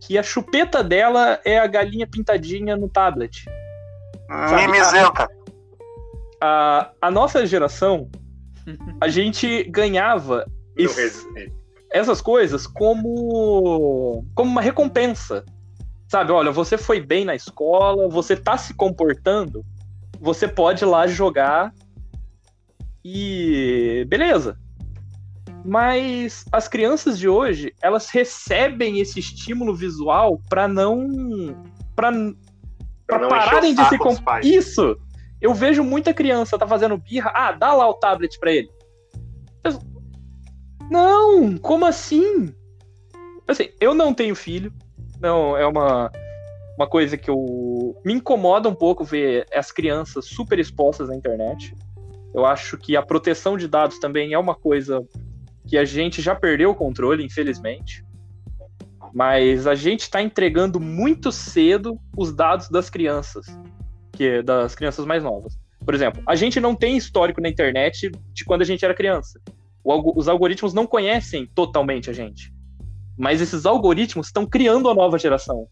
que 0.00 0.18
a 0.18 0.22
chupeta 0.22 0.84
dela 0.84 1.40
é 1.44 1.58
a 1.58 1.66
galinha 1.66 2.06
pintadinha 2.06 2.76
no 2.76 2.88
tablet. 2.88 3.44
Mimizenta. 4.28 5.28
A, 6.40 6.90
a 7.00 7.10
nossa 7.10 7.46
geração 7.46 8.10
a 9.00 9.08
gente 9.08 9.64
ganhava 9.64 10.44
esse, 10.76 11.26
essas 11.92 12.20
coisas 12.20 12.66
como, 12.66 14.24
como 14.34 14.50
uma 14.50 14.60
recompensa. 14.60 15.44
Sabe, 16.08 16.30
olha, 16.30 16.52
você 16.52 16.78
foi 16.78 17.00
bem 17.00 17.24
na 17.24 17.34
escola, 17.34 18.08
você 18.08 18.36
tá 18.36 18.56
se 18.56 18.74
comportando, 18.74 19.64
você 20.20 20.46
pode 20.46 20.84
ir 20.84 20.86
lá 20.86 21.06
jogar 21.06 21.72
e 23.04 24.04
beleza. 24.08 24.56
Mas 25.64 26.44
as 26.52 26.68
crianças 26.68 27.18
de 27.18 27.28
hoje, 27.28 27.74
elas 27.82 28.08
recebem 28.08 29.00
esse 29.00 29.18
estímulo 29.18 29.74
visual 29.74 30.40
para 30.48 30.68
não 30.68 31.08
para 31.96 32.12
para 33.04 33.28
pararem 33.28 33.74
de 33.74 33.84
se 33.88 33.98
comp... 33.98 34.20
isso 34.44 34.96
eu 35.40 35.54
vejo 35.54 35.84
muita 35.84 36.14
criança 36.14 36.58
tá 36.58 36.66
fazendo 36.66 36.96
birra, 36.96 37.32
ah, 37.34 37.52
dá 37.52 37.72
lá 37.74 37.88
o 37.88 37.94
tablet 37.94 38.38
para 38.38 38.52
ele. 38.52 38.70
Não, 40.90 41.58
como 41.58 41.84
assim? 41.84 42.54
Assim, 43.46 43.70
eu 43.80 43.94
não 43.94 44.14
tenho 44.14 44.34
filho. 44.34 44.72
Não, 45.20 45.56
é 45.56 45.66
uma 45.66 46.10
uma 46.76 46.86
coisa 46.86 47.16
que 47.16 47.30
eu 47.30 47.96
me 48.04 48.12
incomoda 48.12 48.68
um 48.68 48.74
pouco 48.74 49.02
ver 49.02 49.46
as 49.54 49.72
crianças 49.72 50.26
super 50.26 50.58
expostas 50.58 51.08
na 51.08 51.16
internet. 51.16 51.74
Eu 52.34 52.44
acho 52.44 52.76
que 52.76 52.94
a 52.96 53.02
proteção 53.02 53.56
de 53.56 53.66
dados 53.66 53.98
também 53.98 54.34
é 54.34 54.38
uma 54.38 54.54
coisa 54.54 55.02
que 55.66 55.78
a 55.78 55.86
gente 55.86 56.20
já 56.20 56.34
perdeu 56.34 56.70
o 56.70 56.74
controle, 56.74 57.24
infelizmente. 57.24 58.04
Mas 59.14 59.66
a 59.66 59.74
gente 59.74 60.00
está 60.00 60.20
entregando 60.20 60.78
muito 60.78 61.32
cedo 61.32 61.98
os 62.14 62.30
dados 62.30 62.68
das 62.68 62.90
crianças 62.90 63.46
que 64.16 64.26
é 64.26 64.42
das 64.42 64.74
crianças 64.74 65.04
mais 65.04 65.22
novas. 65.22 65.58
Por 65.84 65.94
exemplo, 65.94 66.22
a 66.26 66.34
gente 66.34 66.58
não 66.58 66.74
tem 66.74 66.96
histórico 66.96 67.40
na 67.40 67.48
internet 67.48 68.10
de 68.32 68.44
quando 68.44 68.62
a 68.62 68.64
gente 68.64 68.84
era 68.84 68.94
criança. 68.94 69.40
O, 69.84 70.18
os 70.18 70.26
algoritmos 70.26 70.74
não 70.74 70.86
conhecem 70.86 71.46
totalmente 71.54 72.10
a 72.10 72.12
gente. 72.12 72.52
Mas 73.16 73.40
esses 73.40 73.64
algoritmos 73.66 74.26
estão 74.26 74.46
criando 74.46 74.90
a 74.90 74.94
nova 74.94 75.18
geração. 75.18 75.68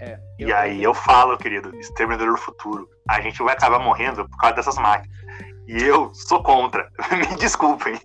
É, 0.00 0.18
eu... 0.38 0.48
E 0.48 0.52
aí 0.52 0.82
eu 0.82 0.94
falo, 0.94 1.36
querido, 1.36 1.74
Exterminador 1.76 2.30
do 2.30 2.38
Futuro. 2.38 2.88
A 3.08 3.20
gente 3.20 3.42
vai 3.42 3.54
acabar 3.54 3.78
morrendo 3.78 4.26
por 4.28 4.38
causa 4.38 4.56
dessas 4.56 4.76
máquinas. 4.76 5.16
E 5.66 5.82
eu 5.82 6.12
sou 6.14 6.42
contra. 6.42 6.90
Me 7.12 7.36
desculpem. 7.36 8.00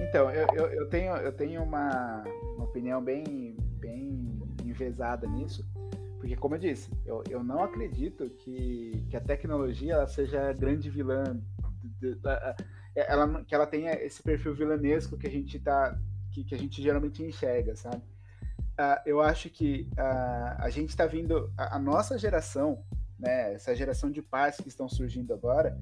Então, 0.00 0.30
eu, 0.30 0.46
eu, 0.54 0.66
eu, 0.66 0.88
tenho, 0.88 1.12
eu 1.16 1.32
tenho 1.32 1.62
uma, 1.62 2.24
uma 2.56 2.64
opinião 2.64 3.02
bem, 3.02 3.56
bem 3.78 4.27
envezada 4.84 5.26
nisso, 5.26 5.66
porque, 6.18 6.36
como 6.36 6.54
eu 6.56 6.58
disse, 6.58 6.90
eu, 7.06 7.22
eu 7.28 7.42
não 7.42 7.62
acredito 7.62 8.28
que, 8.30 9.04
que 9.08 9.16
a 9.16 9.20
tecnologia 9.20 9.94
ela 9.94 10.06
seja 10.06 10.52
grande 10.52 10.90
vilã, 10.90 11.40
de, 11.82 12.18
ela, 12.94 13.44
que 13.44 13.54
ela 13.54 13.66
tenha 13.66 13.92
esse 13.92 14.22
perfil 14.22 14.54
vilanesco 14.54 15.16
que 15.16 15.26
a 15.26 15.30
gente 15.30 15.58
tá, 15.60 15.96
que, 16.32 16.44
que 16.44 16.54
a 16.54 16.58
gente 16.58 16.82
geralmente 16.82 17.22
enxerga, 17.22 17.76
sabe? 17.76 18.02
Uh, 18.78 19.00
eu 19.06 19.20
acho 19.20 19.48
que 19.50 19.88
uh, 19.92 20.54
a 20.58 20.70
gente 20.70 20.90
está 20.90 21.06
vindo, 21.06 21.52
a, 21.56 21.76
a, 21.76 21.78
nossa 21.78 22.18
geração, 22.18 22.84
né, 23.18 23.54
essa 23.54 23.74
geração 23.74 24.10
de 24.10 24.22
pais 24.22 24.56
que 24.56 24.68
estão 24.68 24.88
surgindo 24.88 25.32
agora, 25.32 25.76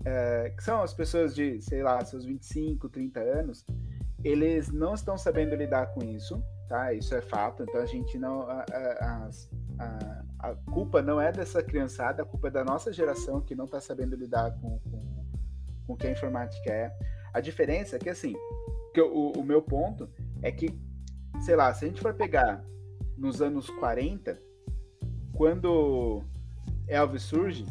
uh, 0.00 0.56
que 0.56 0.62
são 0.62 0.82
as 0.82 0.92
pessoas 0.92 1.34
de, 1.34 1.60
sei 1.62 1.82
lá, 1.82 2.02
seus 2.04 2.24
25, 2.24 2.88
30 2.88 3.20
anos, 3.20 3.64
eles 4.22 4.68
não 4.70 4.94
estão 4.94 5.16
sabendo 5.16 5.54
lidar 5.54 5.94
com 5.94 6.02
isso, 6.02 6.42
tá? 6.70 6.94
Isso 6.94 7.12
é 7.16 7.20
fato. 7.20 7.64
Então 7.64 7.82
a 7.82 7.86
gente 7.86 8.16
não. 8.16 8.42
A, 8.48 8.64
a, 8.70 9.30
a, 9.80 10.50
a 10.50 10.54
culpa 10.70 11.02
não 11.02 11.20
é 11.20 11.32
dessa 11.32 11.62
criançada, 11.62 12.22
a 12.22 12.24
culpa 12.24 12.46
é 12.46 12.50
da 12.50 12.64
nossa 12.64 12.92
geração 12.92 13.40
que 13.40 13.56
não 13.56 13.64
está 13.64 13.80
sabendo 13.80 14.14
lidar 14.14 14.52
com, 14.60 14.78
com, 14.78 15.24
com 15.86 15.92
o 15.92 15.96
que 15.96 16.06
a 16.06 16.12
informática 16.12 16.70
é. 16.70 16.96
A 17.34 17.40
diferença 17.40 17.96
é 17.96 17.98
que, 17.98 18.08
assim, 18.08 18.34
que 18.94 19.00
o, 19.00 19.32
o 19.32 19.42
meu 19.42 19.60
ponto 19.60 20.08
é 20.42 20.52
que, 20.52 20.68
sei 21.40 21.56
lá, 21.56 21.74
se 21.74 21.84
a 21.84 21.88
gente 21.88 22.00
for 22.00 22.14
pegar 22.14 22.64
nos 23.18 23.42
anos 23.42 23.68
40, 23.68 24.40
quando 25.34 26.22
Elvis 26.86 27.22
surge, 27.22 27.66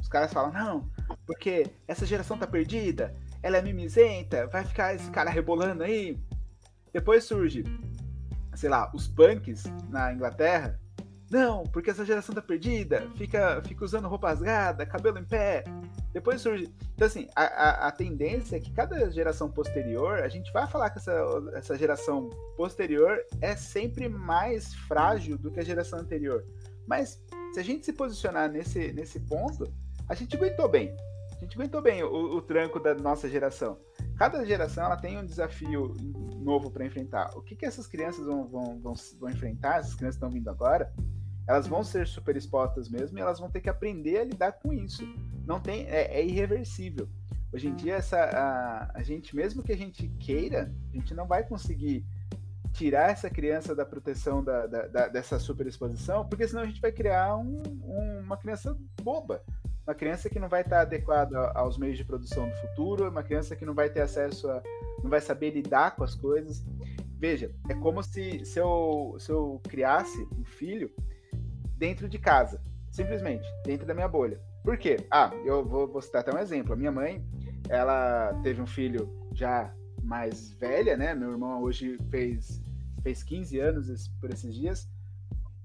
os 0.00 0.08
caras 0.08 0.32
falam, 0.32 0.52
não, 0.52 0.90
porque 1.26 1.66
essa 1.86 2.04
geração 2.04 2.36
tá 2.36 2.46
perdida, 2.46 3.14
ela 3.42 3.58
é 3.58 3.62
mimizenta, 3.62 4.46
vai 4.48 4.64
ficar 4.64 4.94
esse 4.94 5.10
cara 5.10 5.30
rebolando 5.30 5.82
aí. 5.82 6.18
Depois 6.92 7.24
surge 7.24 7.64
sei 8.56 8.68
lá, 8.68 8.90
os 8.94 9.06
punks 9.08 9.64
na 9.88 10.12
Inglaterra. 10.12 10.78
Não, 11.30 11.64
porque 11.64 11.90
essa 11.90 12.04
geração 12.04 12.34
tá 12.34 12.42
perdida, 12.42 13.08
fica, 13.16 13.60
fica 13.66 13.84
usando 13.84 14.06
roupa 14.06 14.28
rasgada, 14.28 14.86
cabelo 14.86 15.18
em 15.18 15.24
pé. 15.24 15.64
Depois 16.12 16.40
surge. 16.40 16.72
Então, 16.94 17.06
assim, 17.06 17.26
a, 17.34 17.42
a, 17.42 17.88
a, 17.88 17.90
tendência 17.90 18.56
é 18.56 18.60
que 18.60 18.70
cada 18.70 19.10
geração 19.10 19.50
posterior, 19.50 20.20
a 20.20 20.28
gente 20.28 20.52
vai 20.52 20.66
falar 20.68 20.90
que 20.90 20.98
essa, 20.98 21.12
essa 21.54 21.76
geração 21.76 22.30
posterior 22.56 23.18
é 23.40 23.56
sempre 23.56 24.08
mais 24.08 24.74
frágil 24.86 25.36
do 25.36 25.50
que 25.50 25.58
a 25.58 25.64
geração 25.64 25.98
anterior. 25.98 26.44
Mas, 26.86 27.20
se 27.52 27.58
a 27.58 27.64
gente 27.64 27.84
se 27.84 27.92
posicionar 27.92 28.48
nesse, 28.48 28.92
nesse 28.92 29.18
ponto, 29.18 29.66
a 30.08 30.14
gente 30.14 30.36
aguentou 30.36 30.68
bem. 30.68 30.94
Gente 31.44 31.56
aguentou 31.56 31.82
bem 31.82 32.02
o, 32.02 32.36
o 32.36 32.42
tranco 32.42 32.80
da 32.80 32.94
nossa 32.94 33.28
geração 33.28 33.78
cada 34.16 34.44
geração 34.44 34.84
ela 34.84 34.96
tem 34.96 35.18
um 35.18 35.24
desafio 35.24 35.94
novo 36.40 36.70
para 36.70 36.86
enfrentar. 36.86 37.30
O 37.36 37.42
que, 37.42 37.56
que 37.56 37.66
essas 37.66 37.86
crianças 37.86 38.26
vão, 38.26 38.46
vão, 38.46 38.80
vão, 38.80 38.94
vão 39.18 39.30
enfrentar, 39.30 39.78
essas 39.78 39.94
crianças 39.94 40.16
estão 40.16 40.30
vindo 40.30 40.48
agora, 40.48 40.92
elas 41.46 41.66
vão 41.66 41.82
ser 41.82 42.06
super 42.06 42.36
expostas 42.36 42.88
mesmo 42.88 43.18
e 43.18 43.20
elas 43.20 43.38
vão 43.38 43.50
ter 43.50 43.60
que 43.60 43.68
aprender 43.68 44.18
a 44.18 44.24
lidar 44.24 44.52
com 44.52 44.72
isso. 44.72 45.02
Não 45.46 45.60
tem, 45.60 45.86
é, 45.86 46.18
é 46.18 46.24
irreversível. 46.24 47.08
Hoje 47.52 47.68
em 47.68 47.74
dia, 47.74 47.96
essa, 47.96 48.18
a, 48.18 48.98
a 48.98 49.02
gente, 49.02 49.36
mesmo 49.36 49.62
que 49.62 49.72
a 49.72 49.76
gente 49.76 50.08
queira, 50.18 50.72
a 50.92 50.96
gente 50.96 51.14
não 51.14 51.26
vai 51.26 51.44
conseguir 51.44 52.04
tirar 52.72 53.10
essa 53.10 53.30
criança 53.30 53.74
da 53.74 53.86
proteção 53.86 54.42
da, 54.42 54.66
da, 54.66 54.86
da 54.88 55.08
dessa 55.08 55.38
superexposição, 55.38 56.26
porque 56.28 56.48
senão 56.48 56.62
a 56.62 56.66
gente 56.66 56.80
vai 56.80 56.90
criar 56.90 57.36
um, 57.36 57.62
um, 57.84 58.20
uma 58.20 58.36
criança 58.36 58.76
boba 59.00 59.44
uma 59.86 59.94
criança 59.94 60.30
que 60.30 60.40
não 60.40 60.48
vai 60.48 60.62
estar 60.62 60.80
adequada 60.80 61.50
aos 61.54 61.76
meios 61.76 61.98
de 61.98 62.04
produção 62.04 62.48
do 62.48 62.56
futuro, 62.56 63.08
uma 63.08 63.22
criança 63.22 63.54
que 63.54 63.64
não 63.64 63.74
vai 63.74 63.90
ter 63.90 64.00
acesso 64.00 64.48
a. 64.50 64.62
não 65.02 65.10
vai 65.10 65.20
saber 65.20 65.50
lidar 65.50 65.94
com 65.94 66.02
as 66.02 66.14
coisas. 66.14 66.64
Veja, 67.18 67.54
é 67.68 67.74
como 67.74 68.02
se, 68.02 68.44
se, 68.44 68.58
eu, 68.58 69.16
se 69.18 69.30
eu 69.30 69.60
criasse 69.68 70.26
um 70.38 70.44
filho 70.44 70.90
dentro 71.76 72.08
de 72.08 72.18
casa, 72.18 72.60
simplesmente, 72.90 73.46
dentro 73.64 73.86
da 73.86 73.94
minha 73.94 74.08
bolha. 74.08 74.40
Por 74.62 74.78
quê? 74.78 75.06
Ah, 75.10 75.30
eu 75.44 75.64
vou, 75.64 75.86
vou 75.86 76.00
citar 76.00 76.22
até 76.22 76.34
um 76.34 76.38
exemplo. 76.38 76.72
A 76.72 76.76
minha 76.76 76.92
mãe, 76.92 77.22
ela 77.68 78.32
teve 78.42 78.60
um 78.60 78.66
filho 78.66 79.10
já 79.32 79.74
mais 80.02 80.52
velha, 80.52 80.96
né? 80.96 81.14
Meu 81.14 81.30
irmão 81.30 81.62
hoje 81.62 81.98
fez, 82.10 82.62
fez 83.02 83.22
15 83.22 83.58
anos 83.58 84.08
por 84.20 84.30
esses 84.30 84.54
dias. 84.54 84.88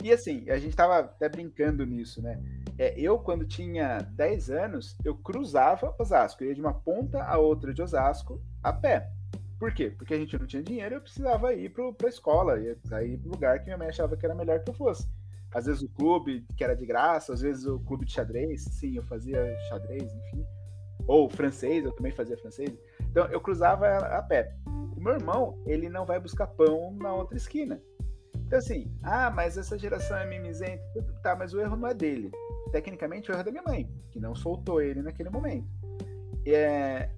E 0.04 0.12
assim, 0.14 0.50
a 0.50 0.58
gente 0.58 0.76
tava 0.76 1.00
até 1.00 1.28
brincando 1.28 1.86
nisso, 1.86 2.22
né? 2.22 2.42
É, 2.78 2.98
eu, 2.98 3.20
quando 3.20 3.46
tinha 3.46 3.98
10 3.98 4.50
anos, 4.50 4.98
eu 5.04 5.16
cruzava 5.16 5.94
Osasco. 6.00 6.44
Eu 6.44 6.50
ia 6.50 6.56
de 6.56 6.62
uma 6.62 6.74
ponta 6.74 7.22
a 7.24 7.38
outra 7.38 7.74
de 7.74 7.82
Osasco 7.82 8.42
a 8.64 8.72
pé. 8.72 9.12
Por 9.60 9.74
quê? 9.74 9.94
Porque 9.98 10.14
a 10.14 10.18
gente 10.18 10.40
não 10.40 10.48
tinha 10.48 10.64
dinheiro, 10.64 10.96
eu 10.96 11.02
precisava 11.02 11.54
ir 11.54 11.70
para 11.74 12.08
a 12.08 12.10
escola, 12.10 12.58
ia 12.60 12.78
para 12.78 13.04
o 13.04 13.30
lugar 13.30 13.60
que 13.60 13.66
minha 13.66 13.78
mãe 13.78 13.90
achava 13.90 14.16
que 14.16 14.26
era 14.26 14.34
melhor 14.34 14.64
que 14.64 14.70
eu 14.70 14.74
fosse. 14.74 15.06
Às 15.52 15.66
vezes 15.66 15.82
o 15.82 15.90
clube, 15.90 16.46
que 16.56 16.64
era 16.64 16.76
de 16.76 16.86
graça, 16.86 17.34
às 17.34 17.42
vezes 17.42 17.66
o 17.66 17.80
clube 17.80 18.06
de 18.06 18.14
xadrez, 18.14 18.64
sim, 18.64 18.96
eu 18.96 19.04
fazia 19.04 19.44
xadrez, 19.68 20.04
enfim. 20.04 20.46
Ou 21.06 21.30
francês, 21.30 21.84
eu 21.84 21.92
também 21.92 22.14
fazia 22.14 22.38
francês. 22.38 22.74
Então 23.02 23.26
eu 23.26 23.42
cruzava 23.42 23.98
a 23.98 24.22
pé. 24.22 24.56
O 24.96 25.02
meu 25.02 25.14
irmão, 25.14 25.62
ele 25.66 25.90
não 25.90 26.06
vai 26.06 26.20
buscar 26.20 26.48
pão 26.48 26.94
na 26.94 27.14
outra 27.14 27.36
esquina. 27.36 27.82
Então 28.50 28.58
assim, 28.58 28.92
ah, 29.04 29.30
mas 29.30 29.60
essa 29.60 29.78
geração 29.78 30.18
é 30.18 30.26
mimizenta. 30.26 30.82
Tá, 31.22 31.36
mas 31.36 31.54
o 31.54 31.62
erro 31.62 31.76
não 31.76 31.88
é 31.88 31.94
dele. 31.94 32.32
Tecnicamente 32.72 33.30
o 33.30 33.32
erro 33.32 33.42
é 33.42 33.44
da 33.44 33.52
minha 33.52 33.62
mãe, 33.62 33.88
que 34.10 34.20
não 34.20 34.34
soltou 34.34 34.82
ele 34.82 35.04
naquele 35.04 35.30
momento. 35.30 35.68
É... 36.48 37.12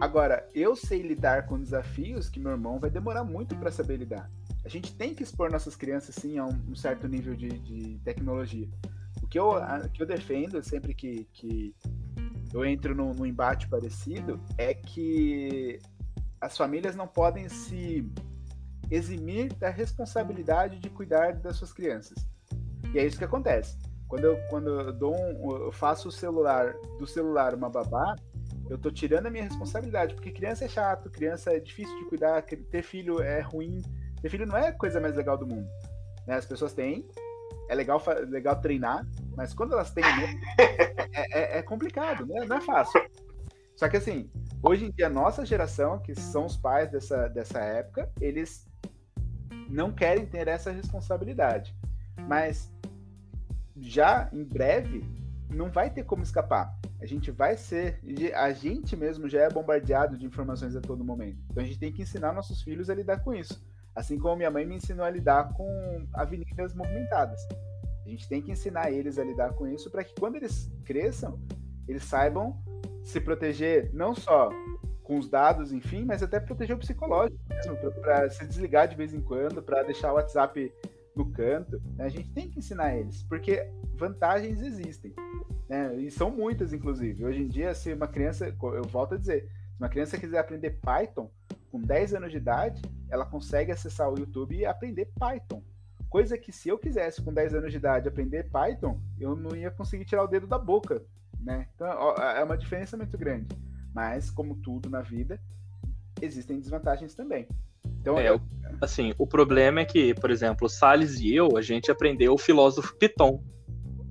Agora, 0.00 0.44
eu 0.52 0.74
sei 0.74 1.02
lidar 1.02 1.46
com 1.46 1.62
desafios 1.62 2.28
que 2.28 2.40
meu 2.40 2.50
irmão 2.50 2.80
vai 2.80 2.90
demorar 2.90 3.22
muito 3.22 3.54
para 3.54 3.70
saber 3.70 3.96
lidar. 3.98 4.28
A 4.64 4.68
gente 4.68 4.92
tem 4.92 5.14
que 5.14 5.22
expor 5.22 5.52
nossas 5.52 5.76
crianças, 5.76 6.16
sim, 6.16 6.36
a 6.36 6.44
um, 6.44 6.74
certo 6.74 7.06
nível 7.06 7.36
de, 7.36 7.48
de 7.60 8.00
tecnologia. 8.00 8.68
O 9.22 9.28
que 9.28 9.38
eu, 9.38 9.52
a, 9.52 9.88
que 9.88 10.02
eu 10.02 10.06
defendo 10.06 10.60
sempre 10.64 10.94
que, 10.94 11.28
que 11.32 11.76
eu 12.52 12.64
entro 12.64 12.92
num, 12.92 13.14
num 13.14 13.24
embate 13.24 13.68
parecido 13.68 14.40
é 14.58 14.74
que 14.74 15.78
as 16.40 16.56
famílias 16.56 16.96
não 16.96 17.06
podem 17.06 17.48
se 17.48 18.04
eximir 18.90 19.52
da 19.54 19.68
responsabilidade 19.68 20.78
de 20.78 20.90
cuidar 20.90 21.34
das 21.34 21.56
suas 21.56 21.72
crianças. 21.72 22.16
E 22.92 22.98
é 22.98 23.04
isso 23.04 23.18
que 23.18 23.24
acontece. 23.24 23.76
Quando 24.08 24.24
eu, 24.24 24.38
quando 24.48 24.80
eu, 24.80 24.92
dou 24.92 25.14
um, 25.14 25.56
eu 25.64 25.72
faço 25.72 26.08
o 26.08 26.12
celular 26.12 26.74
do 26.98 27.06
celular 27.06 27.54
uma 27.54 27.68
babá, 27.68 28.14
eu 28.70 28.78
tô 28.78 28.90
tirando 28.90 29.26
a 29.26 29.30
minha 29.30 29.44
responsabilidade, 29.44 30.14
porque 30.14 30.30
criança 30.30 30.64
é 30.64 30.68
chato, 30.68 31.10
criança 31.10 31.52
é 31.52 31.60
difícil 31.60 31.96
de 31.98 32.04
cuidar, 32.06 32.42
ter 32.42 32.82
filho 32.82 33.20
é 33.20 33.40
ruim, 33.40 33.82
ter 34.20 34.28
filho 34.28 34.46
não 34.46 34.56
é 34.56 34.68
a 34.68 34.72
coisa 34.72 35.00
mais 35.00 35.14
legal 35.14 35.36
do 35.36 35.46
mundo. 35.46 35.68
Né? 36.26 36.36
As 36.36 36.46
pessoas 36.46 36.72
têm, 36.72 37.06
é 37.68 37.74
legal, 37.74 38.02
legal 38.28 38.60
treinar, 38.60 39.06
mas 39.36 39.54
quando 39.54 39.72
elas 39.72 39.90
têm 39.90 40.04
é, 40.58 41.56
é, 41.56 41.58
é, 41.58 41.62
complicado, 41.62 42.26
né? 42.26 42.44
não 42.44 42.56
é 42.56 42.60
fácil. 42.60 43.00
Só 43.76 43.88
que 43.88 43.96
assim, 43.96 44.30
hoje 44.62 44.86
em 44.86 44.90
dia, 44.90 45.06
a 45.06 45.10
nossa 45.10 45.44
geração, 45.44 45.98
que 45.98 46.14
são 46.14 46.46
os 46.46 46.56
pais 46.56 46.90
dessa, 46.90 47.28
dessa 47.28 47.58
época, 47.60 48.10
eles 48.20 48.66
não 49.68 49.92
querem 49.92 50.26
ter 50.26 50.48
essa 50.48 50.70
responsabilidade. 50.70 51.74
Mas 52.28 52.72
já 53.78 54.28
em 54.32 54.44
breve, 54.44 55.04
não 55.50 55.70
vai 55.70 55.90
ter 55.90 56.04
como 56.04 56.22
escapar. 56.22 56.74
A 57.00 57.06
gente 57.06 57.30
vai 57.30 57.56
ser, 57.56 58.00
a 58.34 58.52
gente 58.52 58.96
mesmo 58.96 59.28
já 59.28 59.42
é 59.42 59.50
bombardeado 59.50 60.16
de 60.16 60.26
informações 60.26 60.74
a 60.74 60.80
todo 60.80 61.04
momento. 61.04 61.38
Então 61.50 61.62
a 61.62 61.66
gente 61.66 61.78
tem 61.78 61.92
que 61.92 62.02
ensinar 62.02 62.32
nossos 62.32 62.62
filhos 62.62 62.88
a 62.88 62.94
lidar 62.94 63.20
com 63.20 63.34
isso. 63.34 63.62
Assim 63.94 64.18
como 64.18 64.36
minha 64.36 64.50
mãe 64.50 64.66
me 64.66 64.76
ensinou 64.76 65.04
a 65.04 65.10
lidar 65.10 65.52
com 65.54 66.06
avenidas 66.12 66.74
movimentadas. 66.74 67.40
A 68.04 68.08
gente 68.08 68.28
tem 68.28 68.40
que 68.42 68.52
ensinar 68.52 68.90
eles 68.90 69.18
a 69.18 69.24
lidar 69.24 69.52
com 69.54 69.66
isso 69.66 69.90
para 69.90 70.04
que 70.04 70.14
quando 70.14 70.36
eles 70.36 70.70
cresçam, 70.84 71.40
eles 71.88 72.04
saibam 72.04 72.62
se 73.02 73.20
proteger 73.20 73.90
não 73.92 74.14
só 74.14 74.50
com 75.06 75.18
os 75.18 75.28
dados, 75.30 75.72
enfim, 75.72 76.04
mas 76.04 76.22
até 76.22 76.40
proteger 76.40 76.74
o 76.74 76.78
psicológico 76.78 77.38
mesmo, 77.48 77.76
para 78.02 78.28
se 78.28 78.44
desligar 78.44 78.88
de 78.88 78.96
vez 78.96 79.14
em 79.14 79.20
quando, 79.20 79.62
para 79.62 79.84
deixar 79.84 80.12
o 80.12 80.16
WhatsApp 80.16 80.72
no 81.14 81.30
canto. 81.30 81.80
Né? 81.94 82.04
A 82.04 82.08
gente 82.08 82.28
tem 82.32 82.50
que 82.50 82.58
ensinar 82.58 82.96
eles, 82.96 83.22
porque 83.22 83.70
vantagens 83.94 84.60
existem. 84.60 85.14
Né? 85.68 85.94
E 85.96 86.10
são 86.10 86.30
muitas, 86.30 86.72
inclusive. 86.72 87.24
Hoje 87.24 87.42
em 87.42 87.48
dia, 87.48 87.72
se 87.72 87.92
uma 87.92 88.08
criança, 88.08 88.46
eu 88.46 88.82
volto 88.82 89.14
a 89.14 89.18
dizer, 89.18 89.44
se 89.44 89.78
uma 89.78 89.88
criança 89.88 90.18
quiser 90.18 90.38
aprender 90.38 90.78
Python, 90.80 91.30
com 91.70 91.80
10 91.80 92.14
anos 92.14 92.32
de 92.32 92.38
idade, 92.38 92.82
ela 93.08 93.24
consegue 93.24 93.70
acessar 93.70 94.12
o 94.12 94.18
YouTube 94.18 94.56
e 94.56 94.66
aprender 94.66 95.08
Python. 95.18 95.62
Coisa 96.08 96.36
que 96.36 96.50
se 96.50 96.68
eu 96.68 96.78
quisesse, 96.78 97.22
com 97.22 97.32
10 97.32 97.54
anos 97.54 97.70
de 97.70 97.76
idade, 97.76 98.08
aprender 98.08 98.50
Python, 98.50 99.00
eu 99.20 99.36
não 99.36 99.54
ia 99.54 99.70
conseguir 99.70 100.04
tirar 100.04 100.24
o 100.24 100.28
dedo 100.28 100.46
da 100.46 100.58
boca. 100.58 101.02
Né? 101.40 101.68
Então, 101.74 101.86
é 102.16 102.42
uma 102.42 102.58
diferença 102.58 102.96
muito 102.96 103.16
grande. 103.16 103.46
Mas, 103.96 104.30
como 104.30 104.54
tudo 104.56 104.90
na 104.90 105.00
vida, 105.00 105.40
existem 106.20 106.60
desvantagens 106.60 107.14
também. 107.14 107.48
Então, 107.98 108.18
é, 108.18 108.28
eu... 108.28 108.38
assim, 108.78 109.14
o 109.16 109.26
problema 109.26 109.80
é 109.80 109.86
que, 109.86 110.12
por 110.12 110.30
exemplo, 110.30 110.68
Salles 110.68 111.18
e 111.18 111.34
eu, 111.34 111.56
a 111.56 111.62
gente 111.62 111.90
aprendeu 111.90 112.34
o 112.34 112.38
filósofo 112.38 112.94
Piton. 112.98 113.42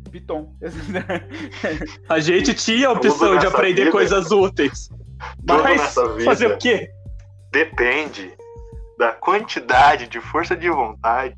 Piton. 0.09 0.55
a 2.09 2.19
gente 2.19 2.55
tinha 2.55 2.87
a 2.87 2.93
opção 2.93 3.37
de 3.37 3.45
aprender 3.45 3.81
vida. 3.81 3.91
coisas 3.91 4.31
úteis. 4.31 4.89
Mas 5.47 5.93
fazer 6.25 6.47
o 6.47 6.57
quê? 6.57 6.89
Depende 7.51 8.35
da 8.97 9.11
quantidade 9.11 10.07
de 10.07 10.19
força 10.19 10.57
de 10.57 10.67
vontade 10.67 11.35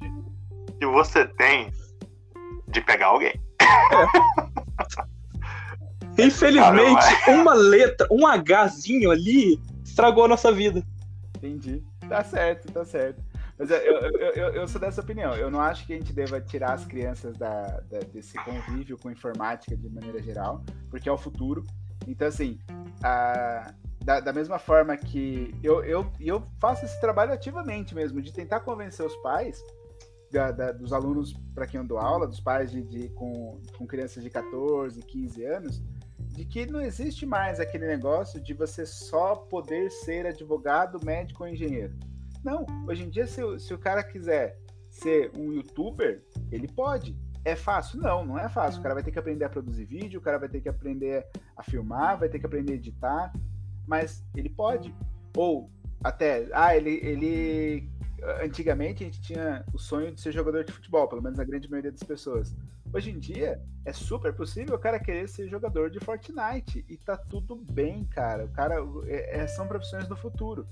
que 0.79 0.85
você 0.85 1.27
tem 1.27 1.69
de 2.69 2.79
pegar 2.79 3.07
alguém. 3.07 3.33
É. 3.61 5.07
Infelizmente, 6.17 7.05
uma 7.27 7.53
letra, 7.53 8.07
um 8.11 8.23
Hzinho 8.65 9.11
ali 9.11 9.59
estragou 9.83 10.25
a 10.25 10.27
nossa 10.27 10.51
vida. 10.51 10.83
Entendi. 11.37 11.83
Tá 12.07 12.23
certo, 12.23 12.71
tá 12.71 12.85
certo. 12.85 13.21
Mas 13.57 13.71
eu, 13.71 13.77
eu, 13.77 14.33
eu, 14.33 14.53
eu, 14.53 14.67
sou 14.67 14.79
dessa 14.79 15.01
opinião. 15.01 15.33
Eu 15.35 15.49
não 15.49 15.59
acho 15.59 15.85
que 15.85 15.93
a 15.93 15.97
gente 15.97 16.13
deva 16.13 16.39
tirar 16.39 16.73
as 16.73 16.85
crianças 16.85 17.35
da, 17.37 17.81
da, 17.89 17.99
desse 18.13 18.37
convívio 18.43 18.97
com 18.97 19.09
informática 19.09 19.75
de 19.75 19.89
maneira 19.89 20.21
geral, 20.21 20.63
porque 20.89 21.09
é 21.09 21.11
o 21.11 21.17
futuro. 21.17 21.63
Então, 22.07 22.27
assim, 22.27 22.59
a, 23.03 23.73
da, 24.03 24.19
da 24.19 24.31
mesma 24.31 24.59
forma 24.59 24.95
que 24.95 25.53
eu, 25.63 25.83
eu, 25.83 26.11
eu 26.19 26.43
faço 26.59 26.85
esse 26.85 26.99
trabalho 27.01 27.33
ativamente 27.33 27.95
mesmo, 27.95 28.21
de 28.21 28.31
tentar 28.31 28.59
convencer 28.59 29.05
os 29.05 29.15
pais 29.17 29.61
da, 30.31 30.51
da, 30.51 30.71
dos 30.71 30.93
alunos 30.93 31.33
para 31.55 31.65
quem 31.65 31.79
eu 31.79 31.87
dou 31.87 31.97
aula, 31.97 32.27
dos 32.27 32.39
pais 32.39 32.71
de, 32.71 32.83
de, 32.83 33.09
com, 33.09 33.59
com 33.77 33.87
crianças 33.87 34.23
de 34.23 34.29
14, 34.29 35.01
15 35.01 35.45
anos, 35.45 35.83
de 36.37 36.45
que 36.45 36.67
não 36.67 36.79
existe 36.79 37.25
mais 37.25 37.59
aquele 37.59 37.87
negócio 37.87 38.39
de 38.39 38.53
você 38.53 38.85
só 38.85 39.35
poder 39.35 39.89
ser 39.89 40.27
advogado, 40.27 41.03
médico 41.03 41.43
ou 41.43 41.49
engenheiro. 41.49 41.97
Não, 42.43 42.63
hoje 42.87 43.05
em 43.05 43.09
dia, 43.09 43.25
se, 43.25 43.41
se 43.59 43.73
o 43.73 43.79
cara 43.79 44.03
quiser 44.03 44.55
ser 44.87 45.31
um 45.35 45.51
youtuber, 45.51 46.23
ele 46.51 46.67
pode. 46.67 47.17
É 47.43 47.55
fácil? 47.55 47.99
Não, 47.99 48.23
não 48.23 48.37
é 48.37 48.47
fácil. 48.47 48.79
O 48.79 48.83
cara 48.83 48.93
vai 48.93 49.03
ter 49.03 49.09
que 49.09 49.17
aprender 49.17 49.45
a 49.45 49.49
produzir 49.49 49.85
vídeo, 49.85 50.19
o 50.19 50.21
cara 50.21 50.37
vai 50.37 50.47
ter 50.47 50.61
que 50.61 50.69
aprender 50.69 51.25
a 51.55 51.63
filmar, 51.63 52.19
vai 52.19 52.29
ter 52.29 52.37
que 52.37 52.45
aprender 52.45 52.73
a 52.73 52.75
editar, 52.75 53.33
mas 53.87 54.23
ele 54.35 54.49
pode. 54.49 54.93
Ou 55.35 55.71
até, 56.03 56.47
ah, 56.53 56.77
ele, 56.77 56.99
ele 57.03 57.89
antigamente 58.43 59.03
a 59.03 59.07
gente 59.07 59.21
tinha 59.21 59.65
o 59.73 59.79
sonho 59.79 60.11
de 60.11 60.21
ser 60.21 60.31
jogador 60.31 60.63
de 60.63 60.71
futebol, 60.71 61.07
pelo 61.07 61.23
menos 61.23 61.39
a 61.39 61.43
grande 61.43 61.67
maioria 61.67 61.91
das 61.91 62.03
pessoas. 62.03 62.55
Hoje 62.93 63.11
em 63.11 63.19
dia 63.19 63.61
é 63.85 63.93
super 63.93 64.33
possível 64.33 64.75
o 64.75 64.79
cara 64.79 64.99
querer 64.99 65.27
ser 65.27 65.47
jogador 65.47 65.89
de 65.89 65.99
Fortnite 65.99 66.85
e 66.89 66.97
tá 66.97 67.17
tudo 67.17 67.55
bem, 67.55 68.05
cara. 68.05 68.45
O 68.45 68.49
cara 68.49 68.75
é, 69.05 69.41
é, 69.41 69.47
são 69.47 69.67
profissões 69.67 70.07
do 70.07 70.15
futuro. 70.15 70.67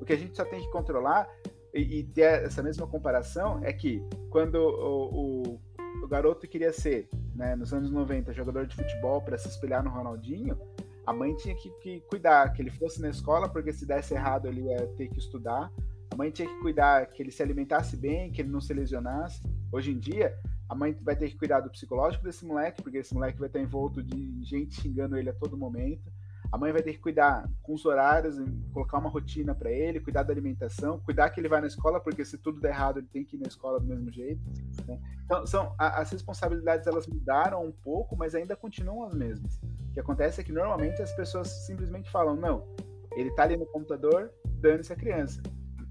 O 0.00 0.04
que 0.04 0.12
a 0.12 0.16
gente 0.16 0.36
só 0.36 0.44
tem 0.44 0.60
que 0.60 0.70
controlar 0.70 1.28
e, 1.72 2.00
e 2.00 2.04
ter 2.04 2.44
essa 2.44 2.62
mesma 2.62 2.86
comparação 2.86 3.60
é 3.62 3.72
que 3.72 4.02
quando 4.30 4.56
o, 4.56 5.52
o, 5.52 5.60
o 6.02 6.08
garoto 6.08 6.46
queria 6.46 6.72
ser, 6.72 7.08
né, 7.34 7.56
nos 7.56 7.72
anos 7.72 7.90
90, 7.90 8.32
jogador 8.32 8.66
de 8.66 8.76
futebol 8.76 9.20
para 9.22 9.38
se 9.38 9.48
espelhar 9.48 9.82
no 9.82 9.90
Ronaldinho, 9.90 10.58
a 11.06 11.12
mãe 11.12 11.34
tinha 11.36 11.54
que, 11.54 11.70
que 11.82 12.00
cuidar 12.02 12.52
que 12.52 12.62
ele 12.62 12.70
fosse 12.70 13.00
na 13.00 13.10
escola, 13.10 13.48
porque 13.48 13.72
se 13.72 13.84
desse 13.84 14.14
errado 14.14 14.48
ele 14.48 14.62
ia 14.62 14.86
ter 14.96 15.08
que 15.08 15.18
estudar 15.18 15.70
a 16.14 16.16
mãe 16.16 16.30
tinha 16.30 16.46
que 16.46 16.60
cuidar 16.60 17.06
que 17.06 17.20
ele 17.20 17.32
se 17.32 17.42
alimentasse 17.42 17.96
bem, 17.96 18.30
que 18.30 18.40
ele 18.40 18.48
não 18.48 18.60
se 18.60 18.72
lesionasse. 18.72 19.42
Hoje 19.72 19.90
em 19.90 19.98
dia, 19.98 20.32
a 20.68 20.74
mãe 20.74 20.96
vai 21.02 21.14
ter 21.14 21.28
que 21.28 21.36
cuidar 21.36 21.60
do 21.60 21.70
psicológico 21.70 22.24
desse 22.24 22.44
moleque, 22.44 22.82
porque 22.82 22.98
esse 22.98 23.14
moleque 23.14 23.38
vai 23.38 23.48
estar 23.48 23.60
envolto 23.60 24.02
de 24.02 24.42
gente 24.44 24.80
xingando 24.80 25.16
ele 25.16 25.28
a 25.28 25.34
todo 25.34 25.56
momento. 25.56 26.10
A 26.52 26.58
mãe 26.58 26.72
vai 26.72 26.82
ter 26.82 26.92
que 26.92 27.00
cuidar 27.00 27.50
com 27.62 27.74
os 27.74 27.84
horários, 27.84 28.36
colocar 28.72 28.98
uma 28.98 29.10
rotina 29.10 29.54
para 29.54 29.72
ele, 29.72 29.98
cuidar 29.98 30.22
da 30.22 30.32
alimentação, 30.32 31.00
cuidar 31.00 31.30
que 31.30 31.40
ele 31.40 31.48
vai 31.48 31.60
na 31.60 31.66
escola, 31.66 32.00
porque 32.00 32.24
se 32.24 32.38
tudo 32.38 32.60
der 32.60 32.70
errado, 32.70 32.98
ele 32.98 33.08
tem 33.08 33.24
que 33.24 33.36
ir 33.36 33.40
na 33.40 33.48
escola 33.48 33.80
do 33.80 33.86
mesmo 33.86 34.10
jeito. 34.12 34.40
Né? 34.86 35.00
Então, 35.24 35.46
são, 35.46 35.74
as 35.78 36.10
responsabilidades 36.10 36.86
elas 36.86 37.06
mudaram 37.06 37.64
um 37.64 37.72
pouco, 37.72 38.16
mas 38.16 38.34
ainda 38.34 38.54
continuam 38.54 39.04
as 39.04 39.14
mesmas. 39.14 39.56
O 39.90 39.92
que 39.94 40.00
acontece 40.00 40.40
é 40.40 40.44
que 40.44 40.52
normalmente 40.52 41.02
as 41.02 41.12
pessoas 41.16 41.48
simplesmente 41.66 42.10
falam: 42.10 42.36
não, 42.36 42.68
ele 43.16 43.30
está 43.30 43.42
ali 43.42 43.56
no 43.56 43.66
computador, 43.66 44.30
dane-se 44.60 44.92
a 44.92 44.96
criança 44.96 45.42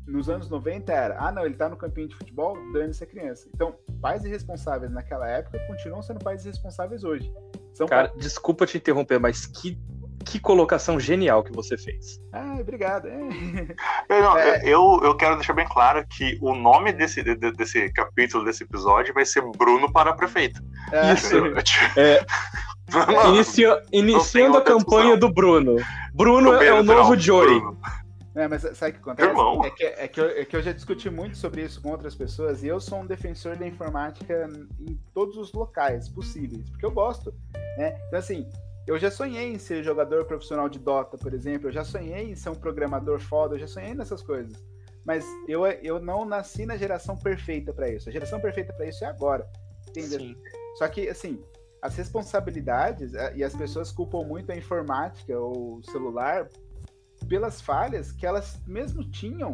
nos 0.08 0.30
anos 0.30 0.50
90 0.50 0.92
era, 0.92 1.18
ah, 1.20 1.32
não, 1.32 1.46
ele 1.46 1.56
tá 1.56 1.70
no 1.70 1.78
campinho 1.78 2.08
de 2.08 2.16
futebol, 2.16 2.58
dane-se 2.74 3.04
a 3.04 3.08
criança. 3.08 3.48
Então, 3.54 3.76
pais 4.02 4.24
irresponsáveis 4.26 4.92
naquela 4.92 5.28
época 5.28 5.60
continuam 5.68 6.02
sendo 6.02 6.20
pais 6.20 6.46
irresponsáveis 6.46 7.04
hoje. 7.04 7.32
São 7.74 7.88
Cara, 7.88 8.10
pais... 8.10 8.22
desculpa 8.22 8.66
te 8.66 8.78
interromper, 8.78 9.20
mas 9.20 9.46
que, 9.46 9.80
que 10.26 10.40
colocação 10.40 11.00
genial 11.00 11.44
que 11.44 11.54
você 11.54 11.78
fez. 11.78 12.20
Ah, 12.34 12.58
obrigado. 12.60 13.08
É. 13.08 13.20
Eu, 14.10 14.22
não, 14.22 14.38
é... 14.38 14.62
eu, 14.66 15.00
eu 15.04 15.16
quero 15.16 15.36
deixar 15.36 15.54
bem 15.54 15.68
claro 15.68 16.06
que 16.08 16.38
o 16.42 16.54
nome 16.54 16.92
desse, 16.92 17.24
desse 17.24 17.92
capítulo, 17.94 18.44
desse 18.44 18.64
episódio, 18.64 19.14
vai 19.14 19.26
ser 19.26 19.42
Bruno 19.58 19.92
para 19.92 20.14
prefeito. 20.14 20.62
É. 20.92 21.14
Isso. 21.14 21.38
é. 21.98 22.26
Inicia, 23.30 23.82
iniciando 23.92 24.58
a 24.58 24.62
campanha 24.62 25.16
discussão. 25.16 25.20
do 25.20 25.34
Bruno. 25.34 25.76
Bruno 26.14 26.54
é 26.62 26.74
o 26.74 26.84
novo 26.84 27.18
Joey. 27.18 27.62
É, 28.36 28.48
mas 28.48 28.62
sabe 28.62 28.92
o 28.92 28.94
que 28.94 29.00
acontece? 29.00 29.30
Irmão. 29.30 29.64
É 29.64 29.70
que, 29.70 29.84
é, 29.84 30.08
que 30.08 30.20
eu, 30.20 30.26
é 30.26 30.46
que 30.46 30.56
eu 30.56 30.62
já 30.62 30.72
discuti 30.72 31.10
muito 31.10 31.38
sobre 31.38 31.62
isso 31.62 31.82
com 31.82 31.92
outras 31.92 32.16
pessoas 32.16 32.64
e 32.64 32.68
eu 32.68 32.80
sou 32.80 33.00
um 33.00 33.06
defensor 33.06 33.56
da 33.56 33.68
informática 33.68 34.50
em 34.80 35.00
todos 35.14 35.38
os 35.38 35.54
locais 35.54 36.10
possíveis, 36.10 36.68
porque 36.70 36.86
eu 36.86 36.92
gosto. 36.92 37.34
Né? 37.78 37.96
Então, 38.08 38.18
assim, 38.18 38.50
eu 38.88 38.98
já 38.98 39.12
sonhei 39.12 39.54
em 39.54 39.60
ser 39.60 39.84
jogador 39.84 40.26
profissional 40.26 40.68
de 40.68 40.80
Dota, 40.80 41.18
por 41.18 41.34
exemplo, 41.34 41.70
eu 41.70 41.72
já 41.72 41.84
sonhei 41.84 42.32
em 42.32 42.36
ser 42.36 42.50
um 42.50 42.56
programador 42.56 43.20
foda, 43.20 43.56
eu 43.56 43.60
já 43.60 43.68
sonhei 43.68 43.94
nessas 43.94 44.24
coisas. 44.24 44.54
Mas 45.06 45.26
eu, 45.48 45.66
eu 45.66 46.00
não 46.00 46.26
nasci 46.26 46.66
na 46.66 46.76
geração 46.76 47.16
perfeita 47.16 47.74
para 47.74 47.90
isso. 47.90 48.10
A 48.10 48.12
geração 48.12 48.40
perfeita 48.40 48.74
para 48.74 48.88
isso 48.88 49.04
é 49.04 49.08
agora. 49.08 49.48
Entendeu? 49.90 50.20
Sim. 50.20 50.36
Só 50.76 50.88
que, 50.88 51.08
assim, 51.10 51.44
as 51.82 51.96
responsabilidades, 51.98 53.14
eh, 53.14 53.34
e 53.36 53.44
as 53.44 53.54
pessoas 53.54 53.92
culpam 53.92 54.24
muito 54.24 54.52
a 54.52 54.56
informática 54.56 55.38
ou 55.38 55.80
o 55.80 55.84
celular 55.84 56.48
pelas 57.24 57.62
falhas 57.62 58.12
que 58.12 58.26
elas 58.26 58.62
mesmo 58.68 59.04
tinham 59.04 59.52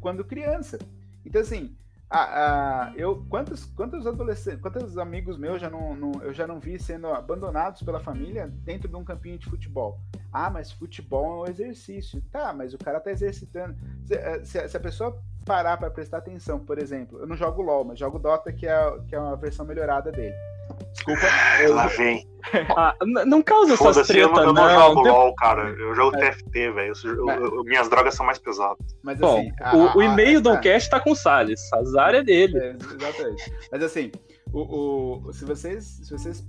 quando 0.00 0.24
criança. 0.24 0.78
Então, 1.24 1.40
assim, 1.40 1.76
a, 2.08 2.20
a, 2.20 2.92
eu 2.94 3.26
quantos 3.28 3.64
quantos 3.64 4.06
adolescentes, 4.06 4.60
quantos 4.60 4.96
amigos 4.96 5.36
meus 5.36 5.60
já 5.60 5.68
não, 5.68 5.96
não, 5.96 6.12
eu 6.22 6.32
já 6.32 6.46
não 6.46 6.60
vi 6.60 6.78
sendo 6.78 7.08
abandonados 7.08 7.82
pela 7.82 7.98
família 7.98 8.46
dentro 8.46 8.88
de 8.88 8.94
um 8.94 9.04
campinho 9.04 9.38
de 9.38 9.46
futebol. 9.46 9.98
Ah, 10.32 10.48
mas 10.48 10.70
futebol 10.70 11.44
é 11.44 11.48
um 11.48 11.50
exercício. 11.50 12.22
Tá, 12.30 12.52
mas 12.52 12.72
o 12.72 12.78
cara 12.78 13.00
tá 13.00 13.10
exercitando. 13.10 13.76
Se, 14.04 14.14
eh, 14.14 14.44
se, 14.44 14.68
se 14.68 14.76
a 14.76 14.80
pessoa 14.80 15.20
parar 15.44 15.76
para 15.76 15.90
prestar 15.90 16.18
atenção, 16.18 16.58
por 16.58 16.78
exemplo, 16.78 17.18
eu 17.18 17.26
não 17.26 17.36
jogo 17.36 17.62
LoL, 17.62 17.84
mas 17.84 17.98
jogo 17.98 18.18
Dota, 18.18 18.52
que 18.52 18.66
é, 18.66 18.98
que 19.08 19.14
é 19.14 19.18
uma 19.18 19.36
versão 19.36 19.64
melhorada 19.64 20.12
dele. 20.12 20.34
Desculpa. 20.96 21.26
Eu... 21.62 21.74
Lá 21.74 21.86
vem. 21.88 22.26
Ah, 22.76 22.94
não 23.26 23.42
causa 23.42 23.74
essas 23.74 24.06
treta, 24.06 24.20
eu 24.22 24.30
não. 24.30 24.44
Eu 24.44 24.52
não, 24.52 24.62
não 24.62 24.80
jogo 24.80 25.00
LOL, 25.00 25.34
cara. 25.34 25.68
Eu 25.68 25.94
jogo 25.96 26.16
é. 26.16 26.30
TFT, 26.30 26.70
velho. 26.70 26.92
Minhas 27.64 27.88
drogas 27.88 28.14
são 28.14 28.24
mais 28.24 28.38
pesadas. 28.38 28.78
Mas, 29.02 29.18
Bom, 29.18 29.40
assim, 29.40 29.50
a, 29.60 29.76
o, 29.76 29.96
o 29.96 30.02
e-mail 30.02 30.40
do 30.40 30.56
cast 30.60 30.88
tá 30.88 31.00
com 31.00 31.10
o 31.10 31.16
Salles. 31.16 31.60
Azar 31.72 32.14
é 32.14 32.22
dele. 32.22 32.56
É, 32.56 32.76
exatamente. 32.94 33.52
Mas 33.72 33.82
assim, 33.82 34.12
o, 34.52 35.26
o, 35.26 35.32
se 35.32 35.44
vocês, 35.44 35.84
se 35.84 36.10
vocês 36.10 36.42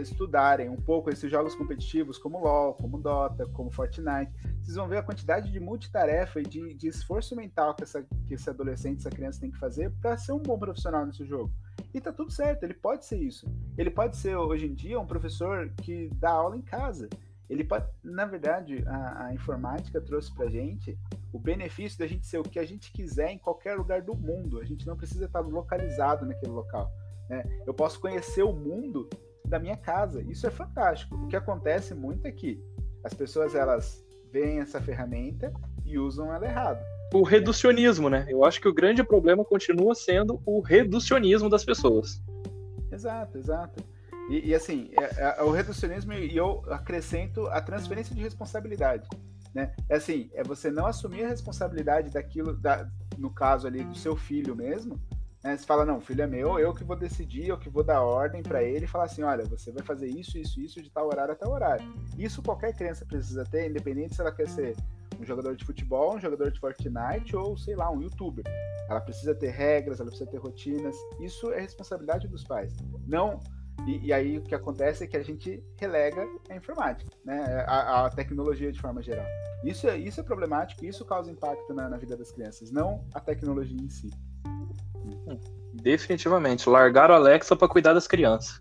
estudarem 0.00 0.70
um 0.70 0.76
pouco 0.76 1.10
esses 1.10 1.30
jogos 1.30 1.54
competitivos, 1.54 2.16
como 2.16 2.42
LoL, 2.42 2.74
como 2.74 2.98
Dota, 2.98 3.46
como 3.52 3.70
Fortnite, 3.70 4.32
vocês 4.62 4.76
vão 4.76 4.88
ver 4.88 4.98
a 4.98 5.02
quantidade 5.02 5.52
de 5.52 5.60
multitarefa 5.60 6.40
e 6.40 6.42
de, 6.42 6.74
de 6.74 6.88
esforço 6.88 7.36
mental 7.36 7.74
que, 7.74 7.82
essa, 7.82 8.02
que 8.26 8.34
esse 8.34 8.48
adolescente, 8.48 9.00
essa 9.00 9.10
criança 9.10 9.40
tem 9.40 9.50
que 9.50 9.58
fazer 9.58 9.92
para 10.00 10.16
ser 10.16 10.32
um 10.32 10.38
bom 10.38 10.58
profissional 10.58 11.04
nesse 11.04 11.24
jogo. 11.26 11.52
E 11.94 12.00
tá 12.00 12.12
tudo 12.12 12.32
certo, 12.32 12.64
ele 12.64 12.74
pode 12.74 13.06
ser 13.06 13.18
isso. 13.18 13.46
Ele 13.78 13.88
pode 13.88 14.16
ser, 14.16 14.36
hoje 14.36 14.66
em 14.66 14.74
dia, 14.74 14.98
um 14.98 15.06
professor 15.06 15.70
que 15.80 16.10
dá 16.14 16.30
aula 16.30 16.56
em 16.56 16.62
casa. 16.62 17.08
Ele 17.48 17.62
pode, 17.62 17.86
na 18.02 18.24
verdade, 18.24 18.82
a, 18.84 19.26
a 19.26 19.34
informática 19.34 20.00
trouxe 20.00 20.34
pra 20.34 20.50
gente 20.50 20.98
o 21.32 21.38
benefício 21.38 21.96
da 21.96 22.06
gente 22.06 22.26
ser 22.26 22.38
o 22.38 22.42
que 22.42 22.58
a 22.58 22.64
gente 22.64 22.90
quiser 22.90 23.30
em 23.30 23.38
qualquer 23.38 23.76
lugar 23.76 24.02
do 24.02 24.12
mundo. 24.16 24.58
A 24.58 24.64
gente 24.64 24.84
não 24.88 24.96
precisa 24.96 25.26
estar 25.26 25.38
localizado 25.38 26.26
naquele 26.26 26.50
local. 26.50 26.90
Né? 27.30 27.44
Eu 27.64 27.72
posso 27.72 28.00
conhecer 28.00 28.42
o 28.42 28.52
mundo 28.52 29.08
da 29.46 29.60
minha 29.60 29.76
casa. 29.76 30.20
Isso 30.22 30.48
é 30.48 30.50
fantástico. 30.50 31.14
O 31.14 31.28
que 31.28 31.36
acontece 31.36 31.94
muito 31.94 32.26
é 32.26 32.32
que 32.32 32.60
as 33.04 33.14
pessoas 33.14 33.54
elas 33.54 34.04
veem 34.32 34.58
essa 34.58 34.80
ferramenta 34.80 35.52
e 35.84 35.96
usam 35.96 36.34
ela 36.34 36.44
errado 36.44 36.93
o 37.14 37.22
reducionismo, 37.22 38.10
né? 38.10 38.26
Eu 38.28 38.44
acho 38.44 38.60
que 38.60 38.68
o 38.68 38.74
grande 38.74 39.04
problema 39.04 39.44
continua 39.44 39.94
sendo 39.94 40.42
o 40.44 40.60
reducionismo 40.60 41.48
das 41.48 41.64
pessoas. 41.64 42.20
Exato, 42.90 43.38
exato. 43.38 43.84
E, 44.28 44.48
e 44.50 44.54
assim, 44.54 44.90
é, 44.98 45.38
é, 45.38 45.42
o 45.42 45.50
reducionismo 45.50 46.12
e 46.12 46.36
eu 46.36 46.64
acrescento 46.68 47.46
a 47.48 47.60
transferência 47.60 48.14
de 48.14 48.20
responsabilidade. 48.20 49.08
Né? 49.54 49.72
É 49.88 49.96
assim, 49.96 50.28
é 50.34 50.42
você 50.42 50.70
não 50.70 50.86
assumir 50.86 51.24
a 51.24 51.28
responsabilidade 51.28 52.10
daquilo, 52.10 52.56
da, 52.56 52.88
no 53.16 53.30
caso 53.30 53.68
ali 53.68 53.84
do 53.84 53.96
seu 53.96 54.16
filho 54.16 54.56
mesmo. 54.56 55.00
Né? 55.44 55.56
Você 55.56 55.64
fala, 55.64 55.84
não, 55.84 56.00
filho 56.00 56.22
é 56.22 56.26
meu, 56.26 56.58
eu 56.58 56.74
que 56.74 56.82
vou 56.82 56.96
decidir, 56.96 57.48
eu 57.48 57.58
que 57.58 57.68
vou 57.68 57.84
dar 57.84 58.02
ordem 58.02 58.42
para 58.42 58.64
ele 58.64 58.86
e 58.86 58.88
falar 58.88 59.04
assim, 59.04 59.22
olha, 59.22 59.44
você 59.44 59.70
vai 59.70 59.84
fazer 59.84 60.08
isso, 60.08 60.36
isso, 60.36 60.60
isso 60.60 60.82
de 60.82 60.90
tal 60.90 61.06
horário 61.06 61.32
até 61.32 61.46
horário. 61.46 61.94
Isso 62.18 62.42
qualquer 62.42 62.74
criança 62.74 63.06
precisa 63.06 63.44
ter, 63.44 63.70
independente 63.70 64.16
se 64.16 64.20
ela 64.20 64.32
quer 64.32 64.48
ser 64.48 64.74
um 65.20 65.24
jogador 65.24 65.56
de 65.56 65.64
futebol, 65.64 66.16
um 66.16 66.20
jogador 66.20 66.50
de 66.50 66.58
Fortnite 66.58 67.36
ou, 67.36 67.56
sei 67.56 67.74
lá, 67.74 67.90
um 67.90 68.02
youtuber. 68.02 68.44
Ela 68.88 69.00
precisa 69.00 69.34
ter 69.34 69.50
regras, 69.50 70.00
ela 70.00 70.08
precisa 70.08 70.30
ter 70.30 70.38
rotinas. 70.38 70.96
Isso 71.20 71.52
é 71.52 71.60
responsabilidade 71.60 72.28
dos 72.28 72.44
pais. 72.44 72.74
Não. 73.06 73.40
E, 73.86 74.06
e 74.06 74.12
aí 74.12 74.38
o 74.38 74.42
que 74.42 74.54
acontece 74.54 75.04
é 75.04 75.06
que 75.06 75.16
a 75.16 75.22
gente 75.22 75.62
relega 75.80 76.26
a 76.48 76.54
informática, 76.54 77.10
né? 77.24 77.64
a, 77.66 78.06
a 78.06 78.10
tecnologia 78.10 78.70
de 78.70 78.80
forma 78.80 79.02
geral. 79.02 79.26
Isso 79.64 79.88
é, 79.88 79.96
isso 79.96 80.20
é 80.20 80.22
problemático, 80.22 80.84
isso 80.84 81.04
causa 81.04 81.30
impacto 81.30 81.74
na, 81.74 81.88
na 81.88 81.96
vida 81.96 82.16
das 82.16 82.30
crianças, 82.30 82.70
não 82.70 83.04
a 83.14 83.20
tecnologia 83.20 83.76
em 83.80 83.88
si. 83.88 84.10
Definitivamente. 85.72 86.68
Largar 86.68 87.10
o 87.10 87.14
Alexa 87.14 87.56
para 87.56 87.68
cuidar 87.68 87.94
das 87.94 88.06
crianças. 88.06 88.60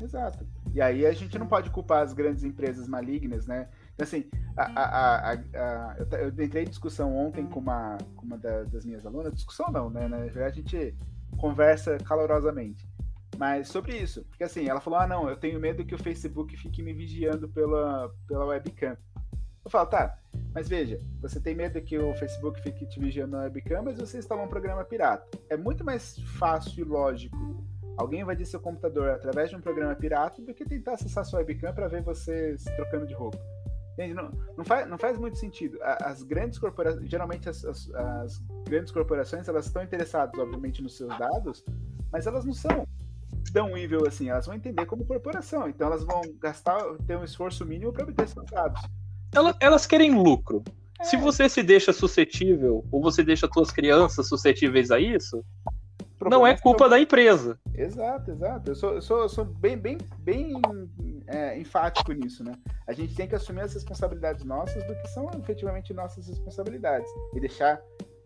Exato. 0.00 0.46
E 0.74 0.80
aí 0.80 1.04
a 1.04 1.12
gente 1.12 1.38
não 1.38 1.46
pode 1.46 1.70
culpar 1.70 2.02
as 2.02 2.12
grandes 2.12 2.44
empresas 2.44 2.88
malignas, 2.88 3.46
né? 3.46 3.68
Assim, 4.00 4.24
a, 4.56 4.62
a, 4.62 5.32
a, 5.32 5.96
eu, 6.18 6.28
entrei 6.44 6.64
em 6.64 6.68
discussão 6.68 7.14
ontem 7.14 7.46
com 7.46 7.60
uma, 7.60 7.98
com 8.16 8.26
uma 8.26 8.38
das 8.38 8.84
minhas 8.84 9.04
alunas, 9.06 9.34
discussão 9.34 9.70
não, 9.70 9.90
né? 9.90 10.08
Na 10.08 10.18
verdade, 10.18 10.60
a 10.60 10.62
gente 10.62 10.96
conversa 11.36 11.98
calorosamente. 11.98 12.88
Mas 13.38 13.68
sobre 13.68 13.96
isso, 13.96 14.24
porque 14.24 14.44
assim, 14.44 14.68
ela 14.68 14.80
falou: 14.80 14.98
ah, 14.98 15.06
não, 15.06 15.28
eu 15.28 15.36
tenho 15.36 15.60
medo 15.60 15.84
que 15.84 15.94
o 15.94 15.98
Facebook 15.98 16.56
fique 16.56 16.82
me 16.82 16.92
vigiando 16.92 17.48
pela, 17.48 18.12
pela 18.26 18.46
webcam. 18.46 18.96
Eu 19.64 19.70
falo, 19.70 19.86
tá, 19.86 20.18
mas 20.52 20.68
veja, 20.68 21.00
você 21.20 21.40
tem 21.40 21.54
medo 21.54 21.80
que 21.80 21.96
o 21.96 22.14
Facebook 22.14 22.60
fique 22.60 22.84
te 22.84 22.98
vigiando 22.98 23.36
na 23.36 23.44
webcam, 23.44 23.82
mas 23.82 23.98
você 23.98 24.18
instalou 24.18 24.44
um 24.44 24.48
programa 24.48 24.84
pirata. 24.84 25.38
É 25.48 25.56
muito 25.56 25.84
mais 25.84 26.18
fácil 26.38 26.80
e 26.80 26.84
lógico 26.84 27.36
alguém 27.96 28.22
invadir 28.22 28.46
seu 28.46 28.60
computador 28.60 29.10
através 29.10 29.50
de 29.50 29.56
um 29.56 29.60
programa 29.60 29.94
pirata 29.94 30.42
do 30.42 30.52
que 30.52 30.64
tentar 30.64 30.94
acessar 30.94 31.24
sua 31.24 31.38
webcam 31.38 31.72
para 31.72 31.88
ver 31.88 32.02
você 32.02 32.56
se 32.58 32.74
trocando 32.74 33.06
de 33.06 33.14
roupa. 33.14 33.38
Entende? 33.92 34.14
Não, 34.14 34.30
não, 34.56 34.64
faz, 34.64 34.88
não 34.88 34.96
faz 34.96 35.18
muito 35.18 35.36
sentido. 35.36 35.78
As 35.82 36.22
grandes 36.22 36.58
corporações, 36.58 37.10
geralmente 37.10 37.48
as, 37.48 37.64
as, 37.64 37.90
as, 37.94 38.42
grandes 38.66 38.90
corporações, 38.90 39.46
elas 39.48 39.66
estão 39.66 39.82
interessadas, 39.82 40.38
obviamente, 40.38 40.82
nos 40.82 40.96
seus 40.96 41.16
dados, 41.18 41.64
mas 42.10 42.26
elas 42.26 42.44
não 42.44 42.54
são 42.54 42.86
tão 43.52 43.76
evil 43.76 44.06
assim. 44.06 44.30
Elas 44.30 44.46
vão 44.46 44.54
entender 44.54 44.86
como 44.86 45.04
corporação, 45.04 45.68
então 45.68 45.86
elas 45.86 46.04
vão 46.04 46.22
gastar, 46.40 46.80
ter 47.06 47.16
um 47.16 47.24
esforço 47.24 47.66
mínimo 47.66 47.92
para 47.92 48.04
obter 48.04 48.28
seus 48.28 48.46
dados. 48.46 48.80
Elas, 49.34 49.56
elas 49.60 49.86
querem 49.86 50.14
lucro. 50.14 50.62
É. 50.98 51.04
Se 51.04 51.16
você 51.16 51.48
se 51.48 51.62
deixa 51.62 51.92
suscetível, 51.92 52.84
ou 52.90 53.02
você 53.02 53.22
deixa 53.22 53.48
suas 53.52 53.70
crianças 53.70 54.26
suscetíveis 54.26 54.90
a 54.90 54.98
isso, 54.98 55.44
não 56.30 56.46
é 56.46 56.56
culpa 56.56 56.88
da 56.88 56.98
empresa. 56.98 57.58
Exato, 57.74 58.30
exato. 58.30 58.70
Eu 58.70 58.74
sou, 58.74 58.94
eu 58.94 59.02
sou, 59.02 59.20
eu 59.22 59.28
sou 59.28 59.44
bem, 59.44 59.76
bem, 59.76 59.98
bem 60.18 60.52
é, 61.26 61.58
enfático 61.58 62.12
nisso, 62.12 62.44
né? 62.44 62.54
A 62.86 62.92
gente 62.92 63.14
tem 63.14 63.26
que 63.26 63.34
assumir 63.34 63.62
as 63.62 63.74
responsabilidades 63.74 64.44
nossas 64.44 64.84
do 64.86 64.94
que 64.94 65.08
são 65.08 65.30
efetivamente 65.38 65.92
nossas 65.92 66.28
responsabilidades 66.28 67.10
e 67.34 67.40
deixar 67.40 67.80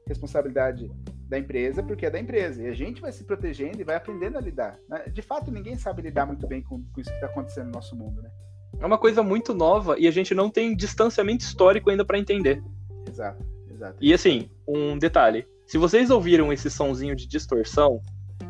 responsabilidade 0.06 0.90
da 1.28 1.38
empresa 1.38 1.82
porque 1.82 2.06
é 2.06 2.10
da 2.10 2.20
empresa 2.20 2.62
e 2.62 2.68
a 2.68 2.74
gente 2.74 3.00
vai 3.00 3.10
se 3.10 3.24
protegendo 3.24 3.80
e 3.80 3.84
vai 3.84 3.96
aprendendo 3.96 4.38
a 4.38 4.40
lidar. 4.40 4.78
Né? 4.88 5.04
De 5.12 5.22
fato, 5.22 5.50
ninguém 5.50 5.76
sabe 5.76 6.02
lidar 6.02 6.26
muito 6.26 6.46
bem 6.46 6.62
com, 6.62 6.82
com 6.82 7.00
isso 7.00 7.10
que 7.10 7.16
está 7.16 7.26
acontecendo 7.26 7.66
no 7.66 7.72
nosso 7.72 7.96
mundo, 7.96 8.22
né? 8.22 8.30
É 8.78 8.84
uma 8.84 8.98
coisa 8.98 9.22
muito 9.22 9.54
nova 9.54 9.98
e 9.98 10.06
a 10.06 10.10
gente 10.10 10.34
não 10.34 10.50
tem 10.50 10.76
distanciamento 10.76 11.44
histórico 11.44 11.90
ainda 11.90 12.04
para 12.04 12.18
entender. 12.18 12.62
Exato, 13.08 13.44
exato. 13.70 13.96
E 14.00 14.12
assim, 14.12 14.50
um 14.68 14.98
detalhe: 14.98 15.46
se 15.66 15.78
vocês 15.78 16.10
ouviram 16.10 16.52
esse 16.52 16.70
sonzinho 16.70 17.16
de 17.16 17.26
distorção, 17.26 18.00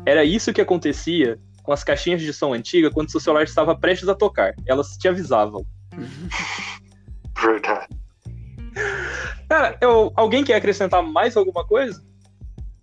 era 0.05 0.23
isso 0.23 0.53
que 0.53 0.61
acontecia 0.61 1.39
com 1.63 1.71
as 1.71 1.83
caixinhas 1.83 2.21
de 2.21 2.31
som 2.31 2.53
antiga 2.53 2.91
quando 2.91 3.11
seu 3.11 3.19
celular 3.19 3.43
estava 3.43 3.75
prestes 3.75 4.07
a 4.07 4.15
tocar. 4.15 4.53
Elas 4.65 4.97
te 4.97 5.07
avisavam. 5.07 5.65
Verdade. 7.41 7.87
Cara, 9.49 9.77
eu, 9.81 10.11
alguém 10.15 10.43
quer 10.43 10.55
acrescentar 10.55 11.01
mais 11.03 11.35
alguma 11.35 11.65
coisa? 11.65 12.03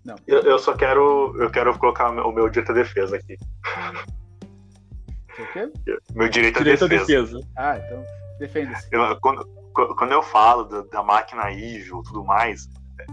Não. 0.05 0.17
Eu, 0.27 0.41
eu, 0.41 0.59
só 0.59 0.75
quero. 0.75 1.35
Eu 1.41 1.51
quero 1.51 1.77
colocar 1.79 2.11
o 2.11 2.33
meu 2.33 2.49
direito 2.49 2.73
à 2.73 2.75
defesa 2.75 3.17
aqui. 3.17 3.39
O 5.39 5.53
quê? 5.53 5.73
Meu 6.15 6.29
direito, 6.29 6.59
direito 6.59 6.85
à 6.85 6.89
defesa. 6.89 7.39
defesa. 7.39 7.41
Ah, 7.57 7.79
então 7.79 8.05
defenda-se. 8.39 8.89
Quando, 9.21 9.47
quando 9.73 10.13
eu 10.13 10.23
falo 10.23 10.65
da, 10.65 10.83
da 10.83 11.03
máquina 11.03 11.51
evil 11.51 12.01
e 12.01 12.03
tudo 12.05 12.25
mais, 12.25 12.69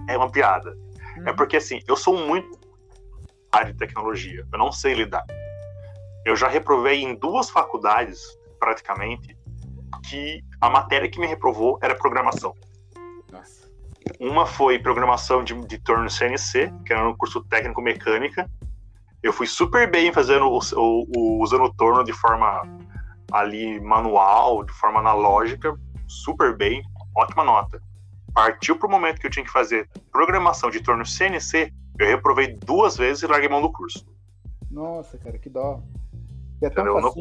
é 0.07 0.17
uma 0.17 0.29
piada. 0.29 0.75
Hum. 1.21 1.27
É 1.27 1.33
porque 1.33 1.57
assim, 1.57 1.79
eu 1.87 1.95
sou 1.95 2.17
muito 2.17 2.59
área 3.51 3.71
de 3.71 3.77
tecnologia, 3.77 4.45
eu 4.51 4.59
não 4.59 4.71
sei 4.71 4.93
lidar. 4.93 5.25
Eu 6.25 6.35
já 6.35 6.47
reprovei 6.47 7.01
em 7.01 7.15
duas 7.15 7.49
faculdades, 7.49 8.21
praticamente, 8.59 9.37
que 10.07 10.41
a 10.59 10.69
matéria 10.69 11.09
que 11.09 11.19
me 11.19 11.27
reprovou 11.27 11.77
era 11.81 11.95
programação. 11.95 12.55
Nossa. 13.31 13.69
Uma 14.19 14.45
foi 14.45 14.79
programação 14.79 15.43
de, 15.43 15.53
de 15.65 15.77
torno 15.79 16.09
CNC, 16.09 16.71
que 16.85 16.93
era 16.93 17.03
no 17.03 17.17
curso 17.17 17.43
técnico 17.43 17.81
mecânica. 17.81 18.49
Eu 19.21 19.33
fui 19.33 19.47
super 19.47 19.89
bem 19.89 20.13
fazendo 20.13 20.45
o, 20.45 20.59
o, 20.75 21.05
o 21.15 21.43
usando 21.43 21.63
o 21.63 21.73
torno 21.73 22.03
de 22.03 22.13
forma 22.13 22.63
ali 23.31 23.79
manual, 23.79 24.63
de 24.63 24.73
forma 24.73 24.99
analógica, 24.99 25.75
super 26.07 26.55
bem, 26.55 26.81
ótima 27.15 27.43
nota. 27.43 27.81
Partiu 28.33 28.77
pro 28.77 28.89
momento 28.89 29.19
que 29.19 29.27
eu 29.27 29.31
tinha 29.31 29.45
que 29.45 29.51
fazer 29.51 29.89
programação 30.11 30.69
de 30.69 30.81
torno 30.81 31.05
CNC, 31.05 31.73
eu 31.99 32.07
reprovei 32.07 32.55
duas 32.65 32.97
vezes 32.97 33.23
e 33.23 33.27
larguei 33.27 33.49
mão 33.49 33.61
do 33.61 33.71
curso. 33.71 34.05
Nossa, 34.69 35.17
cara, 35.17 35.37
que 35.37 35.49
dó. 35.49 35.81
É 36.61 36.69
tão 36.69 36.85
Eu 36.85 37.01
não-. 37.01 37.13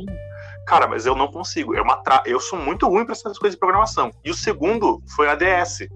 Cara, 0.67 0.87
mas 0.87 1.07
eu 1.07 1.17
não 1.17 1.29
consigo. 1.29 1.75
É 1.75 1.83
uma 1.83 1.97
tra... 1.97 2.23
Eu 2.27 2.39
sou 2.39 2.59
muito 2.59 2.87
ruim 2.87 3.05
para 3.05 3.13
essas 3.13 3.39
coisas 3.39 3.57
de 3.57 3.59
programação. 3.59 4.13
E 4.25 4.31
o 4.31 4.35
segundo 4.35 5.03
foi 5.17 5.29
ADS, 5.29 5.89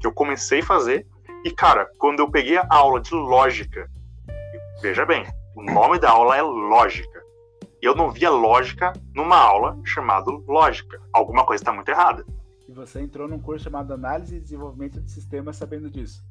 que 0.00 0.06
eu 0.06 0.12
comecei 0.12 0.60
a 0.60 0.64
fazer. 0.64 1.06
E, 1.44 1.50
cara, 1.50 1.90
quando 1.98 2.20
eu 2.20 2.30
peguei 2.30 2.56
a 2.56 2.66
aula 2.70 3.00
de 3.00 3.14
lógica, 3.14 3.90
veja 4.80 5.04
bem, 5.04 5.26
o 5.54 5.62
nome 5.62 5.98
da 5.98 6.10
aula 6.10 6.36
é 6.36 6.42
lógica. 6.42 7.22
E 7.82 7.86
eu 7.86 7.94
não 7.94 8.10
via 8.10 8.30
lógica 8.30 8.92
numa 9.14 9.36
aula 9.36 9.78
chamada 9.84 10.30
lógica. 10.48 10.98
Alguma 11.12 11.44
coisa 11.44 11.62
está 11.62 11.72
muito 11.72 11.90
errada. 11.90 12.24
Você 12.74 13.00
entrou 13.00 13.28
num 13.28 13.38
curso 13.38 13.64
chamado 13.64 13.92
Análise 13.94 14.36
e 14.36 14.40
Desenvolvimento 14.40 15.00
de 15.00 15.10
Sistemas 15.10 15.56
sabendo 15.56 15.90
disso. 15.90 16.24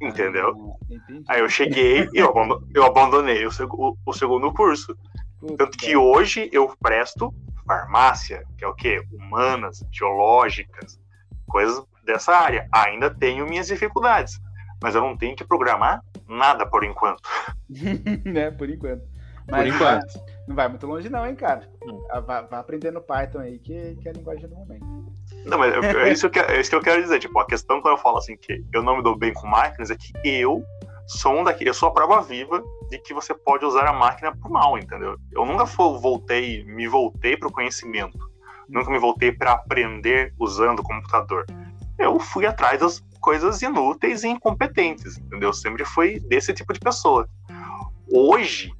Entendeu? 0.00 0.76
Ah, 0.82 0.86
entendi. 0.90 1.24
Aí 1.28 1.40
eu 1.40 1.48
cheguei 1.48 2.08
e 2.12 2.18
eu 2.18 2.28
abando- 2.30 2.68
eu 2.74 2.84
abandonei 2.84 3.46
o, 3.46 3.50
seg- 3.52 3.72
o- 3.72 3.96
o 4.04 4.12
segundo 4.12 4.52
curso. 4.52 4.96
Puta, 5.40 5.56
Tanto 5.56 5.78
que 5.78 5.96
hoje 5.96 6.48
eu 6.52 6.74
presto 6.80 7.32
farmácia, 7.66 8.44
que 8.58 8.64
é 8.64 8.68
o 8.68 8.74
quê? 8.74 9.02
Humanas, 9.12 9.82
biológicas, 9.90 11.00
coisas 11.46 11.82
dessa 12.04 12.32
área. 12.36 12.68
Ainda 12.72 13.08
tenho 13.14 13.46
minhas 13.46 13.66
dificuldades, 13.68 14.38
mas 14.82 14.94
eu 14.94 15.00
não 15.00 15.16
tenho 15.16 15.36
que 15.36 15.44
programar 15.44 16.02
nada 16.28 16.66
por 16.66 16.84
enquanto. 16.84 17.22
né, 18.26 18.50
por 18.50 18.68
enquanto. 18.68 19.02
Por 19.46 19.50
Mas 19.52 19.68
não 19.68 19.74
enquanto. 19.76 20.24
Não 20.48 20.56
vai 20.56 20.68
muito 20.68 20.86
longe, 20.86 21.08
não, 21.08 21.26
hein, 21.26 21.34
cara. 21.34 21.68
Hum. 21.86 22.06
Ah, 22.10 22.20
Vá, 22.20 22.42
vá 22.42 22.58
aprendendo 22.58 23.00
Python 23.00 23.38
aí, 23.38 23.58
que, 23.58 23.96
que 23.96 24.08
é 24.08 24.10
a 24.10 24.14
linguagem 24.14 24.48
do 24.48 24.54
momento. 24.56 24.84
Não, 25.44 25.58
mas 25.58 25.74
eu- 25.74 25.82
é 26.00 26.10
isso, 26.12 26.28
que, 26.30 26.38
é 26.38 26.60
isso 26.60 26.70
que 26.70 26.76
eu 26.76 26.80
quero 26.82 27.02
dizer. 27.02 27.18
Tipo, 27.18 27.38
a 27.40 27.46
questão 27.46 27.80
quando 27.80 27.96
eu 27.96 28.02
falo 28.02 28.18
assim 28.18 28.36
que 28.36 28.64
eu 28.72 28.82
não 28.82 28.96
me 28.96 29.02
dou 29.02 29.16
bem 29.16 29.32
com 29.32 29.46
máquinas 29.46 29.90
é 29.90 29.96
que 29.96 30.12
eu 30.24 30.62
sou 31.06 31.38
um 31.38 31.44
daqueles, 31.44 31.68
eu 31.68 31.74
sou 31.74 31.88
a 31.90 31.92
prova 31.92 32.20
viva 32.22 32.62
de 32.88 32.98
que 32.98 33.12
você 33.12 33.34
pode 33.34 33.64
usar 33.64 33.86
a 33.86 33.92
máquina 33.92 34.34
pro 34.34 34.50
mal, 34.50 34.78
entendeu? 34.78 35.16
Eu 35.32 35.44
nunca 35.44 35.66
fo- 35.66 35.98
voltei, 35.98 36.64
me 36.64 36.88
voltei 36.88 37.36
pro 37.36 37.52
conhecimento. 37.52 38.18
Nunca 38.68 38.90
me 38.90 38.98
voltei 38.98 39.30
para 39.30 39.52
aprender 39.52 40.32
usando 40.38 40.80
o 40.80 40.82
computador. 40.82 41.44
Eu 41.98 42.18
fui 42.18 42.46
atrás 42.46 42.80
das 42.80 43.04
coisas 43.20 43.60
inúteis 43.60 44.24
e 44.24 44.28
incompetentes, 44.28 45.18
entendeu? 45.18 45.50
Eu 45.50 45.52
sempre 45.52 45.84
fui 45.84 46.18
desse 46.20 46.52
tipo 46.54 46.72
de 46.72 46.80
pessoa. 46.80 47.28
Hoje, 48.10 48.72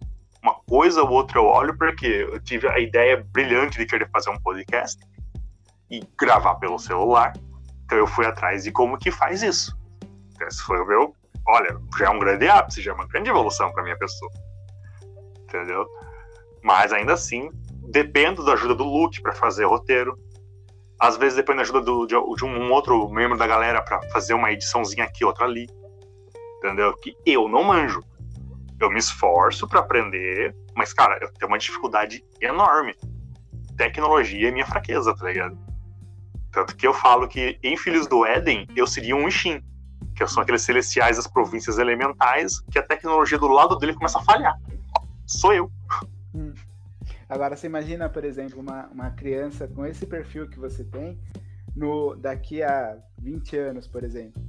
uma 0.42 0.54
coisa 0.68 1.02
ou 1.02 1.10
outra 1.10 1.38
eu 1.38 1.44
olho 1.44 1.76
porque 1.76 2.06
eu 2.06 2.40
tive 2.40 2.68
a 2.68 2.78
ideia 2.78 3.24
brilhante 3.32 3.78
de 3.78 3.86
querer 3.86 4.08
fazer 4.10 4.30
um 4.30 4.38
podcast 4.38 4.98
e 5.98 6.08
gravar 6.18 6.56
pelo 6.56 6.78
celular. 6.78 7.32
Então 7.84 7.98
eu 7.98 8.06
fui 8.06 8.26
atrás 8.26 8.64
de 8.64 8.72
como 8.72 8.98
que 8.98 9.10
faz 9.10 9.42
isso. 9.42 9.76
Esse 10.40 10.62
foi 10.62 10.80
o 10.80 10.86
meu. 10.86 11.14
Olha, 11.46 11.78
já 11.98 12.06
é 12.06 12.10
um 12.10 12.18
grande 12.18 12.48
ápice, 12.48 12.80
já 12.82 12.90
é 12.90 12.94
uma 12.94 13.06
grande 13.06 13.30
evolução 13.30 13.70
para 13.72 13.82
minha 13.82 13.98
pessoa. 13.98 14.30
Entendeu? 15.42 15.86
Mas 16.62 16.92
ainda 16.92 17.12
assim, 17.12 17.50
dependo 17.88 18.44
da 18.44 18.54
ajuda 18.54 18.74
do 18.74 18.84
Luke 18.84 19.20
para 19.20 19.32
fazer 19.32 19.64
roteiro. 19.66 20.18
Às 20.98 21.16
vezes 21.16 21.36
depende 21.36 21.56
da 21.56 21.62
ajuda 21.62 21.80
do- 21.82 22.06
de, 22.06 22.14
de 22.14 22.44
um 22.44 22.72
outro 22.72 23.08
membro 23.10 23.36
da 23.36 23.46
galera 23.46 23.82
para 23.82 24.00
fazer 24.10 24.32
uma 24.32 24.50
ediçãozinha 24.52 25.04
aqui, 25.04 25.24
outra 25.24 25.44
ali. 25.44 25.66
Entendeu? 26.58 26.96
Que 26.96 27.14
eu 27.26 27.48
não 27.48 27.62
manjo. 27.62 28.00
Eu 28.80 28.90
me 28.90 28.98
esforço 28.98 29.68
para 29.68 29.80
aprender, 29.80 30.54
mas, 30.74 30.92
cara, 30.92 31.18
eu 31.20 31.32
tenho 31.34 31.48
uma 31.50 31.58
dificuldade 31.58 32.24
enorme. 32.40 32.94
Tecnologia 33.76 34.48
é 34.48 34.50
minha 34.50 34.66
fraqueza, 34.66 35.14
tá 35.14 35.26
ligado? 35.26 35.56
Tanto 36.54 36.76
que 36.76 36.86
eu 36.86 36.94
falo 36.94 37.26
que 37.26 37.58
em 37.62 37.76
Filhos 37.76 38.06
do 38.06 38.24
Éden 38.24 38.66
eu 38.76 38.86
seria 38.86 39.16
um 39.16 39.26
Ishin, 39.26 39.60
que 40.14 40.24
são 40.28 40.40
aqueles 40.42 40.62
celestiais 40.62 41.16
das 41.16 41.26
províncias 41.26 41.78
elementais, 41.78 42.60
que 42.70 42.78
a 42.78 42.82
tecnologia 42.82 43.36
do 43.38 43.48
lado 43.48 43.76
dele 43.76 43.92
começa 43.92 44.18
a 44.20 44.22
falhar. 44.22 44.56
Sou 45.26 45.52
eu. 45.52 45.70
Agora, 47.28 47.56
você 47.56 47.66
imagina, 47.66 48.08
por 48.08 48.24
exemplo, 48.24 48.60
uma, 48.60 48.86
uma 48.86 49.10
criança 49.10 49.66
com 49.66 49.84
esse 49.84 50.06
perfil 50.06 50.48
que 50.48 50.58
você 50.58 50.84
tem 50.84 51.18
no 51.74 52.14
daqui 52.14 52.62
a 52.62 52.96
20 53.18 53.56
anos, 53.56 53.88
por 53.88 54.04
exemplo. 54.04 54.40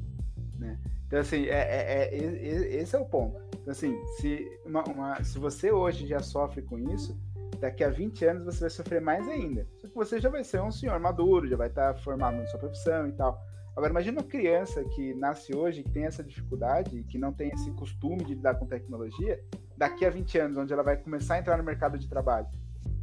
Né? 0.60 0.78
Então, 1.08 1.20
assim, 1.20 1.46
é, 1.46 1.50
é- 1.50 2.16
é- 2.16 2.76
esse 2.82 2.96
é 2.96 3.00
o 3.00 3.06
ponto. 3.06 3.42
Então, 3.62 3.72
assim, 3.72 3.98
se, 4.18 4.48
uma- 4.64 4.84
uma- 4.84 5.24
se 5.24 5.40
você 5.40 5.72
hoje 5.72 6.06
já 6.06 6.20
sofre 6.20 6.62
com 6.62 6.78
isso, 6.78 7.18
daqui 7.66 7.84
a 7.84 7.90
20 7.90 8.26
anos 8.26 8.46
você 8.46 8.62
vai 8.62 8.70
sofrer 8.70 9.02
mais 9.02 9.28
ainda. 9.28 9.68
Só 9.82 9.88
que 9.88 9.96
você 9.96 10.20
já 10.20 10.30
vai 10.30 10.44
ser 10.44 10.62
um 10.62 10.72
senhor 10.72 11.00
maduro, 11.00 11.48
já 11.48 11.58
vai 11.58 11.68
estar 11.68 11.96
formado 11.96 12.38
na 12.38 12.46
sua 12.46 12.60
profissão 12.60 13.08
e 13.08 13.12
tal. 13.12 13.40
Agora, 13.76 13.92
imagina 13.92 14.22
uma 14.22 14.28
criança 14.28 14.84
que 14.96 15.14
nasce 15.16 15.54
hoje, 15.54 15.84
que 15.84 15.92
tem 15.92 16.06
essa 16.06 16.24
dificuldade, 16.24 17.04
que 17.04 17.18
não 17.18 17.34
tem 17.34 17.50
esse 17.50 17.70
costume 17.72 18.24
de 18.24 18.36
lidar 18.36 18.56
com 18.56 18.66
tecnologia, 18.66 19.44
daqui 19.76 20.06
a 20.06 20.10
20 20.10 20.38
anos, 20.40 20.58
onde 20.58 20.72
ela 20.72 20.84
vai 20.84 20.96
começar 20.96 21.36
a 21.36 21.40
entrar 21.40 21.58
no 21.58 21.64
mercado 21.64 21.98
de 21.98 22.08
trabalho. 22.08 22.48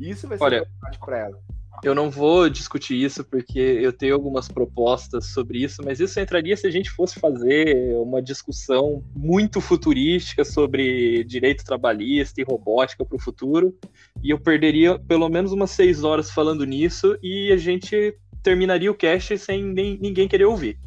Isso 0.01 0.27
vai 0.27 0.39
ser 0.39 0.45
Olha, 0.45 0.67
para 0.99 1.19
ela. 1.19 1.39
Eu 1.83 1.95
não 1.95 2.11
vou 2.11 2.49
discutir 2.49 3.03
isso 3.03 3.25
porque 3.25 3.59
eu 3.59 3.93
tenho 3.93 4.15
algumas 4.15 4.49
propostas 4.49 5.27
sobre 5.27 5.65
isso, 5.65 5.83
mas 5.85 5.99
isso 5.99 6.21
entraria 6.21 6.57
se 6.57 6.67
a 6.67 6.71
gente 6.71 6.91
fosse 6.91 7.19
fazer 7.19 7.97
uma 7.97 8.23
discussão 8.23 9.03
muito 9.15 9.61
futurística 9.61 10.45
sobre 10.45 11.25
direito 11.25 11.65
trabalhista 11.65 12.41
e 12.41 12.45
robótica 12.45 13.05
para 13.05 13.17
o 13.17 13.21
futuro, 13.21 13.75
e 14.23 14.31
eu 14.31 14.39
perderia 14.39 14.99
pelo 14.99 15.29
menos 15.29 15.53
umas 15.53 15.73
seis 15.73 16.05
horas 16.05 16.31
falando 16.31 16.65
nisso 16.65 17.19
e 17.23 17.51
a 17.53 17.57
gente 17.57 18.17
terminaria 18.43 18.91
o 18.91 18.95
cast 18.95 19.37
sem 19.39 19.65
nem- 19.65 19.99
ninguém 20.01 20.29
querer 20.29 20.45
ouvir. 20.45 20.79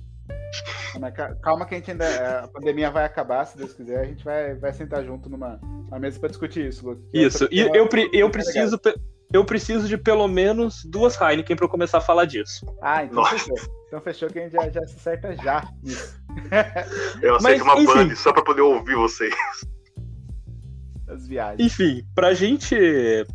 Mas 0.99 1.13
ca- 1.13 1.35
calma 1.43 1.65
que 1.65 1.75
a 1.75 1.77
gente 1.77 1.91
ainda. 1.91 2.39
A 2.39 2.47
pandemia 2.47 2.89
vai 2.89 3.03
acabar, 3.05 3.45
se 3.45 3.57
Deus 3.57 3.73
quiser, 3.73 3.99
a 3.99 4.05
gente 4.05 4.23
vai, 4.23 4.55
vai 4.55 4.71
sentar 4.73 5.03
junto 5.03 5.29
numa, 5.29 5.59
numa 5.61 5.99
mesa 5.99 6.19
para 6.19 6.29
discutir 6.29 6.67
isso, 6.67 6.87
Luke. 6.87 7.01
que 7.11 7.19
Isso, 7.19 7.47
e 7.51 7.59
eu, 7.59 7.87
pre- 7.89 8.09
eu 8.13 8.27
tá 8.27 8.31
preciso. 8.33 8.79
Eu 9.33 9.43
preciso 9.43 9.87
de 9.87 9.97
pelo 9.97 10.27
menos 10.27 10.85
duas 10.85 11.19
Heineken 11.19 11.55
para 11.57 11.67
começar 11.67 11.97
a 11.97 12.01
falar 12.01 12.25
disso. 12.25 12.65
Ah, 12.81 13.03
então 13.03 13.15
Nossa. 13.17 13.37
fechou. 13.37 13.55
Então 13.87 13.99
fechou 14.01 14.29
que 14.29 14.39
a 14.39 14.43
gente 14.43 14.53
já, 14.53 14.69
já 14.69 14.81
se 14.85 14.95
acerta 14.95 15.35
já 15.35 15.67
nisso. 15.83 16.21
Eu 17.21 17.33
Mas, 17.33 17.45
aceito 17.45 17.63
uma 17.63 17.73
enfim. 17.81 18.07
band 18.09 18.15
só 18.15 18.31
pra 18.31 18.43
poder 18.43 18.61
ouvir 18.61 18.95
vocês. 18.95 19.33
Das 21.15 21.27
viagens. 21.27 21.65
Enfim, 21.65 22.05
pra 22.13 22.33
gente, 22.33 22.75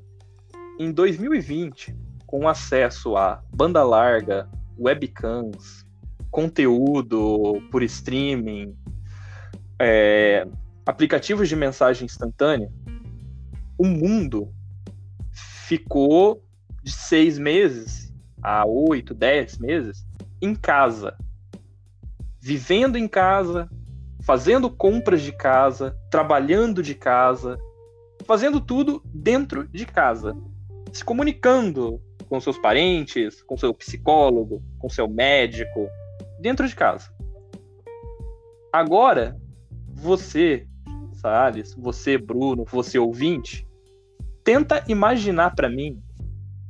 Em 0.80 0.92
2020, 0.92 1.96
com 2.28 2.48
acesso 2.48 3.18
a 3.18 3.42
banda 3.52 3.84
larga, 3.84 4.48
webcams, 4.78 5.84
conteúdo 6.30 7.60
por 7.72 7.82
streaming, 7.82 8.78
é, 9.82 10.48
aplicativos 10.86 11.50
de 11.50 11.56
mensagem 11.56 12.06
instantânea, 12.06 12.72
o 13.80 13.86
mundo 13.86 14.54
ficou 15.32 16.44
de 16.84 16.92
seis 16.92 17.40
meses 17.40 18.14
a 18.44 18.64
oito, 18.68 19.16
dez 19.16 19.58
meses 19.58 20.08
em 20.42 20.56
casa, 20.56 21.18
vivendo 22.40 22.98
em 22.98 23.08
casa, 23.08 23.70
fazendo 24.22 24.70
compras 24.70 25.22
de 25.22 25.32
casa, 25.32 25.98
trabalhando 26.10 26.82
de 26.84 26.96
casa, 26.96 27.58
fazendo 28.26 28.62
tudo 28.62 29.02
dentro 29.06 29.68
de 29.68 29.86
casa, 29.86 30.36
se 30.94 31.04
comunicando 31.04 32.02
com 32.28 32.40
seus 32.40 32.58
parentes, 32.58 33.42
com 33.42 33.58
seu 33.58 33.74
psicólogo, 33.74 34.64
com 34.78 34.88
seu 34.88 35.08
médico, 35.08 35.90
dentro 36.40 36.68
de 36.68 36.76
casa. 36.76 37.12
Agora, 38.72 39.36
você, 39.88 40.68
Salles, 41.14 41.74
você, 41.74 42.18
Bruno, 42.18 42.64
você 42.66 43.00
ouvinte, 43.00 43.68
tenta 44.44 44.84
imaginar 44.88 45.56
para 45.56 45.70
mim 45.70 46.02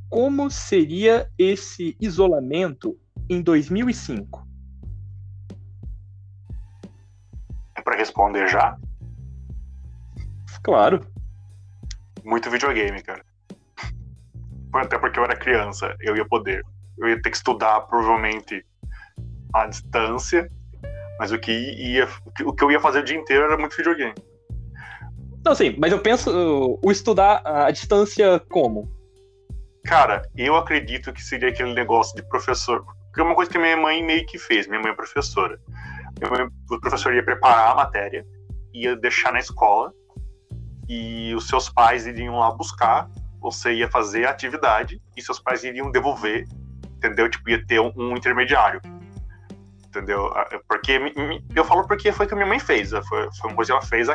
como 0.10 0.50
seria 0.50 1.30
esse 1.38 1.96
isolamento 2.00 2.98
em 3.30 3.42
2005. 3.42 4.48
É 7.76 7.82
pra 7.82 7.96
responder 7.96 8.48
já? 8.48 8.78
Claro. 10.64 11.06
muito 12.24 12.50
videogame, 12.50 13.02
cara. 13.02 13.24
Até 14.74 15.00
porque 15.00 15.20
eu 15.20 15.24
era 15.24 15.36
criança, 15.36 15.96
eu 16.00 16.16
ia 16.16 16.26
poder. 16.26 16.64
Eu 16.98 17.08
ia 17.08 17.22
ter 17.22 17.30
que 17.30 17.38
estudar, 17.38 17.82
provavelmente, 17.82 18.66
à 19.54 19.66
distância, 19.66 20.52
mas 21.18 21.32
o 21.32 21.40
que, 21.40 21.52
ia, 21.52 22.08
o 22.46 22.54
que 22.54 22.64
eu 22.64 22.72
ia 22.72 22.80
fazer 22.80 23.00
o 23.00 23.04
dia 23.04 23.18
inteiro 23.18 23.46
era 23.46 23.58
muito 23.58 23.76
videogame. 23.76 24.14
Não, 25.44 25.56
sim, 25.56 25.76
mas 25.80 25.92
eu 25.92 26.00
penso 26.00 26.80
o 26.84 26.92
estudar 26.92 27.42
à 27.46 27.72
distância 27.72 28.40
como? 28.50 28.92
Cara, 29.86 30.30
eu 30.36 30.56
acredito 30.56 31.14
que 31.14 31.24
seria 31.24 31.50
aquele 31.50 31.74
negócio 31.74 32.16
de 32.16 32.22
professor. 32.24 32.86
É 33.20 33.24
uma 33.24 33.36
coisa 33.36 33.52
que 33.52 33.58
minha 33.58 33.76
mãe 33.76 34.02
meio 34.02 34.26
que 34.26 34.38
fez. 34.38 34.66
Minha 34.66 34.80
mãe 34.82 34.92
é 34.92 34.96
professora. 34.96 35.60
Minha 36.20 36.32
mãe, 36.32 36.50
o 36.72 36.80
professor 36.80 37.14
ia 37.14 37.24
preparar 37.24 37.72
a 37.72 37.76
matéria, 37.76 38.26
ia 38.74 38.96
deixar 38.96 39.34
na 39.34 39.40
escola, 39.40 39.94
e 40.88 41.34
os 41.36 41.48
seus 41.48 41.70
pais 41.70 42.08
iriam 42.08 42.40
lá 42.40 42.52
buscar, 42.52 43.10
você 43.42 43.74
ia 43.74 43.90
fazer 43.90 44.26
a 44.26 44.32
atividade, 44.32 45.02
e 45.16 45.22
seus 45.22 45.40
pais 45.40 45.64
iriam 45.64 45.92
devolver, 45.92 46.48
entendeu? 46.96 47.30
Tipo, 47.30 47.50
ia 47.50 47.66
ter 47.66 47.80
um, 47.80 47.92
um 47.96 48.16
intermediário. 48.16 48.82
Entendeu? 49.86 50.32
Porque 50.68 51.00
eu 51.56 51.66
falo 51.66 51.86
porque 51.88 52.12
foi 52.12 52.26
o 52.26 52.30
que 52.30 52.36
a 52.36 52.38
minha 52.38 52.48
mãe 52.48 52.60
fez. 52.60 52.92
Foi, 52.92 53.30
foi 53.34 53.50
uma 53.50 53.56
coisa 53.56 53.72
que 53.72 53.78
ela 53.78 53.82
fez 53.82 54.08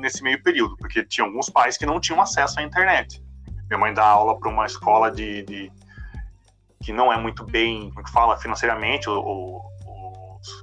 nesse 0.00 0.22
meio 0.22 0.42
período, 0.42 0.76
porque 0.76 1.04
tinha 1.04 1.24
alguns 1.24 1.48
pais 1.48 1.76
que 1.76 1.86
não 1.86 2.00
tinham 2.00 2.20
acesso 2.20 2.58
à 2.58 2.62
internet. 2.62 3.22
Minha 3.68 3.78
mãe 3.78 3.94
dá 3.94 4.04
aula 4.04 4.38
para 4.38 4.48
uma 4.48 4.66
escola 4.66 5.10
de, 5.10 5.42
de, 5.44 5.70
que 6.82 6.92
não 6.92 7.12
é 7.12 7.18
muito 7.18 7.44
bem, 7.44 7.90
como 7.90 8.04
que 8.04 8.10
fala, 8.10 8.38
financeiramente, 8.38 9.08
o, 9.08 9.18
o, 9.18 9.60
os, 10.38 10.62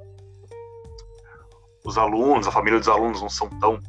os 1.85 1.97
alunos, 1.97 2.47
a 2.47 2.51
família 2.51 2.79
dos 2.79 2.89
alunos 2.89 3.21
não 3.21 3.29
são 3.29 3.49
tão 3.59 3.79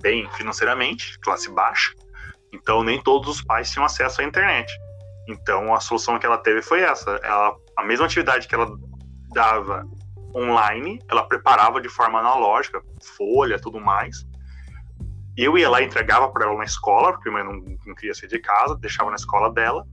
bem 0.00 0.30
financeiramente, 0.32 1.18
classe 1.20 1.50
baixa. 1.50 1.92
Então 2.52 2.82
nem 2.82 3.02
todos 3.02 3.28
os 3.28 3.42
pais 3.42 3.70
tinham 3.70 3.84
acesso 3.84 4.20
à 4.20 4.24
internet. 4.24 4.72
Então 5.28 5.74
a 5.74 5.80
solução 5.80 6.18
que 6.18 6.26
ela 6.26 6.38
teve 6.38 6.62
foi 6.62 6.82
essa. 6.82 7.10
Ela, 7.22 7.56
a 7.76 7.84
mesma 7.84 8.06
atividade 8.06 8.46
que 8.46 8.54
ela 8.54 8.70
dava 9.32 9.84
online, 10.34 11.00
ela 11.08 11.26
preparava 11.26 11.80
de 11.80 11.88
forma 11.88 12.20
analógica, 12.20 12.80
folha, 13.16 13.58
tudo 13.58 13.80
mais, 13.80 14.24
eu 15.36 15.58
ia 15.58 15.68
lá 15.68 15.82
e 15.82 15.86
entregava 15.86 16.30
para 16.30 16.46
ela 16.46 16.56
na 16.56 16.64
escola, 16.64 17.12
porque 17.12 17.30
minha 17.30 17.44
mãe 17.44 17.52
não, 17.52 17.76
não 17.86 17.94
queria 17.94 18.14
sair 18.14 18.28
de 18.28 18.38
casa, 18.38 18.76
deixava 18.76 19.10
na 19.10 19.16
escola 19.16 19.52
dela. 19.52 19.86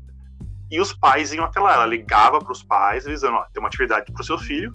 E 0.73 0.81
os 0.81 0.91
pais 0.91 1.31
iam 1.31 1.45
até 1.45 1.59
lá. 1.59 1.75
Ela 1.75 1.85
ligava 1.85 2.39
para 2.39 2.51
os 2.51 2.63
pais, 2.63 3.03
dizendo: 3.03 3.35
Ó, 3.35 3.43
tem 3.53 3.61
uma 3.61 3.67
atividade 3.67 4.11
para 4.11 4.21
o 4.21 4.25
seu 4.25 4.39
filho, 4.39 4.73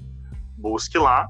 busque 0.57 0.97
lá. 0.97 1.29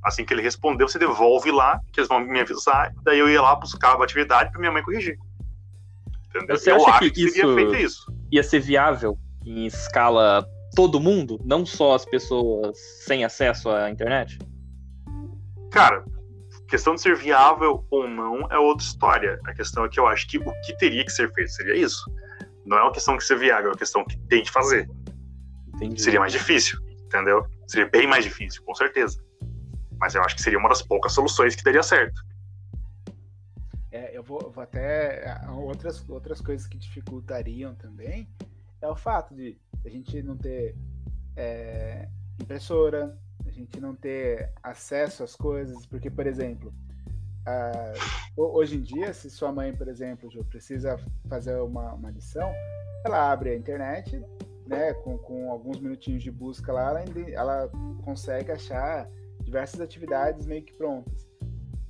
Assim 0.00 0.24
que 0.24 0.32
ele 0.32 0.42
respondeu, 0.42 0.86
você 0.86 0.96
devolve 0.96 1.50
lá, 1.50 1.80
que 1.92 1.98
eles 1.98 2.08
vão 2.08 2.20
me 2.20 2.38
avisar. 2.38 2.94
Daí 3.02 3.18
eu 3.18 3.28
ia 3.28 3.42
lá, 3.42 3.56
buscava 3.56 4.02
a 4.02 4.04
atividade 4.04 4.52
para 4.52 4.60
minha 4.60 4.70
mãe 4.70 4.80
corrigir. 4.80 5.18
Entendeu? 6.28 6.56
Você 6.56 6.70
eu 6.70 6.86
acha 6.86 7.00
que, 7.00 7.10
que 7.10 7.24
isso, 7.24 7.58
isso 7.74 8.12
ia 8.30 8.44
ser 8.44 8.60
viável 8.60 9.18
em 9.44 9.66
escala 9.66 10.46
todo 10.76 11.00
mundo, 11.00 11.40
não 11.44 11.66
só 11.66 11.96
as 11.96 12.04
pessoas 12.04 12.78
sem 13.04 13.24
acesso 13.24 13.68
à 13.70 13.90
internet? 13.90 14.38
Cara, 15.72 16.04
questão 16.68 16.94
de 16.94 17.00
ser 17.00 17.16
viável 17.16 17.84
ou 17.90 18.06
não 18.06 18.46
é 18.52 18.58
outra 18.58 18.86
história. 18.86 19.40
A 19.44 19.52
questão 19.52 19.84
é 19.84 19.88
que 19.88 19.98
eu 19.98 20.06
acho 20.06 20.28
que 20.28 20.38
o 20.38 20.52
que 20.64 20.76
teria 20.76 21.04
que 21.04 21.10
ser 21.10 21.32
feito 21.32 21.50
seria 21.50 21.74
isso. 21.74 22.08
Não 22.66 22.76
é 22.76 22.82
uma 22.82 22.92
questão 22.92 23.16
de 23.16 23.24
ser 23.24 23.38
viável, 23.38 23.66
é 23.66 23.70
uma 23.70 23.78
questão 23.78 24.04
que 24.04 24.18
tem 24.22 24.42
que 24.42 24.50
fazer. 24.50 24.90
Entendi. 25.68 26.02
Seria 26.02 26.18
mais 26.18 26.32
difícil, 26.32 26.80
entendeu? 27.04 27.46
Seria 27.66 27.88
bem 27.88 28.06
mais 28.06 28.24
difícil, 28.24 28.62
com 28.64 28.74
certeza. 28.74 29.24
Mas 29.98 30.14
eu 30.14 30.22
acho 30.22 30.34
que 30.34 30.42
seria 30.42 30.58
uma 30.58 30.68
das 30.68 30.82
poucas 30.82 31.12
soluções 31.12 31.54
que 31.54 31.62
daria 31.62 31.82
certo. 31.82 32.20
É, 33.92 34.16
eu 34.16 34.22
vou, 34.22 34.50
vou 34.50 34.62
até. 34.62 35.40
Outras, 35.50 36.06
outras 36.08 36.40
coisas 36.40 36.66
que 36.66 36.76
dificultariam 36.76 37.74
também 37.74 38.28
é 38.82 38.88
o 38.88 38.96
fato 38.96 39.34
de 39.34 39.56
a 39.84 39.88
gente 39.88 40.20
não 40.22 40.36
ter 40.36 40.76
é, 41.36 42.08
impressora, 42.40 43.16
a 43.46 43.50
gente 43.50 43.80
não 43.80 43.94
ter 43.94 44.52
acesso 44.62 45.22
às 45.22 45.36
coisas, 45.36 45.86
porque, 45.86 46.10
por 46.10 46.26
exemplo, 46.26 46.74
hoje 48.36 48.76
em 48.76 48.82
dia, 48.82 49.12
se 49.12 49.30
sua 49.30 49.52
mãe, 49.52 49.74
por 49.74 49.88
exemplo, 49.88 50.30
precisa 50.46 50.98
fazer 51.28 51.56
uma, 51.60 51.94
uma 51.94 52.10
lição, 52.10 52.52
ela 53.04 53.30
abre 53.30 53.50
a 53.50 53.54
internet, 53.54 54.22
né, 54.66 54.92
com, 54.94 55.16
com 55.18 55.50
alguns 55.50 55.78
minutinhos 55.80 56.22
de 56.22 56.30
busca 56.30 56.72
lá, 56.72 56.90
ela, 56.90 57.04
ela 57.32 57.70
consegue 58.04 58.50
achar 58.50 59.08
diversas 59.42 59.80
atividades 59.80 60.46
meio 60.46 60.62
que 60.62 60.76
prontas. 60.76 61.26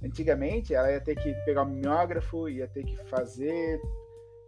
Antigamente, 0.04 0.74
ela 0.74 0.92
ia 0.92 1.00
ter 1.00 1.16
que 1.16 1.32
pegar 1.44 1.62
um 1.62 1.70
mimeógrafo, 1.70 2.48
ia 2.48 2.68
ter 2.68 2.84
que 2.84 2.96
fazer. 3.08 3.80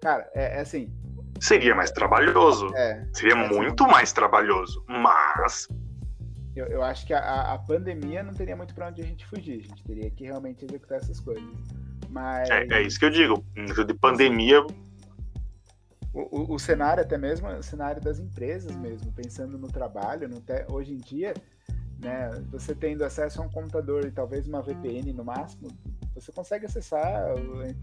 Cara, 0.01 0.31
é, 0.35 0.59
é 0.59 0.61
assim. 0.61 0.93
Seria 1.41 1.75
mais 1.75 1.91
trabalhoso. 1.91 2.69
É, 2.77 3.07
Seria 3.15 3.33
é 3.33 3.49
muito 3.49 3.83
assim. 3.85 3.93
mais 3.93 4.13
trabalhoso. 4.13 4.85
Mas 4.87 5.67
eu, 6.59 6.67
eu 6.67 6.83
acho 6.83 7.07
que 7.07 7.15
a, 7.15 7.53
a 7.53 7.59
pandemia 7.59 8.23
não 8.23 8.35
teria 8.35 8.57
muito 8.57 8.75
para 8.75 8.89
onde 8.89 9.01
a 9.01 9.05
gente 9.05 9.25
fugir. 9.27 9.61
A 9.61 9.63
gente 9.63 9.85
teria 9.85 10.11
que 10.11 10.25
realmente 10.25 10.65
executar 10.65 10.99
essas 10.99 11.21
coisas. 11.21 11.45
Mas... 12.09 12.49
É, 12.51 12.67
é 12.67 12.83
isso 12.83 12.99
que 12.99 13.05
eu 13.05 13.11
digo. 13.11 13.45
De 13.87 13.95
pandemia. 13.95 14.63
O, 16.13 16.41
o, 16.41 16.55
o, 16.55 16.59
cenário, 16.59 17.03
até 17.03 17.17
mesmo, 17.17 17.49
o 17.49 17.63
cenário 17.63 18.03
das 18.03 18.19
empresas 18.19 18.75
mesmo, 18.77 19.13
pensando 19.13 19.57
no 19.57 19.69
trabalho, 19.69 20.29
no 20.29 20.41
te... 20.41 20.65
hoje 20.69 20.95
em 20.95 20.97
dia, 20.97 21.35
né, 22.01 22.31
você 22.51 22.75
tendo 22.75 23.05
acesso 23.05 23.41
a 23.41 23.45
um 23.45 23.51
computador 23.51 24.05
e 24.05 24.11
talvez 24.11 24.49
uma 24.49 24.63
VPN 24.63 25.13
no 25.13 25.25
máximo, 25.25 25.69
você 26.15 26.33
consegue 26.33 26.67
acessar 26.67 27.27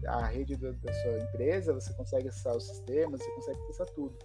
a 0.06 0.26
rede 0.26 0.56
do, 0.56 0.72
da 0.74 0.92
sua 0.92 1.18
empresa, 1.18 1.72
você 1.72 1.94
consegue 1.94 2.28
acessar 2.28 2.54
os 2.56 2.66
sistemas, 2.66 3.20
você 3.20 3.30
consegue 3.30 3.58
acessar 3.60 3.86
tudo. 3.94 4.18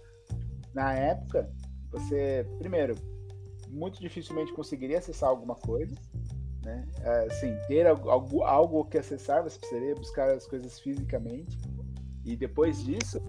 Na 0.74 0.92
época, 0.92 1.48
você, 1.90 2.46
primeiro, 2.58 2.94
muito 3.72 4.00
dificilmente 4.00 4.52
conseguiria 4.52 4.98
acessar 4.98 5.28
alguma 5.28 5.54
coisa. 5.54 5.94
Né? 6.62 6.86
É, 7.00 7.26
assim, 7.26 7.56
ter 7.66 7.86
algo, 7.86 8.42
algo 8.42 8.84
que 8.84 8.98
acessar, 8.98 9.42
você 9.42 9.58
precisaria 9.58 9.94
buscar 9.94 10.30
as 10.30 10.46
coisas 10.46 10.78
fisicamente. 10.78 11.58
E 12.24 12.36
depois 12.36 12.84
disso, 12.84 13.20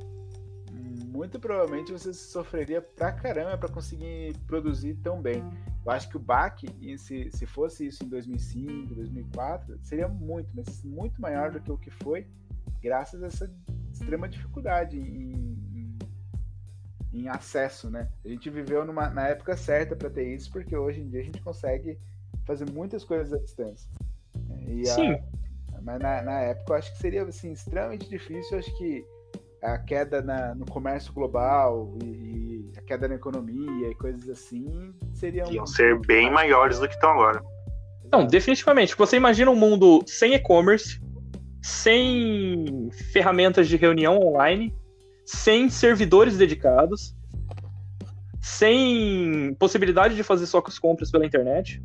muito 1.14 1.40
provavelmente 1.40 1.92
você 1.92 2.12
sofreria 2.12 2.82
pra 2.82 3.12
caramba 3.12 3.58
para 3.58 3.70
conseguir 3.70 4.36
produzir 4.48 4.96
tão 4.96 5.22
bem. 5.22 5.44
Eu 5.86 5.92
acho 5.92 6.10
que 6.10 6.18
o 6.18 6.20
baque, 6.20 6.68
se, 6.98 7.30
se 7.32 7.46
fosse 7.46 7.88
isso 7.88 8.04
em 8.04 8.10
2005, 8.10 8.96
2004, 8.96 9.80
seria 9.84 10.08
muito, 10.08 10.50
mas 10.54 10.84
muito 10.84 11.22
maior 11.22 11.52
do 11.52 11.60
que 11.60 11.72
o 11.72 11.78
que 11.78 11.92
foi, 11.92 12.28
graças 12.82 13.22
a 13.22 13.28
essa 13.28 13.54
extrema 13.92 14.28
dificuldade 14.28 14.98
em, 14.98 15.56
em 17.14 17.30
acesso, 17.30 17.90
né? 17.90 18.10
A 18.26 18.28
gente 18.28 18.50
viveu 18.50 18.84
numa, 18.84 19.10
na 19.10 19.28
época 19.28 19.56
certa 19.56 19.96
para 19.96 20.10
ter 20.10 20.34
isso, 20.34 20.52
porque 20.52 20.76
hoje 20.76 21.02
em 21.02 21.08
dia 21.08 21.22
a 21.22 21.24
gente 21.24 21.42
consegue 21.42 21.98
fazer 22.46 22.70
muitas 22.72 23.04
coisas 23.04 23.32
à 23.32 23.38
distância. 23.38 23.90
E 24.68 24.86
Sim. 24.86 25.12
A, 25.12 25.82
mas 25.82 26.00
na, 26.00 26.22
na, 26.24 26.40
época 26.42 26.74
eu 26.74 26.78
acho 26.78 26.92
que 26.94 26.98
seria 26.98 27.24
assim, 27.24 27.52
extremamente 27.52 28.10
difícil. 28.10 28.54
Eu 28.54 28.60
acho 28.60 28.78
que 28.78 29.06
a 29.62 29.78
queda 29.78 30.22
na, 30.22 30.56
no 30.56 30.66
comércio 30.66 31.14
global 31.14 31.96
e, 32.04 32.08
e, 32.08 32.72
a 32.78 32.82
queda 32.82 33.08
na 33.08 33.16
economia 33.16 33.90
e 33.90 33.96
coisas 33.96 34.28
assim 34.30 34.94
seriam. 35.14 35.52
Iam 35.52 35.68
ser 35.68 36.00
bem 36.00 36.32
maiores 36.32 36.80
do 36.80 36.88
que 36.88 36.94
estão 36.94 37.12
agora. 37.12 37.44
Não, 38.12 38.26
definitivamente. 38.26 38.96
Você 38.96 39.18
imagina 39.18 39.52
um 39.52 39.56
mundo 39.56 40.04
sem 40.06 40.34
e-commerce, 40.34 41.02
sem 41.62 42.90
ferramentas 43.12 43.68
de 43.68 43.78
reunião 43.78 44.20
online, 44.20 44.74
sem 45.26 45.70
servidores 45.70 46.38
dedicados, 46.38 47.16
sem 48.42 49.56
possibilidade 49.60 50.16
de 50.16 50.24
fazer 50.24 50.46
só 50.46 50.62
as 50.66 50.78
compras 50.78 51.10
pela 51.10 51.26
internet. 51.26 51.82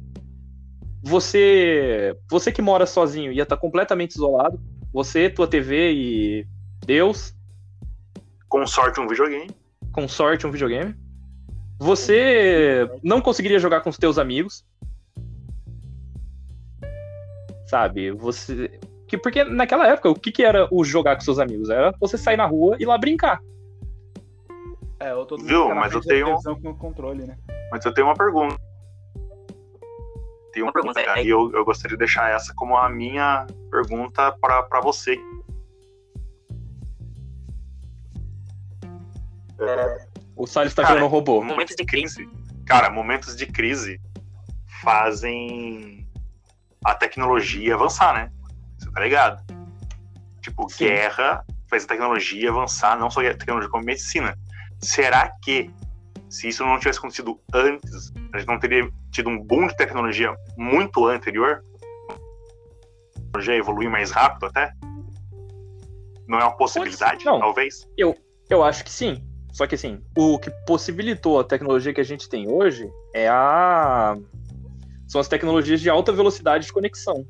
Você, 1.02 2.16
você 2.28 2.50
que 2.50 2.60
mora 2.60 2.84
sozinho 2.84 3.32
ia 3.32 3.44
estar 3.44 3.56
completamente 3.56 4.12
isolado. 4.12 4.60
Você, 4.92 5.30
tua 5.30 5.46
TV 5.46 5.92
e 5.92 6.46
Deus. 6.84 7.34
Com 8.48 8.66
sorte 8.66 8.98
um 9.00 9.06
videogame. 9.06 9.50
Com 9.92 10.08
sorte 10.08 10.46
um 10.46 10.50
videogame. 10.50 10.96
Você 11.78 12.90
não 13.02 13.20
conseguiria 13.20 13.60
jogar 13.60 13.82
com 13.82 13.90
os 13.90 13.96
teus 13.96 14.18
amigos. 14.18 14.66
Sabe? 17.66 18.10
Você 18.10 18.80
que, 19.08 19.16
porque 19.16 19.42
naquela 19.42 19.86
época, 19.88 20.10
o 20.10 20.14
que, 20.14 20.30
que 20.30 20.44
era 20.44 20.68
o 20.70 20.84
jogar 20.84 21.16
com 21.16 21.22
seus 21.22 21.38
amigos? 21.38 21.70
Era 21.70 21.92
você 21.98 22.18
sair 22.18 22.36
na 22.36 22.46
rua 22.46 22.76
e 22.78 22.84
lá 22.84 22.98
brincar. 22.98 23.42
É, 25.00 25.12
eu 25.12 25.24
tô 25.24 25.36
Viu, 25.36 25.74
mas 25.74 25.92
eu 25.92 26.00
tenho. 26.00 26.36
Com 26.62 26.74
controle, 26.74 27.24
né? 27.24 27.38
Mas 27.70 27.84
eu 27.84 27.94
tenho 27.94 28.06
uma 28.06 28.14
pergunta. 28.14 28.56
Tenho 30.52 30.66
uma 30.66 30.72
pergunta. 30.72 31.00
É... 31.00 31.24
E 31.24 31.28
eu, 31.28 31.50
eu 31.52 31.64
gostaria 31.64 31.96
de 31.96 31.98
deixar 31.98 32.30
essa 32.30 32.52
como 32.54 32.76
a 32.76 32.88
minha 32.88 33.46
pergunta 33.70 34.32
para 34.40 34.80
você. 34.82 35.18
É... 39.60 40.06
O 40.36 40.46
Salles 40.46 40.74
tá 40.74 40.82
virando 40.82 41.06
um 41.06 41.08
robô. 41.08 41.42
Momentos 41.42 41.74
de 41.74 41.84
crise. 41.84 42.28
Cara, 42.66 42.90
momentos 42.90 43.34
de 43.36 43.46
crise 43.46 44.00
fazem 44.82 46.06
a 46.84 46.94
tecnologia 46.94 47.74
avançar, 47.74 48.14
né? 48.14 48.32
Tá 48.98 49.04
ligado? 49.04 49.44
Tipo, 50.42 50.68
Sim. 50.68 50.86
guerra 50.86 51.44
fez 51.70 51.84
a 51.84 51.86
tecnologia 51.86 52.50
avançar, 52.50 52.98
não 52.98 53.08
só 53.08 53.20
a 53.20 53.32
tecnologia 53.32 53.70
como 53.70 53.84
a 53.84 53.86
medicina. 53.86 54.36
Será 54.80 55.30
que, 55.40 55.70
se 56.28 56.48
isso 56.48 56.66
não 56.66 56.80
tivesse 56.80 56.98
acontecido 56.98 57.40
antes, 57.54 58.12
a 58.32 58.38
gente 58.38 58.48
não 58.48 58.58
teria 58.58 58.90
tido 59.12 59.30
um 59.30 59.40
boom 59.40 59.68
de 59.68 59.76
tecnologia 59.76 60.34
muito 60.56 61.06
anterior? 61.06 61.62
A 62.10 63.20
tecnologia 63.20 63.54
evoluir 63.54 63.88
mais 63.88 64.10
rápido 64.10 64.46
até? 64.46 64.72
Não 66.26 66.40
é 66.40 66.42
uma 66.42 66.56
possibilidade, 66.56 67.24
Não. 67.24 67.38
talvez? 67.38 67.88
Eu, 67.96 68.16
eu 68.50 68.64
acho 68.64 68.82
que 68.82 68.90
sim. 68.90 69.24
Só 69.52 69.64
que 69.68 69.76
assim, 69.76 70.02
o 70.16 70.40
que 70.40 70.50
possibilitou 70.66 71.38
a 71.38 71.44
tecnologia 71.44 71.94
que 71.94 72.00
a 72.00 72.04
gente 72.04 72.28
tem 72.28 72.50
hoje 72.50 72.90
é 73.14 73.28
a. 73.28 74.16
São 75.06 75.20
as 75.20 75.28
tecnologias 75.28 75.80
de 75.80 75.88
alta 75.88 76.10
velocidade 76.10 76.66
de 76.66 76.72
conexão. 76.72 77.24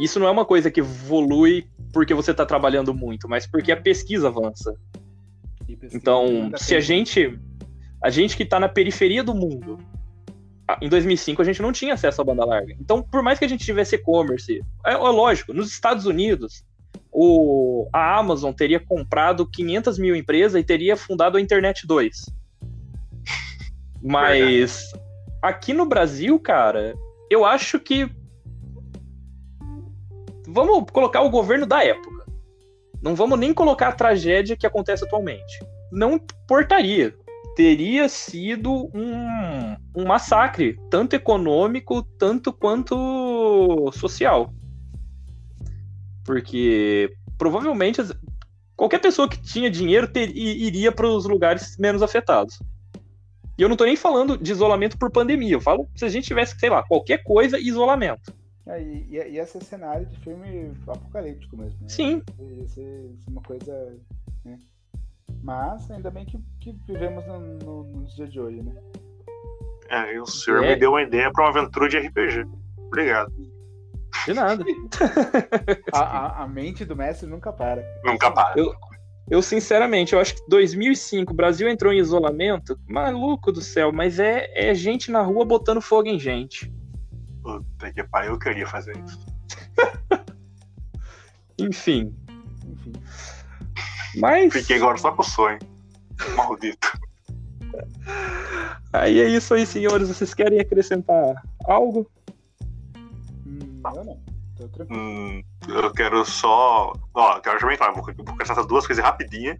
Isso 0.00 0.18
não 0.18 0.26
é 0.26 0.30
uma 0.30 0.44
coisa 0.44 0.70
que 0.70 0.80
evolui 0.80 1.66
porque 1.92 2.14
você 2.14 2.30
está 2.30 2.46
trabalhando 2.46 2.94
muito, 2.94 3.28
mas 3.28 3.46
porque 3.46 3.70
a 3.70 3.76
pesquisa 3.76 4.28
avança. 4.28 4.74
Pesquisa 5.66 5.96
Então, 5.96 6.24
ainda 6.24 6.58
se 6.58 6.74
a 6.74 6.80
gente. 6.80 7.38
A 8.02 8.08
gente 8.08 8.36
que 8.36 8.44
está 8.44 8.58
na 8.58 8.68
periferia 8.68 9.22
do 9.22 9.34
mundo. 9.34 9.78
Em 10.80 10.88
2005 10.88 11.42
a 11.42 11.44
gente 11.44 11.60
não 11.60 11.72
tinha 11.72 11.94
acesso 11.94 12.22
à 12.22 12.24
banda 12.24 12.44
larga. 12.44 12.74
Então, 12.80 13.02
por 13.02 13.22
mais 13.22 13.38
que 13.38 13.44
a 13.44 13.48
gente 13.48 13.64
tivesse 13.64 13.96
e-commerce, 13.96 14.62
é, 14.86 14.92
é 14.92 14.96
lógico, 14.96 15.52
nos 15.52 15.70
Estados 15.70 16.06
Unidos, 16.06 16.64
o, 17.12 17.88
a 17.92 18.18
Amazon 18.18 18.52
teria 18.52 18.78
comprado 18.78 19.44
500 19.44 19.98
mil 19.98 20.14
empresas 20.14 20.60
e 20.60 20.64
teria 20.64 20.96
fundado 20.96 21.36
a 21.36 21.40
Internet 21.40 21.86
2. 21.86 22.26
Mas 24.02 24.92
aqui 25.42 25.72
no 25.72 25.84
Brasil, 25.84 26.38
cara, 26.38 26.94
eu 27.28 27.44
acho 27.44 27.78
que. 27.78 28.10
Vamos 30.52 30.84
colocar 30.92 31.22
o 31.22 31.30
governo 31.30 31.66
da 31.66 31.84
época. 31.84 32.26
Não 33.02 33.14
vamos 33.14 33.38
nem 33.38 33.54
colocar 33.54 33.88
a 33.88 33.92
tragédia 33.92 34.56
que 34.56 34.66
acontece 34.66 35.04
atualmente. 35.04 35.58
Não 35.90 36.14
importaria. 36.14 37.14
Teria 37.56 38.08
sido 38.08 38.90
um, 38.94 39.76
um 39.94 40.06
massacre, 40.06 40.78
tanto 40.90 41.14
econômico, 41.14 42.02
tanto 42.18 42.52
quanto 42.52 43.90
social. 43.92 44.52
Porque 46.24 47.12
provavelmente 47.38 48.02
qualquer 48.76 49.00
pessoa 49.00 49.28
que 49.28 49.40
tinha 49.40 49.70
dinheiro 49.70 50.06
ter- 50.08 50.34
iria 50.36 50.92
para 50.92 51.06
os 51.06 51.26
lugares 51.26 51.76
menos 51.78 52.02
afetados. 52.02 52.58
E 53.58 53.62
eu 53.62 53.68
não 53.68 53.76
tô 53.76 53.84
nem 53.84 53.96
falando 53.96 54.38
de 54.38 54.52
isolamento 54.52 54.98
por 54.98 55.10
pandemia. 55.10 55.52
Eu 55.52 55.60
falo 55.60 55.88
se 55.94 56.04
a 56.04 56.08
gente 56.08 56.26
tivesse, 56.26 56.58
sei 56.58 56.70
lá, 56.70 56.82
qualquer 56.82 57.22
coisa, 57.22 57.58
isolamento. 57.58 58.32
É, 58.66 58.80
e, 58.82 59.06
e, 59.10 59.28
ia 59.32 59.46
ser 59.46 59.62
cenário 59.64 60.06
de 60.06 60.16
filme 60.20 60.72
apocalíptico 60.86 61.56
mesmo. 61.56 61.78
Né? 61.80 61.88
Sim. 61.88 62.22
Ia 62.38 62.68
ser 62.68 63.10
uma 63.28 63.42
coisa. 63.42 63.96
Né? 64.44 64.58
Mas 65.42 65.90
ainda 65.90 66.10
bem 66.10 66.24
que, 66.26 66.38
que 66.60 66.72
vivemos 66.86 67.26
no, 67.26 67.40
no- 67.40 67.84
nos 67.84 68.14
dias 68.14 68.30
de 68.30 68.38
hoje, 68.40 68.62
né? 68.62 68.74
É, 69.88 70.14
e 70.14 70.20
o 70.20 70.26
senhor 70.26 70.62
É. 70.62 70.68
me 70.74 70.76
deu 70.76 70.90
uma 70.90 71.02
ideia 71.02 71.32
para 71.32 71.44
uma 71.44 71.50
aventura 71.58 71.88
de 71.88 71.98
RPG. 71.98 72.46
Obrigado. 72.86 73.32
De 74.26 74.34
nada. 74.34 74.62
A, 75.92 75.98
a, 76.00 76.42
a 76.44 76.48
mente 76.48 76.84
do 76.84 76.94
mestre 76.94 77.28
nunca 77.28 77.52
para. 77.52 77.82
Nunca 78.04 78.30
para. 78.30 78.58
Eu- 78.58 78.74
Eu, 79.30 79.40
sinceramente, 79.40 80.12
eu 80.12 80.18
acho 80.20 80.34
que 80.34 80.42
2005 80.48 81.32
o 81.32 81.36
Brasil 81.36 81.68
entrou 81.68 81.92
em 81.92 81.98
isolamento. 81.98 82.76
Maluco 82.88 83.52
do 83.52 83.60
céu, 83.62 83.92
mas 83.92 84.18
é, 84.18 84.50
é 84.54 84.74
gente 84.74 85.10
na 85.12 85.22
rua 85.22 85.44
botando 85.44 85.80
fogo 85.80 86.08
em 86.08 86.18
gente. 86.18 86.72
Puta 87.42 87.92
que 87.92 88.04
pariu, 88.04 88.32
eu 88.32 88.38
queria 88.38 88.66
fazer 88.66 88.96
isso. 89.04 89.26
Enfim. 91.58 92.14
Enfim. 92.66 92.92
Mas. 94.16 94.52
Fiquei 94.52 94.76
agora 94.76 94.98
só 94.98 95.12
com 95.12 95.22
o 95.22 95.24
sonho. 95.24 95.58
Maldito. 96.36 96.98
Aí 98.92 99.20
é 99.20 99.28
isso 99.28 99.54
aí, 99.54 99.64
senhores. 99.64 100.08
Vocês 100.08 100.34
querem 100.34 100.60
acrescentar 100.60 101.34
algo? 101.64 102.10
Hum, 103.46 103.80
eu 103.94 104.04
não. 104.04 104.20
Tô 104.56 104.68
tranquilo. 104.68 105.00
Hum, 105.00 105.42
eu 105.68 105.92
quero 105.92 106.24
só. 106.24 106.92
Ó, 107.14 107.36
eu 107.36 107.40
quero 107.40 107.60
já 107.60 107.66
bem 107.66 107.76
claro, 107.76 107.94
vou, 107.94 108.04
vou 108.04 108.24
conversar 108.24 108.54
essas 108.54 108.66
duas 108.66 108.86
coisas 108.86 109.04
rapidinha, 109.04 109.56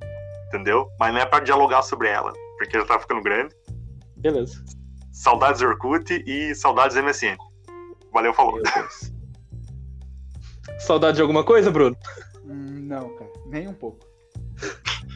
entendeu? 0.48 0.90
Mas 0.98 1.15
não 1.15 1.20
é 1.20 1.27
pra 1.27 1.40
dialogar 1.40 1.82
sobre 1.82 2.09
ela, 2.09 2.32
porque 2.59 2.78
já 2.78 2.85
tá 2.85 2.98
ficando 2.98 3.23
grande. 3.23 3.55
Beleza. 4.16 4.62
Saudades 5.12 5.62
Orkut 5.62 6.23
e 6.27 6.55
saudades 6.55 6.97
MSN. 6.97 7.36
Valeu, 8.12 8.35
falou. 8.35 8.61
Saudade 10.81 11.16
de 11.16 11.23
alguma 11.23 11.45
coisa, 11.45 11.70
Bruno? 11.70 11.97
Hum, 12.45 12.87
não, 12.87 13.09
cara. 13.16 13.31
Nem 13.47 13.69
um 13.69 13.74
pouco. 13.74 14.07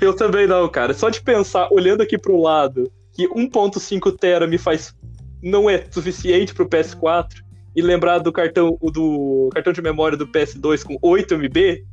Eu 0.01 0.15
também 0.15 0.47
não, 0.47 0.69
cara. 0.69 0.95
Só 0.95 1.09
de 1.09 1.23
pensar, 1.23 1.69
olhando 1.71 2.03
aqui 2.03 2.19
pro 2.19 2.41
lado, 2.41 2.91
que 3.13 3.29
1.5 3.29 4.17
tera 4.19 4.47
me 4.47 4.59
faz 4.59 4.95
não 5.43 5.69
é 5.69 5.85
suficiente 5.91 6.55
pro 6.55 6.69
PS4 6.69 7.43
e 7.77 7.83
lembrar 7.83 8.19
do 8.19 8.33
cartão 8.33 8.79
do 8.81 9.51
cartão 9.53 9.73
de 9.73 9.83
memória 9.83 10.17
do 10.17 10.27
PS2 10.27 10.85
com 10.85 10.97
8 11.03 11.35
MB 11.35 11.85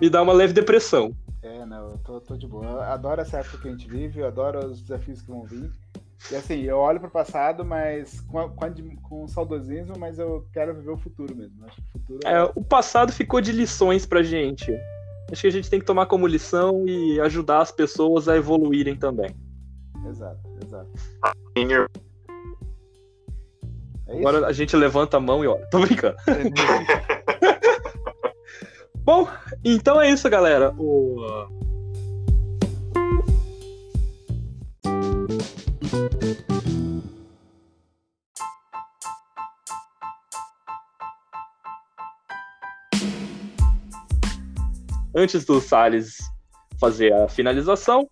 me 0.00 0.08
dá 0.08 0.22
uma 0.22 0.32
leve 0.32 0.52
depressão. 0.52 1.14
É, 1.42 1.64
não, 1.66 1.90
eu 1.90 1.98
tô, 1.98 2.20
tô 2.20 2.36
de 2.36 2.46
boa. 2.46 2.64
Eu 2.64 2.80
adoro 2.80 3.20
essa 3.20 3.38
época 3.38 3.58
que 3.58 3.68
a 3.68 3.70
gente 3.70 3.88
vive, 3.88 4.20
eu 4.20 4.26
adoro 4.26 4.66
os 4.66 4.82
desafios 4.82 5.20
que 5.20 5.28
vão 5.28 5.44
vir. 5.44 5.70
E 6.30 6.36
assim, 6.36 6.62
eu 6.62 6.78
olho 6.78 6.98
pro 7.00 7.10
passado, 7.10 7.64
mas 7.64 8.20
com, 8.22 8.38
a- 8.38 8.48
com, 8.48 8.64
a 8.64 8.70
com 9.02 9.28
saudosismo, 9.28 9.94
mas 9.98 10.18
eu 10.18 10.46
quero 10.52 10.74
viver 10.74 10.90
o 10.90 10.96
futuro 10.96 11.36
mesmo. 11.36 11.64
Acho 11.66 11.76
que 11.76 11.82
o 11.82 11.90
futuro 12.00 12.20
É, 12.24 12.42
o 12.54 12.64
passado 12.64 13.12
ficou 13.12 13.40
de 13.40 13.52
lições 13.52 14.06
pra 14.06 14.22
gente. 14.22 14.72
Acho 15.30 15.42
que 15.42 15.46
a 15.48 15.52
gente 15.52 15.68
tem 15.70 15.80
que 15.80 15.86
tomar 15.86 16.06
como 16.06 16.26
lição 16.26 16.86
e 16.86 17.20
ajudar 17.20 17.60
as 17.60 17.70
pessoas 17.70 18.28
a 18.28 18.36
evoluírem 18.36 18.96
também. 18.96 19.34
Exato, 20.08 20.40
exato. 20.64 20.90
É? 24.06 24.18
Agora 24.18 24.46
a 24.46 24.52
gente 24.52 24.76
levanta 24.76 25.16
a 25.16 25.20
mão 25.20 25.42
e 25.44 25.46
olha. 25.46 25.66
Tô 25.70 25.80
brincando. 25.80 26.16
Bom, 29.04 29.28
então 29.62 30.00
é 30.00 30.10
isso, 30.10 30.28
galera. 30.30 30.74
O... 30.78 31.16
Antes 45.14 45.44
do 45.44 45.60
Salles 45.60 46.18
fazer 46.80 47.12
a 47.12 47.28
finalização, 47.28 48.08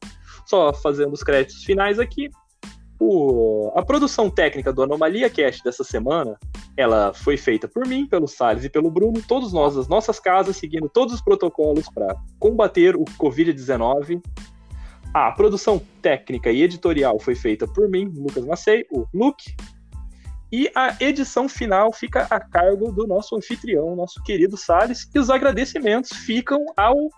só 0.46 0.72
fazendo 0.72 1.12
os 1.12 1.22
créditos 1.22 1.64
finais 1.64 1.98
aqui. 1.98 2.30
O... 3.00 3.72
A 3.74 3.82
produção 3.82 4.30
técnica 4.30 4.72
do 4.72 4.82
Anomalia 4.82 5.28
Cast 5.28 5.64
dessa 5.64 5.82
semana 5.82 6.38
ela 6.76 7.12
foi 7.12 7.36
feita 7.36 7.68
por 7.68 7.86
mim, 7.86 8.06
pelo 8.06 8.26
Salles 8.26 8.64
e 8.64 8.70
pelo 8.70 8.90
Bruno, 8.90 9.22
todos 9.26 9.52
nós, 9.52 9.76
as 9.76 9.88
nossas 9.88 10.18
casas, 10.18 10.56
seguindo 10.56 10.88
todos 10.88 11.14
os 11.14 11.22
protocolos 11.22 11.88
para 11.90 12.16
combater 12.38 12.96
o 12.96 13.04
Covid-19. 13.04 14.22
A 15.12 15.30
produção 15.32 15.80
técnica 16.00 16.50
e 16.50 16.62
editorial 16.62 17.18
foi 17.18 17.34
feita 17.34 17.66
por 17.66 17.88
mim, 17.88 18.10
Lucas 18.16 18.46
Macei, 18.46 18.86
o 18.90 19.04
Luke. 19.12 19.54
E 20.52 20.70
a 20.74 20.94
edição 21.00 21.48
final 21.48 21.90
fica 21.92 22.26
a 22.28 22.38
cargo 22.38 22.92
do 22.92 23.06
nosso 23.06 23.34
anfitrião, 23.34 23.96
nosso 23.96 24.22
querido 24.22 24.56
Salles. 24.56 25.08
E 25.14 25.18
os 25.18 25.30
agradecimentos 25.30 26.10
ficam 26.10 26.58
ao 26.76 27.08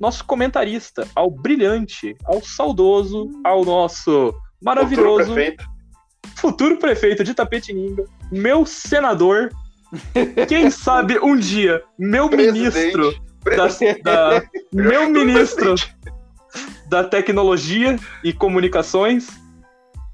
nosso 0.00 0.24
comentarista, 0.24 1.06
ao 1.14 1.30
brilhante, 1.30 2.16
ao 2.24 2.42
saudoso, 2.42 3.30
ao 3.44 3.64
nosso 3.64 4.34
maravilhoso 4.60 5.26
Futuro 5.28 5.34
prefeito. 5.34 5.64
futuro 6.36 6.76
prefeito 6.78 7.24
de 7.24 7.34
Tapetininga, 7.34 8.04
meu 8.32 8.66
senador, 8.66 9.50
quem 10.48 10.68
sabe 10.70 11.20
um 11.20 11.36
dia, 11.36 11.82
meu 11.96 12.28
ministro, 12.28 13.14
da, 13.44 13.68
da- 14.02 14.42
meu 14.72 15.08
ministro 15.08 15.74
da 16.88 17.04
tecnologia 17.04 17.96
e 18.24 18.32
comunicações. 18.32 19.28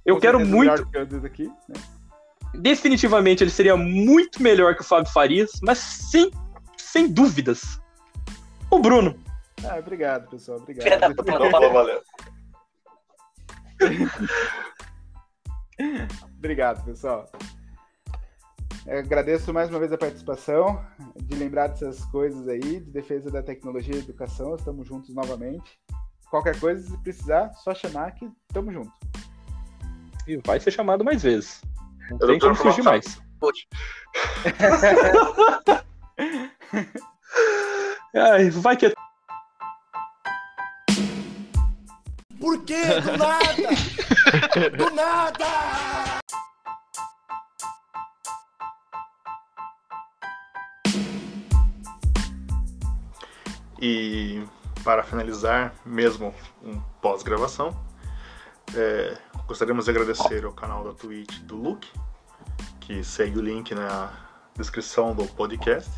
Eu 0.05 0.17
Com 0.17 0.21
quero 0.21 0.41
muito, 0.41 0.87
que 0.87 0.97
eu 0.99 1.25
aqui, 1.25 1.45
né? 1.69 1.81
Definitivamente 2.59 3.43
ele 3.43 3.51
seria 3.51 3.77
muito 3.77 4.43
melhor 4.43 4.75
que 4.75 4.83
o 4.83 4.85
Fábio 4.85 5.11
Farias, 5.13 5.53
mas 5.63 5.79
sim, 5.79 6.31
sem 6.77 7.09
dúvidas. 7.09 7.81
O 8.71 8.79
Bruno. 8.79 9.19
Ah, 9.65 9.79
obrigado, 9.79 10.29
pessoal. 10.29 10.59
Obrigado. 10.59 11.15
Falou, 11.25 11.51
falou, 11.51 11.73
valeu. 11.73 12.03
Obrigado, 16.37 16.85
pessoal. 16.85 17.31
Eu 18.87 18.99
agradeço 18.99 19.53
mais 19.53 19.69
uma 19.69 19.79
vez 19.79 19.93
a 19.93 19.99
participação, 19.99 20.85
de 21.17 21.37
lembrar 21.37 21.69
dessas 21.69 22.05
coisas 22.07 22.49
aí, 22.49 22.81
de 22.81 22.91
defesa 22.91 23.31
da 23.31 23.43
tecnologia 23.43 23.95
e 23.95 23.99
educação. 23.99 24.57
Estamos 24.57 24.89
juntos 24.89 25.15
novamente. 25.15 25.79
Qualquer 26.31 26.59
coisa, 26.59 26.83
se 26.83 26.99
precisar, 26.99 27.53
só 27.53 27.75
chamar 27.75 28.13
que 28.13 28.29
estamos 28.49 28.75
juntos. 28.75 28.99
E 30.27 30.39
vai 30.39 30.59
ser 30.59 30.71
chamado 30.71 31.05
mais 31.05 31.23
vezes. 31.23 31.61
Não 32.11 32.19
Eu 32.21 32.27
tem 32.27 32.39
como 32.39 32.55
fugir 32.55 32.83
mais. 32.83 33.19
Ai, 38.15 38.51
vai 38.51 38.77
que 38.77 38.87
é 38.87 38.93
quê? 42.69 43.01
Do 43.01 43.17
nada! 43.17 43.57
Do 44.77 44.91
nada! 44.95 45.47
E 53.81 54.45
para 54.85 55.03
finalizar, 55.03 55.73
mesmo 55.87 56.35
um 56.63 56.79
pós-gravação, 57.01 57.75
é, 58.75 59.17
gostaríamos 59.49 59.87
de 59.87 59.91
agradecer 59.91 60.45
ao 60.45 60.53
canal 60.53 60.85
da 60.85 60.93
Twitch 60.93 61.39
do 61.39 61.57
Luke, 61.57 61.89
que 62.81 63.03
segue 63.03 63.39
o 63.39 63.43
link 63.43 63.75
na 63.75 64.13
descrição 64.55 65.15
do 65.15 65.25
podcast, 65.25 65.91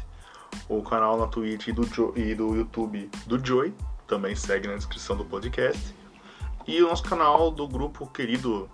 o 0.69 0.81
canal 0.83 1.19
na 1.19 1.27
Twitch 1.27 1.67
e 1.67 1.73
do, 1.73 1.85
jo 1.85 2.13
e 2.15 2.33
do 2.33 2.55
YouTube 2.55 3.11
do 3.27 3.45
Joey, 3.45 3.75
também 4.07 4.37
segue 4.37 4.69
na 4.69 4.77
descrição 4.77 5.17
do 5.17 5.25
podcast, 5.25 5.93
e 6.65 6.81
o 6.81 6.87
nosso 6.87 7.03
canal 7.03 7.51
do 7.51 7.67
grupo 7.67 8.07
querido 8.07 8.71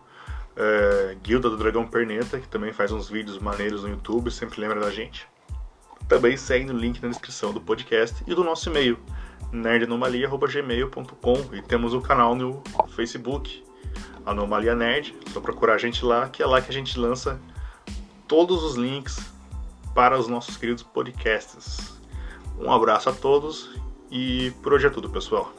é, 0.54 1.16
Guilda 1.22 1.48
do 1.48 1.56
Dragão 1.56 1.88
Perneta, 1.88 2.38
que 2.38 2.46
também 2.46 2.70
faz 2.70 2.92
uns 2.92 3.08
vídeos 3.08 3.38
maneiros 3.38 3.82
no 3.82 3.88
YouTube, 3.88 4.30
sempre 4.30 4.60
lembra 4.60 4.78
da 4.78 4.90
gente. 4.90 5.26
Também 6.06 6.36
segue 6.36 6.66
no 6.66 6.78
link 6.78 7.02
na 7.02 7.08
descrição 7.08 7.50
do 7.50 7.62
podcast 7.62 8.22
e 8.26 8.34
do 8.34 8.44
nosso 8.44 8.68
e-mail, 8.68 8.98
nerdanomalia.gmail.com 9.50 11.54
e 11.54 11.62
temos 11.62 11.94
o 11.94 12.02
canal 12.02 12.34
no 12.34 12.62
Facebook, 12.94 13.64
Anomalia 14.26 14.74
Nerd, 14.74 15.16
só 15.32 15.40
procurar 15.40 15.74
a 15.74 15.78
gente 15.78 16.04
lá, 16.04 16.28
que 16.28 16.42
é 16.42 16.46
lá 16.46 16.60
que 16.60 16.70
a 16.70 16.74
gente 16.74 16.98
lança 16.98 17.40
todos 18.26 18.64
os 18.64 18.74
links 18.74 19.18
para 19.94 20.18
os 20.18 20.26
nossos 20.26 20.56
queridos 20.56 20.82
podcasts. 20.82 21.96
Um 22.58 22.70
abraço 22.72 23.08
a 23.08 23.12
todos 23.12 23.70
e 24.10 24.50
por 24.62 24.72
hoje 24.72 24.88
é 24.88 24.90
tudo, 24.90 25.08
pessoal. 25.08 25.52